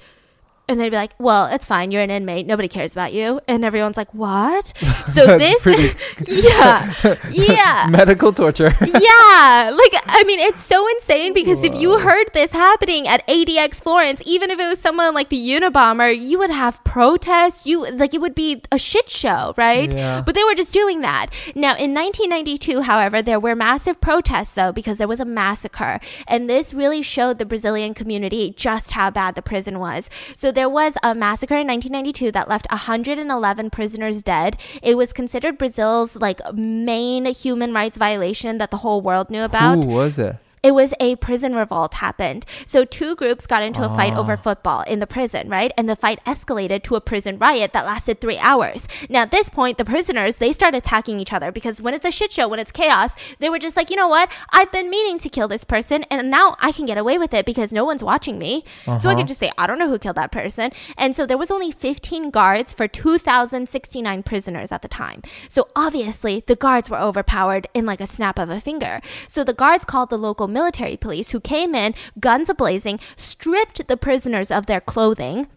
And 0.68 0.80
they'd 0.80 0.90
be 0.90 0.96
like, 0.96 1.14
"Well, 1.20 1.46
it's 1.46 1.66
fine. 1.66 1.92
You're 1.92 2.02
an 2.02 2.10
inmate. 2.10 2.48
Nobody 2.48 2.68
cares 2.68 2.94
about 2.94 3.14
you." 3.14 3.40
And 3.48 3.64
everyone's 3.64 3.98
like, 3.98 4.14
"What?" 4.14 4.74
So 5.16 5.38
this, 5.38 5.62
pretty- 5.62 5.98
yeah, 6.28 6.94
yeah, 7.32 7.88
Medical 7.90 8.34
torture. 8.34 8.76
yeah. 8.82 9.72
Like, 9.74 9.94
I 10.08 10.24
mean, 10.26 10.40
it's 10.40 10.62
so 10.64 10.86
insane 10.90 11.32
because 11.34 11.64
if 11.64 11.74
you 11.76 12.00
heard 12.00 12.28
this 12.34 12.52
happening 12.52 13.08
at 13.08 13.26
ADX 13.28 13.82
Florence, 13.82 14.22
even 14.26 14.50
if 14.52 14.60
it 14.60 14.68
was 14.68 14.80
someone 14.80 15.14
like 15.14 15.30
the 15.30 15.38
Unabomber, 15.50 16.12
you 16.18 16.40
would 16.40 16.50
have 16.50 16.84
protests. 16.84 17.66
You 17.66 17.90
like 17.92 18.14
it 18.14 18.20
would 18.22 18.36
be 18.36 18.62
a 18.72 18.78
shit 18.80 19.10
show, 19.10 19.54
right? 19.58 19.94
Yeah. 19.94 20.22
But 20.22 20.36
they 20.36 20.44
were 20.44 20.56
just 20.56 20.74
doing 20.74 21.02
that. 21.02 21.28
Now, 21.56 21.76
in 21.78 21.94
1992, 21.94 22.82
however, 22.82 23.22
there 23.22 23.40
were 23.40 23.56
massive 23.56 24.02
protests 24.02 24.54
though 24.54 24.72
because 24.74 24.98
there 24.98 25.08
was 25.08 25.20
a 25.20 25.26
massacre, 25.26 26.00
and 26.28 26.50
this 26.50 26.74
really 26.74 27.02
showed 27.02 27.38
the 27.38 27.46
Brazilian 27.46 27.94
community 27.94 28.54
just 28.58 28.92
how 28.92 29.10
bad 29.12 29.36
the 29.36 29.42
prison 29.42 29.80
was. 29.80 30.10
So 30.36 30.52
there 30.56 30.70
was 30.70 30.98
a 31.04 31.14
massacre 31.14 31.58
in 31.58 31.68
1992 31.68 32.32
that 32.32 32.50
left 32.50 32.68
111 32.72 33.70
prisoners 33.70 34.22
dead. 34.22 34.58
It 34.82 34.96
was 34.96 35.14
considered 35.14 35.58
Brazil's 35.58 36.16
like 36.16 36.40
main 36.54 37.26
human 37.26 37.74
rights 37.74 37.98
violation 37.98 38.58
that 38.58 38.72
the 38.72 38.78
whole 38.78 39.02
world 39.02 39.30
knew 39.30 39.44
about 39.44 39.84
Who 39.84 39.92
was 39.92 40.18
it? 40.18 40.38
It 40.66 40.74
was 40.74 40.94
a 41.00 41.16
prison 41.18 41.54
revolt 41.56 41.94
happened. 41.96 42.44
So 42.66 42.86
two 42.86 43.16
groups 43.16 43.46
got 43.46 43.62
into 43.62 43.84
a 43.86 43.90
fight 43.98 44.14
over 44.22 44.36
football 44.36 44.82
in 44.82 45.00
the 45.00 45.06
prison, 45.18 45.48
right? 45.48 45.72
And 45.78 45.88
the 45.88 45.96
fight 45.96 46.20
escalated 46.26 46.82
to 46.84 46.96
a 46.96 47.02
prison 47.02 47.38
riot 47.38 47.72
that 47.74 47.86
lasted 47.86 48.20
three 48.20 48.40
hours. 48.40 48.88
Now 49.08 49.22
at 49.22 49.32
this 49.32 49.50
point, 49.50 49.78
the 49.78 49.86
prisoners 49.86 50.38
they 50.38 50.52
start 50.54 50.74
attacking 50.74 51.20
each 51.20 51.34
other 51.34 51.52
because 51.52 51.82
when 51.84 51.94
it's 51.94 52.06
a 52.06 52.12
shit 52.12 52.32
show, 52.32 52.48
when 52.48 52.60
it's 52.60 52.72
chaos, 52.72 53.12
they 53.40 53.50
were 53.50 53.60
just 53.60 53.78
like, 53.78 53.90
you 53.92 53.96
know 53.96 54.08
what? 54.08 54.32
I've 54.52 54.72
been 54.72 54.90
meaning 54.90 55.20
to 55.20 55.30
kill 55.30 55.48
this 55.48 55.64
person, 55.64 56.04
and 56.10 56.32
now 56.32 56.56
I 56.60 56.72
can 56.72 56.86
get 56.88 56.98
away 56.98 57.18
with 57.20 57.34
it 57.34 57.46
because 57.46 57.72
no 57.72 57.86
one's 57.86 58.04
watching 58.04 58.40
me. 58.40 58.64
So 58.86 58.92
I 58.92 58.96
Uh-huh. 58.96 59.16
could 59.18 59.28
just 59.28 59.40
say 59.40 59.52
I 59.60 59.68
don't 59.68 59.78
know 59.78 59.90
who 59.90 60.00
killed 60.00 60.18
that 60.18 60.32
person. 60.32 60.72
And 60.98 61.16
so 61.16 61.28
there 61.28 61.38
was 61.38 61.52
only 61.52 61.72
15 61.72 62.32
guards 62.32 62.74
for 62.74 62.88
2,069 62.88 64.24
prisoners 64.24 64.72
at 64.72 64.82
the 64.82 64.88
time. 64.88 65.22
So 65.50 65.68
obviously 65.76 66.44
the 66.48 66.56
guards 66.56 66.90
were 66.90 66.98
overpowered 67.00 67.68
in 67.74 67.86
like 67.86 68.02
a 68.02 68.08
snap 68.08 68.40
of 68.40 68.50
a 68.50 68.60
finger. 68.60 69.00
So 69.28 69.44
the 69.44 69.54
guards 69.54 69.86
called 69.86 70.10
the 70.10 70.18
local 70.18 70.48
military 70.56 70.98
police 70.98 71.30
who 71.32 71.40
came 71.40 71.76
in, 71.76 71.94
guns 72.20 72.50
ablazing, 72.50 73.00
stripped 73.18 73.88
the 73.88 73.98
prisoners 73.98 74.50
of 74.50 74.66
their 74.66 74.82
clothing. 74.82 75.48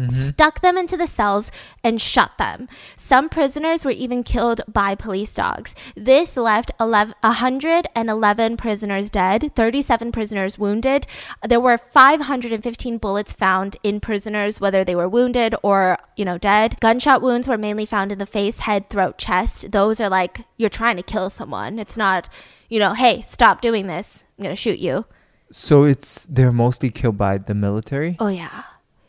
Mm-hmm. 0.00 0.22
Stuck 0.22 0.60
them 0.60 0.78
into 0.78 0.96
the 0.96 1.06
cells 1.06 1.50
and 1.84 2.00
shut 2.00 2.38
them. 2.38 2.68
Some 2.96 3.28
prisoners 3.28 3.84
were 3.84 3.90
even 3.90 4.22
killed 4.22 4.60
by 4.66 4.94
police 4.94 5.34
dogs. 5.34 5.74
This 5.94 6.36
left 6.36 6.70
11, 6.80 7.14
111 7.20 8.56
prisoners 8.56 9.10
dead, 9.10 9.52
37 9.54 10.12
prisoners 10.12 10.58
wounded. 10.58 11.06
There 11.46 11.60
were 11.60 11.78
515 11.78 12.98
bullets 12.98 13.32
found 13.32 13.76
in 13.82 14.00
prisoners, 14.00 14.60
whether 14.60 14.84
they 14.84 14.94
were 14.94 15.08
wounded 15.08 15.54
or, 15.62 15.98
you 16.16 16.24
know, 16.24 16.38
dead. 16.38 16.76
Gunshot 16.80 17.22
wounds 17.22 17.48
were 17.48 17.58
mainly 17.58 17.84
found 17.84 18.12
in 18.12 18.18
the 18.18 18.26
face, 18.26 18.60
head, 18.60 18.88
throat, 18.88 19.18
chest. 19.18 19.70
Those 19.70 20.00
are 20.00 20.08
like, 20.08 20.44
you're 20.56 20.70
trying 20.70 20.96
to 20.96 21.02
kill 21.02 21.30
someone. 21.30 21.78
It's 21.78 21.96
not, 21.96 22.28
you 22.68 22.78
know, 22.78 22.94
hey, 22.94 23.20
stop 23.20 23.60
doing 23.60 23.86
this. 23.86 24.24
I'm 24.38 24.44
going 24.44 24.54
to 24.54 24.60
shoot 24.60 24.78
you. 24.78 25.04
So 25.52 25.84
it's 25.84 26.26
they're 26.26 26.52
mostly 26.52 26.90
killed 26.90 27.18
by 27.18 27.38
the 27.38 27.54
military. 27.54 28.16
Oh, 28.20 28.28
yeah. 28.28 28.62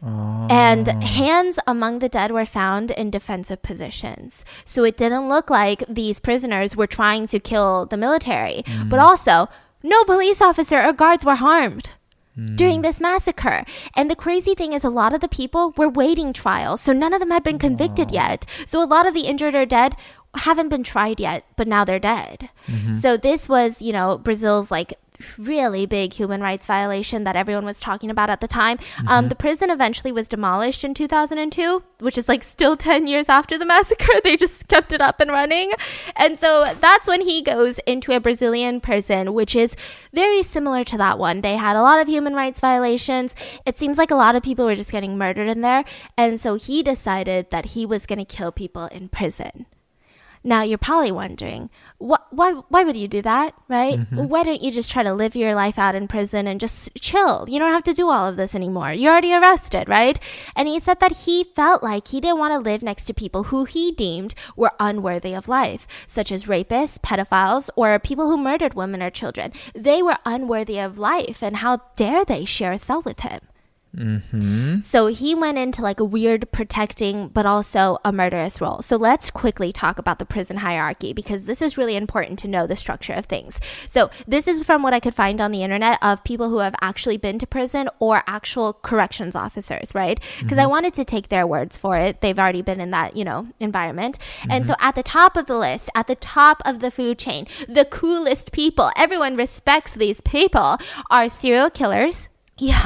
Oh. 0.03 0.47
And 0.49 0.87
hands 1.03 1.59
among 1.67 1.99
the 1.99 2.09
dead 2.09 2.31
were 2.31 2.45
found 2.45 2.91
in 2.91 3.11
defensive 3.11 3.61
positions. 3.61 4.43
So 4.65 4.83
it 4.83 4.97
didn't 4.97 5.29
look 5.29 5.49
like 5.49 5.83
these 5.87 6.19
prisoners 6.19 6.75
were 6.75 6.87
trying 6.87 7.27
to 7.27 7.39
kill 7.39 7.85
the 7.85 7.97
military. 7.97 8.63
Hmm. 8.65 8.89
But 8.89 8.99
also, 8.99 9.47
no 9.83 10.03
police 10.03 10.41
officer 10.41 10.81
or 10.81 10.93
guards 10.93 11.23
were 11.23 11.35
harmed. 11.35 11.91
Hmm. 12.35 12.55
During 12.55 12.81
this 12.81 13.01
massacre. 13.01 13.65
And 13.95 14.09
the 14.09 14.15
crazy 14.15 14.55
thing 14.55 14.73
is, 14.73 14.83
a 14.83 14.89
lot 14.89 15.13
of 15.13 15.21
the 15.21 15.27
people 15.27 15.73
were 15.77 15.89
waiting 15.89 16.33
trials. 16.33 16.81
So 16.81 16.93
none 16.93 17.13
of 17.13 17.19
them 17.19 17.31
had 17.31 17.43
been 17.43 17.59
convicted 17.59 18.09
yet. 18.09 18.45
So 18.65 18.81
a 18.81 18.85
lot 18.85 19.05
of 19.05 19.13
the 19.13 19.27
injured 19.27 19.53
or 19.53 19.65
dead 19.65 19.95
haven't 20.35 20.69
been 20.69 20.83
tried 20.83 21.19
yet, 21.19 21.45
but 21.57 21.67
now 21.67 21.83
they're 21.83 21.99
dead. 21.99 22.49
Mm-hmm. 22.67 22.93
So 22.93 23.17
this 23.17 23.49
was, 23.49 23.81
you 23.81 23.91
know, 23.91 24.17
Brazil's 24.17 24.71
like 24.71 24.93
really 25.37 25.85
big 25.85 26.13
human 26.13 26.41
rights 26.41 26.65
violation 26.67 27.23
that 27.23 27.35
everyone 27.35 27.65
was 27.65 27.79
talking 27.79 28.09
about 28.09 28.29
at 28.29 28.41
the 28.41 28.47
time. 28.47 28.79
Um, 29.07 29.29
the 29.29 29.35
prison 29.35 29.69
eventually 29.69 30.11
was 30.11 30.27
demolished 30.27 30.83
in 30.83 30.93
2002, 30.93 31.83
which 31.99 32.17
is 32.17 32.27
like 32.27 32.43
still 32.43 32.77
10 32.77 33.07
years 33.07 33.29
after 33.29 33.57
the 33.57 33.65
massacre. 33.65 34.07
They 34.23 34.37
just 34.37 34.67
kept 34.67 34.93
it 34.93 35.01
up 35.01 35.19
and 35.19 35.31
running. 35.31 35.71
And 36.15 36.37
so 36.37 36.75
that's 36.79 37.07
when 37.07 37.21
he 37.21 37.41
goes 37.41 37.79
into 37.79 38.11
a 38.15 38.19
Brazilian 38.19 38.79
prison, 38.79 39.33
which 39.33 39.55
is 39.55 39.75
very 40.13 40.43
similar 40.43 40.83
to 40.85 40.97
that 40.97 41.17
one. 41.17 41.41
They 41.41 41.55
had 41.55 41.75
a 41.75 41.81
lot 41.81 41.99
of 41.99 42.07
human 42.07 42.33
rights 42.35 42.59
violations. 42.59 43.35
It 43.65 43.77
seems 43.77 43.97
like 43.97 44.11
a 44.11 44.15
lot 44.15 44.35
of 44.35 44.43
people 44.43 44.65
were 44.65 44.75
just 44.75 44.91
getting 44.91 45.17
murdered 45.17 45.47
in 45.47 45.61
there. 45.61 45.83
And 46.17 46.39
so 46.39 46.55
he 46.55 46.83
decided 46.83 47.49
that 47.49 47.67
he 47.67 47.85
was 47.85 48.05
going 48.05 48.19
to 48.19 48.25
kill 48.25 48.51
people 48.51 48.85
in 48.85 49.09
prison. 49.09 49.65
Now 50.43 50.63
you're 50.63 50.77
probably 50.77 51.11
wondering, 51.11 51.69
what, 51.99 52.25
why, 52.31 52.53
why 52.69 52.83
would 52.83 52.97
you 52.97 53.07
do 53.07 53.21
that, 53.21 53.53
right? 53.67 53.99
Mm-hmm. 53.99 54.27
Why 54.27 54.43
don't 54.43 54.61
you 54.61 54.71
just 54.71 54.91
try 54.91 55.03
to 55.03 55.13
live 55.13 55.35
your 55.35 55.53
life 55.53 55.77
out 55.77 55.93
in 55.93 56.07
prison 56.07 56.47
and 56.47 56.59
just 56.59 56.89
chill? 56.99 57.45
You 57.47 57.59
don't 57.59 57.71
have 57.71 57.83
to 57.83 57.93
do 57.93 58.09
all 58.09 58.27
of 58.27 58.37
this 58.37 58.55
anymore. 58.55 58.91
You're 58.91 59.11
already 59.11 59.33
arrested, 59.33 59.87
right? 59.87 60.17
And 60.55 60.67
he 60.67 60.79
said 60.79 60.99
that 60.99 61.25
he 61.25 61.43
felt 61.43 61.83
like 61.83 62.07
he 62.07 62.19
didn't 62.19 62.39
want 62.39 62.53
to 62.53 62.59
live 62.59 62.81
next 62.81 63.05
to 63.05 63.13
people 63.13 63.43
who 63.43 63.65
he 63.65 63.91
deemed 63.91 64.33
were 64.55 64.71
unworthy 64.79 65.35
of 65.35 65.47
life, 65.47 65.87
such 66.07 66.31
as 66.31 66.45
rapists, 66.45 66.99
pedophiles, 66.99 67.69
or 67.75 67.99
people 67.99 68.27
who 68.27 68.37
murdered 68.37 68.73
women 68.73 69.03
or 69.03 69.11
children. 69.11 69.51
They 69.75 70.01
were 70.01 70.17
unworthy 70.25 70.79
of 70.79 70.97
life, 70.97 71.43
and 71.43 71.57
how 71.57 71.81
dare 71.95 72.25
they 72.25 72.45
share 72.45 72.71
a 72.71 72.77
cell 72.79 73.03
with 73.03 73.19
him? 73.19 73.41
Mm-hmm. 73.95 74.79
So 74.79 75.07
he 75.07 75.35
went 75.35 75.57
into 75.57 75.81
like 75.81 75.99
a 75.99 76.05
weird 76.05 76.51
protecting, 76.51 77.27
but 77.27 77.45
also 77.45 77.97
a 78.05 78.11
murderous 78.11 78.61
role. 78.61 78.81
So 78.81 78.95
let's 78.95 79.29
quickly 79.29 79.73
talk 79.73 79.99
about 79.99 80.19
the 80.19 80.25
prison 80.25 80.57
hierarchy 80.57 81.13
because 81.13 81.43
this 81.43 81.61
is 81.61 81.77
really 81.77 81.95
important 81.95 82.39
to 82.39 82.47
know 82.47 82.65
the 82.65 82.75
structure 82.75 83.13
of 83.13 83.25
things. 83.25 83.59
So 83.87 84.09
this 84.25 84.47
is 84.47 84.63
from 84.63 84.81
what 84.81 84.93
I 84.93 84.99
could 84.99 85.13
find 85.13 85.41
on 85.41 85.51
the 85.51 85.63
internet 85.63 85.99
of 86.01 86.23
people 86.23 86.49
who 86.49 86.59
have 86.59 86.75
actually 86.81 87.17
been 87.17 87.37
to 87.39 87.47
prison 87.47 87.89
or 87.99 88.23
actual 88.27 88.73
corrections 88.73 89.35
officers, 89.35 89.93
right? 89.93 90.19
Because 90.39 90.57
I 90.57 90.65
wanted 90.65 90.93
to 90.95 91.05
take 91.05 91.29
their 91.29 91.45
words 91.45 91.77
for 91.77 91.97
it. 91.97 92.21
They've 92.21 92.39
already 92.39 92.61
been 92.61 92.79
in 92.79 92.91
that, 92.91 93.17
you 93.17 93.25
know, 93.25 93.47
environment. 93.59 94.17
And 94.49 94.65
so 94.65 94.75
at 94.79 94.95
the 94.95 95.03
top 95.03 95.35
of 95.35 95.47
the 95.47 95.57
list, 95.57 95.89
at 95.95 96.07
the 96.07 96.15
top 96.15 96.61
of 96.65 96.79
the 96.79 96.91
food 96.91 97.19
chain, 97.19 97.47
the 97.67 97.85
coolest 97.85 98.51
people, 98.51 98.91
everyone 98.95 99.35
respects 99.35 99.93
these 99.93 100.21
people, 100.21 100.77
are 101.09 101.27
serial 101.27 101.69
killers. 101.69 102.29
Yeah. 102.61 102.85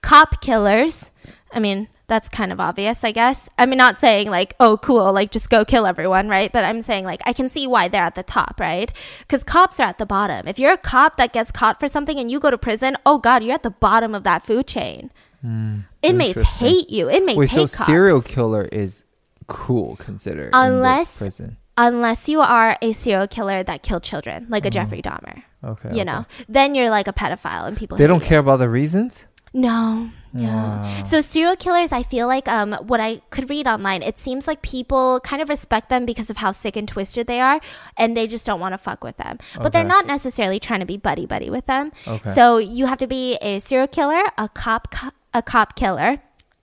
Cop 0.00 0.40
killers. 0.40 1.10
I 1.52 1.60
mean, 1.60 1.88
that's 2.06 2.30
kind 2.30 2.50
of 2.50 2.58
obvious, 2.58 3.04
I 3.04 3.12
guess. 3.12 3.46
I 3.58 3.66
mean, 3.66 3.76
not 3.76 4.00
saying 4.00 4.30
like, 4.30 4.54
oh, 4.58 4.78
cool, 4.78 5.12
like 5.12 5.30
just 5.30 5.50
go 5.50 5.66
kill 5.66 5.86
everyone, 5.86 6.30
right? 6.30 6.50
But 6.50 6.64
I'm 6.64 6.80
saying 6.80 7.04
like, 7.04 7.20
I 7.26 7.34
can 7.34 7.50
see 7.50 7.66
why 7.66 7.88
they're 7.88 8.02
at 8.02 8.14
the 8.14 8.22
top, 8.22 8.58
right? 8.58 8.90
Because 9.20 9.44
cops 9.44 9.78
are 9.78 9.86
at 9.86 9.98
the 9.98 10.06
bottom. 10.06 10.48
If 10.48 10.58
you're 10.58 10.72
a 10.72 10.78
cop 10.78 11.18
that 11.18 11.34
gets 11.34 11.50
caught 11.50 11.78
for 11.78 11.88
something 11.88 12.18
and 12.18 12.30
you 12.30 12.40
go 12.40 12.50
to 12.50 12.56
prison, 12.56 12.96
oh 13.04 13.18
God, 13.18 13.42
you're 13.42 13.54
at 13.54 13.62
the 13.62 13.70
bottom 13.70 14.14
of 14.14 14.24
that 14.24 14.46
food 14.46 14.66
chain. 14.66 15.10
Hmm. 15.42 15.80
Inmates 16.00 16.40
hate 16.40 16.88
you. 16.88 17.10
Inmates 17.10 17.36
Wait, 17.36 17.50
hate 17.50 17.68
so 17.68 17.76
cops. 17.76 17.86
serial 17.86 18.22
killer 18.22 18.64
is 18.72 19.04
cool 19.46 19.96
considered 19.96 20.50
Unless-. 20.54 21.40
Unless 21.76 22.28
you 22.30 22.40
are 22.40 22.78
a 22.80 22.94
serial 22.94 23.26
killer 23.26 23.62
that 23.62 23.82
killed 23.82 24.02
children, 24.04 24.46
like 24.48 24.64
a 24.64 24.68
hmm. 24.68 24.72
Jeffrey 24.72 25.02
Dahmer. 25.02 25.42
Okay. 25.64 25.88
You 25.90 25.94
okay. 25.94 26.04
know, 26.04 26.26
then 26.48 26.74
you're 26.74 26.90
like 26.90 27.08
a 27.08 27.12
pedophile 27.12 27.66
and 27.68 27.76
people 27.76 27.96
They 27.98 28.06
don't 28.06 28.22
you. 28.22 28.26
care 28.28 28.38
about 28.40 28.58
the 28.58 28.68
reasons. 28.68 29.26
No, 29.54 30.08
Yeah. 30.32 30.48
Wow. 30.48 31.04
So 31.04 31.20
serial 31.20 31.56
killers, 31.56 31.92
I 31.92 32.02
feel 32.02 32.26
like 32.26 32.48
um, 32.48 32.72
what 32.86 33.00
I 33.00 33.20
could 33.28 33.50
read 33.50 33.66
online, 33.68 34.02
it 34.02 34.18
seems 34.18 34.46
like 34.46 34.62
people 34.62 35.20
kind 35.20 35.42
of 35.42 35.50
respect 35.50 35.90
them 35.90 36.06
because 36.06 36.30
of 36.30 36.38
how 36.38 36.52
sick 36.52 36.74
and 36.74 36.88
twisted 36.88 37.26
they 37.26 37.38
are, 37.38 37.60
and 37.98 38.16
they 38.16 38.26
just 38.26 38.46
don't 38.46 38.60
want 38.60 38.72
to 38.72 38.78
fuck 38.78 39.04
with 39.04 39.18
them. 39.18 39.36
But 39.60 39.72
they're 39.72 39.84
not 39.84 40.06
necessarily 40.06 40.58
trying 40.58 40.80
to 40.80 40.86
be 40.86 40.96
buddy 40.96 41.26
buddy 41.26 41.50
with 41.50 41.66
them. 41.66 41.92
Okay. 42.08 42.32
So 42.32 42.56
you 42.56 42.86
have 42.86 42.96
to 42.98 43.06
be 43.06 43.36
a 43.42 43.60
serial 43.60 43.88
killer, 43.88 44.22
a 44.38 44.48
cop, 44.48 44.90
co- 44.90 45.10
a 45.34 45.42
cop 45.42 45.76
killer. 45.76 46.22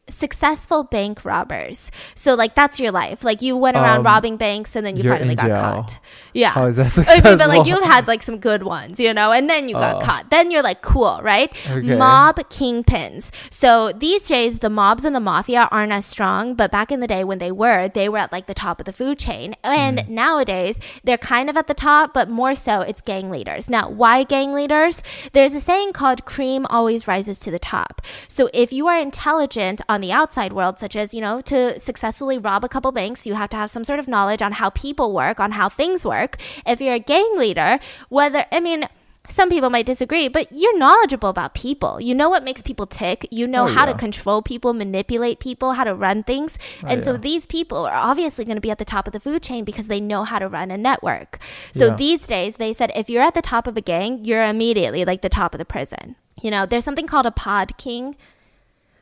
Successful 0.10 0.84
bank 0.84 1.24
robbers. 1.26 1.92
So, 2.16 2.34
like, 2.36 2.56
that's 2.56 2.80
your 2.80 2.92
life. 2.92 3.24
Like, 3.24 3.42
you 3.42 3.56
went 3.58 3.78
around 3.78 4.00
Um, 4.00 4.06
robbing 4.06 4.38
banks 4.38 4.76
and 4.76 4.86
then 4.86 4.96
you 4.98 5.04
finally 5.10 5.36
got 5.36 5.48
jail. 5.48 5.56
caught. 5.56 6.00
Yeah. 6.34 6.50
How 6.50 6.66
is 6.66 6.76
that 6.78 6.92
successful? 6.92 7.38
but 7.38 7.48
like 7.50 7.66
you've 7.68 7.84
had 7.84 8.08
like 8.08 8.22
some 8.22 8.38
good 8.38 8.64
ones, 8.64 9.00
you 9.00 9.14
know, 9.14 9.32
and 9.32 9.50
then 9.50 9.68
you 9.70 9.76
got 9.76 9.98
Oh. 9.98 10.06
caught. 10.06 10.30
Then 10.30 10.52
you're 10.52 10.62
like, 10.62 10.82
cool, 10.82 11.20
right? 11.24 11.52
Okay. 11.70 11.96
Mob 11.96 12.38
kingpins. 12.50 13.32
So 13.50 13.92
these 13.92 14.28
days, 14.28 14.60
the 14.60 14.70
mobs 14.70 15.04
and 15.06 15.16
the 15.16 15.20
mafia 15.20 15.68
aren't 15.72 15.92
as 15.92 16.06
strong, 16.06 16.54
but 16.54 16.72
back 16.72 16.92
in 16.92 17.00
the 17.00 17.08
day 17.08 17.24
when 17.24 17.40
they 17.40 17.52
were, 17.52 17.88
they 17.88 18.08
were 18.10 18.18
at 18.20 18.32
like 18.32 18.46
the 18.46 18.54
top 18.54 18.80
of 18.80 18.86
the 18.86 18.94
food 18.94 19.18
chain. 19.20 19.56
And 19.64 20.00
Mm. 20.00 20.10
nowadays, 20.10 20.80
they're 21.04 21.18
kind 21.18 21.50
of 21.50 21.58
at 21.58 21.68
the 21.68 21.74
top, 21.74 22.14
but 22.14 22.30
more 22.30 22.56
so, 22.56 22.82
it's 22.82 23.02
gang 23.02 23.30
leaders. 23.32 23.70
Now, 23.70 23.90
why 23.90 24.24
gang 24.24 24.54
leaders? 24.54 25.02
There's 25.34 25.54
a 25.56 25.62
saying 25.62 25.94
called 25.94 26.26
cream 26.26 26.66
always 26.70 27.08
rises 27.08 27.38
to 27.40 27.52
the 27.52 27.60
top. 27.60 28.02
So 28.28 28.50
if 28.54 28.72
you 28.72 28.88
are 28.88 29.00
intelligent 29.00 29.82
on 29.90 29.99
the 30.02 30.12
outside 30.12 30.54
world, 30.54 30.80
such 30.80 30.96
as, 30.96 31.14
you 31.14 31.22
know, 31.22 31.42
to 31.42 31.80
successfully 31.80 32.38
rob 32.38 32.64
a 32.64 32.70
couple 32.70 32.92
banks, 32.92 33.26
you 33.26 33.34
have 33.36 33.50
to 33.52 33.58
have 33.58 33.70
some 33.70 33.84
sort 33.84 34.00
of 34.00 34.08
knowledge 34.08 34.42
on 34.42 34.54
how 34.54 34.70
people 34.70 35.14
work, 35.14 35.40
on 35.40 35.52
how 35.54 35.70
things 35.70 36.06
work. 36.06 36.38
If 36.66 36.82
you're 36.82 36.96
a 36.96 37.00
gang 37.00 37.38
leader, 37.38 37.80
whether, 38.10 38.46
I 38.52 38.60
mean, 38.60 38.88
some 39.28 39.50
people 39.50 39.70
might 39.70 39.86
disagree, 39.86 40.28
but 40.28 40.48
you're 40.52 40.76
knowledgeable 40.78 41.30
about 41.30 41.54
people. 41.54 42.02
You 42.02 42.16
know 42.16 42.30
what 42.30 42.44
makes 42.44 42.64
people 42.64 42.88
tick. 42.88 43.28
You 43.30 43.46
know 43.46 43.66
Oh, 43.66 43.68
how 43.68 43.86
to 43.86 43.94
control 43.94 44.42
people, 44.42 44.74
manipulate 44.74 45.40
people, 45.40 45.74
how 45.74 45.84
to 45.84 45.94
run 45.94 46.24
things. 46.24 46.58
Oh, 46.84 46.88
and 46.88 47.04
so 47.04 47.16
these 47.16 47.46
people 47.46 47.86
are 47.86 47.94
obviously 47.96 48.44
going 48.44 48.56
to 48.58 48.62
be 48.62 48.72
at 48.72 48.80
the 48.80 48.86
top 48.86 49.06
of 49.06 49.14
the 49.14 49.20
food 49.20 49.44
chain 49.44 49.66
because 49.66 49.86
they 49.86 50.00
know 50.00 50.24
how 50.24 50.40
to 50.40 50.48
run 50.48 50.72
a 50.72 50.78
network. 50.80 51.38
So 51.76 51.88
Yeah. 51.88 51.96
these 51.96 52.26
days, 52.26 52.56
they 52.56 52.74
said 52.74 52.92
if 52.96 53.08
you're 53.08 53.22
at 53.22 53.36
the 53.36 53.44
top 53.44 53.68
of 53.68 53.78
a 53.78 53.82
gang, 53.82 54.26
you're 54.26 54.44
immediately 54.44 55.06
like 55.06 55.22
the 55.22 55.30
top 55.30 55.54
of 55.54 55.60
the 55.60 55.66
prison. 55.66 56.16
You 56.42 56.50
know, 56.50 56.66
there's 56.66 56.86
something 56.86 57.06
called 57.06 57.28
a 57.28 57.32
pod 57.32 57.78
king. 57.78 58.16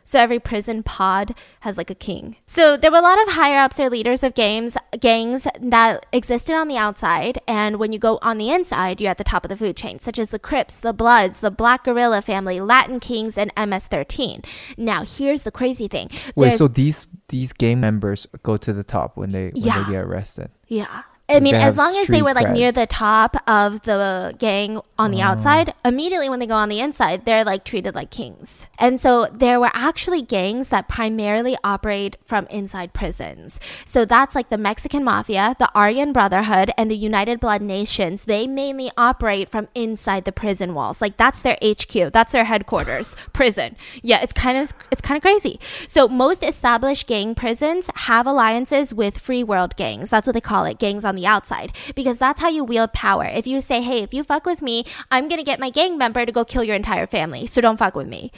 So 0.09 0.19
every 0.19 0.39
prison 0.39 0.83
pod 0.83 1.35
has 1.59 1.77
like 1.77 1.89
a 1.89 1.95
king. 1.95 2.37
So 2.47 2.77
there 2.77 2.89
were 2.89 2.97
a 2.99 3.01
lot 3.01 3.21
of 3.27 3.33
higher 3.33 3.59
ups 3.59 3.77
or 3.77 3.89
leaders 3.89 4.23
of 4.23 4.33
games 4.35 4.77
gangs 5.01 5.45
that 5.59 6.05
existed 6.13 6.55
on 6.55 6.69
the 6.69 6.77
outside, 6.77 7.41
and 7.45 7.75
when 7.75 7.91
you 7.91 7.99
go 7.99 8.17
on 8.21 8.37
the 8.37 8.49
inside, 8.49 9.01
you're 9.01 9.11
at 9.11 9.17
the 9.17 9.25
top 9.25 9.43
of 9.43 9.49
the 9.49 9.57
food 9.57 9.75
chain, 9.75 9.99
such 9.99 10.17
as 10.17 10.29
the 10.29 10.39
Crips, 10.39 10.77
the 10.77 10.93
Bloods, 10.93 11.39
the 11.39 11.51
Black 11.51 11.83
Guerrilla 11.83 12.21
family, 12.21 12.61
Latin 12.61 13.01
Kings, 13.01 13.37
and 13.37 13.51
MS-13. 13.57 14.45
Now 14.77 15.03
here's 15.03 15.43
the 15.43 15.51
crazy 15.51 15.89
thing. 15.89 16.09
Wait, 16.35 16.45
There's- 16.45 16.57
so 16.57 16.69
these 16.69 17.05
these 17.27 17.51
gang 17.51 17.81
members 17.81 18.25
go 18.43 18.55
to 18.55 18.71
the 18.71 18.83
top 18.85 19.17
when 19.17 19.31
they 19.31 19.47
when 19.49 19.51
Yeah. 19.55 19.83
they 19.83 19.91
get 19.91 20.01
arrested. 20.05 20.49
Yeah. 20.67 21.01
I 21.29 21.41
mean, 21.41 21.55
as 21.55 21.75
long 21.75 21.93
as 21.97 22.07
they 22.07 22.21
were 22.21 22.33
like 22.33 22.51
near 22.51 22.71
the 22.71 22.87
top 22.87 23.35
of 23.49 23.81
the 23.81 24.33
gang 24.39 24.79
on 24.97 25.11
the 25.11 25.19
Oh. 25.19 25.25
outside, 25.25 25.73
immediately 25.83 26.29
when 26.29 26.39
they 26.39 26.47
go 26.47 26.55
on 26.55 26.69
the 26.69 26.79
inside, 26.79 27.25
they're 27.25 27.43
like 27.43 27.65
treated 27.65 27.95
like 27.95 28.09
kings. 28.11 28.65
And 28.79 29.01
so 29.01 29.27
there 29.33 29.59
were 29.59 29.71
actually 29.73 30.21
gangs 30.21 30.69
that 30.69 30.87
primarily 30.87 31.57
operate 31.65 32.15
from 32.23 32.47
inside 32.47 32.93
prisons. 32.93 33.59
So 33.85 34.05
that's 34.05 34.35
like 34.35 34.47
the 34.49 34.57
Mexican 34.57 35.03
Mafia, 35.03 35.55
the 35.59 35.69
Aryan 35.75 36.13
Brotherhood, 36.13 36.71
and 36.77 36.89
the 36.89 36.95
United 36.95 37.41
Blood 37.41 37.61
Nations. 37.61 38.23
They 38.23 38.47
mainly 38.47 38.89
operate 38.97 39.49
from 39.49 39.67
inside 39.75 40.23
the 40.23 40.31
prison 40.31 40.73
walls. 40.73 41.01
Like 41.01 41.17
that's 41.17 41.41
their 41.41 41.57
HQ, 41.61 42.13
that's 42.13 42.31
their 42.31 42.45
headquarters, 42.45 43.17
prison. 43.33 43.75
Yeah, 44.01 44.21
it's 44.23 44.33
kind 44.33 44.57
of 44.57 44.73
it's 44.91 45.01
kind 45.01 45.17
of 45.17 45.21
crazy. 45.21 45.59
So 45.89 46.07
most 46.07 46.41
established 46.41 47.05
gang 47.05 47.35
prisons 47.35 47.89
have 47.95 48.25
alliances 48.25 48.93
with 48.93 49.17
free 49.17 49.43
world 49.43 49.75
gangs. 49.75 50.09
That's 50.09 50.25
what 50.25 50.33
they 50.33 50.41
call 50.41 50.63
it, 50.63 50.79
gangs 50.79 51.03
on 51.03 51.16
the 51.17 51.27
outside, 51.27 51.73
because 51.95 52.17
that's 52.17 52.39
how 52.39 52.47
you 52.47 52.63
wield 52.63 52.93
power. 52.93 53.25
If 53.25 53.45
you 53.45 53.59
say, 53.61 53.81
"Hey, 53.81 54.03
if 54.03 54.13
you 54.13 54.23
fuck 54.23 54.45
with 54.45 54.61
me, 54.61 54.85
I'm 55.11 55.27
gonna 55.27 55.43
get 55.43 55.59
my 55.59 55.69
gang 55.69 55.97
member 55.97 56.25
to 56.25 56.31
go 56.31 56.45
kill 56.45 56.63
your 56.63 56.75
entire 56.75 57.07
family, 57.07 57.45
so 57.47 57.59
don't 57.59 57.77
fuck 57.77 57.95
with 57.95 58.07
me." 58.07 58.31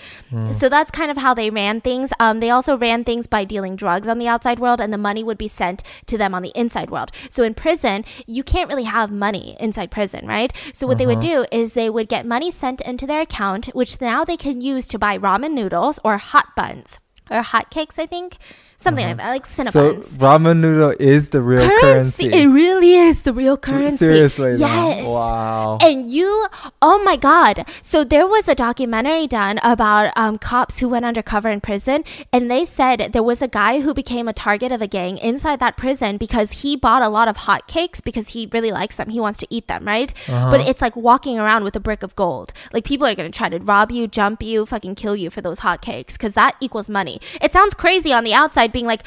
So 0.51 0.69
that's 0.69 0.89
kind 0.89 1.11
of 1.11 1.17
how 1.17 1.33
they 1.33 1.49
ran 1.51 1.81
things. 1.81 2.11
Um, 2.19 2.39
they 2.39 2.49
also 2.49 2.77
ran 2.77 3.03
things 3.03 3.27
by 3.27 3.43
dealing 3.45 3.75
drugs 3.75 4.07
on 4.07 4.17
the 4.17 4.27
outside 4.27 4.59
world, 4.59 4.81
and 4.81 4.91
the 4.91 4.97
money 4.97 5.23
would 5.23 5.37
be 5.37 5.47
sent 5.47 5.83
to 6.07 6.17
them 6.17 6.33
on 6.33 6.41
the 6.41 6.51
inside 6.55 6.89
world. 6.89 7.11
So 7.29 7.43
in 7.43 7.53
prison, 7.53 8.05
you 8.25 8.43
can't 8.43 8.69
really 8.69 8.85
have 8.85 9.11
money 9.11 9.55
inside 9.59 9.91
prison, 9.91 10.25
right? 10.25 10.51
So 10.73 10.87
what 10.87 10.97
they 10.97 11.05
would 11.05 11.19
do 11.19 11.45
is 11.51 11.73
they 11.73 11.89
would 11.89 12.09
get 12.09 12.25
money 12.25 12.51
sent 12.51 12.81
into 12.81 13.05
their 13.05 13.21
account, 13.21 13.67
which 13.73 13.99
now 13.99 14.23
they 14.23 14.37
can 14.37 14.61
use 14.61 14.87
to 14.87 14.99
buy 14.99 15.17
ramen 15.17 15.51
noodles 15.51 15.99
or 16.03 16.17
hot 16.17 16.55
buns 16.55 16.99
or 17.29 17.41
hot 17.41 17.69
cakes, 17.69 17.99
I 17.99 18.05
think. 18.05 18.37
Something 18.81 19.07
like 19.07 19.17
that, 19.17 19.29
like 19.29 19.45
So 19.45 19.95
ramen 20.23 20.59
noodle 20.61 20.95
is 21.01 21.29
the 21.29 21.41
real 21.41 21.67
currency. 21.81 22.31
It 22.31 22.47
really 22.47 22.93
is 22.93 23.23
the 23.23 23.33
real 23.33 23.57
currency. 23.57 23.97
Seriously, 23.97 24.55
though? 24.55 24.59
Yes. 24.59 25.05
Wow. 25.05 25.79
And 25.81 26.09
you, 26.09 26.47
oh 26.81 27.03
my 27.03 27.17
God. 27.17 27.67
So 27.81 28.05
there 28.05 28.25
was 28.25 28.47
a 28.47 28.55
documentary 28.55 29.27
done 29.27 29.59
about 29.63 30.17
um, 30.17 30.37
cops 30.37 30.79
who 30.79 30.87
went 30.87 31.03
undercover 31.03 31.49
in 31.49 31.59
prison, 31.59 32.05
and 32.31 32.49
they 32.49 32.63
said 32.63 33.11
there 33.11 33.21
was 33.21 33.41
a 33.41 33.49
guy 33.49 33.81
who 33.81 33.93
became 33.93 34.29
a 34.29 34.33
target 34.33 34.71
of 34.71 34.81
a 34.81 34.87
gang 34.87 35.17
inside 35.17 35.59
that 35.59 35.75
prison 35.75 36.15
because 36.15 36.63
he 36.63 36.77
bought 36.77 37.01
a 37.01 37.09
lot 37.09 37.27
of 37.27 37.35
hot 37.35 37.67
cakes 37.67 37.99
because 37.99 38.29
he 38.29 38.47
really 38.53 38.71
likes 38.71 38.95
them. 38.95 39.09
He 39.09 39.19
wants 39.19 39.39
to 39.39 39.47
eat 39.49 39.67
them, 39.67 39.83
right? 39.83 40.13
Uh-huh. 40.29 40.51
But 40.51 40.61
it's 40.61 40.81
like 40.81 40.95
walking 40.95 41.37
around 41.37 41.65
with 41.65 41.75
a 41.75 41.81
brick 41.81 42.01
of 42.01 42.15
gold. 42.15 42.53
Like 42.71 42.85
people 42.85 43.05
are 43.05 43.15
going 43.15 43.29
to 43.29 43.37
try 43.37 43.49
to 43.49 43.59
rob 43.59 43.91
you, 43.91 44.07
jump 44.07 44.41
you, 44.41 44.65
fucking 44.65 44.95
kill 44.95 45.17
you 45.17 45.29
for 45.29 45.41
those 45.41 45.59
hot 45.59 45.81
cakes 45.81 46.13
because 46.13 46.33
that 46.35 46.55
equals 46.61 46.87
money. 46.87 47.19
It 47.41 47.51
sounds 47.51 47.73
crazy 47.73 48.13
on 48.13 48.23
the 48.23 48.33
outside 48.33 48.68
being 48.71 48.85
like, 48.85 49.03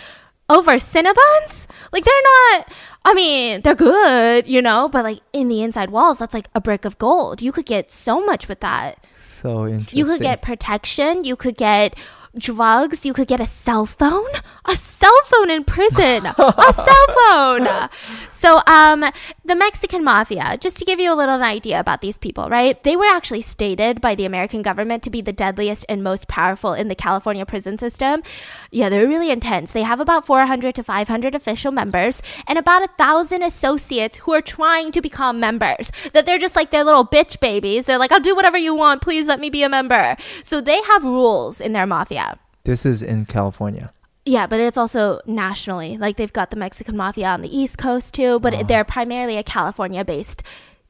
oh, 0.48 0.58
over 0.58 0.72
Cinnabons? 0.72 1.66
Like 1.92 2.04
they're 2.04 2.14
not 2.24 2.72
I 3.04 3.14
mean, 3.14 3.62
they're 3.62 3.74
good, 3.74 4.46
you 4.46 4.62
know, 4.62 4.88
but 4.88 5.04
like 5.04 5.20
in 5.32 5.48
the 5.48 5.62
inside 5.62 5.90
walls, 5.90 6.18
that's 6.18 6.34
like 6.34 6.48
a 6.54 6.60
brick 6.60 6.84
of 6.84 6.98
gold. 6.98 7.42
You 7.42 7.50
could 7.50 7.66
get 7.66 7.90
so 7.90 8.24
much 8.24 8.48
with 8.48 8.60
that. 8.60 9.04
so 9.16 9.66
interesting. 9.66 9.98
You 9.98 10.04
could 10.04 10.20
get 10.20 10.42
protection, 10.42 11.24
you 11.24 11.34
could 11.34 11.56
get 11.56 11.96
drugs, 12.36 13.04
you 13.04 13.12
could 13.12 13.26
get 13.28 13.40
a 13.40 13.46
cell 13.46 13.86
phone. 13.86 14.30
A 14.66 14.76
cell 15.02 15.20
phone 15.24 15.50
in 15.50 15.64
prison. 15.64 16.26
a 16.38 16.72
cell 16.72 17.06
phone. 17.18 17.88
So, 18.28 18.60
um, 18.66 19.04
the 19.44 19.54
Mexican 19.54 20.04
mafia, 20.04 20.56
just 20.60 20.76
to 20.78 20.84
give 20.84 21.00
you 21.00 21.12
a 21.12 21.14
little 21.14 21.42
idea 21.42 21.78
about 21.80 22.00
these 22.00 22.18
people, 22.18 22.48
right? 22.48 22.82
They 22.82 22.96
were 22.96 23.06
actually 23.06 23.42
stated 23.42 24.00
by 24.00 24.14
the 24.14 24.24
American 24.24 24.62
government 24.62 25.02
to 25.04 25.10
be 25.10 25.20
the 25.20 25.32
deadliest 25.32 25.86
and 25.88 26.02
most 26.02 26.28
powerful 26.28 26.72
in 26.72 26.88
the 26.88 26.94
California 26.94 27.46
prison 27.46 27.78
system. 27.78 28.22
Yeah, 28.70 28.88
they're 28.88 29.06
really 29.06 29.30
intense. 29.30 29.72
They 29.72 29.82
have 29.82 30.00
about 30.00 30.26
400 30.26 30.74
to 30.76 30.82
500 30.82 31.34
official 31.34 31.72
members 31.72 32.22
and 32.46 32.58
about 32.58 32.82
a 32.82 32.88
thousand 32.98 33.42
associates 33.42 34.18
who 34.18 34.32
are 34.32 34.42
trying 34.42 34.92
to 34.92 35.00
become 35.00 35.40
members. 35.40 35.90
That 36.12 36.26
they're 36.26 36.38
just 36.38 36.56
like 36.56 36.70
their 36.70 36.84
little 36.84 37.06
bitch 37.06 37.40
babies. 37.40 37.86
They're 37.86 37.98
like, 37.98 38.12
I'll 38.12 38.20
do 38.20 38.34
whatever 38.34 38.58
you 38.58 38.74
want. 38.74 39.02
Please 39.02 39.26
let 39.26 39.40
me 39.40 39.50
be 39.50 39.62
a 39.62 39.68
member. 39.68 40.16
So 40.42 40.60
they 40.60 40.82
have 40.82 41.04
rules 41.04 41.60
in 41.60 41.72
their 41.72 41.86
mafia. 41.86 42.38
this 42.64 42.86
is 42.86 43.02
in 43.02 43.26
California. 43.26 43.92
Yeah, 44.24 44.46
but 44.46 44.60
it's 44.60 44.78
also 44.78 45.20
nationally. 45.26 45.96
Like 45.98 46.16
they've 46.16 46.32
got 46.32 46.50
the 46.50 46.56
Mexican 46.56 46.96
mafia 46.96 47.28
on 47.28 47.42
the 47.42 47.56
East 47.56 47.78
Coast 47.78 48.14
too, 48.14 48.38
but 48.38 48.54
ah. 48.54 48.62
they're 48.62 48.84
primarily 48.84 49.36
a 49.36 49.42
California 49.42 50.04
based 50.04 50.42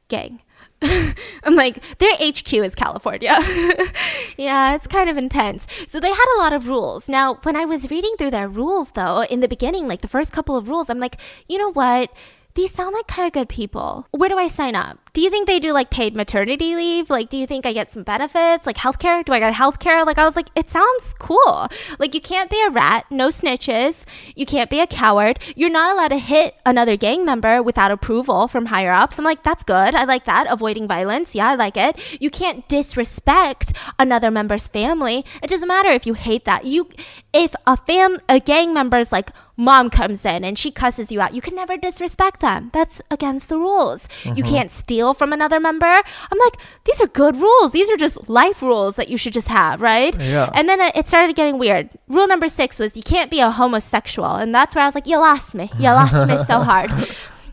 gang. 0.08 0.42
I'm 1.44 1.54
like, 1.54 1.98
their 1.98 2.14
HQ 2.14 2.52
is 2.52 2.74
California. 2.74 3.38
yeah, 4.36 4.74
it's 4.74 4.86
kind 4.86 5.08
of 5.08 5.16
intense. 5.16 5.66
So 5.86 6.00
they 6.00 6.08
had 6.08 6.36
a 6.36 6.40
lot 6.40 6.52
of 6.52 6.68
rules. 6.68 7.08
Now, 7.08 7.34
when 7.42 7.56
I 7.56 7.64
was 7.64 7.90
reading 7.90 8.14
through 8.18 8.32
their 8.32 8.48
rules, 8.48 8.90
though, 8.90 9.22
in 9.22 9.40
the 9.40 9.48
beginning, 9.48 9.86
like 9.86 10.00
the 10.00 10.08
first 10.08 10.32
couple 10.32 10.56
of 10.56 10.68
rules, 10.68 10.90
I'm 10.90 10.98
like, 10.98 11.20
you 11.48 11.56
know 11.56 11.72
what? 11.72 12.10
These 12.54 12.72
sound 12.72 12.94
like 12.94 13.06
kind 13.06 13.26
of 13.26 13.32
good 13.32 13.48
people. 13.48 14.06
Where 14.10 14.28
do 14.28 14.36
I 14.36 14.48
sign 14.48 14.74
up? 14.74 14.98
Do 15.14 15.20
you 15.20 15.28
think 15.28 15.46
they 15.46 15.58
do 15.58 15.74
like 15.74 15.90
paid 15.90 16.16
maternity 16.16 16.74
leave? 16.74 17.10
Like, 17.10 17.28
do 17.28 17.36
you 17.36 17.46
think 17.46 17.66
I 17.66 17.74
get 17.74 17.90
some 17.90 18.02
benefits? 18.02 18.64
Like 18.64 18.78
healthcare? 18.78 19.22
Do 19.22 19.34
I 19.34 19.40
get 19.40 19.52
healthcare? 19.52 20.06
Like, 20.06 20.16
I 20.16 20.24
was 20.24 20.36
like, 20.36 20.48
it 20.54 20.70
sounds 20.70 21.14
cool. 21.18 21.68
Like, 21.98 22.14
you 22.14 22.20
can't 22.20 22.48
be 22.48 22.62
a 22.66 22.70
rat, 22.70 23.04
no 23.10 23.28
snitches. 23.28 24.06
You 24.34 24.46
can't 24.46 24.70
be 24.70 24.80
a 24.80 24.86
coward. 24.86 25.38
You're 25.54 25.68
not 25.68 25.92
allowed 25.92 26.08
to 26.08 26.18
hit 26.18 26.54
another 26.64 26.96
gang 26.96 27.26
member 27.26 27.62
without 27.62 27.90
approval 27.90 28.48
from 28.48 28.66
higher 28.66 28.92
ups. 28.92 29.18
I'm 29.18 29.24
like, 29.26 29.42
that's 29.42 29.64
good. 29.64 29.94
I 29.94 30.04
like 30.04 30.24
that. 30.24 30.46
Avoiding 30.48 30.88
violence. 30.88 31.34
Yeah, 31.34 31.50
I 31.50 31.54
like 31.56 31.76
it. 31.76 32.00
You 32.18 32.30
can't 32.30 32.66
disrespect 32.66 33.74
another 33.98 34.30
member's 34.30 34.66
family. 34.66 35.26
It 35.42 35.50
doesn't 35.50 35.68
matter 35.68 35.90
if 35.90 36.06
you 36.06 36.14
hate 36.14 36.46
that. 36.46 36.64
You, 36.64 36.88
if 37.34 37.54
a 37.66 37.76
fam, 37.76 38.18
a 38.30 38.40
gang 38.40 38.72
member's 38.72 39.12
like, 39.12 39.30
mom 39.56 39.90
comes 39.90 40.24
in 40.24 40.44
and 40.44 40.58
she 40.58 40.70
cusses 40.70 41.12
you 41.12 41.20
out, 41.20 41.34
you 41.34 41.40
can 41.40 41.54
never 41.54 41.76
disrespect 41.76 42.40
them. 42.40 42.70
That's 42.72 43.02
against 43.10 43.48
the 43.48 43.58
rules. 43.58 44.08
You 44.24 44.32
mm-hmm. 44.32 44.54
can't 44.54 44.72
steal 44.72 45.01
from 45.10 45.32
another 45.32 45.58
member. 45.58 45.86
I'm 45.86 46.38
like, 46.46 46.56
these 46.84 47.00
are 47.00 47.08
good 47.08 47.34
rules. 47.36 47.72
These 47.72 47.90
are 47.90 47.96
just 47.96 48.28
life 48.28 48.62
rules 48.62 48.94
that 48.96 49.08
you 49.08 49.16
should 49.16 49.32
just 49.32 49.48
have, 49.48 49.82
right? 49.82 50.14
Yeah. 50.20 50.50
And 50.54 50.68
then 50.68 50.80
it 50.80 51.08
started 51.08 51.34
getting 51.34 51.58
weird. 51.58 51.90
Rule 52.06 52.28
number 52.28 52.48
six 52.48 52.78
was 52.78 52.96
you 52.96 53.02
can't 53.02 53.30
be 53.30 53.40
a 53.40 53.50
homosexual. 53.50 54.36
And 54.36 54.54
that's 54.54 54.74
where 54.74 54.84
I 54.84 54.86
was 54.86 54.94
like, 54.94 55.06
you 55.08 55.18
lost 55.18 55.54
me. 55.54 55.70
You 55.78 55.90
lost 55.90 56.26
me 56.28 56.36
so 56.44 56.60
hard. 56.70 56.90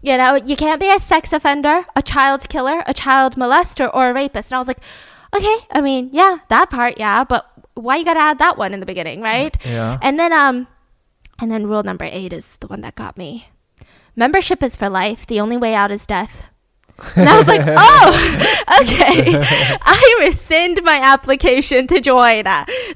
You 0.01 0.15
know, 0.17 0.35
you 0.35 0.55
can't 0.55 0.79
be 0.79 0.91
a 0.91 0.99
sex 0.99 1.33
offender, 1.33 1.85
a 1.95 2.01
child 2.03 2.47
killer, 2.47 2.83
a 2.85 2.93
child 2.93 3.35
molester, 3.35 3.89
or 3.93 4.11
a 4.11 4.13
rapist. 4.13 4.51
And 4.51 4.57
I 4.57 4.59
was 4.59 4.67
like, 4.67 4.79
okay, 5.35 5.57
I 5.71 5.81
mean, 5.81 6.09
yeah, 6.13 6.39
that 6.49 6.69
part, 6.69 6.99
yeah, 6.99 7.23
but 7.23 7.45
why 7.73 7.97
you 7.97 8.05
gotta 8.05 8.19
add 8.19 8.39
that 8.39 8.57
one 8.57 8.73
in 8.73 8.79
the 8.79 8.85
beginning, 8.85 9.21
right? 9.21 9.55
Yeah. 9.65 9.97
And 10.01 10.19
then 10.19 10.31
um 10.33 10.67
and 11.41 11.51
then 11.51 11.67
rule 11.67 11.83
number 11.83 12.05
8 12.09 12.33
is 12.33 12.57
the 12.59 12.67
one 12.67 12.81
that 12.81 12.95
got 12.95 13.17
me. 13.17 13.47
Membership 14.15 14.61
is 14.61 14.75
for 14.75 14.89
life. 14.89 15.25
The 15.25 15.39
only 15.39 15.55
way 15.55 15.73
out 15.73 15.91
is 15.91 16.05
death. 16.05 16.49
And 17.15 17.29
I 17.29 17.37
was 17.37 17.47
like, 17.47 17.61
oh, 17.65 18.81
okay. 18.81 19.37
I 19.81 20.17
rescind 20.19 20.81
my 20.83 20.99
application 21.01 21.87
to 21.87 21.99
join. 21.99 22.45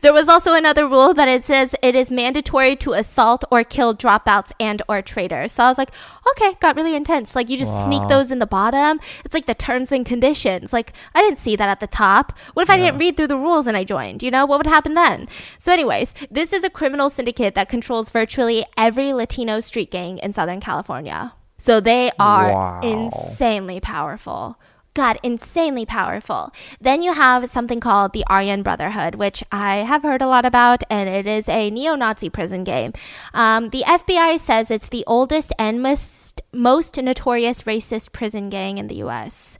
There 0.01 0.13
was 0.13 0.27
also 0.27 0.53
another 0.53 0.87
rule 0.87 1.13
that 1.13 1.27
it 1.27 1.45
says 1.45 1.75
it 1.81 1.95
is 1.95 2.11
mandatory 2.11 2.75
to 2.77 2.93
assault 2.93 3.43
or 3.51 3.63
kill 3.63 3.95
dropouts 3.95 4.51
and 4.59 4.81
or 4.87 5.01
traitors. 5.01 5.51
So 5.53 5.63
I 5.63 5.69
was 5.69 5.77
like, 5.77 5.91
okay, 6.31 6.55
got 6.59 6.75
really 6.75 6.95
intense. 6.95 7.35
Like 7.35 7.49
you 7.49 7.57
just 7.57 7.83
sneak 7.83 8.07
those 8.07 8.31
in 8.31 8.39
the 8.39 8.45
bottom. 8.45 8.99
It's 9.25 9.33
like 9.33 9.45
the 9.45 9.55
terms 9.55 9.91
and 9.91 10.05
conditions. 10.05 10.73
Like 10.73 10.93
I 11.13 11.21
didn't 11.21 11.39
see 11.39 11.55
that 11.55 11.69
at 11.69 11.79
the 11.79 11.87
top. 11.87 12.37
What 12.53 12.63
if 12.63 12.69
I 12.69 12.77
didn't 12.77 12.97
read 12.97 13.17
through 13.17 13.27
the 13.27 13.37
rules 13.37 13.67
and 13.67 13.77
I 13.77 13.83
joined? 13.83 14.23
You 14.23 14.31
know, 14.31 14.45
what 14.45 14.59
would 14.59 14.67
happen 14.67 14.93
then? 14.93 15.27
So 15.59 15.71
anyways, 15.71 16.13
this 16.29 16.53
is 16.53 16.63
a 16.63 16.69
criminal 16.69 17.09
syndicate 17.09 17.55
that 17.55 17.69
controls 17.69 18.09
virtually 18.09 18.65
every 18.77 19.13
Latino 19.13 19.59
street 19.59 19.91
gang 19.91 20.17
in 20.17 20.33
Southern 20.33 20.59
California. 20.59 21.33
So 21.57 21.79
they 21.79 22.11
are 22.19 22.51
Wow. 22.51 22.79
insanely 22.81 23.79
powerful. 23.79 24.57
God, 24.95 25.17
insanely 25.23 25.87
powerful. 25.87 26.53
Then 26.79 27.01
you 27.01 27.13
have 27.13 27.49
something 27.49 27.79
called 27.79 28.13
the 28.13 28.23
Aryan 28.29 28.61
Brotherhood, 28.61 29.15
which 29.15 29.43
I 29.51 29.77
have 29.77 30.03
heard 30.03 30.21
a 30.21 30.27
lot 30.27 30.45
about, 30.45 30.83
and 30.87 31.09
it 31.09 31.25
is 31.25 31.49
a 31.49 31.71
neo 31.71 31.95
Nazi 31.95 32.29
prison 32.29 32.63
game. 32.63 32.93
Um, 33.33 33.69
the 33.69 33.83
FBI 33.87 34.37
says 34.39 34.69
it's 34.69 34.89
the 34.89 35.03
oldest 35.07 35.51
and 35.57 35.81
most, 35.81 36.41
most 36.53 36.95
notorious 36.97 37.63
racist 37.63 38.11
prison 38.11 38.51
gang 38.51 38.77
in 38.77 38.85
the 38.85 38.97
US. 38.97 39.57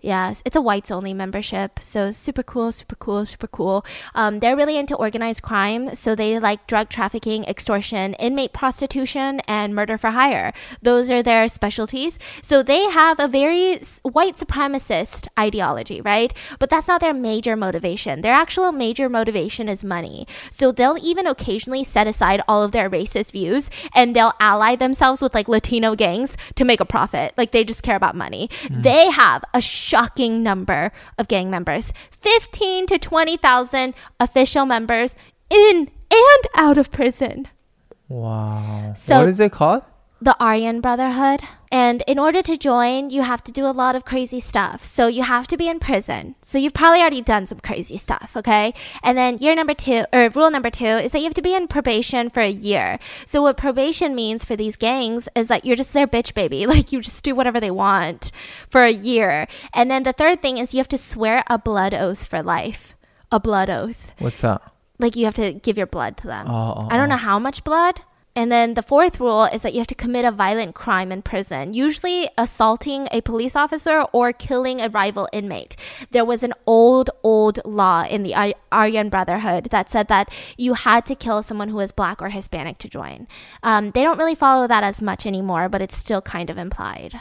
Yes, 0.00 0.42
it's 0.44 0.54
a 0.54 0.60
whites 0.60 0.92
only 0.92 1.12
membership. 1.12 1.80
So 1.80 2.12
super 2.12 2.44
cool, 2.44 2.70
super 2.70 2.94
cool, 2.94 3.26
super 3.26 3.48
cool. 3.48 3.84
Um, 4.14 4.38
they're 4.38 4.54
really 4.54 4.76
into 4.76 4.94
organized 4.94 5.42
crime. 5.42 5.96
So 5.96 6.14
they 6.14 6.38
like 6.38 6.68
drug 6.68 6.88
trafficking, 6.88 7.44
extortion, 7.44 8.14
inmate 8.14 8.52
prostitution, 8.52 9.40
and 9.48 9.74
murder 9.74 9.98
for 9.98 10.10
hire. 10.10 10.52
Those 10.80 11.10
are 11.10 11.20
their 11.20 11.48
specialties. 11.48 12.16
So 12.42 12.62
they 12.62 12.84
have 12.90 13.18
a 13.18 13.26
very 13.26 13.80
white 14.02 14.36
supremacist 14.36 15.26
ideology, 15.36 16.00
right? 16.00 16.32
But 16.60 16.70
that's 16.70 16.86
not 16.86 17.00
their 17.00 17.14
major 17.14 17.56
motivation. 17.56 18.20
Their 18.20 18.34
actual 18.34 18.70
major 18.70 19.08
motivation 19.08 19.68
is 19.68 19.82
money. 19.82 20.28
So 20.52 20.70
they'll 20.70 20.98
even 21.02 21.26
occasionally 21.26 21.82
set 21.82 22.06
aside 22.06 22.40
all 22.46 22.62
of 22.62 22.70
their 22.70 22.88
racist 22.88 23.32
views 23.32 23.68
and 23.96 24.14
they'll 24.14 24.34
ally 24.38 24.76
themselves 24.76 25.20
with 25.20 25.34
like 25.34 25.48
Latino 25.48 25.96
gangs 25.96 26.36
to 26.54 26.64
make 26.64 26.78
a 26.78 26.84
profit. 26.84 27.34
Like 27.36 27.50
they 27.50 27.64
just 27.64 27.82
care 27.82 27.96
about 27.96 28.14
money. 28.14 28.48
They 28.70 29.10
have 29.10 29.42
a 29.52 29.60
shocking 29.88 30.42
number 30.42 30.92
of 31.16 31.28
gang 31.28 31.50
members 31.50 31.92
15 32.10 32.86
to 32.86 32.98
20,000 32.98 33.94
official 34.20 34.66
members 34.66 35.16
in 35.48 35.90
and 36.10 36.44
out 36.54 36.76
of 36.76 36.90
prison. 36.90 37.48
Wow. 38.08 38.92
So- 38.94 39.20
what 39.20 39.28
is 39.28 39.40
it 39.40 39.52
called? 39.52 39.82
The 40.20 40.36
Aryan 40.40 40.80
Brotherhood. 40.80 41.42
And 41.70 42.02
in 42.06 42.18
order 42.18 42.42
to 42.42 42.56
join, 42.56 43.10
you 43.10 43.22
have 43.22 43.44
to 43.44 43.52
do 43.52 43.66
a 43.66 43.76
lot 43.76 43.94
of 43.94 44.04
crazy 44.04 44.40
stuff. 44.40 44.82
So 44.82 45.06
you 45.06 45.22
have 45.22 45.46
to 45.48 45.56
be 45.56 45.68
in 45.68 45.78
prison. 45.78 46.34
So 46.42 46.56
you've 46.56 46.72
probably 46.72 47.00
already 47.00 47.20
done 47.20 47.46
some 47.46 47.60
crazy 47.60 47.98
stuff, 47.98 48.32
okay? 48.34 48.72
And 49.02 49.18
then 49.18 49.38
year 49.38 49.54
number 49.54 49.74
two, 49.74 50.04
or 50.12 50.30
rule 50.30 50.50
number 50.50 50.70
two, 50.70 50.86
is 50.86 51.12
that 51.12 51.18
you 51.18 51.24
have 51.24 51.34
to 51.34 51.42
be 51.42 51.54
in 51.54 51.68
probation 51.68 52.30
for 52.30 52.40
a 52.40 52.48
year. 52.48 52.98
So 53.26 53.42
what 53.42 53.56
probation 53.56 54.14
means 54.14 54.44
for 54.44 54.56
these 54.56 54.76
gangs 54.76 55.28
is 55.36 55.48
that 55.48 55.64
you're 55.64 55.76
just 55.76 55.92
their 55.92 56.06
bitch 56.06 56.34
baby. 56.34 56.66
Like 56.78 56.92
you 56.92 57.00
just 57.00 57.24
do 57.24 57.34
whatever 57.34 57.60
they 57.60 57.70
want 57.70 58.30
for 58.68 58.84
a 58.84 58.92
year. 58.92 59.48
And 59.72 59.90
then 59.90 60.02
the 60.02 60.12
third 60.12 60.42
thing 60.42 60.58
is 60.58 60.74
you 60.74 60.78
have 60.78 60.88
to 60.88 60.98
swear 60.98 61.42
a 61.48 61.58
blood 61.58 61.94
oath 61.94 62.26
for 62.26 62.42
life. 62.42 62.94
A 63.32 63.40
blood 63.40 63.70
oath. 63.70 64.12
What's 64.18 64.42
that? 64.42 64.62
Like 64.98 65.16
you 65.16 65.24
have 65.24 65.34
to 65.34 65.54
give 65.54 65.76
your 65.78 65.86
blood 65.86 66.16
to 66.18 66.26
them. 66.26 66.46
Oh, 66.48 66.74
oh, 66.76 66.88
I 66.90 66.96
don't 66.96 67.06
oh. 67.06 67.14
know 67.14 67.16
how 67.16 67.38
much 67.38 67.64
blood. 67.64 68.00
And 68.38 68.52
then 68.52 68.74
the 68.74 68.84
fourth 68.84 69.18
rule 69.18 69.46
is 69.46 69.62
that 69.62 69.72
you 69.72 69.80
have 69.80 69.88
to 69.88 69.96
commit 69.96 70.24
a 70.24 70.30
violent 70.30 70.76
crime 70.76 71.10
in 71.10 71.22
prison, 71.22 71.74
usually 71.74 72.28
assaulting 72.38 73.08
a 73.10 73.20
police 73.20 73.56
officer 73.56 74.02
or 74.12 74.32
killing 74.32 74.80
a 74.80 74.88
rival 74.88 75.28
inmate. 75.32 75.74
There 76.12 76.24
was 76.24 76.44
an 76.44 76.54
old, 76.64 77.10
old 77.24 77.58
law 77.64 78.04
in 78.04 78.22
the 78.22 78.36
Ar- 78.36 78.54
Aryan 78.70 79.08
Brotherhood 79.08 79.64
that 79.72 79.90
said 79.90 80.06
that 80.06 80.32
you 80.56 80.74
had 80.74 81.04
to 81.06 81.16
kill 81.16 81.42
someone 81.42 81.70
who 81.70 81.78
was 81.78 81.90
black 81.90 82.22
or 82.22 82.28
Hispanic 82.28 82.78
to 82.78 82.88
join. 82.88 83.26
Um, 83.64 83.90
they 83.90 84.04
don't 84.04 84.18
really 84.18 84.36
follow 84.36 84.68
that 84.68 84.84
as 84.84 85.02
much 85.02 85.26
anymore, 85.26 85.68
but 85.68 85.82
it's 85.82 85.98
still 85.98 86.22
kind 86.22 86.48
of 86.48 86.58
implied. 86.58 87.20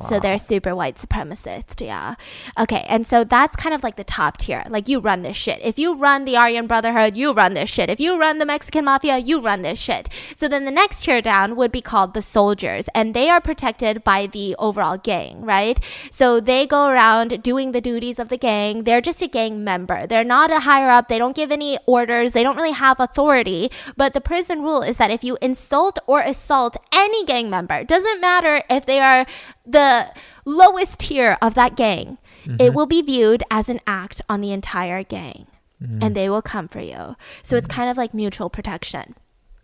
So 0.00 0.20
they're 0.20 0.38
super 0.38 0.74
white 0.74 0.96
supremacist, 0.96 1.84
yeah. 1.84 2.16
Okay, 2.58 2.84
and 2.88 3.06
so 3.06 3.24
that's 3.24 3.56
kind 3.56 3.74
of 3.74 3.82
like 3.82 3.96
the 3.96 4.04
top 4.04 4.36
tier. 4.36 4.62
Like 4.68 4.88
you 4.88 5.00
run 5.00 5.22
this 5.22 5.36
shit. 5.36 5.60
If 5.62 5.78
you 5.78 5.94
run 5.94 6.24
the 6.24 6.36
Aryan 6.36 6.66
Brotherhood, 6.66 7.16
you 7.16 7.32
run 7.32 7.54
this 7.54 7.70
shit. 7.70 7.90
If 7.90 8.00
you 8.00 8.18
run 8.18 8.38
the 8.38 8.46
Mexican 8.46 8.84
Mafia, 8.84 9.18
you 9.18 9.40
run 9.40 9.62
this 9.62 9.78
shit. 9.78 10.08
So 10.36 10.48
then 10.48 10.64
the 10.64 10.70
next 10.70 11.04
tier 11.04 11.22
down 11.22 11.56
would 11.56 11.72
be 11.72 11.80
called 11.80 12.14
the 12.14 12.22
soldiers, 12.22 12.88
and 12.94 13.14
they 13.14 13.30
are 13.30 13.40
protected 13.40 14.04
by 14.04 14.26
the 14.26 14.54
overall 14.58 14.98
gang, 14.98 15.42
right? 15.42 15.80
So 16.10 16.40
they 16.40 16.66
go 16.66 16.88
around 16.88 17.42
doing 17.42 17.72
the 17.72 17.80
duties 17.80 18.18
of 18.18 18.28
the 18.28 18.38
gang. 18.38 18.84
They're 18.84 19.00
just 19.00 19.22
a 19.22 19.28
gang 19.28 19.64
member. 19.64 20.06
They're 20.06 20.24
not 20.24 20.50
a 20.50 20.60
higher 20.60 20.90
up. 20.90 21.08
They 21.08 21.18
don't 21.18 21.36
give 21.36 21.50
any 21.50 21.78
orders. 21.86 22.32
They 22.32 22.42
don't 22.42 22.56
really 22.56 22.72
have 22.72 23.00
authority. 23.00 23.70
But 23.96 24.12
the 24.14 24.20
prison 24.20 24.62
rule 24.62 24.82
is 24.82 24.96
that 24.98 25.10
if 25.10 25.24
you 25.24 25.38
insult 25.40 25.98
or 26.06 26.20
assault 26.20 26.76
any 26.92 27.24
gang 27.24 27.50
member, 27.50 27.84
doesn't 27.84 28.20
matter 28.20 28.62
if 28.68 28.86
they 28.86 29.00
are 29.00 29.26
the 29.66 30.12
lowest 30.44 31.00
tier 31.00 31.36
of 31.42 31.54
that 31.54 31.76
gang, 31.76 32.18
it 32.44 32.50
mm-hmm. 32.50 32.74
will 32.74 32.86
be 32.86 33.02
viewed 33.02 33.42
as 33.50 33.68
an 33.68 33.80
act 33.86 34.22
on 34.28 34.40
the 34.40 34.52
entire 34.52 35.02
gang. 35.02 35.46
And 35.78 36.00
mm-hmm. 36.00 36.12
they 36.14 36.30
will 36.30 36.40
come 36.40 36.68
for 36.68 36.80
you. 36.80 37.16
So 37.42 37.56
it's 37.56 37.66
mm-hmm. 37.66 37.76
kind 37.76 37.90
of 37.90 37.98
like 37.98 38.14
mutual 38.14 38.48
protection. 38.48 39.14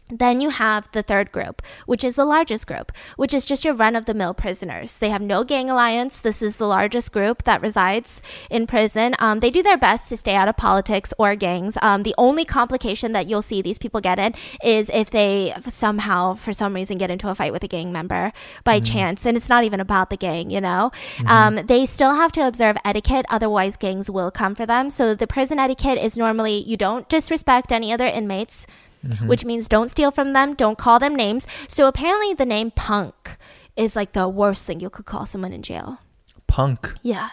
Then 0.08 0.40
you 0.40 0.50
have 0.50 0.90
the 0.92 1.02
third 1.02 1.32
group, 1.32 1.62
which 1.86 2.04
is 2.04 2.16
the 2.16 2.26
largest 2.26 2.66
group, 2.66 2.92
which 3.16 3.32
is 3.32 3.46
just 3.46 3.64
your 3.64 3.72
run 3.72 3.96
of 3.96 4.04
the 4.04 4.12
mill 4.12 4.34
prisoners. 4.34 4.98
They 4.98 5.08
have 5.08 5.22
no 5.22 5.42
gang 5.42 5.70
alliance. 5.70 6.18
This 6.18 6.42
is 6.42 6.56
the 6.56 6.66
largest 6.66 7.12
group 7.12 7.44
that 7.44 7.62
resides 7.62 8.20
in 8.50 8.66
prison. 8.66 9.14
Um, 9.18 9.40
they 9.40 9.50
do 9.50 9.62
their 9.62 9.78
best 9.78 10.10
to 10.10 10.16
stay 10.18 10.34
out 10.34 10.48
of 10.48 10.56
politics 10.56 11.14
or 11.18 11.34
gangs. 11.34 11.78
Um, 11.80 12.02
the 12.02 12.14
only 12.18 12.44
complication 12.44 13.12
that 13.12 13.26
you'll 13.26 13.42
see 13.42 13.62
these 13.62 13.78
people 13.78 14.00
get 14.00 14.18
in 14.18 14.34
is 14.62 14.90
if 14.92 15.08
they 15.08 15.54
somehow, 15.70 16.34
for 16.34 16.52
some 16.52 16.74
reason, 16.74 16.98
get 16.98 17.10
into 17.10 17.30
a 17.30 17.34
fight 17.34 17.52
with 17.52 17.64
a 17.64 17.68
gang 17.68 17.90
member 17.90 18.32
by 18.64 18.80
chance. 18.80 19.24
And 19.24 19.36
it's 19.36 19.48
not 19.48 19.64
even 19.64 19.80
about 19.80 20.10
the 20.10 20.16
gang, 20.18 20.50
you 20.50 20.60
know? 20.60 20.90
Um, 21.26 21.64
they 21.66 21.86
still 21.86 22.14
have 22.16 22.32
to 22.32 22.46
observe 22.46 22.76
etiquette, 22.84 23.24
otherwise, 23.30 23.76
gangs 23.76 24.10
will 24.10 24.30
come 24.30 24.54
for 24.54 24.66
them. 24.66 24.90
So 24.90 25.14
the 25.14 25.26
prison 25.26 25.58
etiquette 25.58 25.98
is 25.98 26.18
normally 26.18 26.56
you 26.56 26.76
don't 26.76 27.08
disrespect 27.08 27.72
any 27.72 27.92
other 27.92 28.06
inmates 28.06 28.66
which 29.26 29.44
means 29.44 29.68
don't 29.68 29.90
steal 29.90 30.10
from 30.10 30.32
them, 30.32 30.54
don't 30.54 30.78
call 30.78 30.98
them 30.98 31.14
names. 31.14 31.46
So 31.68 31.88
apparently, 31.88 32.34
the 32.34 32.46
name 32.46 32.70
punk 32.70 33.36
is 33.76 33.96
like 33.96 34.12
the 34.12 34.28
worst 34.28 34.64
thing 34.64 34.80
you 34.80 34.90
could 34.90 35.06
call 35.06 35.26
someone 35.26 35.52
in 35.52 35.62
jail. 35.62 35.98
Punk. 36.46 36.94
Yeah. 37.02 37.30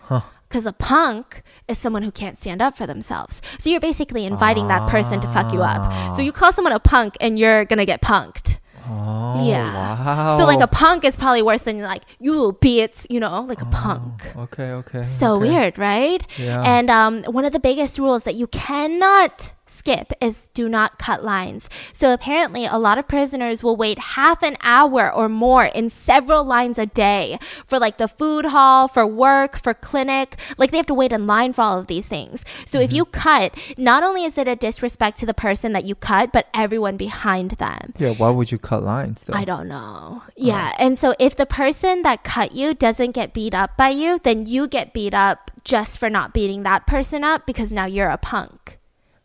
Huh. 0.00 0.22
Because 0.48 0.64
a 0.64 0.72
punk 0.72 1.42
is 1.66 1.76
someone 1.78 2.02
who 2.02 2.10
can't 2.10 2.38
stand 2.38 2.62
up 2.62 2.76
for 2.76 2.86
themselves. 2.86 3.42
So 3.58 3.68
you're 3.68 3.80
basically 3.80 4.24
inviting 4.24 4.68
that 4.68 4.88
person 4.88 5.20
to 5.20 5.28
fuck 5.28 5.52
you 5.52 5.62
up. 5.62 6.14
So 6.16 6.22
you 6.22 6.32
call 6.32 6.52
someone 6.54 6.72
a 6.72 6.80
punk 6.80 7.16
and 7.20 7.38
you're 7.38 7.66
going 7.66 7.78
to 7.78 7.84
get 7.84 8.00
punked. 8.00 8.58
Oh, 8.88 9.46
Yeah. 9.46 9.74
Wow. 9.74 10.38
So 10.38 10.46
like 10.46 10.60
a 10.60 10.66
punk 10.66 11.04
is 11.04 11.16
probably 11.16 11.42
worse 11.42 11.62
than 11.62 11.82
like 11.82 12.02
you 12.18 12.56
bitch, 12.62 13.06
you 13.10 13.20
know, 13.20 13.42
like 13.42 13.60
a 13.60 13.66
punk. 13.66 14.34
Okay, 14.36 14.70
okay. 14.72 15.02
So 15.02 15.34
okay. 15.34 15.50
weird, 15.50 15.78
right? 15.78 16.24
Yeah. 16.38 16.62
And 16.62 16.88
um, 16.88 17.24
one 17.24 17.44
of 17.44 17.52
the 17.52 17.60
biggest 17.60 17.98
rules 17.98 18.24
that 18.24 18.34
you 18.34 18.46
cannot 18.46 19.52
skip 19.70 20.12
is 20.20 20.48
do 20.54 20.68
not 20.68 20.98
cut 20.98 21.24
lines. 21.24 21.68
So 21.92 22.12
apparently, 22.12 22.64
a 22.66 22.78
lot 22.78 22.98
of 22.98 23.08
prisoners 23.08 23.62
will 23.62 23.76
wait 23.76 23.98
half 23.98 24.42
an 24.42 24.56
hour 24.62 25.12
or 25.12 25.28
more 25.28 25.66
in 25.66 25.90
several 25.90 26.44
lines 26.44 26.78
a 26.78 26.86
day 26.86 27.38
for 27.66 27.78
like 27.78 27.98
the 27.98 28.08
food 28.08 28.46
hall, 28.46 28.88
for 28.88 29.06
work, 29.06 29.56
for 29.56 29.74
clinic. 29.74 30.36
Like 30.56 30.70
they 30.70 30.76
have 30.76 30.86
to 30.86 30.94
wait 30.94 31.12
in 31.12 31.26
line 31.26 31.52
for 31.52 31.62
all 31.62 31.78
of 31.78 31.86
these 31.86 32.06
things. 32.06 32.44
So 32.66 32.80
if 32.80 32.92
you 32.92 33.04
mm-hmm. 33.04 33.20
cut, 33.20 33.78
not 33.78 34.02
only 34.02 34.24
is 34.24 34.38
it 34.38 34.48
a 34.48 34.56
disrespect 34.56 35.18
to 35.18 35.26
the 35.26 35.34
person 35.34 35.72
that 35.72 35.84
you 35.84 35.94
cut, 35.94 36.32
but 36.32 36.48
everyone 36.54 36.96
behind 36.96 37.52
them. 37.52 37.92
Yeah, 37.98 38.14
why 38.14 38.30
would 38.30 38.52
you 38.52 38.58
cut 38.58 38.82
lines 38.82 39.24
though? 39.24 39.34
I 39.34 39.44
don't 39.44 39.68
know. 39.68 40.22
Oh. 40.22 40.22
Yeah. 40.36 40.74
And 40.78 40.98
so 40.98 41.14
if 41.18 41.36
the 41.36 41.46
person 41.46 42.02
that 42.02 42.24
cut 42.24 42.52
you 42.52 42.74
doesn't 42.74 43.12
get 43.12 43.32
beat 43.32 43.54
up 43.54 43.76
by 43.76 43.90
you, 43.90 44.18
then 44.22 44.46
you 44.46 44.68
get 44.68 44.92
beat 44.92 45.14
up 45.14 45.50
just 45.64 45.98
for 45.98 46.08
not 46.08 46.32
beating 46.32 46.62
that 46.62 46.86
person 46.86 47.24
up 47.24 47.46
because 47.46 47.72
now 47.72 47.84
you're 47.84 48.08
a 48.08 48.16
punk 48.16 48.77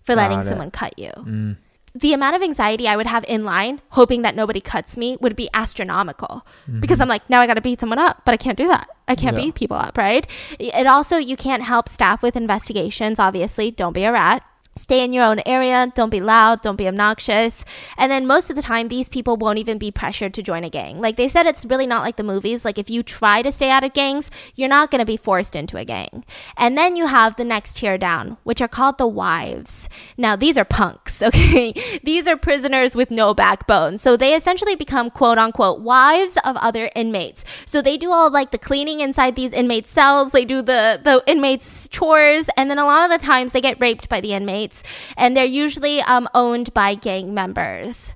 for 0.04 0.16
letting 0.16 0.38
Got 0.38 0.46
it. 0.46 0.50
someone 0.50 0.72
cut 0.72 0.98
you. 1.00 1.12
Mm. 1.18 1.58
The 1.96 2.14
amount 2.14 2.36
of 2.36 2.42
anxiety 2.42 2.88
I 2.88 2.96
would 2.96 3.06
have 3.06 3.24
in 3.28 3.46
line 3.46 3.80
hoping 3.90 4.24
that 4.24 4.36
nobody 4.36 4.60
cuts 4.60 4.98
me 4.98 5.16
would 5.22 5.36
be 5.36 5.48
astronomical 5.54 6.44
because 6.80 7.00
I'm 7.00 7.08
like, 7.08 7.30
now 7.30 7.40
I 7.40 7.46
got 7.46 7.54
to 7.54 7.62
beat 7.62 7.80
someone 7.80 8.00
up, 8.00 8.24
but 8.26 8.34
I 8.34 8.38
can't 8.38 8.58
do 8.58 8.68
that. 8.68 8.90
I 9.08 9.14
can't 9.16 9.38
Yeah. 9.38 9.44
beat 9.44 9.56
people 9.56 9.78
up, 9.78 9.96
right? 9.96 10.26
It 10.60 10.88
also, 10.88 11.18
you 11.18 11.38
can't 11.38 11.62
help 11.62 11.88
staff 11.88 12.24
with 12.24 12.36
investigations, 12.36 13.20
obviously. 13.20 13.70
Don't 13.70 13.94
be 13.94 14.06
a 14.06 14.12
rat. 14.12 14.44
Stay 14.76 15.04
in 15.04 15.14
your 15.14 15.24
own 15.24 15.40
area. 15.46 15.92
Don't 15.94 16.10
be 16.10 16.20
loud. 16.20 16.62
Don't 16.62 16.76
be 16.76 16.88
obnoxious. 16.88 17.64
And 17.98 18.12
then 18.12 18.26
most 18.26 18.50
of 18.50 18.56
the 18.56 18.62
time, 18.62 18.88
these 18.88 19.08
people 19.08 19.38
won't 19.38 19.60
even 19.60 19.78
be 19.78 19.92
pressured 19.92 20.34
to 20.34 20.42
join 20.42 20.64
a 20.64 20.70
gang. 20.70 21.00
Like 21.00 21.16
they 21.16 21.28
said, 21.28 21.46
it's 21.46 21.66
really 21.66 21.86
not 21.86 22.02
like 22.02 22.16
the 22.16 22.24
movies. 22.24 22.66
Like 22.66 22.80
if 22.80 22.90
you 22.90 23.04
try 23.04 23.42
to 23.44 23.52
stay 23.52 23.70
out 23.70 23.84
of 23.84 23.94
gangs, 23.94 24.32
you're 24.56 24.70
not 24.70 24.90
going 24.90 25.00
to 25.00 25.06
be 25.06 25.18
forced 25.18 25.56
into 25.56 25.78
a 25.78 25.86
gang. 25.86 26.26
And 26.58 26.76
then 26.78 26.96
you 26.96 27.06
have 27.06 27.36
the 27.36 27.44
next 27.44 27.78
tier 27.78 27.98
down, 28.00 28.38
which 28.44 28.62
are 28.62 28.68
called 28.68 28.98
the 28.98 29.08
wives. 29.08 29.88
Now, 30.18 30.36
these 30.36 30.58
are 30.58 30.66
punks, 30.66 31.03
okay? 31.24 31.74
these 32.04 32.28
are 32.28 32.38
prisoners 32.38 32.96
with 32.96 33.12
no 33.12 33.34
backbone. 33.34 33.98
So 33.98 34.18
they 34.18 34.36
essentially 34.36 34.76
become 34.76 35.10
quote 35.10 35.38
unquote 35.38 35.82
wives 35.82 36.38
of 36.44 36.58
other 36.58 36.90
inmates. 36.96 37.44
So 37.66 37.82
they 37.82 37.98
do 37.98 38.12
all 38.12 38.30
like 38.30 38.52
the 38.52 38.58
cleaning 38.58 39.00
inside 39.00 39.36
these 39.36 39.52
inmates' 39.54 39.90
cells. 39.90 40.32
They 40.32 40.46
do 40.46 40.62
the, 40.62 41.00
the 41.04 41.24
inmates' 41.26 41.88
chores. 41.88 42.50
And 42.58 42.70
then 42.70 42.80
a 42.80 42.86
lot 42.86 43.10
of 43.10 43.20
the 43.20 43.26
times 43.26 43.52
they 43.52 43.62
get 43.62 43.80
raped 43.80 44.10
by 44.10 44.22
the 44.22 44.34
inmates 44.34 44.84
and 45.18 45.36
they're 45.36 45.46
usually 45.46 46.02
um, 46.02 46.28
owned 46.34 46.74
by 46.74 46.96
gang 46.96 47.34
members. 47.34 48.14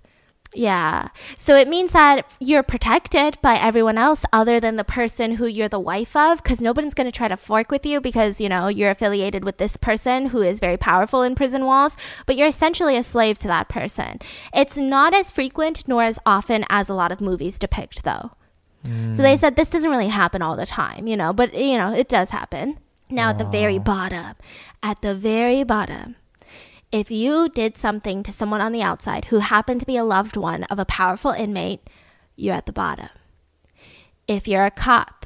Yeah. 0.58 1.10
So 1.38 1.56
it 1.56 1.68
means 1.68 1.94
that 1.94 2.28
you're 2.40 2.64
protected 2.64 3.38
by 3.44 3.58
everyone 3.58 4.00
else 4.00 4.26
other 4.34 4.60
than 4.60 4.76
the 4.76 4.84
person 4.84 5.34
who 5.34 5.46
you're 5.46 5.70
the 5.70 5.80
wife 5.80 6.16
of 6.16 6.42
because 6.42 6.62
nobody's 6.62 6.96
going 6.96 7.06
to 7.06 7.16
try 7.16 7.28
to 7.28 7.38
fork 7.38 7.70
with 7.70 7.86
you 7.86 8.02
because, 8.02 8.42
you 8.42 8.50
know, 8.50 8.68
you're 8.68 8.90
affiliated 8.90 9.44
with 9.44 9.58
this 9.58 9.78
person 9.78 10.28
who 10.28 10.42
is 10.42 10.60
very 10.60 10.76
powerful 10.76 11.22
in 11.22 11.36
prison 11.36 11.66
walls, 11.66 11.96
but 12.26 12.36
you're 12.36 12.48
essentially 12.48 12.98
a 12.98 13.04
slave 13.04 13.38
to 13.38 13.48
that 13.48 13.70
person. 13.70 14.18
It's 14.52 14.78
not 14.78 15.14
as 15.14 15.32
frequent 15.32 15.88
nor 15.88 16.02
as 16.02 16.18
often 16.26 16.66
as 16.70 16.90
a 16.90 16.96
lot 16.96 17.12
of 17.12 17.22
movies 17.22 17.60
depict, 17.60 18.04
though. 18.04 18.32
Mm. 18.84 19.14
So 19.14 19.22
they 19.22 19.38
said 19.38 19.56
this 19.56 19.70
doesn't 19.70 19.92
really 19.92 20.08
happen 20.08 20.42
all 20.42 20.56
the 20.56 20.66
time, 20.66 21.06
you 21.06 21.18
know, 21.18 21.34
but, 21.34 21.54
you 21.54 21.78
know, 21.78 21.94
it 21.94 22.10
does 22.10 22.32
happen. 22.32 22.80
Now, 23.12 23.30
at 23.30 23.38
the 23.38 23.46
very 23.46 23.78
bottom, 23.78 24.36
at 24.82 25.02
the 25.02 25.14
very 25.14 25.64
bottom, 25.64 26.16
if 26.92 27.12
you 27.12 27.50
did 27.50 27.78
something 27.78 28.24
to 28.24 28.32
someone 28.32 28.62
on 28.62 28.72
the 28.72 28.82
outside 28.82 29.26
who 29.26 29.40
happened 29.40 29.80
to 29.82 29.86
be 29.86 29.98
a 29.98 30.04
loved 30.04 30.38
one 30.38 30.64
of 30.66 30.80
a 30.80 30.86
powerful 30.86 31.32
inmate, 31.32 31.82
you're 32.36 32.56
at 32.56 32.66
the 32.66 32.74
bottom. 32.74 33.10
If 34.28 34.48
you're 34.48 34.66
a 34.66 34.72
cop 34.72 35.26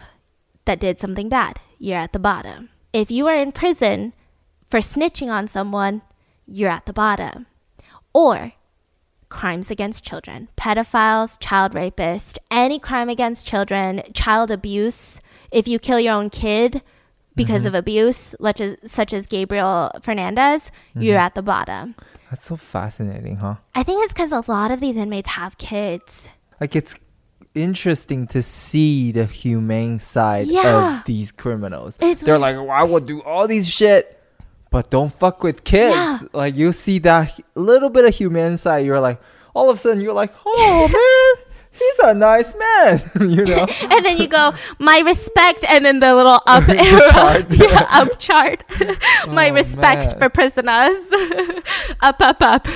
that 0.65 0.79
did 0.79 0.99
something 0.99 1.29
bad, 1.29 1.59
you're 1.77 1.97
at 1.97 2.13
the 2.13 2.19
bottom. 2.19 2.69
If 2.93 3.11
you 3.11 3.27
are 3.27 3.35
in 3.35 3.51
prison 3.51 4.13
for 4.69 4.79
snitching 4.79 5.31
on 5.31 5.47
someone, 5.47 6.01
you're 6.45 6.69
at 6.69 6.85
the 6.85 6.93
bottom. 6.93 7.45
Or 8.13 8.53
crimes 9.29 9.71
against 9.71 10.03
children, 10.03 10.49
pedophiles, 10.57 11.39
child 11.39 11.73
rapists, 11.73 12.37
any 12.49 12.79
crime 12.79 13.09
against 13.09 13.47
children, 13.47 14.01
child 14.13 14.51
abuse. 14.51 15.21
If 15.51 15.67
you 15.67 15.79
kill 15.79 15.99
your 15.99 16.13
own 16.13 16.29
kid, 16.29 16.81
because 17.35 17.59
mm-hmm. 17.59 17.67
of 17.67 17.75
abuse, 17.75 18.35
such 18.41 18.61
as, 18.61 18.77
such 18.85 19.13
as 19.13 19.25
Gabriel 19.25 19.91
Fernandez, 20.01 20.71
mm-hmm. 20.89 21.01
you're 21.01 21.17
at 21.17 21.35
the 21.35 21.41
bottom. 21.41 21.95
That's 22.29 22.45
so 22.45 22.55
fascinating, 22.55 23.37
huh? 23.37 23.55
I 23.75 23.83
think 23.83 24.03
it's 24.03 24.13
because 24.13 24.31
a 24.31 24.43
lot 24.49 24.71
of 24.71 24.79
these 24.79 24.95
inmates 24.95 25.29
have 25.29 25.57
kids. 25.57 26.29
Like 26.59 26.75
it's 26.75 26.95
interesting 27.53 28.27
to 28.27 28.41
see 28.41 29.11
the 29.11 29.25
humane 29.25 29.99
side 29.99 30.47
yeah. 30.47 30.99
of 30.99 31.05
these 31.05 31.31
criminals. 31.31 31.97
It's 32.01 32.21
They're 32.21 32.39
like, 32.39 32.55
well, 32.55 32.71
I 32.71 32.83
will 32.83 32.99
do 32.99 33.21
all 33.23 33.47
these 33.47 33.67
shit, 33.67 34.21
but 34.69 34.89
don't 34.89 35.11
fuck 35.11 35.43
with 35.43 35.63
kids. 35.63 35.95
Yeah. 35.95 36.19
Like 36.33 36.55
you 36.55 36.71
see 36.71 36.99
that 36.99 37.37
little 37.55 37.89
bit 37.89 38.05
of 38.05 38.15
humane 38.15 38.57
side, 38.57 38.85
you're 38.85 39.01
like, 39.01 39.19
all 39.53 39.69
of 39.69 39.77
a 39.77 39.81
sudden 39.81 40.01
you're 40.01 40.13
like, 40.13 40.33
oh 40.45 40.87
man 41.37 41.50
he's 41.71 41.99
a 41.99 42.13
nice 42.13 42.53
man, 42.55 43.01
you 43.29 43.45
know. 43.45 43.67
and 43.81 44.05
then 44.05 44.17
you 44.17 44.27
go, 44.27 44.53
my 44.79 44.99
respect, 44.99 45.65
and 45.67 45.85
then 45.85 45.99
the 45.99 46.13
little 46.13 46.41
up 46.47 46.67
arrow, 46.67 47.45
yeah, 47.49 47.87
up 47.89 48.19
chart. 48.19 48.63
my 49.27 49.49
oh, 49.49 49.53
respect 49.53 50.05
man. 50.05 50.19
for 50.19 50.29
prisoners, 50.29 50.97
up, 52.01 52.21
up, 52.21 52.41
up. 52.41 52.67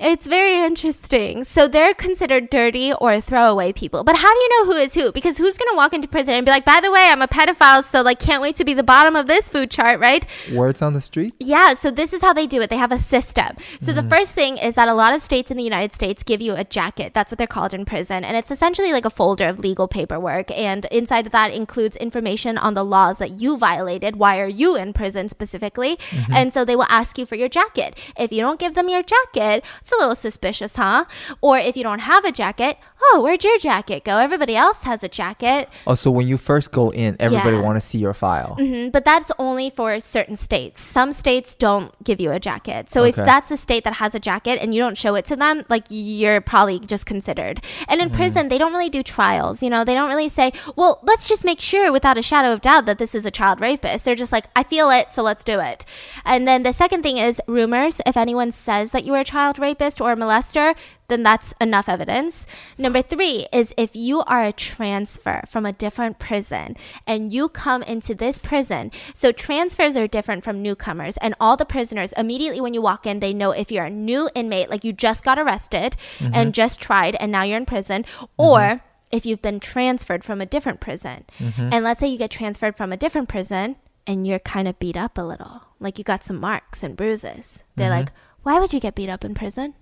It's 0.00 0.26
very 0.26 0.56
interesting. 0.56 1.44
So 1.44 1.68
they're 1.68 1.92
considered 1.92 2.48
dirty 2.48 2.90
or 2.90 3.20
throwaway 3.20 3.70
people. 3.72 4.02
But 4.02 4.16
how 4.16 4.32
do 4.32 4.40
you 4.40 4.48
know 4.48 4.72
who 4.72 4.78
is 4.78 4.94
who? 4.94 5.12
Because 5.12 5.36
who's 5.36 5.58
going 5.58 5.70
to 5.70 5.76
walk 5.76 5.92
into 5.92 6.08
prison 6.08 6.32
and 6.32 6.46
be 6.46 6.50
like, 6.50 6.64
by 6.64 6.80
the 6.80 6.90
way, 6.90 7.10
I'm 7.10 7.20
a 7.20 7.28
pedophile, 7.28 7.84
so 7.84 8.00
like 8.00 8.18
can't 8.18 8.40
wait 8.40 8.56
to 8.56 8.64
be 8.64 8.72
the 8.72 8.82
bottom 8.82 9.14
of 9.14 9.26
this 9.26 9.50
food 9.50 9.70
chart, 9.70 10.00
right? 10.00 10.24
Words 10.54 10.80
on 10.80 10.94
the 10.94 11.02
street? 11.02 11.34
Yeah. 11.38 11.74
So 11.74 11.90
this 11.90 12.14
is 12.14 12.22
how 12.22 12.32
they 12.32 12.46
do 12.46 12.62
it. 12.62 12.70
They 12.70 12.78
have 12.78 12.92
a 12.92 12.98
system. 12.98 13.56
So 13.78 13.92
mm. 13.92 13.94
the 13.94 14.08
first 14.08 14.34
thing 14.34 14.56
is 14.56 14.76
that 14.76 14.88
a 14.88 14.94
lot 14.94 15.12
of 15.12 15.20
states 15.20 15.50
in 15.50 15.58
the 15.58 15.62
United 15.62 15.94
States 15.94 16.22
give 16.22 16.40
you 16.40 16.54
a 16.54 16.64
jacket. 16.64 17.12
That's 17.12 17.30
what 17.30 17.36
they're 17.36 17.46
called 17.46 17.74
in 17.74 17.84
prison. 17.84 18.24
And 18.24 18.38
it's 18.38 18.50
essentially 18.50 18.92
like 18.92 19.04
a 19.04 19.10
folder 19.10 19.48
of 19.48 19.58
legal 19.58 19.86
paperwork. 19.86 20.50
And 20.50 20.86
inside 20.86 21.26
of 21.26 21.32
that 21.32 21.52
includes 21.52 21.96
information 21.96 22.56
on 22.56 22.72
the 22.72 22.84
laws 22.84 23.18
that 23.18 23.32
you 23.32 23.58
violated. 23.58 24.16
Why 24.16 24.40
are 24.40 24.48
you 24.48 24.76
in 24.76 24.94
prison 24.94 25.28
specifically? 25.28 25.96
Mm-hmm. 25.96 26.32
And 26.32 26.54
so 26.54 26.64
they 26.64 26.76
will 26.76 26.86
ask 26.88 27.18
you 27.18 27.26
for 27.26 27.34
your 27.34 27.50
jacket. 27.50 27.98
If 28.16 28.32
you 28.32 28.40
don't 28.40 28.58
give 28.58 28.74
them 28.74 28.88
your 28.88 29.02
jacket, 29.02 29.62
it's 29.90 29.98
a 29.98 30.00
little 30.00 30.14
suspicious, 30.14 30.76
huh? 30.76 31.04
Or 31.40 31.58
if 31.58 31.76
you 31.76 31.82
don't 31.82 32.00
have 32.00 32.24
a 32.24 32.30
jacket, 32.30 32.78
oh, 33.02 33.20
where'd 33.22 33.42
your 33.42 33.58
jacket 33.58 34.04
go? 34.04 34.18
Everybody 34.18 34.56
else 34.56 34.82
has 34.84 35.02
a 35.02 35.08
jacket. 35.08 35.68
Oh, 35.86 35.94
so 35.94 36.10
when 36.10 36.26
you 36.26 36.38
first 36.38 36.70
go 36.70 36.92
in, 36.92 37.16
everybody 37.18 37.56
yeah. 37.56 37.62
want 37.62 37.76
to 37.76 37.80
see 37.80 37.98
your 37.98 38.14
file. 38.14 38.56
Mm-hmm, 38.58 38.90
but 38.90 39.04
that's 39.04 39.32
only 39.38 39.70
for 39.70 39.98
certain 40.00 40.36
states. 40.36 40.80
Some 40.82 41.12
states 41.12 41.54
don't 41.54 41.92
give 42.04 42.20
you 42.20 42.30
a 42.30 42.38
jacket. 42.38 42.90
So 42.90 43.00
okay. 43.02 43.08
if 43.10 43.16
that's 43.16 43.50
a 43.50 43.56
state 43.56 43.84
that 43.84 43.94
has 43.94 44.14
a 44.14 44.20
jacket 44.20 44.58
and 44.60 44.74
you 44.74 44.80
don't 44.80 44.98
show 44.98 45.14
it 45.14 45.24
to 45.26 45.36
them, 45.36 45.64
like 45.68 45.84
you're 45.88 46.40
probably 46.40 46.78
just 46.78 47.06
considered. 47.06 47.62
And 47.88 48.00
in 48.00 48.10
mm. 48.10 48.14
prison, 48.14 48.48
they 48.48 48.58
don't 48.58 48.72
really 48.72 48.90
do 48.90 49.02
trials. 49.02 49.62
You 49.62 49.70
know, 49.70 49.84
they 49.84 49.94
don't 49.94 50.08
really 50.08 50.28
say, 50.28 50.52
well, 50.76 51.00
let's 51.02 51.28
just 51.28 51.44
make 51.44 51.60
sure 51.60 51.90
without 51.90 52.18
a 52.18 52.22
shadow 52.22 52.52
of 52.52 52.60
doubt 52.60 52.86
that 52.86 52.98
this 52.98 53.14
is 53.14 53.26
a 53.26 53.30
child 53.30 53.60
rapist. 53.60 54.04
They're 54.04 54.14
just 54.14 54.32
like, 54.32 54.46
I 54.54 54.62
feel 54.62 54.90
it, 54.90 55.10
so 55.10 55.22
let's 55.22 55.42
do 55.42 55.58
it. 55.58 55.84
And 56.24 56.46
then 56.46 56.62
the 56.62 56.72
second 56.72 57.02
thing 57.02 57.16
is 57.16 57.40
rumors. 57.46 58.00
If 58.06 58.16
anyone 58.16 58.52
says 58.52 58.90
that 58.92 59.04
you 59.04 59.12
were 59.12 59.20
a 59.20 59.24
child 59.24 59.58
rapist, 59.58 59.70
rapist 59.70 60.00
or 60.00 60.12
a 60.12 60.16
molester, 60.16 60.74
then 61.10 61.22
that's 61.22 61.52
enough 61.60 61.88
evidence. 61.88 62.46
Number 62.78 63.02
three 63.02 63.46
is 63.52 63.74
if 63.76 63.94
you 63.94 64.20
are 64.22 64.42
a 64.42 64.52
transfer 64.52 65.42
from 65.46 65.66
a 65.66 65.72
different 65.72 66.18
prison 66.18 66.76
and 67.06 67.32
you 67.32 67.50
come 67.50 67.82
into 67.82 68.14
this 68.14 68.38
prison. 68.38 68.90
So 69.14 69.32
transfers 69.32 69.96
are 69.96 70.06
different 70.06 70.42
from 70.42 70.62
newcomers, 70.62 71.18
and 71.18 71.34
all 71.38 71.56
the 71.58 71.66
prisoners 71.66 72.14
immediately 72.16 72.60
when 72.60 72.72
you 72.72 72.80
walk 72.80 73.06
in, 73.06 73.20
they 73.20 73.34
know 73.34 73.50
if 73.50 73.70
you're 73.70 73.84
a 73.84 73.90
new 73.90 74.30
inmate, 74.34 74.70
like 74.70 74.84
you 74.84 74.92
just 74.92 75.22
got 75.22 75.38
arrested 75.38 75.96
mm-hmm. 76.18 76.32
and 76.34 76.54
just 76.54 76.80
tried, 76.80 77.16
and 77.16 77.30
now 77.30 77.42
you're 77.42 77.58
in 77.58 77.66
prison, 77.66 78.06
or 78.38 78.58
mm-hmm. 78.58 78.86
if 79.10 79.26
you've 79.26 79.42
been 79.42 79.60
transferred 79.60 80.24
from 80.24 80.40
a 80.40 80.46
different 80.46 80.80
prison. 80.80 81.24
Mm-hmm. 81.38 81.68
And 81.72 81.84
let's 81.84 82.00
say 82.00 82.06
you 82.06 82.18
get 82.18 82.30
transferred 82.30 82.76
from 82.76 82.92
a 82.92 82.96
different 82.96 83.28
prison 83.28 83.76
and 84.06 84.26
you're 84.26 84.38
kind 84.38 84.66
of 84.66 84.78
beat 84.78 84.96
up 84.96 85.18
a 85.18 85.22
little, 85.22 85.62
like 85.78 85.98
you 85.98 86.04
got 86.04 86.24
some 86.24 86.40
marks 86.40 86.82
and 86.82 86.96
bruises. 86.96 87.62
They're 87.76 87.90
mm-hmm. 87.90 88.00
like, 88.00 88.12
why 88.42 88.58
would 88.58 88.72
you 88.72 88.80
get 88.80 88.94
beat 88.94 89.10
up 89.10 89.24
in 89.24 89.34
prison? 89.34 89.74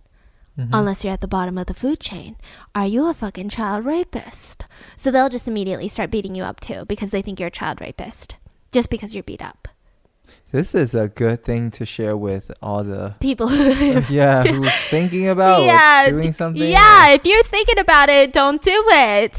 Mm-hmm. 0.59 0.71
Unless 0.73 1.05
you're 1.05 1.13
at 1.13 1.21
the 1.21 1.29
bottom 1.29 1.57
of 1.57 1.67
the 1.67 1.75
food 1.75 2.01
chain. 2.01 2.37
Are 2.75 2.87
you 2.87 3.07
a 3.07 3.15
fucking 3.15 3.49
child 3.49 3.85
rapist? 3.85 4.65
So 4.97 5.11
they'll 5.11 5.29
just 5.29 5.47
immediately 5.47 5.87
start 5.87 6.11
beating 6.11 6.35
you 6.35 6.43
up 6.43 6.59
too 6.59 6.85
because 6.87 7.11
they 7.11 7.23
think 7.23 7.39
you're 7.39 7.47
a 7.47 7.51
child 7.51 7.81
rapist 7.81 8.35
just 8.73 8.91
because 8.91 9.15
you're 9.15 9.23
beat 9.23 9.41
up. 9.41 9.69
This 10.51 10.75
is 10.75 10.95
a 10.95 11.09
good 11.09 11.45
thing 11.45 11.71
to 11.73 11.85
share 11.85 12.17
with 12.17 12.51
all 12.63 12.83
the 12.83 13.15
people 13.21 13.49
who 13.49 14.01
yeah, 14.09 14.43
who's 14.45 14.75
thinking 14.89 15.29
about 15.29 15.63
yeah, 15.63 16.09
doing 16.09 16.33
something. 16.33 16.63
Yeah, 16.63 17.11
or... 17.11 17.13
if 17.13 17.27
you're 17.27 17.43
thinking 17.43 17.79
about 17.79 18.09
it, 18.09 18.33
don't 18.33 18.63
do 18.63 18.83
it. 18.89 19.39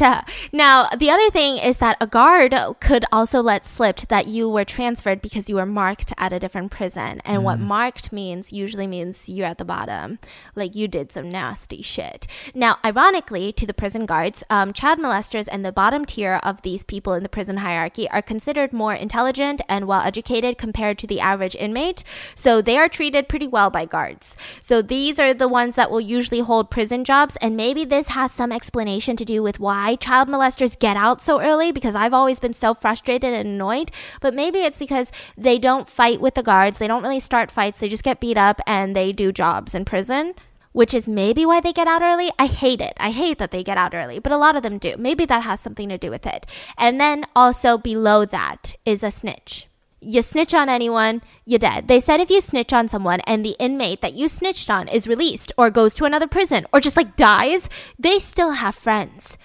Now, 0.54 0.88
the 0.96 1.10
other 1.10 1.32
thing 1.32 1.58
is 1.58 1.78
that 1.78 1.98
a 2.00 2.06
guard 2.06 2.54
could 2.80 3.06
also 3.12 3.42
let 3.42 3.66
slip 3.66 4.02
that 4.10 4.28
you 4.28 4.48
were 4.48 4.64
transferred 4.64 5.20
because 5.20 5.50
you 5.50 5.56
were 5.56 5.66
marked 5.66 6.14
at 6.20 6.32
a 6.32 6.40
different 6.40 6.70
prison. 6.70 7.22
And 7.26 7.42
mm. 7.42 7.44
what 7.44 7.60
marked 7.60 8.14
means 8.14 8.54
usually 8.54 8.86
means 8.86 9.28
you're 9.28 9.48
at 9.48 9.58
the 9.58 9.66
bottom, 9.66 10.20
like 10.54 10.76
you 10.76 10.88
did 10.88 11.12
some 11.12 11.32
nasty 11.32 11.82
shit. 11.82 12.28
Now, 12.54 12.78
ironically, 12.86 13.52
to 13.54 13.66
the 13.66 13.74
prison 13.74 14.06
guards, 14.06 14.44
um, 14.52 14.74
child 14.74 15.00
molesters 15.00 15.48
and 15.52 15.66
the 15.66 15.72
bottom 15.72 16.06
tier 16.06 16.40
of 16.44 16.62
these 16.62 16.84
people 16.84 17.14
in 17.14 17.24
the 17.24 17.30
prison 17.30 17.58
hierarchy 17.58 18.08
are 18.12 18.22
considered 18.22 18.74
more 18.74 18.94
intelligent 18.94 19.62
and 19.68 19.88
well 19.88 20.02
educated 20.02 20.60
compared 20.60 20.99
to 21.00 21.08
the 21.08 21.20
average 21.20 21.56
inmate. 21.56 22.04
So 22.36 22.62
they 22.62 22.78
are 22.78 22.88
treated 22.88 23.28
pretty 23.28 23.48
well 23.48 23.70
by 23.70 23.86
guards. 23.86 24.36
So 24.62 24.82
these 24.82 25.20
are 25.20 25.34
the 25.34 25.48
ones 25.48 25.76
that 25.76 25.92
will 25.92 26.02
usually 26.02 26.42
hold 26.42 26.70
prison 26.70 27.04
jobs. 27.04 27.36
And 27.42 27.58
maybe 27.58 27.86
this 27.86 28.10
has 28.10 28.32
some 28.32 28.52
explanation 28.52 29.16
to 29.16 29.26
do 29.26 29.42
with 29.42 29.60
why 29.60 29.96
child 29.96 30.28
molesters 30.28 30.78
get 30.78 30.98
out 30.98 31.22
so 31.22 31.42
early 31.42 31.72
because 31.72 31.96
I've 31.96 32.14
always 32.14 32.40
been 32.40 32.54
so 32.54 32.74
frustrated 32.74 33.34
and 33.34 33.50
annoyed. 33.50 33.92
But 34.22 34.36
maybe 34.36 34.60
it's 34.60 34.80
because 34.80 35.12
they 35.38 35.58
don't 35.58 35.90
fight 35.90 36.22
with 36.22 36.36
the 36.36 36.44
guards. 36.44 36.78
They 36.78 36.88
don't 36.88 37.04
really 37.04 37.20
start 37.20 37.52
fights. 37.52 37.80
They 37.80 37.90
just 37.90 38.04
get 38.04 38.20
beat 38.20 38.38
up 38.38 38.62
and 38.68 38.96
they 38.96 39.12
do 39.12 39.32
jobs 39.32 39.74
in 39.74 39.86
prison 39.86 40.36
which 40.72 40.94
is 40.94 41.08
maybe 41.08 41.46
why 41.46 41.60
they 41.60 41.74
get 41.74 41.88
out 41.88 42.02
early. 42.02 42.32
I 42.38 42.46
hate 42.46 42.82
it. 42.82 42.94
I 42.98 43.12
hate 43.12 43.38
that 43.40 43.52
they 43.52 43.64
get 43.64 43.78
out 43.78 43.94
early, 43.94 44.20
but 44.20 44.32
a 44.32 44.38
lot 44.38 44.56
of 44.56 44.64
them 44.64 44.78
do. 44.78 44.96
Maybe 44.98 45.26
that 45.26 45.44
has 45.44 45.60
something 45.60 45.90
to 45.90 45.98
do 45.98 46.10
with 46.10 46.26
it. 46.26 46.46
And 46.78 47.00
then 47.00 47.26
also 47.36 47.78
below 47.78 48.26
that 48.26 48.76
is 48.86 49.04
a 49.04 49.12
snitch 49.12 49.69
you 50.02 50.22
snitch 50.22 50.54
on 50.54 50.70
anyone, 50.70 51.22
you're 51.46 51.60
dead. 51.60 51.88
They 51.88 52.00
said 52.00 52.20
if 52.20 52.30
you 52.30 52.42
snitch 52.42 52.74
on 52.74 52.90
someone 52.90 53.20
and 53.22 53.44
the 53.44 53.56
inmate 53.60 54.02
that 54.02 54.14
you 54.14 54.28
snitched 54.28 54.70
on 54.70 54.88
is 54.88 55.08
released 55.08 55.52
or 55.58 55.70
goes 55.70 55.94
to 55.96 56.06
another 56.06 56.28
prison 56.28 56.66
or 56.72 56.80
just 56.80 56.98
like 56.98 57.16
dies, 57.16 57.70
they 57.98 58.20
still 58.20 58.52
have 58.52 58.76
friends 58.76 59.38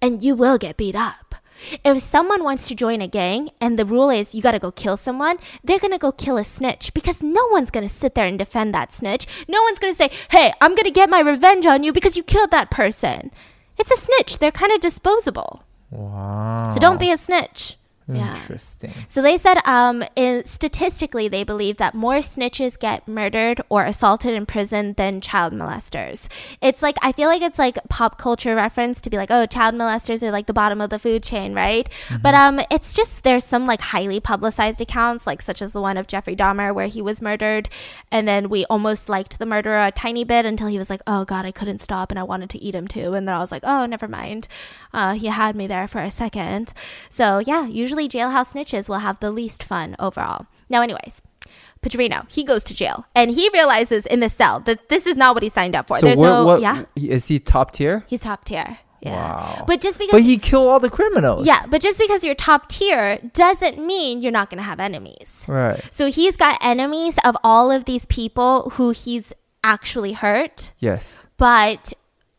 and 0.00 0.22
you 0.22 0.34
will 0.34 0.58
get 0.58 0.76
beat 0.76 0.96
up. 0.96 1.36
If 1.84 2.02
someone 2.02 2.42
wants 2.42 2.66
to 2.68 2.74
join 2.74 3.00
a 3.00 3.06
gang 3.06 3.50
and 3.60 3.78
the 3.78 3.84
rule 3.84 4.10
is 4.10 4.34
you 4.34 4.42
got 4.42 4.52
to 4.52 4.58
go 4.58 4.72
kill 4.72 4.96
someone, 4.96 5.36
they're 5.62 5.78
going 5.78 5.92
to 5.92 5.98
go 5.98 6.10
kill 6.10 6.36
a 6.36 6.44
snitch 6.44 6.92
because 6.92 7.22
no 7.22 7.46
one's 7.46 7.70
going 7.70 7.86
to 7.86 7.94
sit 7.94 8.16
there 8.16 8.26
and 8.26 8.38
defend 8.38 8.74
that 8.74 8.92
snitch. 8.92 9.26
No 9.48 9.62
one's 9.62 9.78
going 9.78 9.92
to 9.92 9.96
say, 9.96 10.10
hey, 10.30 10.52
I'm 10.60 10.74
going 10.74 10.84
to 10.84 10.90
get 10.90 11.08
my 11.08 11.20
revenge 11.20 11.64
on 11.64 11.84
you 11.84 11.92
because 11.92 12.16
you 12.16 12.24
killed 12.24 12.50
that 12.50 12.70
person. 12.70 13.30
It's 13.78 13.92
a 13.92 13.96
snitch. 13.96 14.38
They're 14.38 14.50
kind 14.50 14.72
of 14.72 14.80
disposable. 14.80 15.62
Wow. 15.90 16.72
So 16.72 16.80
don't 16.80 16.98
be 16.98 17.12
a 17.12 17.16
snitch. 17.16 17.76
Interesting. 18.08 18.90
Yeah. 18.94 19.04
So 19.08 19.22
they 19.22 19.38
said, 19.38 19.58
um, 19.66 20.04
in, 20.16 20.44
statistically, 20.44 21.28
they 21.28 21.44
believe 21.44 21.76
that 21.76 21.94
more 21.94 22.16
snitches 22.16 22.78
get 22.78 23.06
murdered 23.06 23.60
or 23.68 23.84
assaulted 23.84 24.34
in 24.34 24.46
prison 24.46 24.94
than 24.94 25.20
child 25.20 25.52
molesters. 25.52 26.28
It's 26.60 26.82
like 26.82 26.96
I 27.02 27.12
feel 27.12 27.28
like 27.28 27.42
it's 27.42 27.58
like 27.58 27.78
pop 27.88 28.18
culture 28.18 28.54
reference 28.54 29.00
to 29.02 29.10
be 29.10 29.16
like, 29.16 29.30
oh, 29.30 29.46
child 29.46 29.74
molesters 29.74 30.22
are 30.22 30.30
like 30.30 30.46
the 30.46 30.52
bottom 30.52 30.80
of 30.80 30.90
the 30.90 30.98
food 30.98 31.22
chain, 31.22 31.54
right? 31.54 31.88
Mm-hmm. 32.08 32.22
But 32.22 32.34
um, 32.34 32.60
it's 32.70 32.92
just 32.92 33.22
there's 33.22 33.44
some 33.44 33.66
like 33.66 33.80
highly 33.80 34.20
publicized 34.20 34.80
accounts, 34.80 35.26
like 35.26 35.40
such 35.42 35.62
as 35.62 35.72
the 35.72 35.80
one 35.80 35.96
of 35.96 36.06
Jeffrey 36.06 36.36
Dahmer 36.36 36.74
where 36.74 36.88
he 36.88 37.00
was 37.00 37.22
murdered, 37.22 37.68
and 38.10 38.26
then 38.26 38.48
we 38.48 38.64
almost 38.66 39.08
liked 39.08 39.38
the 39.38 39.46
murderer 39.46 39.86
a 39.86 39.92
tiny 39.92 40.24
bit 40.24 40.44
until 40.44 40.66
he 40.68 40.78
was 40.78 40.90
like, 40.90 41.02
oh 41.06 41.24
god, 41.24 41.44
I 41.44 41.52
couldn't 41.52 41.78
stop 41.78 42.10
and 42.10 42.18
I 42.18 42.22
wanted 42.24 42.50
to 42.50 42.58
eat 42.58 42.74
him 42.74 42.88
too, 42.88 43.14
and 43.14 43.26
then 43.26 43.34
I 43.34 43.38
was 43.38 43.52
like, 43.52 43.62
oh, 43.64 43.86
never 43.86 44.08
mind, 44.08 44.48
uh, 44.92 45.14
he 45.14 45.28
had 45.28 45.56
me 45.56 45.66
there 45.66 45.86
for 45.88 46.00
a 46.00 46.10
second. 46.10 46.72
So 47.08 47.38
yeah, 47.38 47.66
usually 47.66 48.01
usually 48.02 48.08
jailhouse 48.08 48.52
snitches 48.54 48.88
will 48.88 48.98
have 48.98 49.20
the 49.20 49.30
least 49.30 49.62
fun 49.62 49.96
overall. 49.98 50.46
Now, 50.68 50.82
anyways. 50.82 51.22
Pedrinho, 51.82 52.30
he 52.30 52.44
goes 52.44 52.62
to 52.64 52.74
jail 52.74 53.06
and 53.14 53.32
he 53.32 53.50
realizes 53.52 54.06
in 54.06 54.20
the 54.20 54.30
cell 54.30 54.60
that 54.60 54.88
this 54.88 55.04
is 55.04 55.16
not 55.16 55.34
what 55.34 55.42
he 55.42 55.48
signed 55.48 55.74
up 55.74 55.88
for. 55.88 55.98
So 55.98 56.06
There's 56.06 56.18
what, 56.18 56.28
no, 56.28 56.44
what, 56.44 56.60
yeah. 56.60 56.84
Is 56.94 57.26
he 57.26 57.40
top 57.40 57.72
tier? 57.72 58.04
He's 58.06 58.20
top 58.20 58.44
tier. 58.44 58.78
Yeah. 59.00 59.14
Wow. 59.14 59.64
But 59.66 59.80
just 59.80 59.98
because 59.98 60.12
But 60.12 60.22
he 60.22 60.38
killed 60.38 60.68
all 60.68 60.78
the 60.78 60.88
criminals. 60.88 61.44
Yeah, 61.44 61.66
but 61.68 61.82
just 61.82 61.98
because 61.98 62.22
you're 62.22 62.36
top 62.36 62.68
tier 62.68 63.18
doesn't 63.32 63.84
mean 63.84 64.22
you're 64.22 64.30
not 64.30 64.48
going 64.48 64.58
to 64.58 64.64
have 64.64 64.78
enemies. 64.78 65.44
Right. 65.48 65.82
So 65.90 66.08
he's 66.08 66.36
got 66.36 66.56
enemies 66.62 67.18
of 67.24 67.36
all 67.42 67.72
of 67.72 67.84
these 67.84 68.06
people 68.06 68.70
who 68.74 68.90
he's 68.90 69.32
actually 69.64 70.12
hurt. 70.12 70.70
Yes. 70.78 71.26
But 71.36 71.94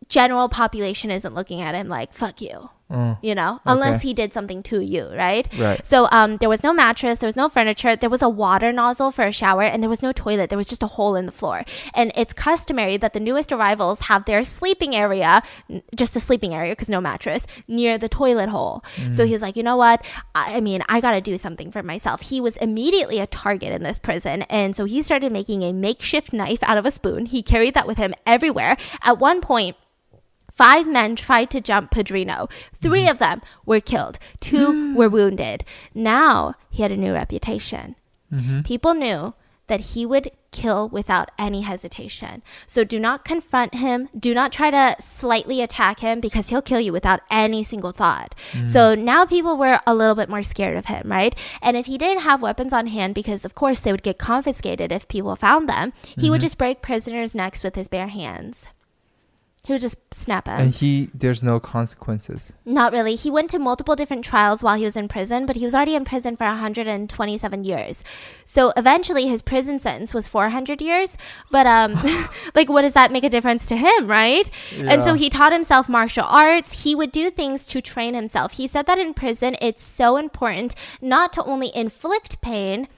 general 0.07 0.47
population 0.47 1.11
isn't 1.11 1.35
looking 1.35 1.59
at 1.59 1.75
him 1.75 1.89
like 1.89 2.13
fuck 2.13 2.39
you. 2.39 2.69
Mm. 2.93 3.17
You 3.21 3.33
know, 3.33 3.59
unless 3.65 3.97
okay. 3.97 4.09
he 4.09 4.13
did 4.13 4.33
something 4.33 4.61
to 4.63 4.79
you, 4.79 5.09
right? 5.13 5.47
Right. 5.57 5.83
So 5.83 6.07
um, 6.11 6.37
there 6.37 6.49
was 6.49 6.61
no 6.63 6.73
mattress, 6.73 7.19
there 7.19 7.27
was 7.27 7.35
no 7.35 7.49
furniture, 7.49 7.95
there 7.95 8.09
was 8.09 8.21
a 8.21 8.29
water 8.29 8.71
nozzle 8.71 9.11
for 9.11 9.23
a 9.23 9.31
shower, 9.31 9.63
and 9.63 9.81
there 9.81 9.89
was 9.89 10.03
no 10.03 10.11
toilet. 10.11 10.49
There 10.49 10.57
was 10.57 10.67
just 10.67 10.83
a 10.83 10.87
hole 10.87 11.15
in 11.15 11.25
the 11.25 11.31
floor. 11.31 11.65
And 11.95 12.11
it's 12.15 12.33
customary 12.33 12.97
that 12.97 13.13
the 13.13 13.19
newest 13.19 13.51
arrivals 13.51 14.01
have 14.01 14.25
their 14.25 14.43
sleeping 14.43 14.95
area, 14.95 15.41
just 15.95 16.15
a 16.15 16.19
sleeping 16.19 16.53
area 16.53 16.73
because 16.73 16.89
no 16.89 17.01
mattress, 17.01 17.47
near 17.67 17.97
the 17.97 18.09
toilet 18.09 18.49
hole. 18.49 18.83
Mm. 18.95 19.13
So 19.13 19.25
he's 19.25 19.41
like, 19.41 19.57
you 19.57 19.63
know 19.63 19.77
what? 19.77 20.05
I, 20.35 20.57
I 20.57 20.61
mean, 20.61 20.83
I 20.87 21.01
got 21.01 21.13
to 21.13 21.21
do 21.21 21.37
something 21.37 21.71
for 21.71 21.81
myself. 21.81 22.21
He 22.21 22.39
was 22.39 22.57
immediately 22.57 23.19
a 23.19 23.25
target 23.25 23.71
in 23.71 23.81
this 23.81 23.97
prison, 23.97 24.43
and 24.43 24.75
so 24.75 24.85
he 24.85 25.01
started 25.01 25.31
making 25.31 25.63
a 25.63 25.73
makeshift 25.73 26.31
knife 26.31 26.61
out 26.61 26.77
of 26.77 26.85
a 26.85 26.91
spoon. 26.91 27.25
He 27.25 27.41
carried 27.41 27.73
that 27.73 27.87
with 27.87 27.97
him 27.97 28.13
everywhere. 28.25 28.77
At 29.03 29.17
one 29.17 29.41
point 29.41 29.77
Five 30.53 30.87
men 30.87 31.15
tried 31.15 31.49
to 31.51 31.61
jump. 31.61 31.93
3 31.93 32.25
mm-hmm. 32.25 33.09
of 33.09 33.19
them 33.19 33.41
were 33.65 33.79
killed. 33.79 34.19
Two 34.39 34.93
were 34.95 35.09
wounded. 35.09 35.65
Now 35.93 36.55
he 36.69 36.83
had 36.83 36.91
a 36.91 36.97
new 36.97 37.13
reputation. 37.13 37.95
Mm-hmm. 38.31 38.61
People 38.61 38.93
knew 38.93 39.33
that 39.67 39.79
he 39.79 40.05
would 40.05 40.29
kill 40.51 40.89
without 40.89 41.31
any 41.39 41.61
hesitation. 41.61 42.43
So 42.67 42.83
do 42.83 42.99
not 42.99 43.25
confront 43.25 43.75
him. 43.75 44.09
Do 44.17 44.33
not 44.33 44.51
try 44.51 44.69
to 44.69 44.95
slightly 45.01 45.61
attack 45.61 46.01
him 46.01 46.19
because 46.19 46.49
he'll 46.49 46.61
kill 46.61 46.79
you 46.79 46.91
without 46.91 47.21
any 47.31 47.63
single 47.63 47.91
thought. 47.91 48.35
Mm. 48.51 48.67
So 48.67 48.93
now 48.93 49.25
people 49.25 49.57
were 49.57 49.79
a 49.87 49.95
little 49.95 50.15
bit 50.15 50.29
more 50.29 50.43
scared 50.43 50.77
of 50.77 50.85
him, 50.87 51.09
right? 51.09 51.35
And 51.61 51.75
if 51.77 51.87
he 51.87 51.97
didn't 51.97 52.23
have 52.23 52.41
weapons 52.41 52.73
on 52.73 52.87
hand, 52.87 53.15
because 53.15 53.45
of 53.45 53.55
course 53.55 53.79
they 53.79 53.91
would 53.91 54.03
get 54.03 54.19
confiscated 54.19 54.91
if 54.91 55.07
people 55.07 55.35
found 55.35 55.67
them, 55.67 55.93
he 56.03 56.13
mm-hmm. 56.13 56.31
would 56.31 56.41
just 56.41 56.57
break 56.57 56.81
prisoners' 56.81 57.33
necks 57.33 57.63
with 57.63 57.75
his 57.75 57.87
bare 57.87 58.09
hands. 58.09 58.67
He 59.65 59.71
would 59.71 59.81
just 59.81 59.97
snap 60.13 60.49
at. 60.49 60.59
And 60.59 60.73
he, 60.73 61.09
there's 61.13 61.41
no 61.41 61.57
consequences. 61.57 62.51
Not 62.65 62.91
really. 62.91 63.15
He 63.15 63.31
went 63.31 63.49
to 63.51 63.59
multiple 63.59 63.95
different 63.95 64.25
trials 64.25 64.61
while 64.61 64.75
he 64.75 64.83
was 64.83 64.97
in 64.97 65.07
prison, 65.07 65.45
but 65.45 65.55
he 65.55 65.63
was 65.63 65.73
already 65.73 65.95
in 65.95 66.03
prison 66.03 66.35
for 66.35 66.43
127 66.43 67.63
years. 67.63 68.03
So 68.43 68.73
eventually, 68.75 69.29
his 69.29 69.41
prison 69.41 69.79
sentence 69.79 70.13
was 70.13 70.27
400 70.27 70.81
years. 70.81 71.17
But 71.49 71.65
um, 71.65 71.93
like, 72.55 72.67
what 72.67 72.81
does 72.81 72.91
that 72.91 73.13
make 73.13 73.23
a 73.23 73.29
difference 73.29 73.65
to 73.67 73.77
him, 73.77 74.07
right? 74.07 74.49
Yeah. 74.75 74.91
And 74.91 75.03
so 75.05 75.13
he 75.13 75.29
taught 75.29 75.53
himself 75.53 75.87
martial 75.87 76.25
arts. 76.25 76.83
He 76.83 76.93
would 76.93 77.13
do 77.13 77.29
things 77.29 77.65
to 77.67 77.79
train 77.79 78.15
himself. 78.15 78.53
He 78.53 78.67
said 78.67 78.85
that 78.87 78.99
in 78.99 79.13
prison, 79.13 79.55
it's 79.61 79.81
so 79.81 80.17
important 80.17 80.75
not 81.01 81.31
to 81.33 81.43
only 81.45 81.73
inflict 81.73 82.41
pain 82.41 82.89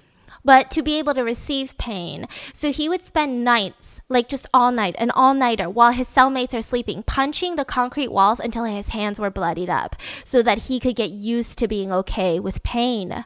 but 0.45 0.72
to 0.72 0.81
be 0.81 0.97
able 0.97 1.13
to 1.15 1.23
receive 1.23 1.77
pain. 1.77 2.27
So 2.53 2.72
he 2.72 2.88
would 2.88 3.03
spend 3.03 3.43
nights, 3.43 3.99
like 4.07 4.30
just 4.30 4.47
all 4.53 4.72
night, 4.72 4.95
an 4.99 5.11
all 5.11 5.34
nighter, 5.34 5.69
while 5.69 5.91
his 5.91 6.07
cellmates 6.07 6.53
are 6.53 6.61
sleeping, 6.61 7.03
punching 7.03 7.55
the 7.57 7.65
concrete 7.65 8.11
walls 8.11 8.39
until 8.39 8.63
his 8.63 8.89
hands 8.89 9.19
were 9.19 9.31
bloodied 9.31 9.69
up 9.69 9.95
so 10.23 10.41
that 10.43 10.69
he 10.69 10.80
could 10.80 10.95
get 10.95 11.09
used 11.09 11.57
to 11.57 11.67
being 11.67 11.91
okay 11.91 12.39
with 12.39 12.63
pain. 12.63 13.26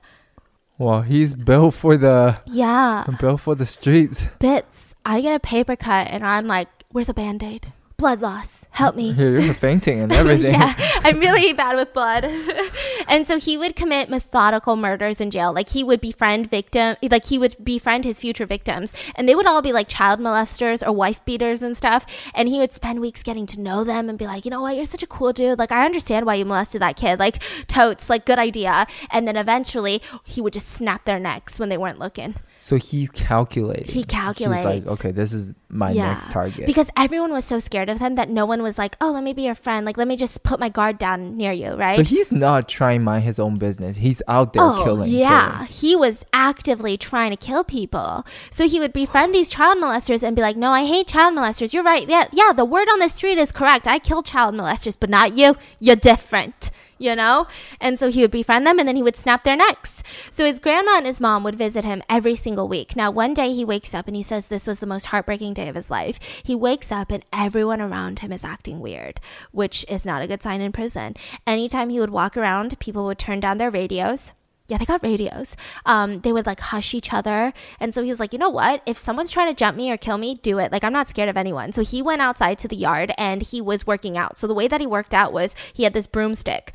Well, 0.80 1.02
he's 1.02 1.34
built 1.36 1.74
for 1.76 1.98
the 1.98 2.40
yeah 2.46 3.04
built 3.20 3.42
for 3.42 3.54
the 3.54 3.66
streets. 3.66 4.28
Bits. 4.40 4.96
I 5.06 5.20
get 5.20 5.36
a 5.36 5.40
paper 5.40 5.76
cut 5.76 6.08
and 6.10 6.26
I'm 6.26 6.48
like, 6.48 6.70
"Where's 6.90 7.10
a 7.10 7.14
band 7.14 7.44
aid?" 7.44 7.74
Blood 8.00 8.22
loss. 8.22 8.66
Help 8.72 8.96
me. 8.96 9.12
You're 9.12 9.54
fainting 9.54 10.00
and 10.00 10.12
everything. 10.14 10.54
yeah, 10.54 10.74
I'm 11.04 11.20
really 11.20 11.52
bad 11.54 11.76
with 11.76 11.94
blood. 11.94 12.24
and 13.08 13.28
so 13.28 13.38
he 13.38 13.58
would 13.58 13.76
commit 13.76 14.10
methodical 14.10 14.78
murders 14.78 15.20
in 15.20 15.32
jail. 15.32 15.52
Like 15.54 15.70
he 15.70 15.84
would 15.84 16.00
befriend 16.00 16.50
victim, 16.50 16.96
like 17.12 17.26
he 17.26 17.38
would 17.38 17.58
befriend 17.62 18.06
his 18.06 18.22
future 18.22 18.46
victims, 18.46 18.94
and 19.16 19.28
they 19.28 19.36
would 19.36 19.46
all 19.46 19.62
be 19.62 19.74
like 19.74 19.90
child 19.90 20.20
molesters 20.20 20.86
or 20.86 20.94
wife 20.94 21.24
beaters 21.26 21.62
and 21.62 21.76
stuff. 21.76 22.06
And 22.34 22.48
he 22.48 22.60
would 22.60 22.72
spend 22.72 23.02
weeks 23.02 23.22
getting 23.22 23.46
to 23.48 23.60
know 23.60 23.84
them 23.84 24.08
and 24.08 24.18
be 24.18 24.26
like, 24.26 24.46
you 24.46 24.52
know 24.52 24.62
what, 24.62 24.78
you're 24.78 24.86
such 24.86 25.04
a 25.04 25.08
cool 25.08 25.34
dude. 25.34 25.60
Like 25.60 25.74
I 25.74 25.86
understand 25.86 26.26
why 26.26 26.36
you 26.36 26.46
molested 26.46 26.82
that 26.82 26.96
kid. 26.96 27.20
Like 27.20 27.44
totes, 27.68 28.10
like 28.10 28.26
good 28.26 28.40
idea. 28.40 28.88
And 29.12 29.28
then 29.28 29.36
eventually 29.36 30.02
he 30.24 30.40
would 30.40 30.54
just 30.54 30.70
snap 30.70 31.04
their 31.04 31.20
necks 31.20 31.60
when 31.60 31.68
they 31.68 31.78
weren't 31.78 32.00
looking. 32.00 32.36
So 32.62 32.76
he's 32.76 33.10
calculating. 33.10 33.94
He 33.94 34.04
calculates. 34.04 34.58
He's 34.58 34.66
like, 34.66 34.88
okay, 34.88 35.12
this 35.12 35.32
is 35.32 35.54
my 35.70 35.92
yeah. 35.92 36.08
next 36.12 36.30
target. 36.30 36.66
Because 36.66 36.90
everyone 36.98 37.32
was 37.32 37.46
so 37.46 37.58
scared 37.60 37.90
of 37.90 38.00
him 38.00 38.16
that 38.16 38.30
no 38.30 38.46
one 38.46 38.62
was 38.62 38.78
like, 38.78 38.98
oh, 39.00 39.12
let 39.12 39.24
me 39.24 39.34
be 39.34 39.44
your 39.44 39.56
friend. 39.56 39.86
Like, 39.86 39.96
let 39.96 40.10
me 40.10 40.18
just 40.18 40.44
put 40.44 40.60
my 40.60 40.68
guard 40.68 40.98
down 40.98 41.38
near 41.38 41.54
you, 41.54 41.72
right? 41.76 41.96
So 41.96 42.04
he's 42.04 42.34
not 42.34 42.68
trying 42.68 43.00
to 43.00 43.06
mind 43.06 43.24
his 43.24 43.40
own 43.40 43.58
business. 43.58 43.96
He's 43.98 44.22
out 44.28 44.52
there 44.52 44.64
oh, 44.64 44.84
killing. 44.84 45.10
Yeah. 45.10 45.52
Killing. 45.52 45.68
He 45.68 45.96
was 45.96 46.26
actively 46.34 46.98
trying 46.98 47.32
to 47.32 47.38
kill 47.38 47.64
people. 47.64 48.26
So 48.52 48.68
he 48.68 48.80
would 48.80 48.92
befriend 48.92 49.34
these 49.34 49.50
child 49.50 49.78
molesters 49.78 50.22
and 50.22 50.36
be 50.36 50.42
like, 50.42 50.58
no, 50.58 50.72
I 50.72 50.86
hate 50.86 51.08
child 51.08 51.36
molesters. 51.36 51.74
You're 51.74 51.84
right. 51.84 52.08
Yeah, 52.10 52.28
yeah, 52.34 52.52
the 52.52 52.66
word 52.66 52.90
on 52.90 53.00
the 53.00 53.08
street 53.08 53.38
is 53.38 53.54
correct. 53.54 53.88
I 53.88 54.00
kill 54.00 54.22
child 54.22 54.54
molesters, 54.54 54.98
but 55.00 55.10
not 55.10 55.38
you. 55.38 55.56
You're 55.80 55.96
different 55.96 56.72
you 57.00 57.16
know? 57.16 57.48
And 57.82 57.98
so 57.98 58.12
he 58.12 58.22
would 58.22 58.32
befriend 58.32 58.68
them 58.68 58.78
and 58.78 58.88
then 58.88 58.96
he 58.96 59.04
would 59.04 59.16
snap 59.16 59.44
their 59.44 59.56
necks. 59.56 60.04
So 60.30 60.46
his 60.46 60.60
grandma 60.60 60.98
and 60.98 61.06
his 61.06 61.20
mom 61.20 61.44
would 61.44 61.56
visit 61.56 61.84
him 61.84 62.04
every 62.10 62.36
single 62.36 62.68
week. 62.68 62.96
Now, 62.96 63.10
one 63.10 63.34
day 63.34 63.54
he 63.54 63.66
wakes 63.66 63.94
up 63.96 64.08
and 64.08 64.16
he 64.16 64.24
says 64.24 64.48
this 64.48 64.68
was 64.68 64.80
the 64.80 64.86
most 64.86 65.08
heartbreaking 65.08 65.54
day 65.56 65.70
of 65.70 65.76
his 65.76 65.90
life. 65.90 66.20
He 66.44 66.56
wakes 66.56 66.92
up 66.92 67.12
and 67.12 67.26
everyone 67.34 67.82
around 67.82 68.20
him 68.20 68.32
is 68.32 68.46
acting 68.46 68.80
weird, 68.80 69.20
which 69.52 69.86
is 69.90 70.06
not 70.06 70.22
a 70.22 70.28
good 70.28 70.44
sign 70.44 70.62
in 70.62 70.72
prison. 70.72 71.16
Anytime 71.48 71.90
he 71.90 72.00
would 72.00 72.12
walk 72.12 72.38
around, 72.38 72.78
people 72.80 73.06
would 73.06 73.18
turn 73.18 73.40
down 73.40 73.58
their 73.58 73.72
radios 73.72 74.34
yeah, 74.70 74.78
they 74.78 74.86
got 74.86 75.04
radios. 75.04 75.56
Um, 75.86 76.22
they 76.22 76.32
would 76.32 76.46
like 76.46 76.60
hush 76.60 76.94
each 76.94 77.12
other. 77.12 77.54
And 77.80 77.94
so 77.94 78.04
he 78.04 78.10
was 78.10 78.20
like, 78.20 78.34
you 78.34 78.40
know 78.40 78.52
what? 78.52 78.84
If 78.86 78.98
someone's 78.98 79.32
trying 79.32 79.50
to 79.50 79.56
jump 79.56 79.76
me 79.76 79.92
or 79.92 79.98
kill 79.98 80.20
me, 80.20 80.36
do 80.36 80.60
it. 80.60 80.72
Like, 80.72 80.84
I'm 80.84 80.94
not 80.94 81.08
scared 81.08 81.28
of 81.28 81.38
anyone. 81.38 81.72
So 81.72 81.82
he 81.82 82.02
went 82.04 82.22
outside 82.22 82.60
to 82.60 82.68
the 82.68 82.76
yard 82.76 83.12
and 83.18 83.42
he 83.42 83.62
was 83.62 83.88
working 83.88 84.16
out. 84.16 84.38
So 84.38 84.46
the 84.46 84.54
way 84.54 84.68
that 84.68 84.80
he 84.80 84.88
worked 84.88 85.14
out 85.14 85.34
was 85.34 85.56
he 85.74 85.84
had 85.84 85.94
this 85.94 86.08
broomstick 86.08 86.72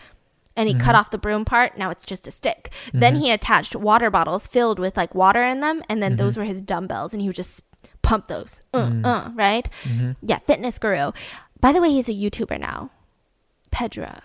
and 0.57 0.69
he 0.69 0.75
mm-hmm. 0.75 0.85
cut 0.85 0.95
off 0.95 1.11
the 1.11 1.19
broom 1.19 1.45
part. 1.45 1.77
Now 1.77 1.91
it's 1.91 2.05
just 2.05 2.27
a 2.27 2.31
stick. 2.31 2.71
Mm-hmm. 2.87 3.01
Then 3.01 3.17
he 3.17 3.31
attached 3.31 3.75
water 3.75 4.11
bottles 4.11 4.47
filled 4.47 4.79
with 4.79 4.97
like 4.97 5.15
water 5.15 5.45
in 5.45 5.61
them, 5.61 5.83
and 5.89 6.03
then 6.03 6.13
mm-hmm. 6.13 6.19
those 6.25 6.37
were 6.37 6.45
his 6.45 6.63
dumbbells, 6.63 7.13
and 7.13 7.21
he 7.21 7.29
would 7.29 7.37
just 7.37 7.63
pump 8.03 8.29
those. 8.29 8.61
Uh, 8.73 8.89
mm. 8.89 9.05
uh, 9.05 9.31
right? 9.35 9.69
Mm-hmm. 9.83 10.13
Yeah, 10.23 10.39
fitness 10.39 10.79
guru. 10.79 11.13
By 11.61 11.73
the 11.73 11.81
way, 11.81 11.91
he's 11.91 12.09
a 12.09 12.13
YouTuber 12.13 12.61
now. 12.61 12.91
Pedro. 13.71 14.21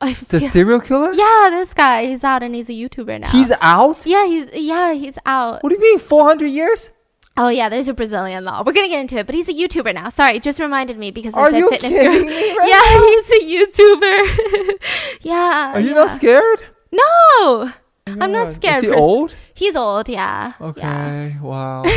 the 0.00 0.40
serial 0.40 0.80
killer? 0.80 1.12
Yeah, 1.12 1.48
this 1.50 1.74
guy. 1.74 2.06
He's 2.06 2.24
out 2.24 2.42
and 2.42 2.54
he's 2.54 2.68
a 2.68 2.72
YouTuber 2.72 3.20
now. 3.20 3.30
He's 3.30 3.52
out? 3.60 4.06
Yeah, 4.06 4.26
he's 4.26 4.52
yeah, 4.54 4.92
he's 4.92 5.18
out. 5.26 5.62
What 5.62 5.70
do 5.70 5.76
you 5.76 5.80
mean? 5.80 5.98
Four 5.98 6.24
hundred 6.24 6.48
years? 6.48 6.90
Oh 7.36 7.48
yeah, 7.48 7.68
there's 7.68 7.88
a 7.88 7.94
Brazilian 7.94 8.44
law. 8.44 8.62
We're 8.64 8.72
gonna 8.72 8.88
get 8.88 9.00
into 9.00 9.16
it, 9.16 9.26
but 9.26 9.34
he's 9.34 9.48
a 9.48 9.52
YouTuber 9.52 9.92
now. 9.94 10.08
Sorry, 10.08 10.38
just 10.38 10.60
reminded 10.60 10.98
me 10.98 11.10
because 11.10 11.34
Are 11.34 11.50
said 11.50 11.58
you 11.58 11.68
fitness 11.68 11.90
kidding 11.92 12.28
me 12.28 12.56
right 12.58 12.68
Yeah, 12.68 12.80
now? 12.96 13.06
he's 13.08 13.28
a 13.30 13.74
YouTuber. 13.74 14.78
yeah. 15.22 15.72
Are 15.74 15.80
you 15.80 15.88
yeah. 15.88 15.94
not 15.94 16.10
scared? 16.10 16.62
No. 16.92 17.72
I'm 18.06 18.32
not 18.32 18.54
scared. 18.54 18.84
Is 18.84 18.90
he 18.90 18.96
old? 18.96 19.34
He's 19.54 19.74
old, 19.74 20.08
yeah. 20.08 20.52
Okay. 20.60 20.80
Yeah. 20.80 21.40
Wow. 21.40 21.84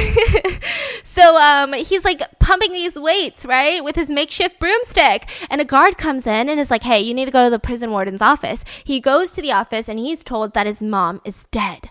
So 1.04 1.36
um, 1.36 1.74
he's 1.74 2.06
like 2.06 2.22
pumping 2.38 2.74
these 2.74 2.94
weights, 2.96 3.44
right, 3.44 3.84
with 3.84 3.96
his 3.96 4.08
makeshift 4.08 4.60
broomstick. 4.60 5.28
And 5.50 5.60
a 5.60 5.66
guard 5.66 5.98
comes 5.98 6.28
in 6.28 6.48
and 6.48 6.60
is 6.60 6.70
like, 6.70 6.84
hey, 6.84 7.00
you 7.00 7.16
need 7.16 7.26
to 7.26 7.32
go 7.32 7.46
to 7.46 7.50
the 7.50 7.58
prison 7.58 7.90
warden's 7.90 8.22
office. 8.22 8.64
He 8.84 9.00
goes 9.00 9.32
to 9.32 9.42
the 9.42 9.52
office 9.52 9.90
and 9.90 9.98
he's 9.98 10.24
told 10.24 10.54
that 10.54 10.68
his 10.68 10.80
mom 10.80 11.20
is 11.26 11.48
dead. 11.50 11.90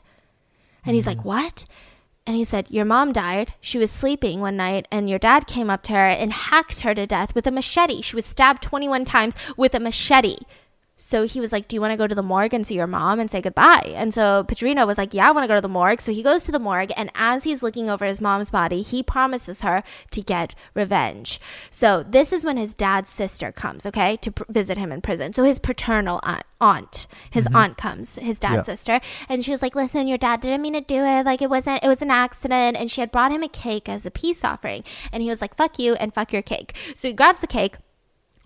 And 0.84 0.94
he's 0.94 1.08
like, 1.08 1.24
what? 1.24 1.64
And 2.26 2.34
he 2.34 2.44
said, 2.44 2.70
Your 2.70 2.84
mom 2.84 3.12
died. 3.12 3.54
She 3.60 3.78
was 3.78 3.90
sleeping 3.90 4.40
one 4.40 4.56
night, 4.56 4.88
and 4.90 5.08
your 5.08 5.18
dad 5.18 5.46
came 5.46 5.70
up 5.70 5.82
to 5.84 5.92
her 5.92 6.06
and 6.06 6.32
hacked 6.32 6.80
her 6.80 6.94
to 6.94 7.06
death 7.06 7.34
with 7.34 7.46
a 7.46 7.52
machete. 7.52 8.02
She 8.02 8.16
was 8.16 8.26
stabbed 8.26 8.62
21 8.62 9.04
times 9.04 9.36
with 9.56 9.74
a 9.74 9.80
machete. 9.80 10.38
So 10.98 11.26
he 11.26 11.40
was 11.40 11.52
like, 11.52 11.68
Do 11.68 11.76
you 11.76 11.80
want 11.80 11.92
to 11.92 11.96
go 11.96 12.06
to 12.06 12.14
the 12.14 12.22
morgue 12.22 12.54
and 12.54 12.66
see 12.66 12.74
your 12.74 12.86
mom 12.86 13.20
and 13.20 13.30
say 13.30 13.42
goodbye? 13.42 13.92
And 13.94 14.14
so 14.14 14.44
Pedrinho 14.48 14.86
was 14.86 14.96
like, 14.96 15.12
Yeah, 15.12 15.28
I 15.28 15.30
want 15.32 15.44
to 15.44 15.48
go 15.48 15.54
to 15.54 15.60
the 15.60 15.68
morgue. 15.68 16.00
So 16.00 16.12
he 16.12 16.22
goes 16.22 16.44
to 16.44 16.52
the 16.52 16.58
morgue, 16.58 16.92
and 16.96 17.10
as 17.14 17.44
he's 17.44 17.62
looking 17.62 17.90
over 17.90 18.06
his 18.06 18.20
mom's 18.20 18.50
body, 18.50 18.80
he 18.80 19.02
promises 19.02 19.60
her 19.60 19.82
to 20.10 20.22
get 20.22 20.54
revenge. 20.74 21.38
So 21.70 22.02
this 22.02 22.32
is 22.32 22.44
when 22.44 22.56
his 22.56 22.72
dad's 22.72 23.10
sister 23.10 23.52
comes, 23.52 23.84
okay, 23.84 24.16
to 24.18 24.32
pr- 24.32 24.44
visit 24.48 24.78
him 24.78 24.90
in 24.90 25.02
prison. 25.02 25.34
So 25.34 25.44
his 25.44 25.58
paternal 25.58 26.18
aunt, 26.22 26.44
aunt 26.60 27.06
his 27.30 27.44
mm-hmm. 27.44 27.56
aunt 27.56 27.76
comes, 27.76 28.16
his 28.16 28.38
dad's 28.38 28.66
yeah. 28.66 28.74
sister, 28.74 29.00
and 29.28 29.44
she 29.44 29.50
was 29.50 29.60
like, 29.60 29.76
Listen, 29.76 30.08
your 30.08 30.18
dad 30.18 30.40
didn't 30.40 30.62
mean 30.62 30.72
to 30.72 30.80
do 30.80 31.04
it. 31.04 31.26
Like, 31.26 31.42
it 31.42 31.50
wasn't, 31.50 31.84
it 31.84 31.88
was 31.88 32.00
an 32.00 32.10
accident. 32.10 32.76
And 32.78 32.90
she 32.90 33.02
had 33.02 33.12
brought 33.12 33.32
him 33.32 33.42
a 33.42 33.48
cake 33.48 33.88
as 33.88 34.06
a 34.06 34.10
peace 34.10 34.44
offering. 34.44 34.82
And 35.12 35.22
he 35.22 35.28
was 35.28 35.42
like, 35.42 35.54
Fuck 35.54 35.78
you 35.78 35.94
and 35.96 36.14
fuck 36.14 36.32
your 36.32 36.42
cake. 36.42 36.74
So 36.94 37.08
he 37.08 37.14
grabs 37.14 37.40
the 37.40 37.46
cake 37.46 37.76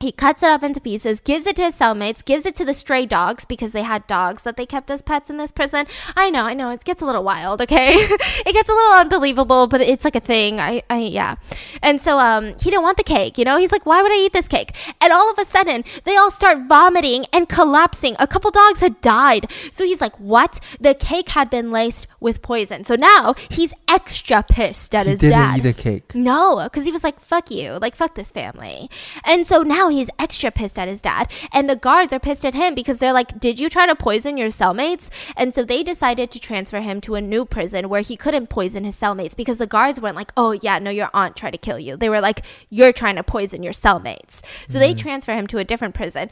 he 0.01 0.13
cuts 0.13 0.43
it 0.43 0.49
up 0.49 0.63
into 0.63 0.81
pieces, 0.81 1.21
gives 1.21 1.47
it 1.47 1.57
to 1.57 1.63
his 1.63 1.79
cellmates, 1.79 2.25
gives 2.25 2.47
it 2.47 2.57
to 2.57 2.65
the 2.65 2.73
stray 2.73 3.05
dogs 3.05 3.45
because 3.45 3.73
they 3.73 3.83
had 3.83 4.07
dogs 4.07 4.43
that 4.45 4.57
they 4.57 4.65
kept 4.65 4.91
as 4.91 5.03
pets 5.03 5.29
in 5.29 5.37
this 5.37 5.53
prison. 5.53 5.87
I 6.17 6.31
know, 6.31 6.45
I 6.45 6.55
know, 6.55 6.71
it 6.71 6.85
gets 6.85 7.03
a 7.03 7.05
little 7.05 7.23
wild, 7.23 7.61
okay? 7.61 7.93
it 7.97 8.53
gets 8.53 8.69
a 8.69 8.73
little 8.73 8.93
unbelievable, 8.93 9.67
but 9.67 9.83
it's 9.83 10.05
like 10.05 10.17
a 10.17 10.21
thing. 10.21 10.59
I, 10.59 10.83
I, 10.89 11.01
yeah. 11.01 11.37
And 11.83 12.01
so, 12.01 12.19
um, 12.19 12.55
he 12.61 12.71
didn't 12.71 12.83
want 12.83 12.97
the 12.97 13.05
cake, 13.05 13.37
you 13.37 13.45
know? 13.45 13.59
He's 13.59 13.73
like, 13.73 13.85
why 13.85 14.01
would 14.01 14.11
I 14.11 14.17
eat 14.17 14.33
this 14.33 14.49
cake? 14.49 14.75
And 15.03 15.13
all 15.13 15.31
of 15.31 15.39
a 15.39 15.45
sudden, 15.45 15.85
they 16.05 16.17
all 16.17 16.31
start 16.31 16.67
vomiting 16.67 17.27
and 17.31 17.47
collapsing. 17.47 18.17
A 18.19 18.27
couple 18.27 18.51
dogs 18.51 18.81
had 18.81 19.03
died. 19.03 19.51
So 19.71 19.85
he's 19.85 20.01
like, 20.01 20.19
what? 20.19 20.61
The 20.81 20.95
cake 20.95 21.31
had 21.31 21.51
been 21.51 21.71
laced 21.71 22.07
with 22.21 22.43
poison. 22.43 22.85
So 22.85 22.95
now 22.95 23.35
he's 23.49 23.73
extra 23.89 24.43
pissed 24.43 24.95
at 24.95 25.07
he 25.07 25.11
his 25.11 25.19
didn't 25.19 25.33
dad. 25.33 25.59
Eat 25.59 25.63
the 25.63 25.73
cake. 25.73 26.15
No, 26.15 26.61
because 26.65 26.85
he 26.85 26.93
was 26.93 27.03
like, 27.03 27.19
fuck 27.19 27.51
you. 27.51 27.79
Like, 27.81 27.97
fuck 27.97 28.15
this 28.15 28.31
family. 28.31 28.91
And 29.25 29.47
so 29.47 29.63
now 29.63 29.89
he's 29.89 30.11
extra 30.19 30.51
pissed 30.51 30.79
at 30.79 30.89
his 30.89 31.03
dad. 31.03 31.33
And 31.53 31.69
the 31.69 31.77
guards 31.77 32.13
are 32.13 32.21
pissed 32.21 32.45
at 32.45 32.55
him 32.55 32.75
because 32.75 32.99
they're 32.99 33.13
like, 33.13 33.39
Did 33.41 33.59
you 33.59 33.69
try 33.69 33.87
to 33.87 33.97
poison 33.97 34.37
your 34.37 34.49
cellmates? 34.49 35.09
And 35.37 35.55
so 35.55 35.65
they 35.65 35.83
decided 35.83 36.31
to 36.31 36.41
transfer 36.41 36.81
him 36.81 37.01
to 37.03 37.15
a 37.15 37.21
new 37.21 37.45
prison 37.45 37.89
where 37.89 38.03
he 38.03 38.17
couldn't 38.17 38.49
poison 38.49 38.85
his 38.85 38.97
cellmates 38.97 39.37
because 39.37 39.59
the 39.59 39.67
guards 39.67 40.01
weren't 40.01 40.17
like, 40.17 40.33
Oh, 40.37 40.53
yeah, 40.53 40.79
no, 40.79 40.91
your 40.91 41.11
aunt 41.15 41.37
tried 41.37 41.53
to 41.53 41.59
kill 41.59 41.79
you. 41.79 41.97
They 41.97 42.09
were 42.09 42.21
like, 42.21 42.45
You're 42.69 42.93
trying 42.93 43.17
to 43.17 43.23
poison 43.23 43.63
your 43.63 43.73
cellmates. 43.73 44.43
So 44.67 44.75
mm-hmm. 44.75 44.79
they 44.79 44.95
transfer 44.95 45.35
him 45.35 45.47
to 45.49 45.59
a 45.59 45.65
different 45.65 45.95
prison 45.95 46.31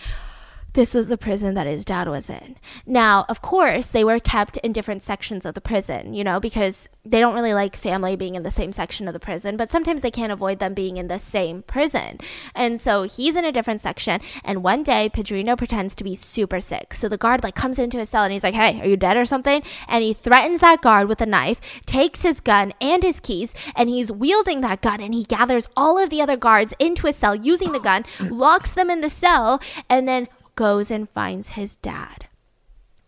this 0.74 0.94
was 0.94 1.08
the 1.08 1.18
prison 1.18 1.54
that 1.54 1.66
his 1.66 1.84
dad 1.84 2.08
was 2.08 2.28
in. 2.28 2.56
Now, 2.86 3.24
of 3.28 3.42
course, 3.42 3.86
they 3.86 4.04
were 4.04 4.18
kept 4.18 4.58
in 4.58 4.72
different 4.72 5.02
sections 5.02 5.44
of 5.44 5.54
the 5.54 5.60
prison, 5.60 6.14
you 6.14 6.22
know, 6.22 6.40
because 6.40 6.88
they 7.04 7.20
don't 7.20 7.34
really 7.34 7.54
like 7.54 7.74
family 7.74 8.16
being 8.16 8.34
in 8.34 8.42
the 8.42 8.50
same 8.50 8.72
section 8.72 9.08
of 9.08 9.14
the 9.14 9.20
prison, 9.20 9.56
but 9.56 9.70
sometimes 9.70 10.02
they 10.02 10.10
can't 10.10 10.32
avoid 10.32 10.58
them 10.58 10.74
being 10.74 10.96
in 10.96 11.08
the 11.08 11.18
same 11.18 11.62
prison. 11.62 12.18
And 12.54 12.80
so 12.80 13.04
he's 13.04 13.34
in 13.34 13.44
a 13.44 13.52
different 13.52 13.80
section, 13.80 14.20
and 14.44 14.62
one 14.62 14.82
day 14.82 15.08
Pedrinho 15.12 15.56
pretends 15.56 15.94
to 15.96 16.04
be 16.04 16.14
super 16.14 16.60
sick. 16.60 16.94
So 16.94 17.08
the 17.08 17.16
guard 17.16 17.42
like 17.42 17.54
comes 17.54 17.78
into 17.78 17.98
his 17.98 18.10
cell 18.10 18.24
and 18.24 18.32
he's 18.32 18.44
like, 18.44 18.54
"Hey, 18.54 18.80
are 18.80 18.86
you 18.86 18.96
dead 18.96 19.16
or 19.16 19.24
something?" 19.24 19.62
And 19.88 20.04
he 20.04 20.12
threatens 20.12 20.60
that 20.60 20.82
guard 20.82 21.08
with 21.08 21.20
a 21.20 21.26
knife, 21.26 21.60
takes 21.86 22.22
his 22.22 22.40
gun 22.40 22.72
and 22.80 23.02
his 23.02 23.20
keys, 23.20 23.54
and 23.74 23.88
he's 23.88 24.12
wielding 24.12 24.60
that 24.60 24.82
gun 24.82 25.00
and 25.00 25.14
he 25.14 25.24
gathers 25.24 25.68
all 25.76 25.98
of 25.98 26.10
the 26.10 26.20
other 26.20 26.36
guards 26.36 26.74
into 26.78 27.06
his 27.06 27.16
cell 27.16 27.34
using 27.34 27.72
the 27.72 27.80
gun, 27.80 28.04
locks 28.20 28.72
them 28.72 28.90
in 28.90 29.00
the 29.00 29.10
cell, 29.10 29.60
and 29.88 30.06
then 30.06 30.28
goes 30.58 30.90
and 30.90 31.08
finds 31.08 31.50
his 31.50 31.76
dad. 31.76 32.26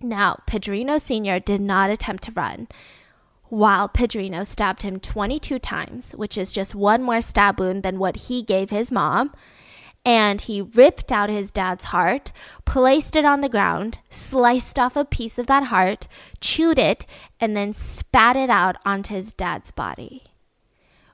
Now, 0.01 0.39
Pedrinho 0.47 1.01
Sr. 1.01 1.41
did 1.41 1.61
not 1.61 1.91
attempt 1.91 2.23
to 2.25 2.33
run. 2.33 2.69
While 3.49 3.89
Pedrinho 3.89 4.47
stabbed 4.47 4.83
him 4.83 5.01
22 5.01 5.59
times, 5.59 6.13
which 6.13 6.39
is 6.39 6.53
just 6.53 6.77
one 6.77 7.03
more 7.03 7.21
stab 7.21 7.59
wound 7.59 7.83
than 7.83 7.99
what 7.99 8.29
he 8.29 8.45
gave 8.45 8.71
his 8.71 8.93
mom, 8.93 9.35
and 10.05 10.43
he 10.43 10.63
ripped 10.63 11.11
out 11.11 11.29
his 11.29 11.51
dad's 11.51 11.87
heart, 11.87 12.31
placed 12.65 13.17
it 13.17 13.25
on 13.25 13.41
the 13.41 13.49
ground, 13.49 13.99
sliced 14.09 14.79
off 14.79 14.95
a 14.95 15.05
piece 15.05 15.37
of 15.37 15.49
that 15.49 15.65
heart, 15.65 16.07
chewed 16.41 16.79
it, 16.79 17.05
and 17.41 17.57
then 17.57 17.75
spat 17.75 18.37
it 18.37 18.49
out 18.49 18.77
onto 18.87 19.13
his 19.13 19.33
dad's 19.33 19.73
body. 19.73 20.23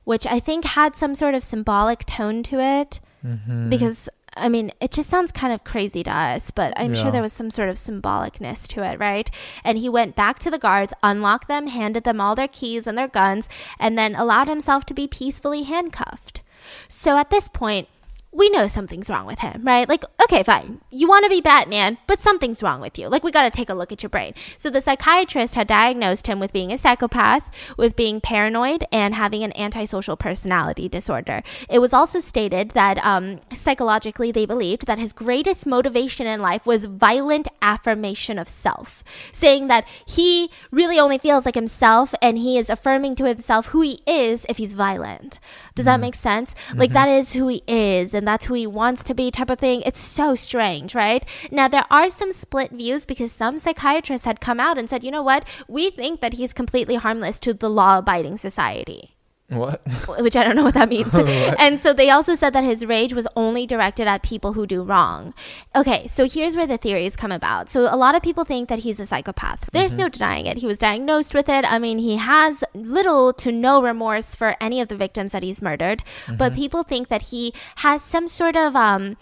Which 0.04 0.26
I 0.26 0.38
think 0.38 0.66
had 0.66 0.96
some 0.96 1.14
sort 1.14 1.34
of 1.34 1.42
symbolic 1.42 2.04
tone 2.04 2.42
to 2.42 2.60
it. 2.60 3.00
Mm-hmm. 3.24 3.70
Because 3.70 4.10
I 4.36 4.48
mean, 4.48 4.70
it 4.80 4.90
just 4.90 5.08
sounds 5.08 5.32
kind 5.32 5.52
of 5.52 5.64
crazy 5.64 6.02
to 6.04 6.10
us, 6.10 6.50
but 6.50 6.72
I'm 6.76 6.94
yeah. 6.94 7.02
sure 7.02 7.10
there 7.10 7.22
was 7.22 7.32
some 7.32 7.50
sort 7.50 7.68
of 7.68 7.76
symbolicness 7.76 8.68
to 8.68 8.82
it, 8.82 8.98
right? 8.98 9.30
And 9.64 9.78
he 9.78 9.88
went 9.88 10.14
back 10.14 10.38
to 10.40 10.50
the 10.50 10.58
guards, 10.58 10.92
unlocked 11.02 11.48
them, 11.48 11.68
handed 11.68 12.04
them 12.04 12.20
all 12.20 12.34
their 12.34 12.48
keys 12.48 12.86
and 12.86 12.96
their 12.96 13.08
guns, 13.08 13.48
and 13.78 13.98
then 13.98 14.14
allowed 14.14 14.48
himself 14.48 14.84
to 14.86 14.94
be 14.94 15.06
peacefully 15.06 15.62
handcuffed. 15.62 16.42
So 16.88 17.16
at 17.16 17.30
this 17.30 17.48
point, 17.48 17.88
we 18.36 18.50
know 18.50 18.68
something's 18.68 19.08
wrong 19.08 19.24
with 19.26 19.38
him, 19.38 19.62
right? 19.64 19.88
Like, 19.88 20.04
okay, 20.22 20.42
fine. 20.42 20.82
You 20.90 21.08
want 21.08 21.24
to 21.24 21.30
be 21.30 21.40
Batman, 21.40 21.96
but 22.06 22.20
something's 22.20 22.62
wrong 22.62 22.82
with 22.82 22.98
you. 22.98 23.08
Like, 23.08 23.24
we 23.24 23.32
got 23.32 23.44
to 23.44 23.50
take 23.50 23.70
a 23.70 23.74
look 23.74 23.92
at 23.92 24.02
your 24.02 24.10
brain. 24.10 24.34
So, 24.58 24.68
the 24.68 24.82
psychiatrist 24.82 25.54
had 25.54 25.66
diagnosed 25.66 26.26
him 26.26 26.38
with 26.38 26.52
being 26.52 26.70
a 26.70 26.76
psychopath, 26.76 27.50
with 27.78 27.96
being 27.96 28.20
paranoid, 28.20 28.84
and 28.92 29.14
having 29.14 29.42
an 29.42 29.56
antisocial 29.56 30.16
personality 30.16 30.86
disorder. 30.86 31.42
It 31.70 31.78
was 31.78 31.94
also 31.94 32.20
stated 32.20 32.70
that 32.70 33.02
um, 33.04 33.40
psychologically, 33.54 34.30
they 34.30 34.44
believed 34.44 34.86
that 34.86 34.98
his 34.98 35.14
greatest 35.14 35.66
motivation 35.66 36.26
in 36.26 36.40
life 36.40 36.66
was 36.66 36.84
violent 36.84 37.48
affirmation 37.62 38.38
of 38.38 38.50
self, 38.50 39.02
saying 39.32 39.68
that 39.68 39.88
he 40.04 40.50
really 40.70 40.98
only 40.98 41.16
feels 41.16 41.46
like 41.46 41.54
himself 41.54 42.14
and 42.20 42.36
he 42.36 42.58
is 42.58 42.68
affirming 42.68 43.16
to 43.16 43.24
himself 43.24 43.66
who 43.68 43.80
he 43.80 44.02
is 44.06 44.44
if 44.48 44.58
he's 44.58 44.74
violent. 44.74 45.38
Does 45.74 45.84
mm-hmm. 45.86 45.92
that 45.92 46.00
make 46.00 46.14
sense? 46.14 46.54
Mm-hmm. 46.68 46.80
Like, 46.80 46.92
that 46.92 47.08
is 47.08 47.32
who 47.32 47.48
he 47.48 47.62
is. 47.66 48.12
And 48.12 48.25
that's 48.26 48.46
who 48.46 48.54
he 48.54 48.66
wants 48.66 49.02
to 49.04 49.14
be 49.14 49.30
type 49.30 49.50
of 49.50 49.58
thing. 49.58 49.82
It's 49.86 50.00
so 50.00 50.34
strange, 50.34 50.94
right? 50.94 51.24
Now, 51.50 51.68
there 51.68 51.86
are 51.90 52.08
some 52.08 52.32
split 52.32 52.72
views 52.72 53.06
because 53.06 53.32
some 53.32 53.58
psychiatrists 53.58 54.26
had 54.26 54.40
come 54.40 54.60
out 54.60 54.78
and 54.78 54.88
said, 54.88 55.04
you 55.04 55.10
know 55.10 55.22
what? 55.22 55.46
We 55.68 55.90
think 55.90 56.20
that 56.20 56.34
he's 56.34 56.52
completely 56.52 56.96
harmless 56.96 57.38
to 57.40 57.54
the 57.54 57.70
law 57.70 57.98
abiding 57.98 58.38
society. 58.38 59.15
What? 59.48 59.80
Which 60.20 60.36
I 60.36 60.42
don't 60.42 60.56
know 60.56 60.64
what 60.64 60.74
that 60.74 60.88
means. 60.88 61.14
and 61.58 61.80
so 61.80 61.92
they 61.92 62.10
also 62.10 62.34
said 62.34 62.52
that 62.52 62.64
his 62.64 62.84
rage 62.84 63.12
was 63.12 63.28
only 63.36 63.66
directed 63.66 64.08
at 64.08 64.22
people 64.22 64.54
who 64.54 64.66
do 64.66 64.82
wrong. 64.82 65.34
Okay, 65.74 66.06
so 66.08 66.28
here's 66.28 66.56
where 66.56 66.66
the 66.66 66.76
theories 66.76 67.14
come 67.14 67.30
about. 67.30 67.70
So 67.70 67.82
a 67.82 67.96
lot 67.96 68.16
of 68.16 68.22
people 68.22 68.44
think 68.44 68.68
that 68.68 68.80
he's 68.80 68.98
a 68.98 69.06
psychopath. 69.06 69.68
There's 69.72 69.92
mm-hmm. 69.92 70.00
no 70.00 70.08
denying 70.08 70.46
it. 70.46 70.58
He 70.58 70.66
was 70.66 70.78
diagnosed 70.78 71.32
with 71.32 71.48
it. 71.48 71.70
I 71.70 71.78
mean, 71.78 71.98
he 71.98 72.16
has 72.16 72.64
little 72.74 73.32
to 73.34 73.52
no 73.52 73.80
remorse 73.80 74.34
for 74.34 74.56
any 74.60 74.80
of 74.80 74.88
the 74.88 74.96
victims 74.96 75.32
that 75.32 75.44
he's 75.44 75.62
murdered, 75.62 76.02
mm-hmm. 76.24 76.36
but 76.36 76.54
people 76.54 76.82
think 76.82 77.08
that 77.08 77.22
he 77.22 77.52
has 77.76 78.02
some 78.02 78.26
sort 78.26 78.56
of 78.56 78.74
um 78.74 79.16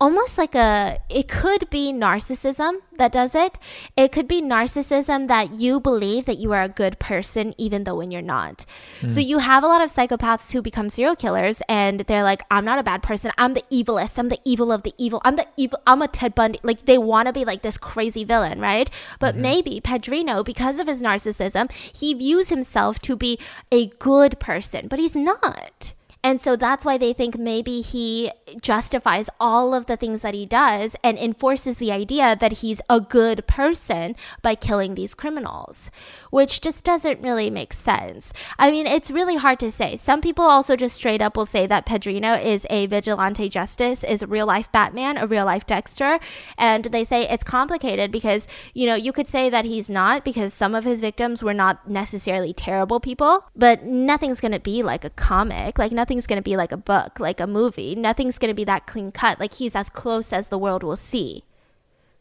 almost 0.00 0.36
like 0.36 0.54
a 0.54 0.98
it 1.08 1.28
could 1.28 1.68
be 1.70 1.92
narcissism 1.92 2.76
that 2.98 3.12
does 3.12 3.34
it. 3.34 3.58
It 3.96 4.12
could 4.12 4.28
be 4.28 4.40
narcissism 4.42 5.28
that 5.28 5.52
you 5.52 5.80
believe 5.80 6.24
that 6.26 6.38
you 6.38 6.52
are 6.52 6.62
a 6.62 6.68
good 6.68 6.98
person 6.98 7.54
even 7.58 7.84
though 7.84 7.96
when 7.96 8.10
you're 8.10 8.22
not. 8.22 8.64
Mm. 9.00 9.10
so 9.10 9.20
you 9.20 9.38
have 9.38 9.62
a 9.62 9.66
lot 9.66 9.82
of 9.82 9.90
psychopaths 9.90 10.52
who 10.52 10.62
become 10.62 10.90
serial 10.90 11.16
killers 11.16 11.62
and 11.68 12.00
they're 12.00 12.22
like 12.22 12.42
i'm 12.50 12.64
not 12.64 12.78
a 12.78 12.82
bad 12.82 13.02
person. 13.02 13.30
I'm 13.38 13.54
the 13.54 13.64
evilest. 13.70 14.18
I'm 14.18 14.28
the 14.28 14.40
evil 14.44 14.70
of 14.70 14.82
the 14.82 14.94
evil. 14.98 15.20
I'm 15.24 15.36
the 15.36 15.46
evil 15.56 15.80
i'm 15.86 16.02
a 16.02 16.08
ted 16.08 16.34
bundy. 16.34 16.60
Like 16.62 16.84
they 16.84 16.98
want 16.98 17.26
to 17.26 17.32
be 17.32 17.44
like 17.44 17.62
this 17.62 17.78
crazy 17.78 18.24
villain 18.24 18.60
right? 18.60 18.90
But 19.18 19.34
mm-hmm. 19.34 19.42
maybe 19.42 19.80
pedrinho 19.80 20.44
because 20.44 20.78
of 20.78 20.88
his 20.88 21.02
narcissism 21.02 21.70
he 21.72 22.12
views 22.14 22.48
himself 22.50 22.98
to 23.00 23.16
be 23.16 23.38
a 23.72 23.86
good 23.86 24.38
person 24.38 24.88
but 24.88 24.98
he's 24.98 25.16
not 25.16 25.94
and 26.26 26.40
so 26.40 26.56
that's 26.56 26.84
why 26.84 26.98
they 26.98 27.12
think 27.12 27.38
maybe 27.38 27.82
he 27.82 28.32
justifies 28.60 29.30
all 29.38 29.72
of 29.72 29.86
the 29.86 29.96
things 29.96 30.22
that 30.22 30.34
he 30.34 30.44
does 30.44 30.96
and 31.04 31.16
enforces 31.16 31.78
the 31.78 31.92
idea 31.92 32.34
that 32.34 32.54
he's 32.54 32.80
a 32.90 33.00
good 33.00 33.46
person 33.46 34.16
by 34.42 34.56
killing 34.56 34.96
these 34.96 35.14
criminals, 35.14 35.88
which 36.30 36.60
just 36.60 36.82
doesn't 36.82 37.22
really 37.22 37.48
make 37.48 37.72
sense. 37.72 38.32
I 38.58 38.72
mean, 38.72 38.88
it's 38.88 39.08
really 39.08 39.36
hard 39.36 39.60
to 39.60 39.70
say. 39.70 39.96
Some 39.96 40.20
people 40.20 40.44
also 40.44 40.74
just 40.74 40.96
straight 40.96 41.22
up 41.22 41.36
will 41.36 41.46
say 41.46 41.64
that 41.68 41.86
Pedrinho 41.86 42.44
is 42.44 42.66
a 42.70 42.86
vigilante 42.86 43.48
justice, 43.48 44.02
is 44.02 44.20
a 44.20 44.26
real 44.26 44.46
life 44.46 44.72
Batman, 44.72 45.18
a 45.18 45.28
real 45.28 45.44
life 45.44 45.64
Dexter. 45.64 46.18
And 46.58 46.86
they 46.86 47.04
say 47.04 47.22
it's 47.28 47.44
complicated 47.44 48.10
because, 48.10 48.48
you 48.74 48.86
know, 48.86 48.96
you 48.96 49.12
could 49.12 49.28
say 49.28 49.48
that 49.48 49.64
he's 49.64 49.88
not 49.88 50.24
because 50.24 50.52
some 50.52 50.74
of 50.74 50.82
his 50.82 51.02
victims 51.02 51.44
were 51.44 51.54
not 51.54 51.88
necessarily 51.88 52.52
terrible 52.52 52.98
people, 52.98 53.44
but 53.54 53.84
nothing's 53.84 54.40
going 54.40 54.50
to 54.50 54.58
be 54.58 54.82
like 54.82 55.04
a 55.04 55.10
comic. 55.10 55.78
Like, 55.78 55.92
nothing 55.92 56.15
nothing's 56.16 56.26
going 56.26 56.42
to 56.42 56.50
be 56.50 56.56
like 56.56 56.72
a 56.72 56.78
book, 56.78 57.20
like 57.20 57.40
a 57.40 57.46
movie. 57.46 57.94
Nothing's 57.94 58.38
going 58.38 58.50
to 58.50 58.54
be 58.54 58.64
that 58.64 58.86
clean 58.86 59.12
cut. 59.12 59.38
Like 59.38 59.52
he's 59.54 59.76
as 59.76 59.90
close 59.90 60.32
as 60.32 60.48
the 60.48 60.56
world 60.56 60.82
will 60.82 60.96
see 60.96 61.44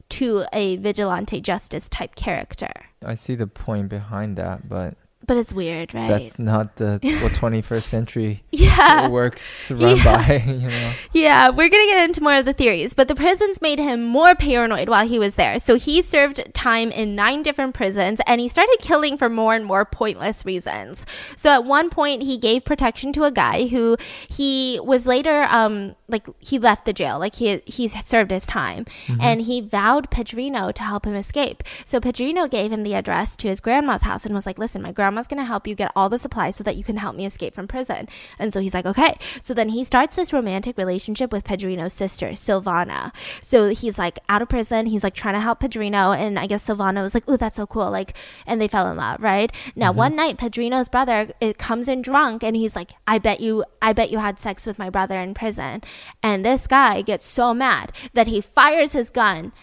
to 0.09 0.43
a 0.51 0.76
vigilante 0.76 1.39
justice 1.39 1.88
type 1.88 2.13
character. 2.15 2.89
I 3.03 3.15
see 3.15 3.35
the 3.35 3.47
point 3.47 3.88
behind 3.88 4.35
that, 4.35 4.67
but 4.67 4.95
but 5.27 5.37
it's 5.37 5.53
weird, 5.53 5.93
right? 5.93 6.07
That's 6.07 6.39
not 6.39 6.75
the 6.75 6.99
what 7.21 7.31
21st 7.33 7.83
century 7.83 8.43
yeah. 8.51 9.07
works 9.07 9.71
run 9.71 9.97
yeah. 9.97 10.03
by, 10.03 10.35
you 10.45 10.67
know. 10.67 10.93
Yeah, 11.13 11.49
we're 11.49 11.69
going 11.69 11.87
to 11.87 11.91
get 11.91 12.03
into 12.05 12.21
more 12.21 12.35
of 12.35 12.45
the 12.45 12.53
theories, 12.53 12.93
but 12.93 13.07
the 13.07 13.15
prisons 13.15 13.61
made 13.61 13.79
him 13.79 14.05
more 14.05 14.35
paranoid 14.35 14.89
while 14.89 15.07
he 15.07 15.19
was 15.19 15.35
there. 15.35 15.59
So 15.59 15.75
he 15.75 16.01
served 16.01 16.53
time 16.53 16.91
in 16.91 17.15
nine 17.15 17.43
different 17.43 17.73
prisons 17.73 18.21
and 18.27 18.39
he 18.39 18.47
started 18.47 18.77
killing 18.79 19.17
for 19.17 19.29
more 19.29 19.55
and 19.55 19.65
more 19.65 19.85
pointless 19.85 20.45
reasons. 20.45 21.05
So 21.35 21.49
at 21.49 21.65
one 21.65 21.89
point 21.89 22.23
he 22.23 22.37
gave 22.37 22.65
protection 22.65 23.11
to 23.13 23.23
a 23.23 23.31
guy 23.31 23.67
who 23.67 23.97
he 24.29 24.79
was 24.83 25.05
later 25.05 25.47
um 25.49 25.95
like 26.07 26.27
he 26.39 26.59
left 26.59 26.85
the 26.85 26.93
jail, 26.93 27.17
like 27.17 27.35
he 27.35 27.61
he 27.65 27.87
served 27.87 28.31
his 28.31 28.45
time 28.45 28.85
mm-hmm. 28.85 29.19
and 29.21 29.41
he 29.41 29.61
vowed 29.61 30.11
Pedrinho 30.11 30.73
to 30.73 30.83
help 30.83 31.05
him 31.05 31.15
escape. 31.15 31.63
So 31.85 31.99
Pedrinho 31.99 32.49
gave 32.49 32.71
him 32.71 32.83
the 32.83 32.93
address 32.93 33.35
to 33.37 33.47
his 33.47 33.59
grandma's 33.59 34.03
house 34.03 34.25
and 34.25 34.35
was 34.35 34.45
like, 34.45 34.59
"Listen, 34.59 34.81
my 34.81 34.91
grandma 34.91 35.14
grandma's 35.15 35.27
going 35.27 35.39
to 35.39 35.45
help 35.45 35.65
you 35.65 35.75
get 35.75 35.91
all 35.95 36.09
the 36.09 36.19
supplies 36.19 36.57
so 36.57 36.63
that 36.63 36.75
you 36.75 36.83
can 36.83 36.97
help 36.97 37.15
me 37.15 37.25
escape 37.25 37.55
from 37.55 37.67
prison. 37.67 38.07
And 38.37 38.53
so 38.53 38.59
he's 38.59 38.73
like, 38.73 38.85
okay. 38.85 39.17
So 39.41 39.53
then 39.53 39.69
he 39.69 39.85
starts 39.85 40.15
this 40.15 40.33
romantic 40.33 40.77
relationship 40.77 41.31
with 41.31 41.45
Pedrinho's 41.45 41.93
sister, 41.93 42.29
Silvana. 42.31 43.13
So 43.41 43.69
he's 43.69 43.97
like 43.97 44.19
out 44.27 44.41
of 44.41 44.49
prison. 44.49 44.87
He's 44.87 45.03
like 45.03 45.13
trying 45.13 45.35
to 45.35 45.39
help 45.39 45.61
Pedrinho. 45.61 46.17
And 46.17 46.37
I 46.37 46.47
guess 46.47 46.67
Silvana 46.67 47.01
was 47.01 47.13
like, 47.13 47.23
oh, 47.27 47.37
that's 47.37 47.55
so 47.55 47.65
cool. 47.65 47.89
Like, 47.89 48.17
and 48.45 48.59
they 48.59 48.67
fell 48.67 48.91
in 48.91 48.97
love, 48.97 49.21
right? 49.21 49.51
Now, 49.75 49.91
mm-hmm. 49.91 49.97
one 49.97 50.15
night, 50.15 50.37
Pedrinho's 50.37 50.89
brother 50.89 51.29
it 51.39 51.57
comes 51.57 51.87
in 51.87 52.01
drunk 52.01 52.43
and 52.43 52.55
he's 52.55 52.75
like, 52.75 52.91
I 53.07 53.17
bet 53.17 53.39
you, 53.39 53.63
I 53.81 53.93
bet 53.93 54.11
you 54.11 54.19
had 54.19 54.39
sex 54.39 54.65
with 54.65 54.77
my 54.77 54.89
brother 54.89 55.17
in 55.19 55.33
prison. 55.33 55.81
And 56.21 56.45
this 56.45 56.67
guy 56.67 57.01
gets 57.01 57.25
so 57.25 57.53
mad 57.53 57.93
that 58.13 58.27
he 58.27 58.41
fires 58.41 58.91
his 58.91 59.09
gun 59.09 59.53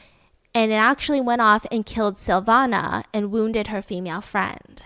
and 0.54 0.70
it 0.70 0.76
actually 0.76 1.20
went 1.20 1.40
off 1.40 1.66
and 1.70 1.86
killed 1.86 2.16
Silvana 2.16 3.04
and 3.12 3.30
wounded 3.30 3.68
her 3.68 3.80
female 3.80 4.20
friend. 4.20 4.82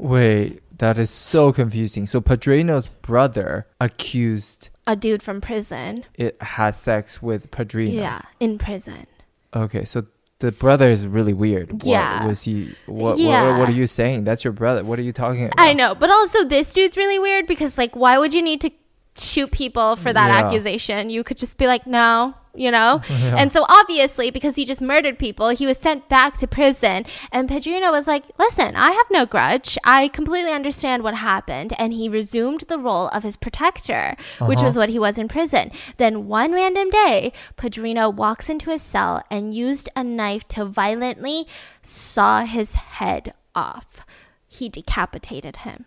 Wait, 0.00 0.62
that 0.78 0.98
is 0.98 1.10
so 1.10 1.52
confusing. 1.52 2.06
So 2.06 2.22
Pedrinho's 2.22 2.86
brother 2.86 3.66
accused 3.78 4.70
a 4.86 4.96
dude 4.96 5.22
from 5.22 5.42
prison. 5.42 6.06
It 6.14 6.40
had 6.40 6.74
sex 6.74 7.20
with 7.20 7.50
Pedrinho. 7.50 7.92
Yeah, 7.92 8.22
in 8.40 8.56
prison. 8.56 9.06
Okay, 9.54 9.84
so 9.84 10.06
the 10.38 10.52
brother 10.52 10.90
is 10.90 11.06
really 11.06 11.34
weird. 11.34 11.84
Yeah. 11.84 12.20
What 12.20 12.28
was 12.30 12.42
he? 12.42 12.74
What, 12.86 13.18
yeah. 13.18 13.50
What, 13.50 13.58
what, 13.60 13.68
are 13.68 13.72
you 13.72 13.86
saying? 13.86 14.24
That's 14.24 14.42
your 14.42 14.54
brother. 14.54 14.82
What 14.82 14.98
are 14.98 15.02
you 15.02 15.12
talking 15.12 15.44
about? 15.44 15.60
I 15.60 15.74
know, 15.74 15.94
but 15.94 16.10
also 16.10 16.44
this 16.44 16.72
dude's 16.72 16.96
really 16.96 17.18
weird 17.18 17.46
because, 17.46 17.76
like, 17.76 17.94
why 17.94 18.16
would 18.16 18.32
you 18.32 18.40
need 18.40 18.62
to 18.62 18.70
shoot 19.18 19.52
people 19.52 19.96
for 19.96 20.14
that 20.14 20.28
yeah. 20.28 20.46
accusation? 20.46 21.10
You 21.10 21.22
could 21.24 21.36
just 21.36 21.58
be 21.58 21.66
like, 21.66 21.86
no, 21.86 22.34
you 22.54 22.70
know? 22.70 23.00
Yeah. 23.20 23.36
And 23.36 23.52
so 23.52 23.66
obviously, 23.68 24.30
because 24.30 24.54
he 24.54 24.64
just 24.64 24.80
murdered 24.80 25.18
people, 25.18 25.50
he 25.50 25.66
was 25.66 25.76
sent 25.76 26.08
back 26.08 26.38
to 26.38 26.46
prison. 26.46 27.04
And 27.32 27.50
Pedrinho 27.50 27.90
was 27.90 28.06
like, 28.06 28.24
listen, 28.38 28.76
I 28.76 28.92
have 28.92 29.06
no 29.10 29.26
grudge. 29.26 29.76
I 29.84 30.08
completely 30.08 30.52
understand 30.52 31.02
what 31.02 31.14
happened. 31.14 31.74
And 31.78 31.92
he 31.92 32.08
resumed 32.08 32.60
the 32.62 32.78
role 32.78 33.08
of 33.08 33.22
his 33.22 33.36
protector, 33.36 34.16
uh-huh. 34.16 34.46
which 34.46 34.62
was 34.62 34.76
what 34.76 34.88
he 34.88 34.98
was 34.98 35.18
in 35.18 35.28
prison. 35.28 35.70
Then 35.98 36.28
one 36.28 36.52
random 36.52 36.88
day, 36.88 37.32
Pedrinho 37.58 38.14
walks 38.14 38.48
into 38.48 38.70
his 38.70 38.80
cell 38.80 39.22
and 39.30 39.52
used 39.52 39.90
a 39.94 40.02
knife 40.02 40.48
to 40.48 40.64
violently 40.64 41.46
saw 41.82 42.44
his 42.44 42.72
head 42.72 43.34
off. 43.54 44.06
He 44.46 44.70
decapitated 44.70 45.56
him. 45.56 45.84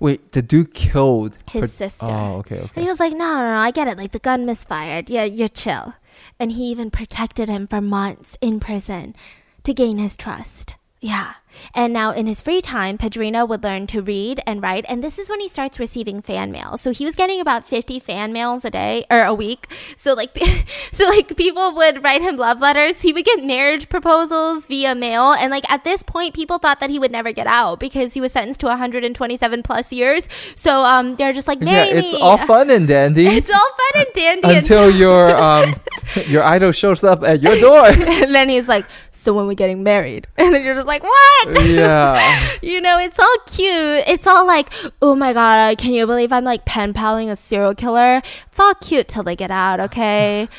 Wait, 0.00 0.32
the 0.32 0.40
dude 0.40 0.72
killed 0.72 1.36
his 1.50 1.72
sister. 1.72 2.06
Oh, 2.06 2.36
okay, 2.38 2.56
okay. 2.56 2.70
And 2.74 2.84
he 2.84 2.88
was 2.88 2.98
like, 2.98 3.12
no, 3.12 3.18
no, 3.18 3.50
no, 3.50 3.56
I 3.58 3.70
get 3.70 3.86
it. 3.86 3.98
Like 3.98 4.12
the 4.12 4.18
gun 4.18 4.46
misfired. 4.46 5.10
Yeah, 5.10 5.24
you're 5.24 5.48
chill. 5.48 5.94
And 6.38 6.52
he 6.52 6.64
even 6.64 6.90
protected 6.90 7.50
him 7.50 7.66
for 7.66 7.82
months 7.82 8.36
in 8.40 8.60
prison 8.60 9.14
to 9.62 9.74
gain 9.74 9.98
his 9.98 10.16
trust. 10.16 10.74
Yeah. 11.00 11.34
And 11.74 11.92
now 11.92 12.12
in 12.12 12.26
his 12.26 12.40
free 12.40 12.60
time, 12.60 12.98
Pedrinho 12.98 13.48
would 13.48 13.62
learn 13.62 13.86
to 13.88 14.02
read 14.02 14.40
and 14.46 14.62
write. 14.62 14.84
And 14.88 15.02
this 15.02 15.18
is 15.18 15.28
when 15.28 15.40
he 15.40 15.48
starts 15.48 15.78
receiving 15.78 16.20
fan 16.20 16.50
mail. 16.50 16.76
So 16.76 16.92
he 16.92 17.04
was 17.04 17.14
getting 17.16 17.40
about 17.40 17.64
50 17.64 18.00
fan 18.00 18.32
mails 18.32 18.64
a 18.64 18.70
day 18.70 19.04
or 19.10 19.22
a 19.22 19.34
week. 19.34 19.66
So 19.96 20.14
like, 20.14 20.36
so 20.92 21.08
like 21.08 21.36
people 21.36 21.74
would 21.74 22.02
write 22.02 22.22
him 22.22 22.36
love 22.36 22.60
letters. 22.60 23.00
He 23.00 23.12
would 23.12 23.24
get 23.24 23.44
marriage 23.44 23.88
proposals 23.88 24.66
via 24.66 24.94
mail. 24.94 25.32
And 25.32 25.50
like 25.50 25.70
at 25.70 25.84
this 25.84 26.02
point, 26.02 26.34
people 26.34 26.58
thought 26.58 26.80
that 26.80 26.90
he 26.90 26.98
would 26.98 27.12
never 27.12 27.32
get 27.32 27.46
out 27.46 27.80
because 27.80 28.14
he 28.14 28.20
was 28.20 28.32
sentenced 28.32 28.60
to 28.60 28.66
127 28.66 29.62
plus 29.62 29.92
years. 29.92 30.28
So 30.54 30.84
um, 30.84 31.16
they're 31.16 31.32
just 31.32 31.48
like, 31.48 31.60
marry 31.60 31.88
yeah, 31.88 31.96
it's 31.96 32.12
me. 32.12 32.20
all 32.20 32.38
fun 32.46 32.70
and 32.70 32.86
dandy. 32.86 33.26
It's 33.26 33.50
all 33.50 33.56
fun 33.58 34.06
and 34.06 34.06
dandy 34.14 34.54
until 34.58 34.90
your 34.90 35.36
um, 35.36 35.74
your 36.26 36.42
idol 36.42 36.72
shows 36.72 37.04
up 37.04 37.22
at 37.22 37.42
your 37.42 37.58
door. 37.58 37.86
and 37.86 38.34
then 38.34 38.48
he's 38.48 38.68
like, 38.68 38.86
so 39.20 39.34
when 39.34 39.46
we're 39.46 39.54
getting 39.54 39.82
married 39.82 40.26
and 40.36 40.54
then 40.54 40.64
you're 40.64 40.74
just 40.74 40.86
like 40.86 41.02
what 41.02 41.64
yeah 41.66 42.50
you 42.62 42.80
know 42.80 42.98
it's 42.98 43.18
all 43.18 43.36
cute 43.46 44.04
it's 44.06 44.26
all 44.26 44.46
like 44.46 44.72
oh 45.02 45.14
my 45.14 45.32
god 45.32 45.76
can 45.78 45.92
you 45.92 46.06
believe 46.06 46.32
i'm 46.32 46.44
like 46.44 46.64
pen 46.64 46.92
paling 46.92 47.28
a 47.28 47.36
serial 47.36 47.74
killer 47.74 48.22
it's 48.46 48.58
all 48.58 48.74
cute 48.74 49.08
till 49.08 49.22
they 49.22 49.36
get 49.36 49.50
out 49.50 49.78
okay 49.78 50.48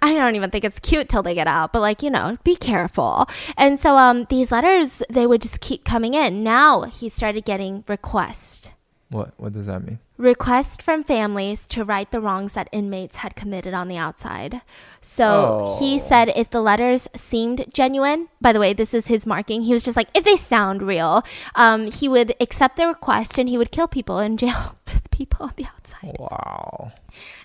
I 0.00 0.14
don't 0.14 0.36
even 0.36 0.50
think 0.50 0.64
it's 0.64 0.78
cute 0.78 1.10
till 1.10 1.22
they 1.22 1.34
get 1.34 1.46
out, 1.46 1.72
but 1.72 1.80
like, 1.80 2.02
you 2.02 2.08
know, 2.08 2.38
be 2.44 2.56
careful. 2.56 3.26
And 3.58 3.78
so 3.78 3.96
um 3.96 4.26
these 4.30 4.50
letters 4.50 5.02
they 5.10 5.26
would 5.26 5.42
just 5.42 5.60
keep 5.60 5.84
coming 5.84 6.14
in. 6.14 6.42
Now 6.42 6.82
he 6.82 7.10
started 7.10 7.44
getting 7.44 7.84
requests. 7.88 8.70
What 9.10 9.34
what 9.36 9.52
does 9.52 9.66
that 9.66 9.84
mean? 9.84 9.98
Request 10.16 10.82
from 10.82 11.02
families 11.02 11.66
to 11.66 11.84
right 11.84 12.10
the 12.10 12.20
wrongs 12.20 12.52
that 12.52 12.68
inmates 12.72 13.16
had 13.16 13.34
committed 13.34 13.74
on 13.74 13.88
the 13.88 13.96
outside. 13.96 14.62
So 15.00 15.24
oh. 15.64 15.78
he 15.78 15.98
said 15.98 16.32
if 16.36 16.50
the 16.50 16.60
letters 16.60 17.08
seemed 17.16 17.64
genuine, 17.72 18.28
by 18.40 18.52
the 18.52 18.60
way, 18.60 18.72
this 18.72 18.94
is 18.94 19.06
his 19.06 19.26
marking. 19.26 19.62
He 19.62 19.72
was 19.72 19.82
just 19.82 19.96
like, 19.96 20.08
if 20.14 20.24
they 20.24 20.36
sound 20.36 20.82
real, 20.82 21.24
um, 21.54 21.90
he 21.90 22.08
would 22.08 22.34
accept 22.40 22.76
the 22.76 22.86
request 22.86 23.38
and 23.38 23.48
he 23.48 23.58
would 23.58 23.72
kill 23.72 23.88
people 23.88 24.18
in 24.18 24.36
jail 24.36 24.76
for 24.86 25.00
the 25.00 25.08
people 25.08 25.46
on 25.46 25.54
the 25.56 25.66
outside. 25.66 26.16
Wow. 26.18 26.92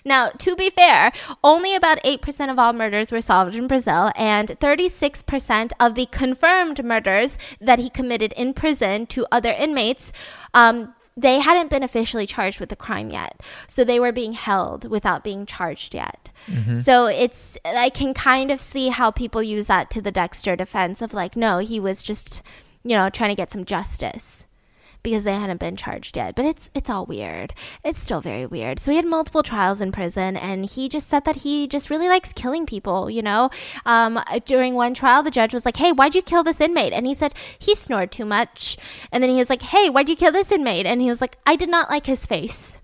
Now, 0.04 0.30
to 0.30 0.56
be 0.56 0.70
fair, 0.70 1.12
only 1.42 1.74
about 1.74 2.02
8% 2.02 2.50
of 2.50 2.58
all 2.58 2.72
murders 2.72 3.12
were 3.12 3.20
solved 3.20 3.54
in 3.54 3.66
Brazil, 3.66 4.10
and 4.16 4.48
36% 4.48 5.72
of 5.78 5.94
the 5.94 6.06
confirmed 6.06 6.82
murders 6.84 7.36
that 7.60 7.78
he 7.78 7.90
committed 7.90 8.32
in 8.34 8.54
prison 8.54 9.06
to 9.06 9.26
other 9.30 9.50
inmates 9.50 10.12
um, 10.54 10.94
they 11.18 11.40
hadn't 11.40 11.70
been 11.70 11.82
officially 11.82 12.26
charged 12.26 12.60
with 12.60 12.68
the 12.68 12.76
crime 12.76 13.10
yet. 13.10 13.40
So 13.66 13.82
they 13.82 13.98
were 13.98 14.12
being 14.12 14.34
held 14.34 14.88
without 14.88 15.24
being 15.24 15.46
charged 15.46 15.94
yet. 15.94 16.30
Mm-hmm. 16.46 16.74
So 16.74 17.06
it's, 17.06 17.58
I 17.64 17.90
can 17.90 18.14
kind 18.14 18.50
of 18.50 18.60
see 18.60 18.88
how 18.88 19.10
people 19.10 19.42
use 19.42 19.66
that 19.66 19.90
to 19.90 20.00
the 20.00 20.12
Dexter 20.12 20.54
defense 20.54 21.02
of 21.02 21.12
like, 21.12 21.36
no, 21.36 21.58
he 21.58 21.80
was 21.80 22.02
just, 22.02 22.42
you 22.84 22.96
know, 22.96 23.10
trying 23.10 23.30
to 23.30 23.36
get 23.36 23.50
some 23.50 23.64
justice 23.64 24.46
because 25.10 25.24
they 25.24 25.34
hadn't 25.34 25.60
been 25.60 25.76
charged 25.76 26.16
yet. 26.16 26.34
But 26.34 26.44
it's 26.44 26.70
it's 26.74 26.90
all 26.90 27.06
weird. 27.06 27.54
It's 27.84 28.00
still 28.00 28.20
very 28.20 28.46
weird. 28.46 28.78
So 28.78 28.90
he 28.90 28.96
had 28.96 29.06
multiple 29.06 29.42
trials 29.42 29.80
in 29.80 29.92
prison, 29.92 30.36
and 30.36 30.66
he 30.66 30.88
just 30.88 31.08
said 31.08 31.24
that 31.24 31.36
he 31.36 31.66
just 31.66 31.90
really 31.90 32.08
likes 32.08 32.32
killing 32.32 32.66
people. 32.66 33.10
You 33.10 33.22
know, 33.22 33.50
um, 33.86 34.20
during 34.44 34.74
one 34.74 34.94
trial, 34.94 35.22
the 35.22 35.30
judge 35.30 35.54
was 35.54 35.64
like, 35.64 35.76
"Hey, 35.76 35.92
why'd 35.92 36.14
you 36.14 36.22
kill 36.22 36.44
this 36.44 36.60
inmate?" 36.60 36.92
And 36.92 37.06
he 37.06 37.14
said 37.14 37.34
he 37.58 37.74
snored 37.74 38.12
too 38.12 38.24
much. 38.24 38.76
And 39.12 39.22
then 39.22 39.30
he 39.30 39.38
was 39.38 39.50
like, 39.50 39.62
"Hey, 39.62 39.90
why'd 39.90 40.08
you 40.08 40.16
kill 40.16 40.32
this 40.32 40.52
inmate?" 40.52 40.86
And 40.86 41.00
he 41.00 41.08
was 41.08 41.20
like, 41.20 41.38
"I 41.46 41.56
did 41.56 41.68
not 41.68 41.90
like 41.90 42.06
his 42.06 42.26
face." 42.26 42.78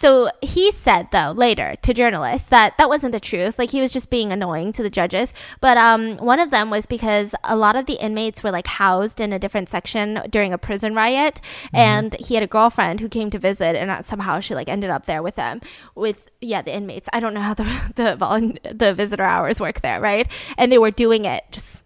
So 0.00 0.30
he 0.40 0.72
said, 0.72 1.08
though, 1.12 1.32
later 1.36 1.76
to 1.82 1.92
journalists 1.92 2.48
that 2.48 2.78
that 2.78 2.88
wasn't 2.88 3.12
the 3.12 3.20
truth. 3.20 3.58
Like 3.58 3.68
he 3.68 3.82
was 3.82 3.92
just 3.92 4.08
being 4.08 4.32
annoying 4.32 4.72
to 4.72 4.82
the 4.82 4.88
judges. 4.88 5.34
But 5.60 5.76
um, 5.76 6.16
one 6.16 6.40
of 6.40 6.50
them 6.50 6.70
was 6.70 6.86
because 6.86 7.34
a 7.44 7.54
lot 7.54 7.76
of 7.76 7.84
the 7.84 8.02
inmates 8.02 8.42
were 8.42 8.50
like 8.50 8.66
housed 8.66 9.20
in 9.20 9.30
a 9.34 9.38
different 9.38 9.68
section 9.68 10.22
during 10.30 10.54
a 10.54 10.58
prison 10.58 10.94
riot, 10.94 11.42
mm-hmm. 11.64 11.76
and 11.76 12.14
he 12.14 12.34
had 12.34 12.42
a 12.42 12.46
girlfriend 12.46 13.00
who 13.00 13.10
came 13.10 13.28
to 13.28 13.38
visit, 13.38 13.76
and 13.76 14.06
somehow 14.06 14.40
she 14.40 14.54
like 14.54 14.70
ended 14.70 14.88
up 14.88 15.04
there 15.04 15.22
with 15.22 15.34
them 15.34 15.60
with 15.94 16.30
yeah 16.40 16.62
the 16.62 16.74
inmates. 16.74 17.10
I 17.12 17.20
don't 17.20 17.34
know 17.34 17.42
how 17.42 17.52
the 17.52 17.64
the 17.94 18.74
the 18.74 18.94
visitor 18.94 19.24
hours 19.24 19.60
work 19.60 19.82
there, 19.82 20.00
right? 20.00 20.26
And 20.56 20.72
they 20.72 20.78
were 20.78 20.90
doing 20.90 21.26
it 21.26 21.44
just 21.50 21.84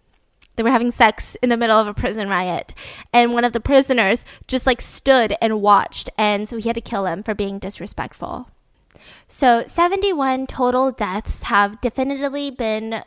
they 0.55 0.63
were 0.63 0.71
having 0.71 0.91
sex 0.91 1.35
in 1.41 1.49
the 1.49 1.57
middle 1.57 1.79
of 1.79 1.87
a 1.87 1.93
prison 1.93 2.29
riot. 2.29 2.73
And 3.13 3.33
one 3.33 3.43
of 3.43 3.53
the 3.53 3.59
prisoners 3.59 4.25
just 4.47 4.65
like 4.65 4.81
stood 4.81 5.35
and 5.41 5.61
watched. 5.61 6.09
And 6.17 6.47
so 6.47 6.57
he 6.57 6.69
had 6.69 6.75
to 6.75 6.81
kill 6.81 7.05
him 7.05 7.23
for 7.23 7.33
being 7.33 7.59
disrespectful. 7.59 8.49
So 9.27 9.63
71 9.67 10.47
total 10.47 10.91
deaths 10.91 11.43
have 11.43 11.81
definitively 11.81 12.51
been 12.51 13.03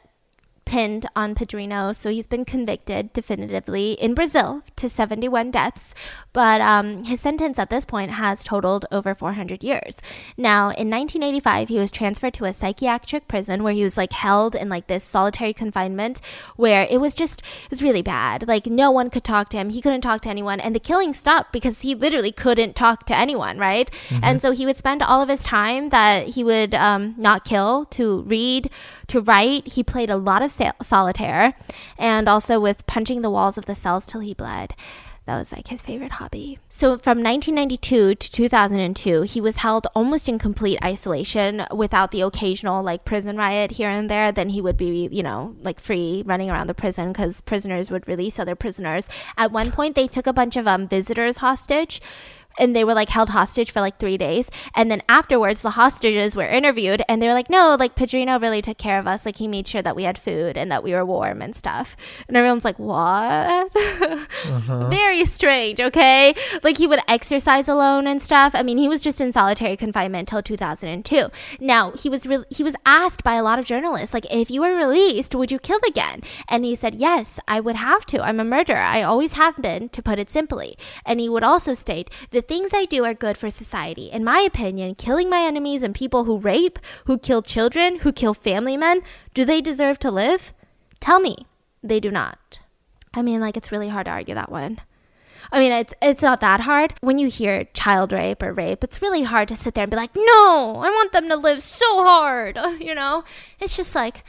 pinned 0.69 1.07
on 1.17 1.35
Pedrinho, 1.35 1.97
so 1.97 2.11
he's 2.11 2.27
been 2.27 2.45
convicted 2.45 3.11
definitively 3.15 3.93
in 3.93 4.15
Brazil 4.15 4.63
to 4.77 4.87
71 4.87 5.51
deaths, 5.51 5.95
but 6.35 6.61
um, 6.61 7.05
his 7.05 7.23
sentence 7.23 7.59
at 7.59 7.71
this 7.71 7.87
point 7.87 8.11
has 8.11 8.45
totaled 8.45 8.85
over 8.93 9.15
400 9.15 9.65
years. 9.65 9.97
Now, 10.37 10.65
in 10.65 10.91
1985, 10.91 11.71
he 11.71 11.79
was 11.79 11.91
transferred 11.91 12.35
to 12.35 12.45
a 12.45 12.53
psychiatric 12.53 13.27
prison 13.29 13.63
where 13.63 13.73
he 13.73 13.83
was 13.83 13.97
like 13.97 14.13
held 14.13 14.55
in 14.55 14.69
like 14.69 14.89
this 14.89 15.05
solitary 15.05 15.55
confinement 15.55 16.21
where 16.57 16.87
it 16.91 17.01
was 17.01 17.15
just, 17.15 17.41
it 17.65 17.71
was 17.71 17.83
really 17.83 18.03
bad. 18.03 18.47
Like, 18.47 18.67
no 18.67 18.91
one 18.91 19.09
could 19.09 19.25
talk 19.25 19.49
to 19.51 19.57
him, 19.57 19.71
he 19.71 19.81
couldn't 19.81 20.03
talk 20.03 20.21
to 20.23 20.29
anyone, 20.29 20.61
and 20.61 20.75
the 20.75 20.81
killing 20.81 21.15
stopped 21.15 21.51
because 21.51 21.81
he 21.81 21.95
literally 21.95 22.31
couldn't 22.31 22.77
talk 22.77 23.07
to 23.07 23.17
anyone, 23.17 23.57
right? 23.57 23.91
Mm-hmm. 24.11 24.23
And 24.23 24.43
so 24.43 24.51
he 24.51 24.67
would 24.67 24.77
spend 24.77 25.03
all 25.03 25.23
of 25.23 25.31
his 25.31 25.45
time 25.45 25.89
that 25.89 26.27
he 26.29 26.45
would 26.45 26.75
um, 26.75 27.15
not 27.17 27.47
kill 27.47 27.87
to 27.87 28.21
read, 28.25 28.69
to 29.07 29.23
write. 29.23 29.67
He 29.69 29.83
played 29.83 30.11
a 30.11 30.17
lot 30.17 30.43
of 30.43 30.58
solitaire 30.83 31.55
and 31.99 32.29
also 32.29 32.61
with 32.61 32.87
punching 32.87 33.23
the 33.23 33.31
walls 33.31 33.59
of 33.59 33.67
the 33.67 33.75
cells 33.75 34.07
till 34.07 34.21
he 34.21 34.35
bled. 34.35 34.75
That 35.29 35.39
was 35.39 35.53
like 35.53 35.69
his 35.69 35.83
favorite 35.83 36.13
hobby. 36.13 36.59
So 36.71 36.97
from 36.97 37.23
1992 37.23 38.15
to 38.15 38.31
2002, 38.31 39.23
he 39.23 39.43
was 39.43 39.57
held 39.57 39.87
almost 39.95 40.27
in 40.27 40.39
complete 40.39 40.79
isolation 40.83 41.67
without 41.71 42.13
the 42.13 42.23
occasional 42.23 42.83
like 42.83 43.05
prison 43.05 43.37
riot 43.37 43.73
here 43.73 43.91
and 43.91 44.11
there. 44.11 44.33
Then 44.33 44.49
he 44.49 44.63
would 44.63 44.79
be, 44.79 45.07
you 45.13 45.23
know, 45.23 45.55
like 45.61 45.81
free 45.81 46.23
running 46.25 46.49
around 46.49 46.67
the 46.67 46.73
prison 46.73 47.13
because 47.13 47.43
prisoners 47.43 47.91
would 47.91 48.09
release 48.09 48.39
other 48.39 48.55
prisoners. 48.55 49.07
At 49.37 49.53
one 49.53 49.71
point, 49.71 49.97
they 49.97 50.07
took 50.07 50.27
a 50.27 50.33
bunch 50.33 50.57
of 50.57 50.67
um, 50.67 50.89
visitors 50.89 51.37
hostage 51.37 52.01
and 52.59 52.75
they 52.75 52.85
were 52.85 52.95
like 52.95 53.09
held 53.09 53.31
hostage 53.31 53.71
for 53.71 53.81
like 53.81 53.99
three 53.99 54.19
days. 54.19 54.51
And 54.75 54.91
then 54.91 55.03
afterwards, 55.09 55.63
the 55.63 55.71
hostages 55.71 56.37
were 56.37 56.47
interviewed 56.47 57.03
and 57.09 57.21
they 57.21 57.27
were 57.27 57.35
like, 57.35 57.51
no, 57.51 57.77
like 57.79 57.95
Pedrinho 57.95 58.41
really 58.41 58.63
took 58.63 58.79
care 58.79 58.99
of 58.99 59.07
us. 59.07 59.25
Like 59.25 59.37
he 59.37 59.49
made 59.49 59.67
sure 59.67 59.83
that 59.83 59.97
we 59.97 60.05
had 60.05 60.19
food 60.19 60.57
and 60.57 60.71
that 60.71 60.83
we 60.83 60.93
were 60.93 61.05
warm 61.05 61.43
and 61.43 61.55
stuff. 61.55 61.97
And 62.29 62.37
everyone's 62.37 62.65
like, 62.65 62.79
what? 62.79 63.77
Uh-huh. 63.77 64.89
Very 64.91 65.25
strange, 65.25 65.81
okay? 65.81 66.35
Like 66.63 66.79
he 66.79 66.87
would 66.87 67.01
exercise 67.09 67.69
alone 67.69 68.07
and 68.07 68.21
stuff. 68.21 68.55
I 68.55 68.63
mean, 68.63 68.79
he 68.79 68.89
was 68.89 69.01
just 69.01 69.21
in 69.21 69.33
solitary 69.33 69.77
confinement 69.77 70.31
until 70.31 70.43
2002. 70.43 71.29
Now, 71.61 71.93
he 71.93 72.09
was 72.09 72.27
re- 72.27 72.45
he 72.51 72.63
was 72.63 72.77
asked 72.87 73.25
by 73.25 73.35
a 73.35 73.43
lot 73.43 73.59
of 73.59 73.65
journalists, 73.65 74.15
like, 74.15 74.27
if 74.33 74.51
you 74.51 74.61
were 74.61 74.75
released, 74.75 75.35
would 75.35 75.51
you 75.51 75.59
kill 75.59 75.81
again? 75.87 76.23
And 76.49 76.65
he 76.65 76.75
said, 76.75 76.95
yes, 76.95 77.39
I 77.47 77.61
would 77.61 77.77
have 77.77 78.05
to. 78.07 78.23
I'm 78.23 78.41
a 78.41 78.45
murderer. 78.45 78.79
I 78.79 79.03
always 79.03 79.35
have 79.35 79.57
been, 79.57 79.89
to 79.91 80.03
put 80.03 80.19
it 80.19 80.31
simply. 80.31 80.77
And 81.05 81.21
he 81.21 81.29
would 81.29 81.45
also 81.45 81.75
state, 81.75 82.11
the 82.31 82.43
things 82.49 82.73
I 82.75 82.87
do 82.87 83.05
are 83.05 83.15
good 83.15 83.37
for 83.37 83.51
society. 83.51 84.11
In 84.11 84.25
my 84.25 84.41
opinion, 84.41 84.95
killing 84.95 85.31
my 85.31 85.41
enemies 85.41 85.83
and 85.83 85.95
people 85.95 86.25
who 86.25 86.39
rape, 86.39 86.79
who 87.05 87.19
kill 87.19 87.43
children, 87.43 88.01
who 88.01 88.13
kill 88.13 88.35
family 88.35 88.77
men, 88.77 89.03
do 89.35 89.45
they 89.45 89.61
deserve 89.61 89.99
to 90.01 90.11
live? 90.11 90.53
Tell 90.99 91.21
me. 91.21 91.47
They 91.83 92.01
do 92.01 92.11
not. 92.11 92.59
I 93.15 93.23
mean, 93.23 93.41
like, 93.41 93.57
it's 93.57 93.71
really 93.71 93.89
hard 93.89 94.07
to 94.07 94.11
argue 94.11 94.35
that 94.35 94.51
one. 94.51 94.81
I 95.53 95.61
mean, 95.61 95.73
it's 95.73 95.95
it's 96.03 96.21
not 96.21 96.41
that 96.41 96.61
hard. 96.61 96.95
When 97.01 97.17
you 97.17 97.29
hear 97.29 97.65
child 97.73 98.13
rape 98.13 98.43
or 98.43 98.53
rape, 98.53 98.85
it's 98.85 99.01
really 99.01 99.23
hard 99.23 99.49
to 99.49 99.57
sit 99.57 99.75
there 99.75 99.85
and 99.85 99.91
be 99.91 99.97
like, 99.97 100.15
"No, 100.15 100.77
I 100.79 100.91
want 100.91 101.13
them 101.13 101.29
to 101.29 101.37
live 101.37 101.63
so 101.63 102.05
hard." 102.05 102.59
You 102.81 102.95
know? 102.95 103.25
It's 103.61 103.77
just 103.77 103.95
like 103.95 104.25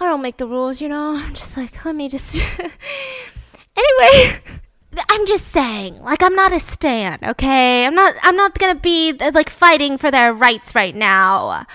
I 0.00 0.06
don't 0.06 0.22
make 0.22 0.38
the 0.38 0.46
rules, 0.46 0.80
you 0.80 0.88
know? 0.88 1.16
I'm 1.16 1.34
just 1.34 1.56
like, 1.56 1.84
let 1.84 1.94
me 1.94 2.08
just 2.08 2.38
Anyway, 3.76 4.40
I'm 5.08 5.26
just 5.26 5.48
saying, 5.48 6.02
like 6.02 6.22
I'm 6.22 6.34
not 6.34 6.52
a 6.52 6.60
stan, 6.60 7.18
okay? 7.22 7.86
I'm 7.86 7.94
not 7.94 8.14
I'm 8.22 8.36
not 8.36 8.58
going 8.58 8.74
to 8.74 8.80
be 8.80 9.12
like 9.12 9.50
fighting 9.50 9.98
for 9.98 10.10
their 10.10 10.32
rights 10.32 10.74
right 10.74 10.94
now. 10.94 11.66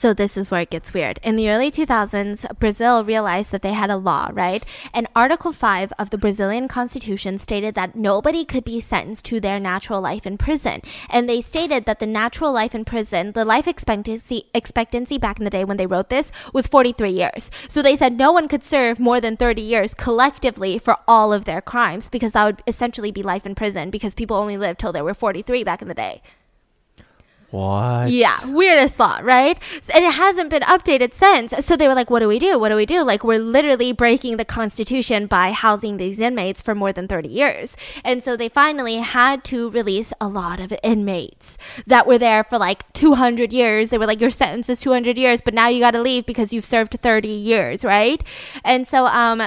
So 0.00 0.14
this 0.14 0.38
is 0.38 0.50
where 0.50 0.62
it 0.62 0.70
gets 0.70 0.94
weird. 0.94 1.20
In 1.22 1.36
the 1.36 1.50
early 1.50 1.70
2000s, 1.70 2.58
Brazil 2.58 3.04
realized 3.04 3.52
that 3.52 3.60
they 3.60 3.74
had 3.74 3.90
a 3.90 3.98
law, 3.98 4.30
right? 4.32 4.64
And 4.94 5.06
Article 5.14 5.52
5 5.52 5.92
of 5.98 6.08
the 6.08 6.16
Brazilian 6.16 6.68
Constitution 6.68 7.36
stated 7.36 7.74
that 7.74 7.94
nobody 7.94 8.46
could 8.46 8.64
be 8.64 8.80
sentenced 8.80 9.26
to 9.26 9.40
their 9.40 9.60
natural 9.60 10.00
life 10.00 10.26
in 10.26 10.38
prison. 10.38 10.80
And 11.10 11.28
they 11.28 11.42
stated 11.42 11.84
that 11.84 11.98
the 11.98 12.06
natural 12.06 12.50
life 12.50 12.74
in 12.74 12.86
prison, 12.86 13.32
the 13.32 13.44
life 13.44 13.68
expectancy 13.68 14.48
expectancy 14.54 15.18
back 15.18 15.38
in 15.38 15.44
the 15.44 15.50
day 15.50 15.66
when 15.66 15.76
they 15.76 15.86
wrote 15.86 16.08
this 16.08 16.32
was 16.54 16.66
43 16.66 17.10
years. 17.10 17.50
So 17.68 17.82
they 17.82 17.94
said 17.94 18.16
no 18.16 18.32
one 18.32 18.48
could 18.48 18.64
serve 18.64 19.00
more 19.00 19.20
than 19.20 19.36
30 19.36 19.60
years 19.60 19.92
collectively 19.92 20.78
for 20.78 20.96
all 21.06 21.30
of 21.30 21.44
their 21.44 21.60
crimes 21.60 22.08
because 22.08 22.32
that 22.32 22.46
would 22.46 22.62
essentially 22.66 23.12
be 23.12 23.22
life 23.22 23.44
in 23.44 23.54
prison 23.54 23.90
because 23.90 24.14
people 24.14 24.38
only 24.38 24.56
lived 24.56 24.80
till 24.80 24.92
they 24.92 25.02
were 25.02 25.12
43 25.12 25.62
back 25.62 25.82
in 25.82 25.88
the 25.88 25.92
day. 25.92 26.22
What? 27.50 28.10
Yeah, 28.10 28.36
weirdest 28.46 28.94
thought, 28.94 29.24
right? 29.24 29.58
And 29.92 30.04
it 30.04 30.14
hasn't 30.14 30.50
been 30.50 30.62
updated 30.62 31.14
since. 31.14 31.52
So 31.66 31.76
they 31.76 31.88
were 31.88 31.94
like, 31.94 32.08
what 32.08 32.20
do 32.20 32.28
we 32.28 32.38
do? 32.38 32.58
What 32.58 32.68
do 32.68 32.76
we 32.76 32.86
do? 32.86 33.02
Like, 33.02 33.24
we're 33.24 33.40
literally 33.40 33.92
breaking 33.92 34.36
the 34.36 34.44
Constitution 34.44 35.26
by 35.26 35.50
housing 35.50 35.96
these 35.96 36.20
inmates 36.20 36.62
for 36.62 36.76
more 36.76 36.92
than 36.92 37.08
30 37.08 37.28
years. 37.28 37.76
And 38.04 38.22
so 38.22 38.36
they 38.36 38.48
finally 38.48 38.98
had 38.98 39.42
to 39.44 39.68
release 39.70 40.12
a 40.20 40.28
lot 40.28 40.60
of 40.60 40.72
inmates 40.84 41.58
that 41.86 42.06
were 42.06 42.18
there 42.18 42.44
for 42.44 42.56
like 42.56 42.90
200 42.92 43.52
years. 43.52 43.90
They 43.90 43.98
were 43.98 44.06
like, 44.06 44.20
your 44.20 44.30
sentence 44.30 44.68
is 44.68 44.78
200 44.78 45.18
years, 45.18 45.40
but 45.40 45.52
now 45.52 45.66
you 45.66 45.80
got 45.80 45.92
to 45.92 46.00
leave 46.00 46.26
because 46.26 46.52
you've 46.52 46.64
served 46.64 46.92
30 47.00 47.28
years, 47.28 47.84
right? 47.84 48.22
And 48.64 48.86
so, 48.86 49.06
um, 49.06 49.42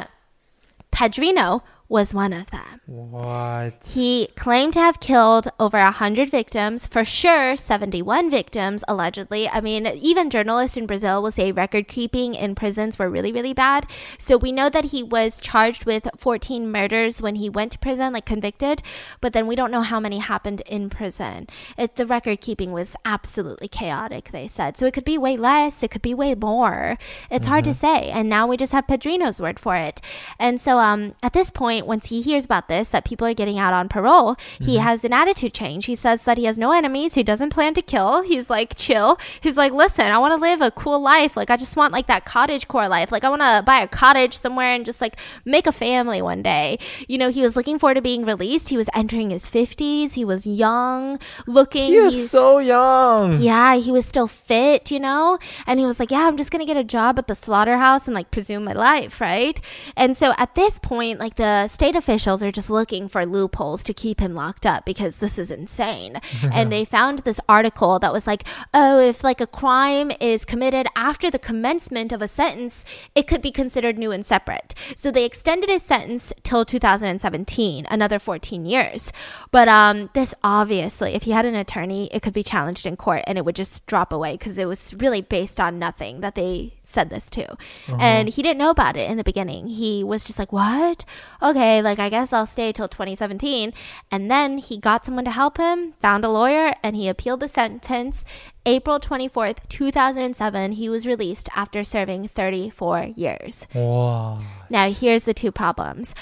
Pedrinho 0.91 1.61
was 1.93 2.11
one 2.11 2.33
of 2.33 2.49
them. 2.49 2.81
What? 2.87 3.75
He 3.85 4.27
claimed 4.35 4.73
to 4.73 4.79
have 4.79 4.99
killed 4.99 5.47
over 5.59 5.77
100 5.77 6.27
victims, 6.27 6.87
for 6.87 7.05
sure 7.05 7.55
71 7.55 8.31
victims, 8.31 8.83
allegedly. 8.87 9.47
I 9.47 9.61
mean, 9.61 9.85
even 9.85 10.31
journalists 10.31 10.75
in 10.75 10.87
Brazil 10.87 11.21
will 11.21 11.29
say 11.29 11.51
record 11.51 11.87
keeping 11.87 12.33
in 12.33 12.55
prisons 12.55 12.97
were 12.97 13.11
really, 13.11 13.31
really 13.31 13.53
bad. 13.53 13.85
So 14.17 14.37
we 14.37 14.51
know 14.51 14.69
that 14.69 14.85
he 14.85 15.03
was 15.03 15.39
charged 15.39 15.85
with 15.85 16.09
14 16.17 16.71
murders 16.71 17.21
when 17.21 17.35
he 17.35 17.47
went 17.47 17.73
to 17.73 17.77
prison, 17.77 18.11
like 18.11 18.25
convicted, 18.25 18.81
but 19.21 19.33
then 19.33 19.45
we 19.45 19.55
don't 19.55 19.69
know 19.69 19.83
how 19.83 19.99
many 19.99 20.17
happened 20.17 20.61
in 20.61 20.89
prison. 20.89 21.45
It, 21.77 21.95
the 21.95 22.07
record 22.07 22.41
keeping 22.41 22.71
was 22.71 22.95
absolutely 23.05 23.67
chaotic, 23.67 24.31
they 24.31 24.47
said. 24.47 24.77
So 24.77 24.87
it 24.87 24.95
could 24.95 25.05
be 25.05 25.19
way 25.19 25.37
less, 25.37 25.83
it 25.83 25.91
could 25.91 26.01
be 26.01 26.15
way 26.15 26.33
more. 26.33 26.97
It's 27.29 27.43
mm-hmm. 27.43 27.51
hard 27.51 27.63
to 27.65 27.69
mm-hmm. 27.69 27.79
say. 27.79 28.09
And 28.09 28.27
now 28.27 28.47
we 28.47 28.57
just 28.57 28.71
have 28.71 28.87
Pedrinho's 28.87 29.39
word 29.39 29.59
for 29.59 29.75
it. 29.75 30.01
And 30.39 30.59
so 30.59 30.79
um, 30.79 31.13
at 31.21 31.33
this 31.33 31.51
point, 31.51 31.82
point, 31.83 31.87
once 31.87 32.07
he 32.07 32.21
hears 32.21 32.45
about 32.45 32.67
this, 32.67 32.89
that 32.89 33.05
people 33.05 33.27
are 33.27 33.33
getting 33.33 33.59
out 33.59 33.73
on 33.73 33.89
parole, 33.89 34.35
mm-hmm. 34.35 34.65
he 34.65 34.77
has 34.77 35.03
an 35.03 35.13
attitude 35.13 35.53
change. 35.53 35.85
He 35.85 35.95
says 35.95 36.23
that 36.23 36.37
he 36.37 36.45
has 36.45 36.57
no 36.57 36.71
enemies. 36.71 37.15
He 37.15 37.23
doesn't 37.23 37.51
plan 37.51 37.73
to 37.75 37.81
kill. 37.81 38.21
He's 38.23 38.49
like 38.49 38.75
chill. 38.75 39.17
He's 39.41 39.57
like, 39.57 39.73
listen, 39.73 40.05
I 40.05 40.17
want 40.17 40.33
to 40.33 40.39
live 40.39 40.61
a 40.61 40.71
cool 40.71 41.01
life. 41.01 41.35
Like, 41.37 41.49
I 41.49 41.57
just 41.57 41.75
want 41.75 41.93
like 41.93 42.07
that 42.07 42.25
cottage 42.25 42.67
core 42.67 42.87
life. 42.87 43.11
Like, 43.11 43.23
I 43.23 43.29
want 43.29 43.41
to 43.41 43.63
buy 43.65 43.81
a 43.81 43.87
cottage 43.87 44.37
somewhere 44.37 44.73
and 44.73 44.85
just 44.85 45.01
like 45.01 45.17
make 45.45 45.67
a 45.67 45.71
family 45.71 46.21
one 46.21 46.41
day. 46.41 46.79
You 47.07 47.17
know, 47.17 47.29
he 47.29 47.41
was 47.41 47.55
looking 47.55 47.79
forward 47.79 47.95
to 47.95 48.01
being 48.01 48.25
released. 48.25 48.69
He 48.69 48.77
was 48.77 48.89
entering 48.93 49.29
his 49.29 49.43
50s. 49.43 50.13
He 50.13 50.25
was 50.25 50.47
young 50.47 51.19
looking. 51.47 51.93
He 51.93 51.99
was 51.99 52.29
so 52.29 52.59
young. 52.59 53.41
Yeah, 53.41 53.75
he 53.75 53.91
was 53.91 54.05
still 54.05 54.27
fit, 54.27 54.91
you 54.91 54.99
know? 54.99 55.37
And 55.67 55.79
he 55.79 55.85
was 55.85 55.99
like, 55.99 56.11
yeah, 56.11 56.27
I'm 56.27 56.37
just 56.37 56.51
going 56.51 56.65
to 56.65 56.65
get 56.65 56.77
a 56.77 56.83
job 56.83 57.19
at 57.19 57.27
the 57.27 57.35
slaughterhouse 57.35 58.07
and 58.07 58.15
like 58.15 58.31
presume 58.31 58.63
my 58.63 58.73
life, 58.73 59.19
right? 59.19 59.59
And 59.95 60.15
so 60.17 60.33
at 60.37 60.55
this 60.55 60.79
point, 60.79 61.19
like 61.19 61.35
the 61.35 61.67
state 61.73 61.95
officials 61.95 62.43
are 62.43 62.51
just 62.51 62.69
looking 62.69 63.07
for 63.07 63.25
loopholes 63.25 63.83
to 63.83 63.93
keep 63.93 64.19
him 64.19 64.35
locked 64.35 64.65
up 64.65 64.85
because 64.85 65.17
this 65.17 65.37
is 65.37 65.49
insane. 65.49 66.19
and 66.53 66.71
they 66.71 66.85
found 66.85 67.19
this 67.19 67.39
article 67.49 67.99
that 67.99 68.13
was 68.13 68.27
like, 68.27 68.43
oh, 68.73 68.99
if 68.99 69.23
like 69.23 69.41
a 69.41 69.47
crime 69.47 70.11
is 70.21 70.45
committed 70.45 70.87
after 70.95 71.31
the 71.31 71.39
commencement 71.39 72.11
of 72.11 72.21
a 72.21 72.27
sentence, 72.27 72.85
it 73.15 73.27
could 73.27 73.41
be 73.41 73.51
considered 73.51 73.97
new 73.97 74.11
and 74.11 74.25
separate. 74.25 74.73
So 74.95 75.11
they 75.11 75.25
extended 75.25 75.69
his 75.69 75.83
sentence 75.83 76.31
till 76.43 76.65
2017, 76.65 77.87
another 77.89 78.19
14 78.19 78.65
years. 78.65 79.11
But 79.51 79.67
um, 79.67 80.09
this 80.13 80.33
obviously, 80.43 81.13
if 81.13 81.23
he 81.23 81.31
had 81.31 81.45
an 81.45 81.55
attorney, 81.55 82.09
it 82.11 82.21
could 82.21 82.33
be 82.33 82.43
challenged 82.43 82.85
in 82.85 82.97
court 82.97 83.23
and 83.25 83.37
it 83.37 83.45
would 83.45 83.55
just 83.55 83.85
drop 83.87 84.13
away 84.13 84.33
because 84.33 84.57
it 84.57 84.67
was 84.67 84.93
really 84.93 85.21
based 85.21 85.59
on 85.59 85.79
nothing 85.79 86.21
that 86.21 86.35
they 86.35 86.73
said 86.83 87.09
this 87.09 87.29
to. 87.31 87.51
Uh-huh. 87.51 87.97
And 87.99 88.29
he 88.29 88.41
didn't 88.41 88.59
know 88.59 88.69
about 88.69 88.97
it 88.97 89.09
in 89.09 89.17
the 89.17 89.23
beginning. 89.23 89.67
He 89.67 90.03
was 90.03 90.23
just 90.25 90.39
like, 90.39 90.51
what? 90.51 91.05
Okay, 91.41 91.81
like 91.81 91.99
I 91.99 92.09
guess 92.09 92.33
I'll 92.33 92.45
stay 92.45 92.71
till 92.71 92.87
2017. 92.87 93.73
And 94.11 94.29
then 94.29 94.57
he 94.57 94.77
got 94.77 95.05
someone 95.05 95.25
to 95.25 95.31
help 95.31 95.57
him, 95.57 95.93
found 95.93 96.25
a 96.25 96.29
lawyer, 96.29 96.73
and 96.83 96.95
he 96.95 97.07
appealed 97.07 97.39
the 97.39 97.47
sentence. 97.47 98.25
April 98.65 98.99
24th, 98.99 99.57
2007, 99.67 100.73
he 100.73 100.87
was 100.87 101.07
released 101.07 101.49
after 101.55 101.83
serving 101.83 102.27
34 102.27 103.11
years. 103.15 103.67
Wow. 103.73 104.39
Now, 104.69 104.89
here's 104.89 105.25
the 105.25 105.33
two 105.33 105.51
problems. 105.51 106.15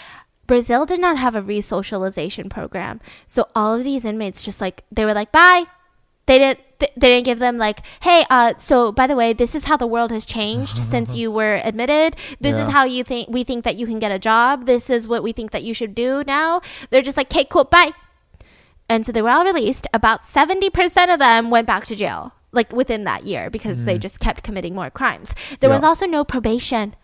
Brazil 0.47 0.85
did 0.85 0.99
not 0.99 1.17
have 1.17 1.35
a 1.35 1.41
resocialization 1.41 2.49
program. 2.49 2.99
So 3.25 3.47
all 3.55 3.75
of 3.75 3.83
these 3.83 4.03
inmates 4.03 4.43
just 4.43 4.59
like, 4.59 4.83
they 4.91 5.05
were 5.05 5.13
like, 5.13 5.31
bye, 5.31 5.65
they 6.31 6.39
didn't 6.39 6.59
they 6.79 7.09
didn't 7.09 7.25
give 7.25 7.39
them 7.39 7.57
like 7.57 7.85
hey 8.01 8.23
uh 8.29 8.53
so 8.57 8.91
by 8.91 9.05
the 9.05 9.15
way 9.15 9.33
this 9.33 9.53
is 9.53 9.65
how 9.65 9.77
the 9.77 9.85
world 9.85 10.11
has 10.11 10.25
changed 10.25 10.77
since 10.93 11.13
you 11.13 11.29
were 11.29 11.59
admitted. 11.63 12.15
This 12.39 12.55
yeah. 12.55 12.65
is 12.65 12.71
how 12.71 12.85
you 12.85 13.03
think 13.03 13.29
we 13.29 13.43
think 13.43 13.65
that 13.65 13.75
you 13.75 13.85
can 13.85 13.99
get 13.99 14.11
a 14.11 14.19
job. 14.19 14.65
This 14.65 14.89
is 14.89 15.07
what 15.07 15.23
we 15.23 15.33
think 15.33 15.51
that 15.51 15.63
you 15.63 15.73
should 15.73 15.93
do 15.93 16.23
now. 16.25 16.61
They're 16.89 17.01
just 17.01 17.17
like 17.17 17.31
okay 17.31 17.43
cool 17.45 17.65
bye. 17.65 17.91
And 18.87 19.05
so 19.05 19.11
they 19.11 19.21
were 19.21 19.29
all 19.29 19.45
released. 19.45 19.87
About 19.93 20.21
70% 20.21 21.13
of 21.13 21.19
them 21.19 21.49
went 21.49 21.65
back 21.67 21.85
to 21.85 21.95
jail 21.95 22.33
like 22.51 22.73
within 22.73 23.05
that 23.05 23.23
year 23.25 23.49
because 23.49 23.79
mm. 23.79 23.85
they 23.85 23.97
just 23.97 24.19
kept 24.19 24.43
committing 24.43 24.75
more 24.75 24.89
crimes. 24.89 25.33
There 25.59 25.69
yeah. 25.69 25.75
was 25.75 25.83
also 25.83 26.05
no 26.05 26.23
probation. 26.23 26.95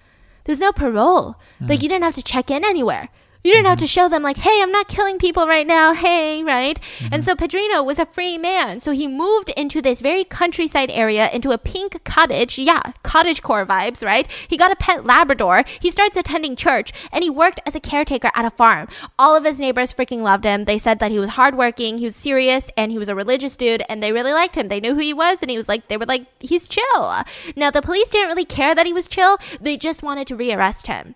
There's 0.46 0.60
no 0.60 0.72
parole. 0.72 1.36
Mm. 1.62 1.70
like 1.70 1.82
you 1.82 1.90
didn't 1.90 2.04
have 2.04 2.16
to 2.16 2.24
check 2.24 2.50
in 2.50 2.64
anywhere 2.64 3.10
you 3.48 3.54
didn't 3.54 3.68
have 3.68 3.78
to 3.78 3.88
show 3.88 4.10
them 4.10 4.24
like, 4.24 4.36
hey, 4.36 4.60
I'm 4.62 4.74
not 4.74 4.90
killing 4.90 5.18
people 5.18 5.48
right 5.48 5.66
now. 5.66 5.94
Hey, 5.94 6.44
right? 6.44 6.78
Mm-hmm. 6.82 7.14
And 7.14 7.24
so 7.24 7.34
Pedrinho 7.34 7.86
was 7.86 7.98
a 7.98 8.06
free 8.06 8.38
man. 8.38 8.82
So 8.82 8.92
he 8.92 9.08
moved 9.08 9.52
into 9.56 9.82
this 9.82 10.02
very 10.02 10.26
countryside 10.26 10.92
area 10.92 11.30
into 11.32 11.52
a 11.52 11.58
pink 11.58 12.04
cottage. 12.04 12.60
Yeah, 12.60 12.92
cottage 13.04 13.42
core 13.42 13.66
vibes, 13.66 14.06
right? 14.06 14.30
He 14.50 14.58
got 14.58 14.74
a 14.74 14.76
pet 14.76 15.06
Labrador. 15.06 15.64
He 15.80 15.92
starts 15.92 16.18
attending 16.18 16.58
church 16.58 16.92
and 17.10 17.24
he 17.24 17.30
worked 17.30 17.62
as 17.66 17.74
a 17.74 17.80
caretaker 17.80 18.32
at 18.36 18.44
a 18.44 18.50
farm. 18.50 18.90
All 19.18 19.34
of 19.34 19.46
his 19.46 19.62
neighbors 19.62 19.94
freaking 19.94 20.22
loved 20.22 20.44
him. 20.44 20.66
They 20.66 20.78
said 20.78 21.00
that 21.00 21.12
he 21.12 21.20
was 21.20 21.32
hardworking, 21.32 22.00
he 22.00 22.04
was 22.04 22.18
serious, 22.18 22.70
and 22.76 22.92
he 22.92 22.98
was 22.98 23.08
a 23.08 23.16
religious 23.16 23.56
dude, 23.56 23.84
and 23.88 24.04
they 24.04 24.12
really 24.12 24.34
liked 24.34 24.58
him. 24.58 24.68
They 24.68 24.82
knew 24.82 24.96
who 24.96 25.00
he 25.00 25.14
was, 25.14 25.38
and 25.42 25.50
he 25.50 25.56
was 25.56 25.70
like, 25.70 25.88
they 25.88 25.96
were 25.96 26.06
like, 26.06 26.26
he's 26.42 26.68
chill. 26.68 27.24
Now, 27.56 27.72
the 27.72 27.82
police 27.82 28.10
didn't 28.10 28.28
really 28.28 28.44
care 28.44 28.76
that 28.76 28.86
he 28.86 28.94
was 28.94 29.08
chill, 29.08 29.38
they 29.62 29.78
just 29.78 30.04
wanted 30.04 30.28
to 30.28 30.36
rearrest 30.36 30.88
him. 30.88 31.16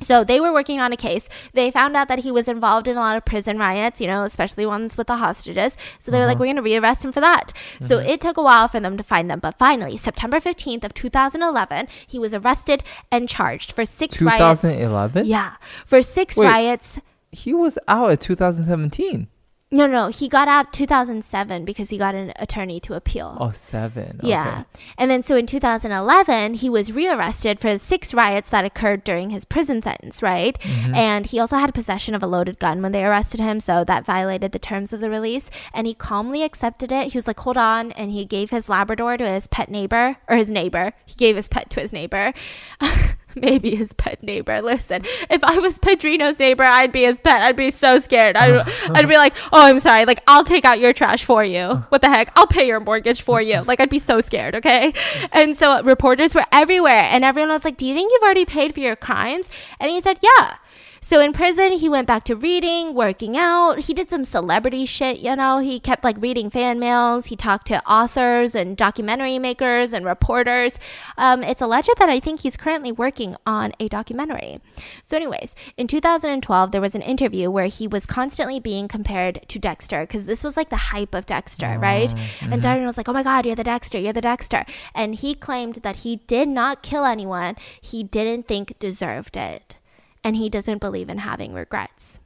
So 0.00 0.22
they 0.24 0.38
were 0.40 0.52
working 0.52 0.80
on 0.80 0.92
a 0.92 0.96
case. 0.96 1.28
They 1.54 1.70
found 1.70 1.96
out 1.96 2.08
that 2.08 2.18
he 2.20 2.30
was 2.30 2.46
involved 2.46 2.88
in 2.88 2.96
a 2.96 3.00
lot 3.00 3.16
of 3.16 3.24
prison 3.24 3.58
riots, 3.58 4.00
you 4.00 4.06
know, 4.06 4.24
especially 4.24 4.66
ones 4.66 4.96
with 4.98 5.06
the 5.06 5.16
hostages. 5.16 5.76
So 5.98 6.10
they 6.10 6.18
were 6.18 6.26
like, 6.26 6.34
Uh-huh. 6.36 6.40
we're 6.42 6.52
going 6.54 6.56
to 6.56 6.62
rearrest 6.62 7.04
him 7.04 7.12
for 7.12 7.20
that. 7.20 7.52
So 7.80 7.98
it 8.00 8.20
took 8.20 8.36
a 8.36 8.42
while 8.42 8.68
for 8.68 8.80
them 8.80 8.96
to 8.98 9.02
find 9.02 9.30
them. 9.30 9.38
But 9.38 9.56
finally, 9.56 9.96
September 9.96 10.40
15th 10.40 10.84
of 10.84 10.92
2011, 10.94 11.88
he 12.06 12.18
was 12.18 12.34
arrested 12.34 12.82
and 13.10 13.28
charged 13.28 13.72
for 13.72 13.84
six 13.86 14.20
riots. 14.20 14.60
2011. 14.62 15.26
Yeah, 15.26 15.52
for 15.86 16.02
six 16.02 16.36
Wait. 16.36 16.46
riots. 16.48 16.98
He 17.32 17.54
was 17.54 17.78
out 17.88 18.10
at 18.10 18.20
2017. 18.20 19.28
No, 19.74 19.88
no, 19.88 20.06
he 20.06 20.28
got 20.28 20.46
out 20.46 20.72
2007 20.72 21.64
because 21.64 21.90
he 21.90 21.98
got 21.98 22.14
an 22.14 22.32
attorney 22.36 22.78
to 22.78 22.94
appeal. 22.94 23.36
Oh, 23.40 23.50
seven. 23.50 24.20
Yeah. 24.22 24.62
And 24.96 25.10
then 25.10 25.24
so 25.24 25.34
in 25.34 25.46
2011, 25.46 26.54
he 26.54 26.70
was 26.70 26.92
rearrested 26.92 27.58
for 27.58 27.76
six 27.80 28.14
riots 28.14 28.50
that 28.50 28.64
occurred 28.64 29.02
during 29.02 29.30
his 29.30 29.44
prison 29.44 29.82
sentence, 29.82 30.22
right? 30.22 30.56
Mm-hmm. 30.60 30.94
And 30.94 31.26
he 31.26 31.40
also 31.40 31.56
had 31.56 31.74
possession 31.74 32.14
of 32.14 32.22
a 32.22 32.28
loaded 32.28 32.60
gun 32.60 32.82
when 32.82 32.92
they 32.92 33.04
arrested 33.04 33.40
him, 33.40 33.58
so 33.58 33.82
that 33.82 34.06
violated 34.06 34.52
the 34.52 34.60
terms 34.60 34.92
of 34.92 35.00
the 35.00 35.10
release. 35.10 35.50
And 35.74 35.88
he 35.88 35.94
calmly 35.94 36.44
accepted 36.44 36.92
it. 36.92 37.10
He 37.10 37.18
was 37.18 37.26
like, 37.26 37.40
hold 37.40 37.56
on. 37.56 37.90
And 37.92 38.12
he 38.12 38.24
gave 38.24 38.50
his 38.50 38.68
Labrador 38.68 39.16
to 39.16 39.28
his 39.28 39.48
pet 39.48 39.68
neighbor, 39.68 40.18
or 40.28 40.36
his 40.36 40.48
neighbor. 40.48 40.92
He 41.04 41.16
gave 41.16 41.34
his 41.34 41.48
pet 41.48 41.68
to 41.70 41.80
his 41.80 41.92
neighbor. 41.92 42.32
Maybe 43.40 43.74
his 43.74 43.92
pet 43.92 44.22
neighbor. 44.22 44.60
Listen, 44.62 45.02
if 45.30 45.42
I 45.42 45.58
was 45.58 45.78
Pedrinho's 45.78 46.38
neighbor, 46.38 46.64
I'd 46.64 46.92
be 46.92 47.02
his 47.02 47.20
pet. 47.20 47.42
I'd 47.42 47.56
be 47.56 47.70
so 47.70 47.98
scared. 47.98 48.36
I'd, 48.36 48.66
I'd 48.90 49.08
be 49.08 49.16
like, 49.16 49.34
oh, 49.52 49.62
I'm 49.62 49.80
sorry. 49.80 50.04
Like, 50.04 50.22
I'll 50.26 50.44
take 50.44 50.64
out 50.64 50.78
your 50.78 50.92
trash 50.92 51.24
for 51.24 51.44
you. 51.44 51.84
What 51.88 52.00
the 52.00 52.08
heck? 52.08 52.32
I'll 52.36 52.46
pay 52.46 52.66
your 52.66 52.80
mortgage 52.80 53.22
for 53.22 53.40
you. 53.40 53.62
Like, 53.62 53.80
I'd 53.80 53.90
be 53.90 53.98
so 53.98 54.20
scared, 54.20 54.54
okay? 54.56 54.92
And 55.32 55.56
so 55.56 55.82
reporters 55.82 56.34
were 56.34 56.46
everywhere, 56.52 57.08
and 57.10 57.24
everyone 57.24 57.50
was 57.50 57.64
like, 57.64 57.76
do 57.76 57.86
you 57.86 57.94
think 57.94 58.12
you've 58.12 58.22
already 58.22 58.44
paid 58.44 58.74
for 58.74 58.80
your 58.80 58.96
crimes? 58.96 59.50
And 59.80 59.90
he 59.90 60.00
said, 60.00 60.18
yeah. 60.22 60.56
So 61.04 61.20
in 61.20 61.34
prison, 61.34 61.72
he 61.72 61.86
went 61.86 62.06
back 62.06 62.24
to 62.24 62.34
reading, 62.34 62.94
working 62.94 63.36
out. 63.36 63.80
He 63.80 63.92
did 63.92 64.08
some 64.08 64.24
celebrity 64.24 64.86
shit, 64.86 65.18
you 65.18 65.36
know. 65.36 65.58
He 65.58 65.78
kept 65.78 66.02
like 66.02 66.16
reading 66.18 66.48
fan 66.48 66.78
mails. 66.78 67.26
He 67.26 67.36
talked 67.36 67.66
to 67.66 67.86
authors 67.86 68.54
and 68.54 68.74
documentary 68.74 69.38
makers 69.38 69.92
and 69.92 70.06
reporters. 70.06 70.78
Um, 71.18 71.44
it's 71.44 71.60
alleged 71.60 71.90
that 71.98 72.08
I 72.08 72.20
think 72.20 72.40
he's 72.40 72.56
currently 72.56 72.90
working 72.90 73.36
on 73.44 73.74
a 73.78 73.88
documentary. 73.90 74.62
So, 75.02 75.18
anyways, 75.18 75.54
in 75.76 75.88
2012, 75.88 76.72
there 76.72 76.80
was 76.80 76.94
an 76.94 77.02
interview 77.02 77.50
where 77.50 77.66
he 77.66 77.86
was 77.86 78.06
constantly 78.06 78.58
being 78.58 78.88
compared 78.88 79.46
to 79.48 79.58
Dexter 79.58 80.04
because 80.04 80.24
this 80.24 80.42
was 80.42 80.56
like 80.56 80.70
the 80.70 80.88
hype 80.88 81.14
of 81.14 81.26
Dexter, 81.26 81.78
right? 81.78 82.14
And 82.40 82.62
so 82.62 82.70
everyone 82.70 82.86
was 82.86 82.96
like, 82.96 83.10
"Oh 83.10 83.12
my 83.12 83.22
God, 83.22 83.44
you're 83.44 83.54
the 83.54 83.62
Dexter, 83.62 83.98
you're 83.98 84.14
the 84.14 84.22
Dexter," 84.22 84.64
and 84.94 85.16
he 85.16 85.34
claimed 85.34 85.80
that 85.82 85.96
he 85.96 86.16
did 86.16 86.48
not 86.48 86.82
kill 86.82 87.04
anyone 87.04 87.56
he 87.78 88.02
didn't 88.02 88.48
think 88.48 88.78
deserved 88.78 89.36
it 89.36 89.76
and 90.24 90.36
he 90.36 90.48
doesn't 90.48 90.80
believe 90.80 91.08
in 91.08 91.18
having 91.18 91.52
regrets. 91.54 92.18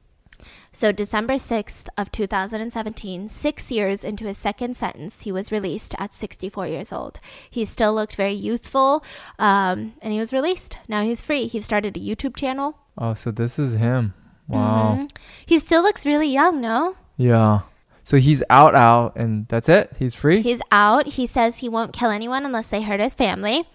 So, 0.71 0.91
December 0.91 1.33
6th 1.33 1.87
of 1.97 2.11
2017, 2.11 3.27
six 3.27 3.71
years 3.71 4.03
into 4.03 4.25
his 4.25 4.37
second 4.37 4.77
sentence, 4.77 5.21
he 5.21 5.31
was 5.31 5.51
released 5.51 5.95
at 5.97 6.13
64 6.13 6.67
years 6.67 6.93
old. 6.93 7.19
He 7.49 7.65
still 7.65 7.93
looked 7.93 8.15
very 8.15 8.33
youthful, 8.33 9.03
um, 9.39 9.93
and 10.01 10.13
he 10.13 10.19
was 10.19 10.31
released. 10.31 10.77
Now 10.87 11.03
he's 11.03 11.21
free. 11.23 11.47
He 11.47 11.59
started 11.59 11.97
a 11.97 11.99
YouTube 11.99 12.35
channel. 12.35 12.77
Oh, 12.97 13.15
so 13.15 13.31
this 13.31 13.57
is 13.59 13.73
him. 13.73 14.13
Wow. 14.47 14.99
Mhm. 14.99 15.11
He 15.45 15.59
still 15.59 15.81
looks 15.81 16.05
really 16.05 16.29
young, 16.29 16.61
no? 16.61 16.95
Yeah. 17.17 17.61
So 18.09 18.17
he's 18.17 18.41
out, 18.49 18.73
out, 18.73 19.15
and 19.17 19.47
that's 19.49 19.69
it. 19.69 19.91
He's 19.99 20.15
free. 20.15 20.41
He's 20.41 20.61
out. 20.71 21.05
He 21.05 21.27
says 21.27 21.57
he 21.57 21.69
won't 21.69 21.93
kill 21.93 22.09
anyone 22.09 22.43
unless 22.43 22.67
they 22.69 22.81
hurt 22.81 22.99
his 22.99 23.13
family. 23.13 23.65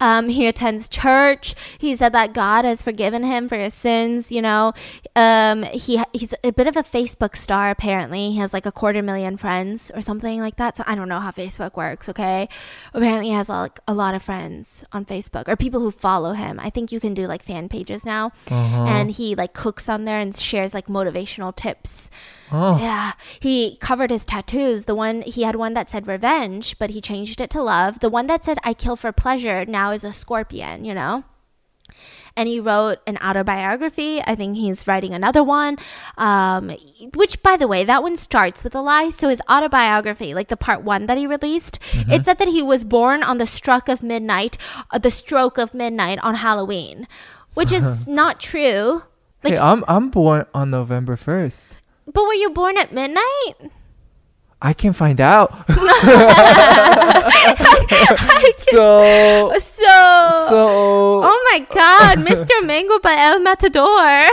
Um, 0.00 0.30
he 0.30 0.46
attends 0.46 0.88
church. 0.88 1.54
He 1.76 1.94
said 1.94 2.14
that 2.14 2.32
God 2.32 2.64
has 2.64 2.82
forgiven 2.82 3.22
him 3.22 3.50
for 3.50 3.56
his 3.56 3.74
sins. 3.74 4.32
You 4.32 4.40
know, 4.40 4.72
um, 5.14 5.64
he 5.64 6.02
he's 6.14 6.32
a 6.42 6.52
bit 6.52 6.66
of 6.66 6.74
a 6.78 6.82
Facebook 6.82 7.36
star. 7.36 7.68
Apparently, 7.68 8.30
he 8.30 8.38
has 8.38 8.54
like 8.54 8.64
a 8.64 8.72
quarter 8.72 9.02
million 9.02 9.36
friends 9.36 9.90
or 9.94 10.00
something 10.00 10.40
like 10.40 10.56
that. 10.56 10.78
So 10.78 10.84
I 10.86 10.94
don't 10.94 11.10
know 11.10 11.20
how 11.20 11.30
Facebook 11.30 11.76
works. 11.76 12.08
Okay, 12.08 12.48
apparently 12.94 13.26
he 13.26 13.32
has 13.34 13.50
like 13.50 13.78
a 13.86 13.92
lot 13.92 14.14
of 14.14 14.22
friends 14.22 14.86
on 14.92 15.04
Facebook 15.04 15.48
or 15.48 15.54
people 15.54 15.80
who 15.80 15.90
follow 15.90 16.32
him. 16.32 16.58
I 16.60 16.70
think 16.70 16.92
you 16.92 16.98
can 16.98 17.12
do 17.12 17.26
like 17.26 17.42
fan 17.42 17.68
pages 17.68 18.06
now, 18.06 18.32
Uh-huh. 18.50 18.84
and 18.88 19.10
he 19.10 19.34
like 19.34 19.52
cooks 19.52 19.86
on 19.90 20.06
there 20.06 20.18
and 20.18 20.34
shares 20.34 20.72
like 20.72 20.86
motivational 20.86 21.54
tips. 21.54 22.08
oh. 22.50 22.78
Yeah, 22.80 23.12
he 23.40 23.76
covered 23.82 24.10
his 24.10 24.24
tattoos. 24.24 24.84
The 24.86 24.94
one 24.94 25.20
he 25.22 25.42
had 25.42 25.56
one 25.56 25.74
that 25.74 25.90
said 25.90 26.06
revenge, 26.06 26.78
but 26.78 26.90
he 26.90 27.02
changed 27.02 27.40
it 27.40 27.50
to 27.50 27.62
love. 27.62 27.98
The 28.00 28.08
one 28.08 28.28
that 28.28 28.44
said 28.44 28.56
I 28.64 28.72
kill 28.72 28.96
for 28.96 29.12
pleasure 29.12 29.66
now 29.66 29.90
is 29.90 30.04
a 30.04 30.12
scorpion, 30.12 30.86
you 30.86 30.94
know? 30.94 31.24
And 32.34 32.48
he 32.48 32.60
wrote 32.60 33.00
an 33.06 33.18
autobiography. 33.18 34.22
I 34.22 34.34
think 34.34 34.56
he's 34.56 34.86
writing 34.86 35.12
another 35.12 35.42
one. 35.44 35.76
Um, 36.16 36.70
which, 37.14 37.42
by 37.42 37.58
the 37.58 37.68
way, 37.68 37.84
that 37.84 38.02
one 38.02 38.16
starts 38.16 38.64
with 38.64 38.74
a 38.74 38.80
lie. 38.80 39.10
So 39.10 39.28
his 39.28 39.42
autobiography, 39.50 40.32
like 40.32 40.48
the 40.48 40.56
part 40.56 40.82
one 40.82 41.04
that 41.06 41.18
he 41.18 41.26
released, 41.26 41.78
it 41.92 42.24
said 42.24 42.38
that 42.38 42.48
he 42.48 42.62
was 42.62 42.84
born 42.84 43.22
on 43.22 43.36
the 43.36 43.46
stroke 43.46 43.88
of 43.88 44.02
midnight, 44.02 44.56
uh, 44.90 44.98
the 44.98 45.10
stroke 45.10 45.58
of 45.58 45.74
midnight 45.74 46.20
on 46.22 46.36
Halloween, 46.36 47.06
which 47.52 47.72
is 47.72 48.08
not 48.20 48.40
true. 48.40 49.02
Like, 49.44 49.54
hey, 49.54 49.58
I'm 49.58 49.84
I'm 49.88 50.08
born 50.08 50.46
on 50.54 50.70
November 50.70 51.16
first. 51.16 51.76
But 52.12 52.24
were 52.24 52.34
you 52.34 52.50
born 52.50 52.78
at 52.78 52.92
midnight? 52.92 53.72
I 54.60 54.72
can 54.72 54.92
find 54.92 55.20
out. 55.20 55.50
so 58.70 59.52
So, 59.58 59.86
so 60.48 61.20
oh 61.24 61.48
my 61.50 61.66
God, 61.68 62.18
Mr. 62.18 62.64
Mango 62.64 62.98
by 63.00 63.16
El 63.18 63.40
Matador. 63.40 64.28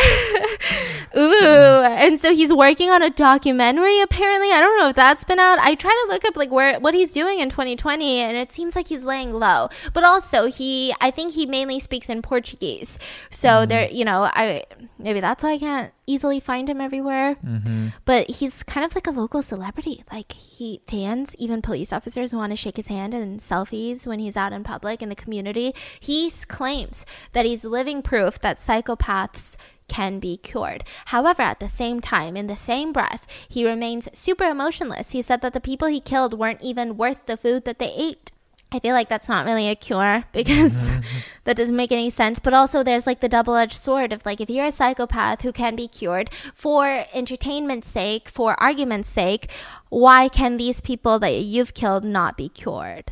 Ooh, 1.18 1.84
and 1.84 2.20
so 2.20 2.34
he's 2.34 2.54
working 2.54 2.90
on 2.90 3.02
a 3.02 3.10
documentary. 3.10 4.00
Apparently, 4.02 4.52
I 4.52 4.60
don't 4.60 4.78
know 4.78 4.90
if 4.90 4.96
that's 4.96 5.24
been 5.24 5.40
out. 5.40 5.60
I 5.60 5.76
try 5.76 5.92
to 5.92 6.14
look 6.14 6.26
up 6.26 6.36
like 6.36 6.52
where 6.52 6.80
what 6.80 6.94
he's 6.94 7.12
doing 7.12 7.40
in 7.40 7.50
2020, 7.50 8.20
and 8.20 8.38
it 8.38 8.52
seems 8.52 8.76
like 8.76 8.88
he's 8.88 9.04
laying 9.04 9.32
low. 9.32 9.70
But 9.94 10.04
also, 10.04 10.46
he 10.46 10.94
I 11.02 11.12
think 11.12 11.34
he 11.34 11.46
mainly 11.46 11.80
speaks 11.80 12.10
in 12.10 12.22
Portuguese. 12.22 13.00
So 13.30 13.66
there, 13.66 13.90
you 13.90 14.06
know, 14.06 14.30
I 14.34 14.66
maybe 14.98 15.20
that's 15.20 15.44
why 15.44 15.54
I 15.54 15.58
can't 15.58 15.92
easily 16.06 16.40
find 16.40 16.70
him 16.70 16.82
everywhere. 16.82 17.38
Mhm. 17.46 17.94
But 18.06 18.30
he's 18.30 18.64
kind 18.64 18.86
of 18.86 18.96
like 18.96 19.08
a 19.08 19.12
local 19.12 19.42
celebrity. 19.42 20.04
Like 20.12 20.32
he 20.32 20.82
fans, 20.88 21.36
even 21.38 21.62
police 21.62 21.94
officers 21.94 22.34
want 22.34 22.52
to 22.52 22.56
shake 22.56 22.78
his 22.78 22.88
hand 22.88 23.14
and 23.14 23.40
selfies 23.40 24.06
when 24.06 24.20
he's 24.20 24.38
out 24.38 24.54
in 24.54 24.64
public 24.64 25.02
in 25.02 25.10
the 25.10 25.16
community. 25.16 25.74
He 26.00 26.32
claims 26.48 27.06
that 27.34 27.46
he's 27.46 27.64
living 27.64 28.02
proof 28.02 28.40
that 28.42 28.60
psychopaths 28.60 29.56
can 29.90 30.20
be 30.20 30.38
cured. 30.38 30.84
However, 31.08 31.42
at 31.42 31.60
the 31.60 31.68
same 31.68 32.00
time, 32.00 32.38
in 32.38 32.48
the 32.48 32.56
same 32.56 32.94
breath, 32.94 33.28
he 33.50 33.66
remains 33.66 34.08
super 34.14 34.46
emotionless. 34.46 35.12
He 35.12 35.22
said 35.22 35.42
that 35.42 35.54
the 35.54 35.60
people 35.60 35.88
he 35.88 36.00
killed 36.00 36.38
weren't 36.38 36.62
even 36.62 36.98
worth 36.98 37.26
the 37.26 37.38
food 37.38 37.66
that 37.66 37.80
they 37.80 37.92
ate. 37.96 38.32
I 38.72 38.78
feel 38.78 38.94
like 38.94 39.10
that's 39.10 39.28
not 39.28 39.46
really 39.46 39.68
a 39.68 39.76
cure 39.76 40.26
because 40.32 40.76
that 41.44 41.58
doesn't 41.58 41.76
make 41.76 41.92
any 41.92 42.10
sense. 42.10 42.40
But 42.40 42.54
also, 42.54 42.84
there's 42.84 43.08
like 43.08 43.20
the 43.20 43.30
double 43.30 43.56
edged 43.56 43.74
sword 43.74 44.14
of 44.14 44.26
like, 44.26 44.40
if 44.40 44.50
you're 44.50 44.66
a 44.66 44.72
psychopath 44.72 45.42
who 45.42 45.52
can 45.52 45.76
be 45.76 45.88
cured 45.88 46.30
for 46.54 47.06
entertainment's 47.14 47.88
sake, 47.88 48.30
for 48.30 48.62
argument's 48.62 49.10
sake, 49.10 49.52
why 49.90 50.30
can 50.30 50.58
these 50.58 50.82
people 50.82 51.20
that 51.20 51.34
you've 51.34 51.74
killed 51.74 52.04
not 52.04 52.38
be 52.38 52.50
cured? 52.50 53.12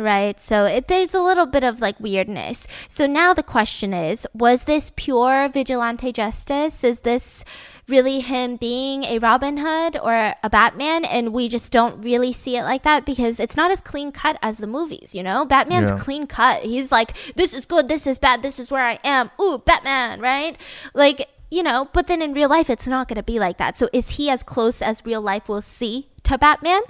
Right? 0.00 0.40
So 0.40 0.64
it, 0.64 0.88
there's 0.88 1.12
a 1.14 1.20
little 1.20 1.46
bit 1.46 1.62
of 1.62 1.80
like 1.80 2.00
weirdness. 2.00 2.66
So 2.88 3.06
now 3.06 3.34
the 3.34 3.42
question 3.42 3.92
is 3.92 4.26
was 4.32 4.62
this 4.62 4.90
pure 4.96 5.48
vigilante 5.52 6.10
justice? 6.12 6.82
Is 6.82 7.00
this 7.00 7.44
really 7.86 8.20
him 8.20 8.56
being 8.56 9.04
a 9.04 9.18
Robin 9.18 9.58
Hood 9.58 9.96
or 10.00 10.34
a 10.42 10.48
Batman 10.48 11.04
and 11.04 11.32
we 11.34 11.48
just 11.48 11.70
don't 11.72 12.00
really 12.02 12.32
see 12.32 12.56
it 12.56 12.62
like 12.62 12.82
that 12.84 13.04
because 13.04 13.40
it's 13.40 13.56
not 13.56 13.70
as 13.72 13.80
clean 13.80 14.12
cut 14.12 14.38
as 14.42 14.58
the 14.58 14.66
movies, 14.66 15.14
you 15.14 15.22
know? 15.22 15.44
Batman's 15.44 15.90
Yeah. 15.90 15.98
clean 15.98 16.26
cut. 16.26 16.62
He's 16.62 16.90
like 16.90 17.16
this 17.34 17.52
is 17.52 17.66
good, 17.66 17.88
this 17.88 18.06
is 18.06 18.18
bad, 18.18 18.42
this 18.42 18.58
is 18.58 18.70
where 18.70 18.86
I 18.86 18.98
am. 19.04 19.30
Ooh, 19.40 19.58
Batman, 19.58 20.20
right? 20.20 20.56
Like, 20.94 21.28
you 21.50 21.62
know, 21.62 21.88
but 21.92 22.06
then 22.06 22.22
in 22.22 22.32
real 22.32 22.48
life 22.48 22.70
it's 22.70 22.86
not 22.86 23.08
going 23.08 23.16
to 23.16 23.22
be 23.24 23.38
like 23.38 23.58
that. 23.58 23.76
So 23.76 23.88
is 23.92 24.10
he 24.10 24.30
as 24.30 24.42
close 24.42 24.80
as 24.80 25.04
real 25.04 25.20
life 25.20 25.48
will 25.48 25.62
see 25.62 26.08
to 26.24 26.38
Batman? 26.38 26.82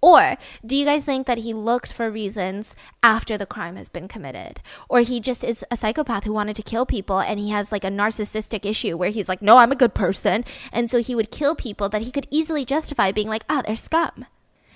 Or 0.00 0.36
do 0.64 0.76
you 0.76 0.84
guys 0.84 1.04
think 1.04 1.26
that 1.26 1.38
he 1.38 1.52
looked 1.52 1.92
for 1.92 2.10
reasons 2.10 2.76
after 3.02 3.36
the 3.36 3.46
crime 3.46 3.76
has 3.76 3.88
been 3.88 4.06
committed? 4.06 4.60
Or 4.88 5.00
he 5.00 5.20
just 5.20 5.42
is 5.42 5.64
a 5.70 5.76
psychopath 5.76 6.24
who 6.24 6.32
wanted 6.32 6.56
to 6.56 6.62
kill 6.62 6.86
people 6.86 7.18
and 7.18 7.40
he 7.40 7.50
has 7.50 7.72
like 7.72 7.84
a 7.84 7.90
narcissistic 7.90 8.64
issue 8.64 8.96
where 8.96 9.10
he's 9.10 9.28
like, 9.28 9.42
no, 9.42 9.58
I'm 9.58 9.72
a 9.72 9.76
good 9.76 9.94
person. 9.94 10.44
And 10.72 10.90
so 10.90 11.00
he 11.00 11.14
would 11.14 11.30
kill 11.30 11.56
people 11.56 11.88
that 11.88 12.02
he 12.02 12.12
could 12.12 12.28
easily 12.30 12.64
justify 12.64 13.10
being 13.10 13.28
like, 13.28 13.44
ah, 13.48 13.62
they're 13.66 13.76
scum. 13.76 14.26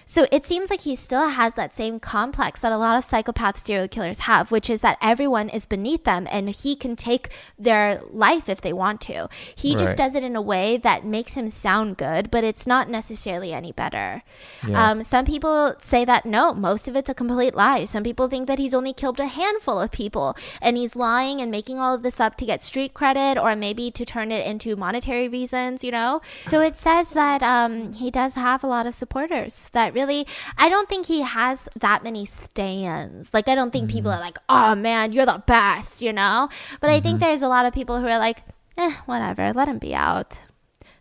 So 0.06 0.26
it 0.30 0.44
seems 0.44 0.70
like 0.70 0.82
he 0.82 0.96
still 0.96 1.28
has 1.28 1.54
that 1.54 1.74
same 1.74 2.00
complex 2.00 2.60
that 2.60 2.72
a 2.72 2.76
lot 2.76 2.96
of 2.96 3.04
psychopath 3.04 3.64
serial 3.64 3.88
killers 3.88 4.20
have, 4.20 4.50
which 4.50 4.68
is 4.68 4.80
that 4.82 4.98
everyone 5.00 5.48
is 5.48 5.66
beneath 5.66 6.04
them 6.04 6.28
and 6.30 6.50
he 6.50 6.76
can 6.76 6.96
take 6.96 7.30
their 7.58 8.02
life 8.10 8.48
if 8.48 8.60
they 8.60 8.72
want 8.72 9.00
to. 9.02 9.28
He 9.54 9.70
right. 9.70 9.78
just 9.78 9.96
does 9.96 10.14
it 10.14 10.24
in 10.24 10.36
a 10.36 10.42
way 10.42 10.76
that 10.76 11.04
makes 11.04 11.34
him 11.34 11.50
sound 11.50 11.96
good, 11.96 12.30
but 12.30 12.44
it's 12.44 12.66
not 12.66 12.88
necessarily 12.88 13.52
any 13.52 13.72
better. 13.72 14.22
Yeah. 14.66 14.90
Um, 14.90 15.02
some 15.02 15.24
people 15.24 15.74
say 15.80 16.04
that 16.04 16.26
no, 16.26 16.52
most 16.52 16.88
of 16.88 16.96
it's 16.96 17.08
a 17.08 17.14
complete 17.14 17.54
lie. 17.54 17.84
Some 17.84 18.02
people 18.02 18.28
think 18.28 18.48
that 18.48 18.58
he's 18.58 18.74
only 18.74 18.92
killed 18.92 19.20
a 19.20 19.26
handful 19.26 19.80
of 19.80 19.90
people 19.90 20.36
and 20.60 20.76
he's 20.76 20.96
lying 20.96 21.40
and 21.40 21.50
making 21.50 21.78
all 21.78 21.94
of 21.94 22.02
this 22.02 22.20
up 22.20 22.36
to 22.36 22.44
get 22.44 22.62
street 22.62 22.94
credit 22.94 23.38
or 23.40 23.56
maybe 23.56 23.90
to 23.90 24.04
turn 24.04 24.30
it 24.30 24.46
into 24.46 24.76
monetary 24.76 25.28
reasons, 25.28 25.82
you 25.82 25.90
know? 25.90 26.20
So 26.46 26.60
it 26.60 26.76
says 26.76 27.10
that 27.10 27.42
um, 27.42 27.92
he 27.92 28.10
does 28.10 28.34
have 28.34 28.62
a 28.62 28.66
lot 28.66 28.86
of 28.86 28.94
supporters 28.94 29.66
that 29.72 29.94
really 29.94 30.01
really, 30.02 30.26
I 30.58 30.68
don't 30.68 30.88
think 30.88 31.06
he 31.06 31.22
has 31.22 31.68
that 31.78 32.02
many 32.02 32.26
stands. 32.26 33.32
Like, 33.32 33.48
I 33.48 33.54
don't 33.54 33.70
think 33.70 33.86
mm-hmm. 33.86 33.96
people 33.96 34.10
are 34.10 34.20
like, 34.20 34.38
oh 34.48 34.74
man, 34.74 35.12
you're 35.12 35.26
the 35.26 35.42
best, 35.46 36.02
you 36.02 36.12
know? 36.12 36.48
But 36.80 36.88
mm-hmm. 36.88 36.96
I 36.96 37.00
think 37.00 37.14
mm-hmm. 37.16 37.24
there's 37.28 37.42
a 37.42 37.48
lot 37.48 37.66
of 37.66 37.72
people 37.72 38.00
who 38.00 38.06
are 38.06 38.18
like, 38.18 38.42
eh, 38.76 38.94
whatever, 39.06 39.52
let 39.52 39.68
him 39.68 39.78
be 39.78 39.94
out 39.94 40.38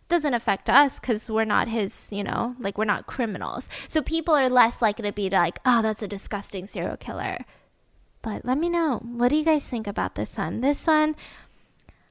doesn't 0.08 0.34
affect 0.34 0.68
us 0.68 1.00
because 1.00 1.30
we're 1.30 1.46
not 1.46 1.68
his, 1.68 2.10
you 2.12 2.22
know, 2.22 2.54
like 2.58 2.76
we're 2.76 2.84
not 2.84 3.06
criminals. 3.06 3.70
So 3.88 4.02
people 4.02 4.34
are 4.34 4.50
less 4.50 4.82
likely 4.82 5.08
to 5.08 5.12
be 5.12 5.30
like, 5.30 5.58
oh, 5.64 5.80
that's 5.80 6.02
a 6.02 6.06
disgusting 6.06 6.66
serial 6.66 6.98
killer. 6.98 7.46
But 8.20 8.44
let 8.44 8.58
me 8.58 8.68
know. 8.68 9.00
What 9.02 9.30
do 9.30 9.36
you 9.36 9.44
guys 9.44 9.66
think 9.66 9.86
about 9.86 10.14
this 10.14 10.36
one? 10.36 10.60
This 10.60 10.86
one, 10.86 11.16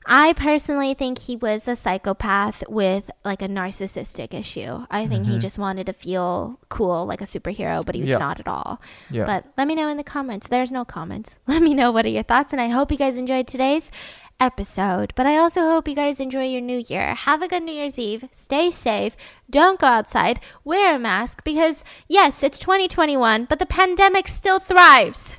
I 0.05 0.33
personally 0.33 0.93
think 0.93 1.19
he 1.19 1.35
was 1.35 1.67
a 1.67 1.75
psychopath 1.75 2.63
with 2.67 3.11
like 3.23 3.41
a 3.41 3.47
narcissistic 3.47 4.33
issue. 4.33 4.85
I 4.89 5.05
think 5.05 5.23
mm-hmm. 5.23 5.33
he 5.33 5.39
just 5.39 5.59
wanted 5.59 5.85
to 5.85 5.93
feel 5.93 6.59
cool 6.69 7.05
like 7.05 7.21
a 7.21 7.25
superhero, 7.25 7.85
but 7.85 7.95
he 7.95 8.01
was 8.01 8.19
not 8.19 8.39
at 8.39 8.47
all. 8.47 8.81
But 9.25 9.45
let 9.57 9.67
me 9.67 9.75
know 9.75 9.87
in 9.87 9.97
the 9.97 10.03
comments. 10.03 10.47
There's 10.47 10.71
no 10.71 10.85
comments. 10.85 11.37
Let 11.47 11.61
me 11.61 11.73
know 11.73 11.91
what 11.91 12.05
are 12.05 12.09
your 12.09 12.23
thoughts 12.23 12.51
and 12.51 12.61
I 12.61 12.69
hope 12.69 12.91
you 12.91 12.97
guys 12.97 13.17
enjoyed 13.17 13.47
today's 13.47 13.91
episode. 14.39 15.13
But 15.15 15.27
I 15.27 15.37
also 15.37 15.61
hope 15.61 15.87
you 15.87 15.95
guys 15.95 16.19
enjoy 16.19 16.45
your 16.45 16.61
new 16.61 16.83
year. 16.87 17.13
Have 17.13 17.41
a 17.41 17.47
good 17.47 17.63
New 17.63 17.73
Year's 17.73 17.99
Eve. 17.99 18.27
Stay 18.31 18.71
safe. 18.71 19.15
Don't 19.49 19.79
go 19.79 19.87
outside. 19.87 20.39
Wear 20.63 20.95
a 20.95 20.99
mask 20.99 21.43
because 21.43 21.83
yes, 22.07 22.41
it's 22.41 22.57
2021, 22.57 23.45
but 23.45 23.59
the 23.59 23.65
pandemic 23.65 24.27
still 24.27 24.59
thrives. 24.59 25.37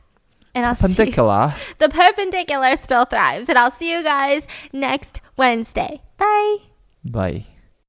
And 0.55 0.67
I'll 0.67 0.75
perpendicular. 0.75 1.55
See, 1.57 1.75
the 1.79 1.89
perpendicular 1.89 2.77
still 2.77 3.05
thrives. 3.05 3.49
And 3.49 3.59
I'll 3.59 3.71
see 3.71 3.91
you 3.91 4.03
guys 4.03 4.47
next 4.73 5.21
Wednesday. 5.37 6.03
Bye. 6.19 6.57
Bye. 7.05 7.47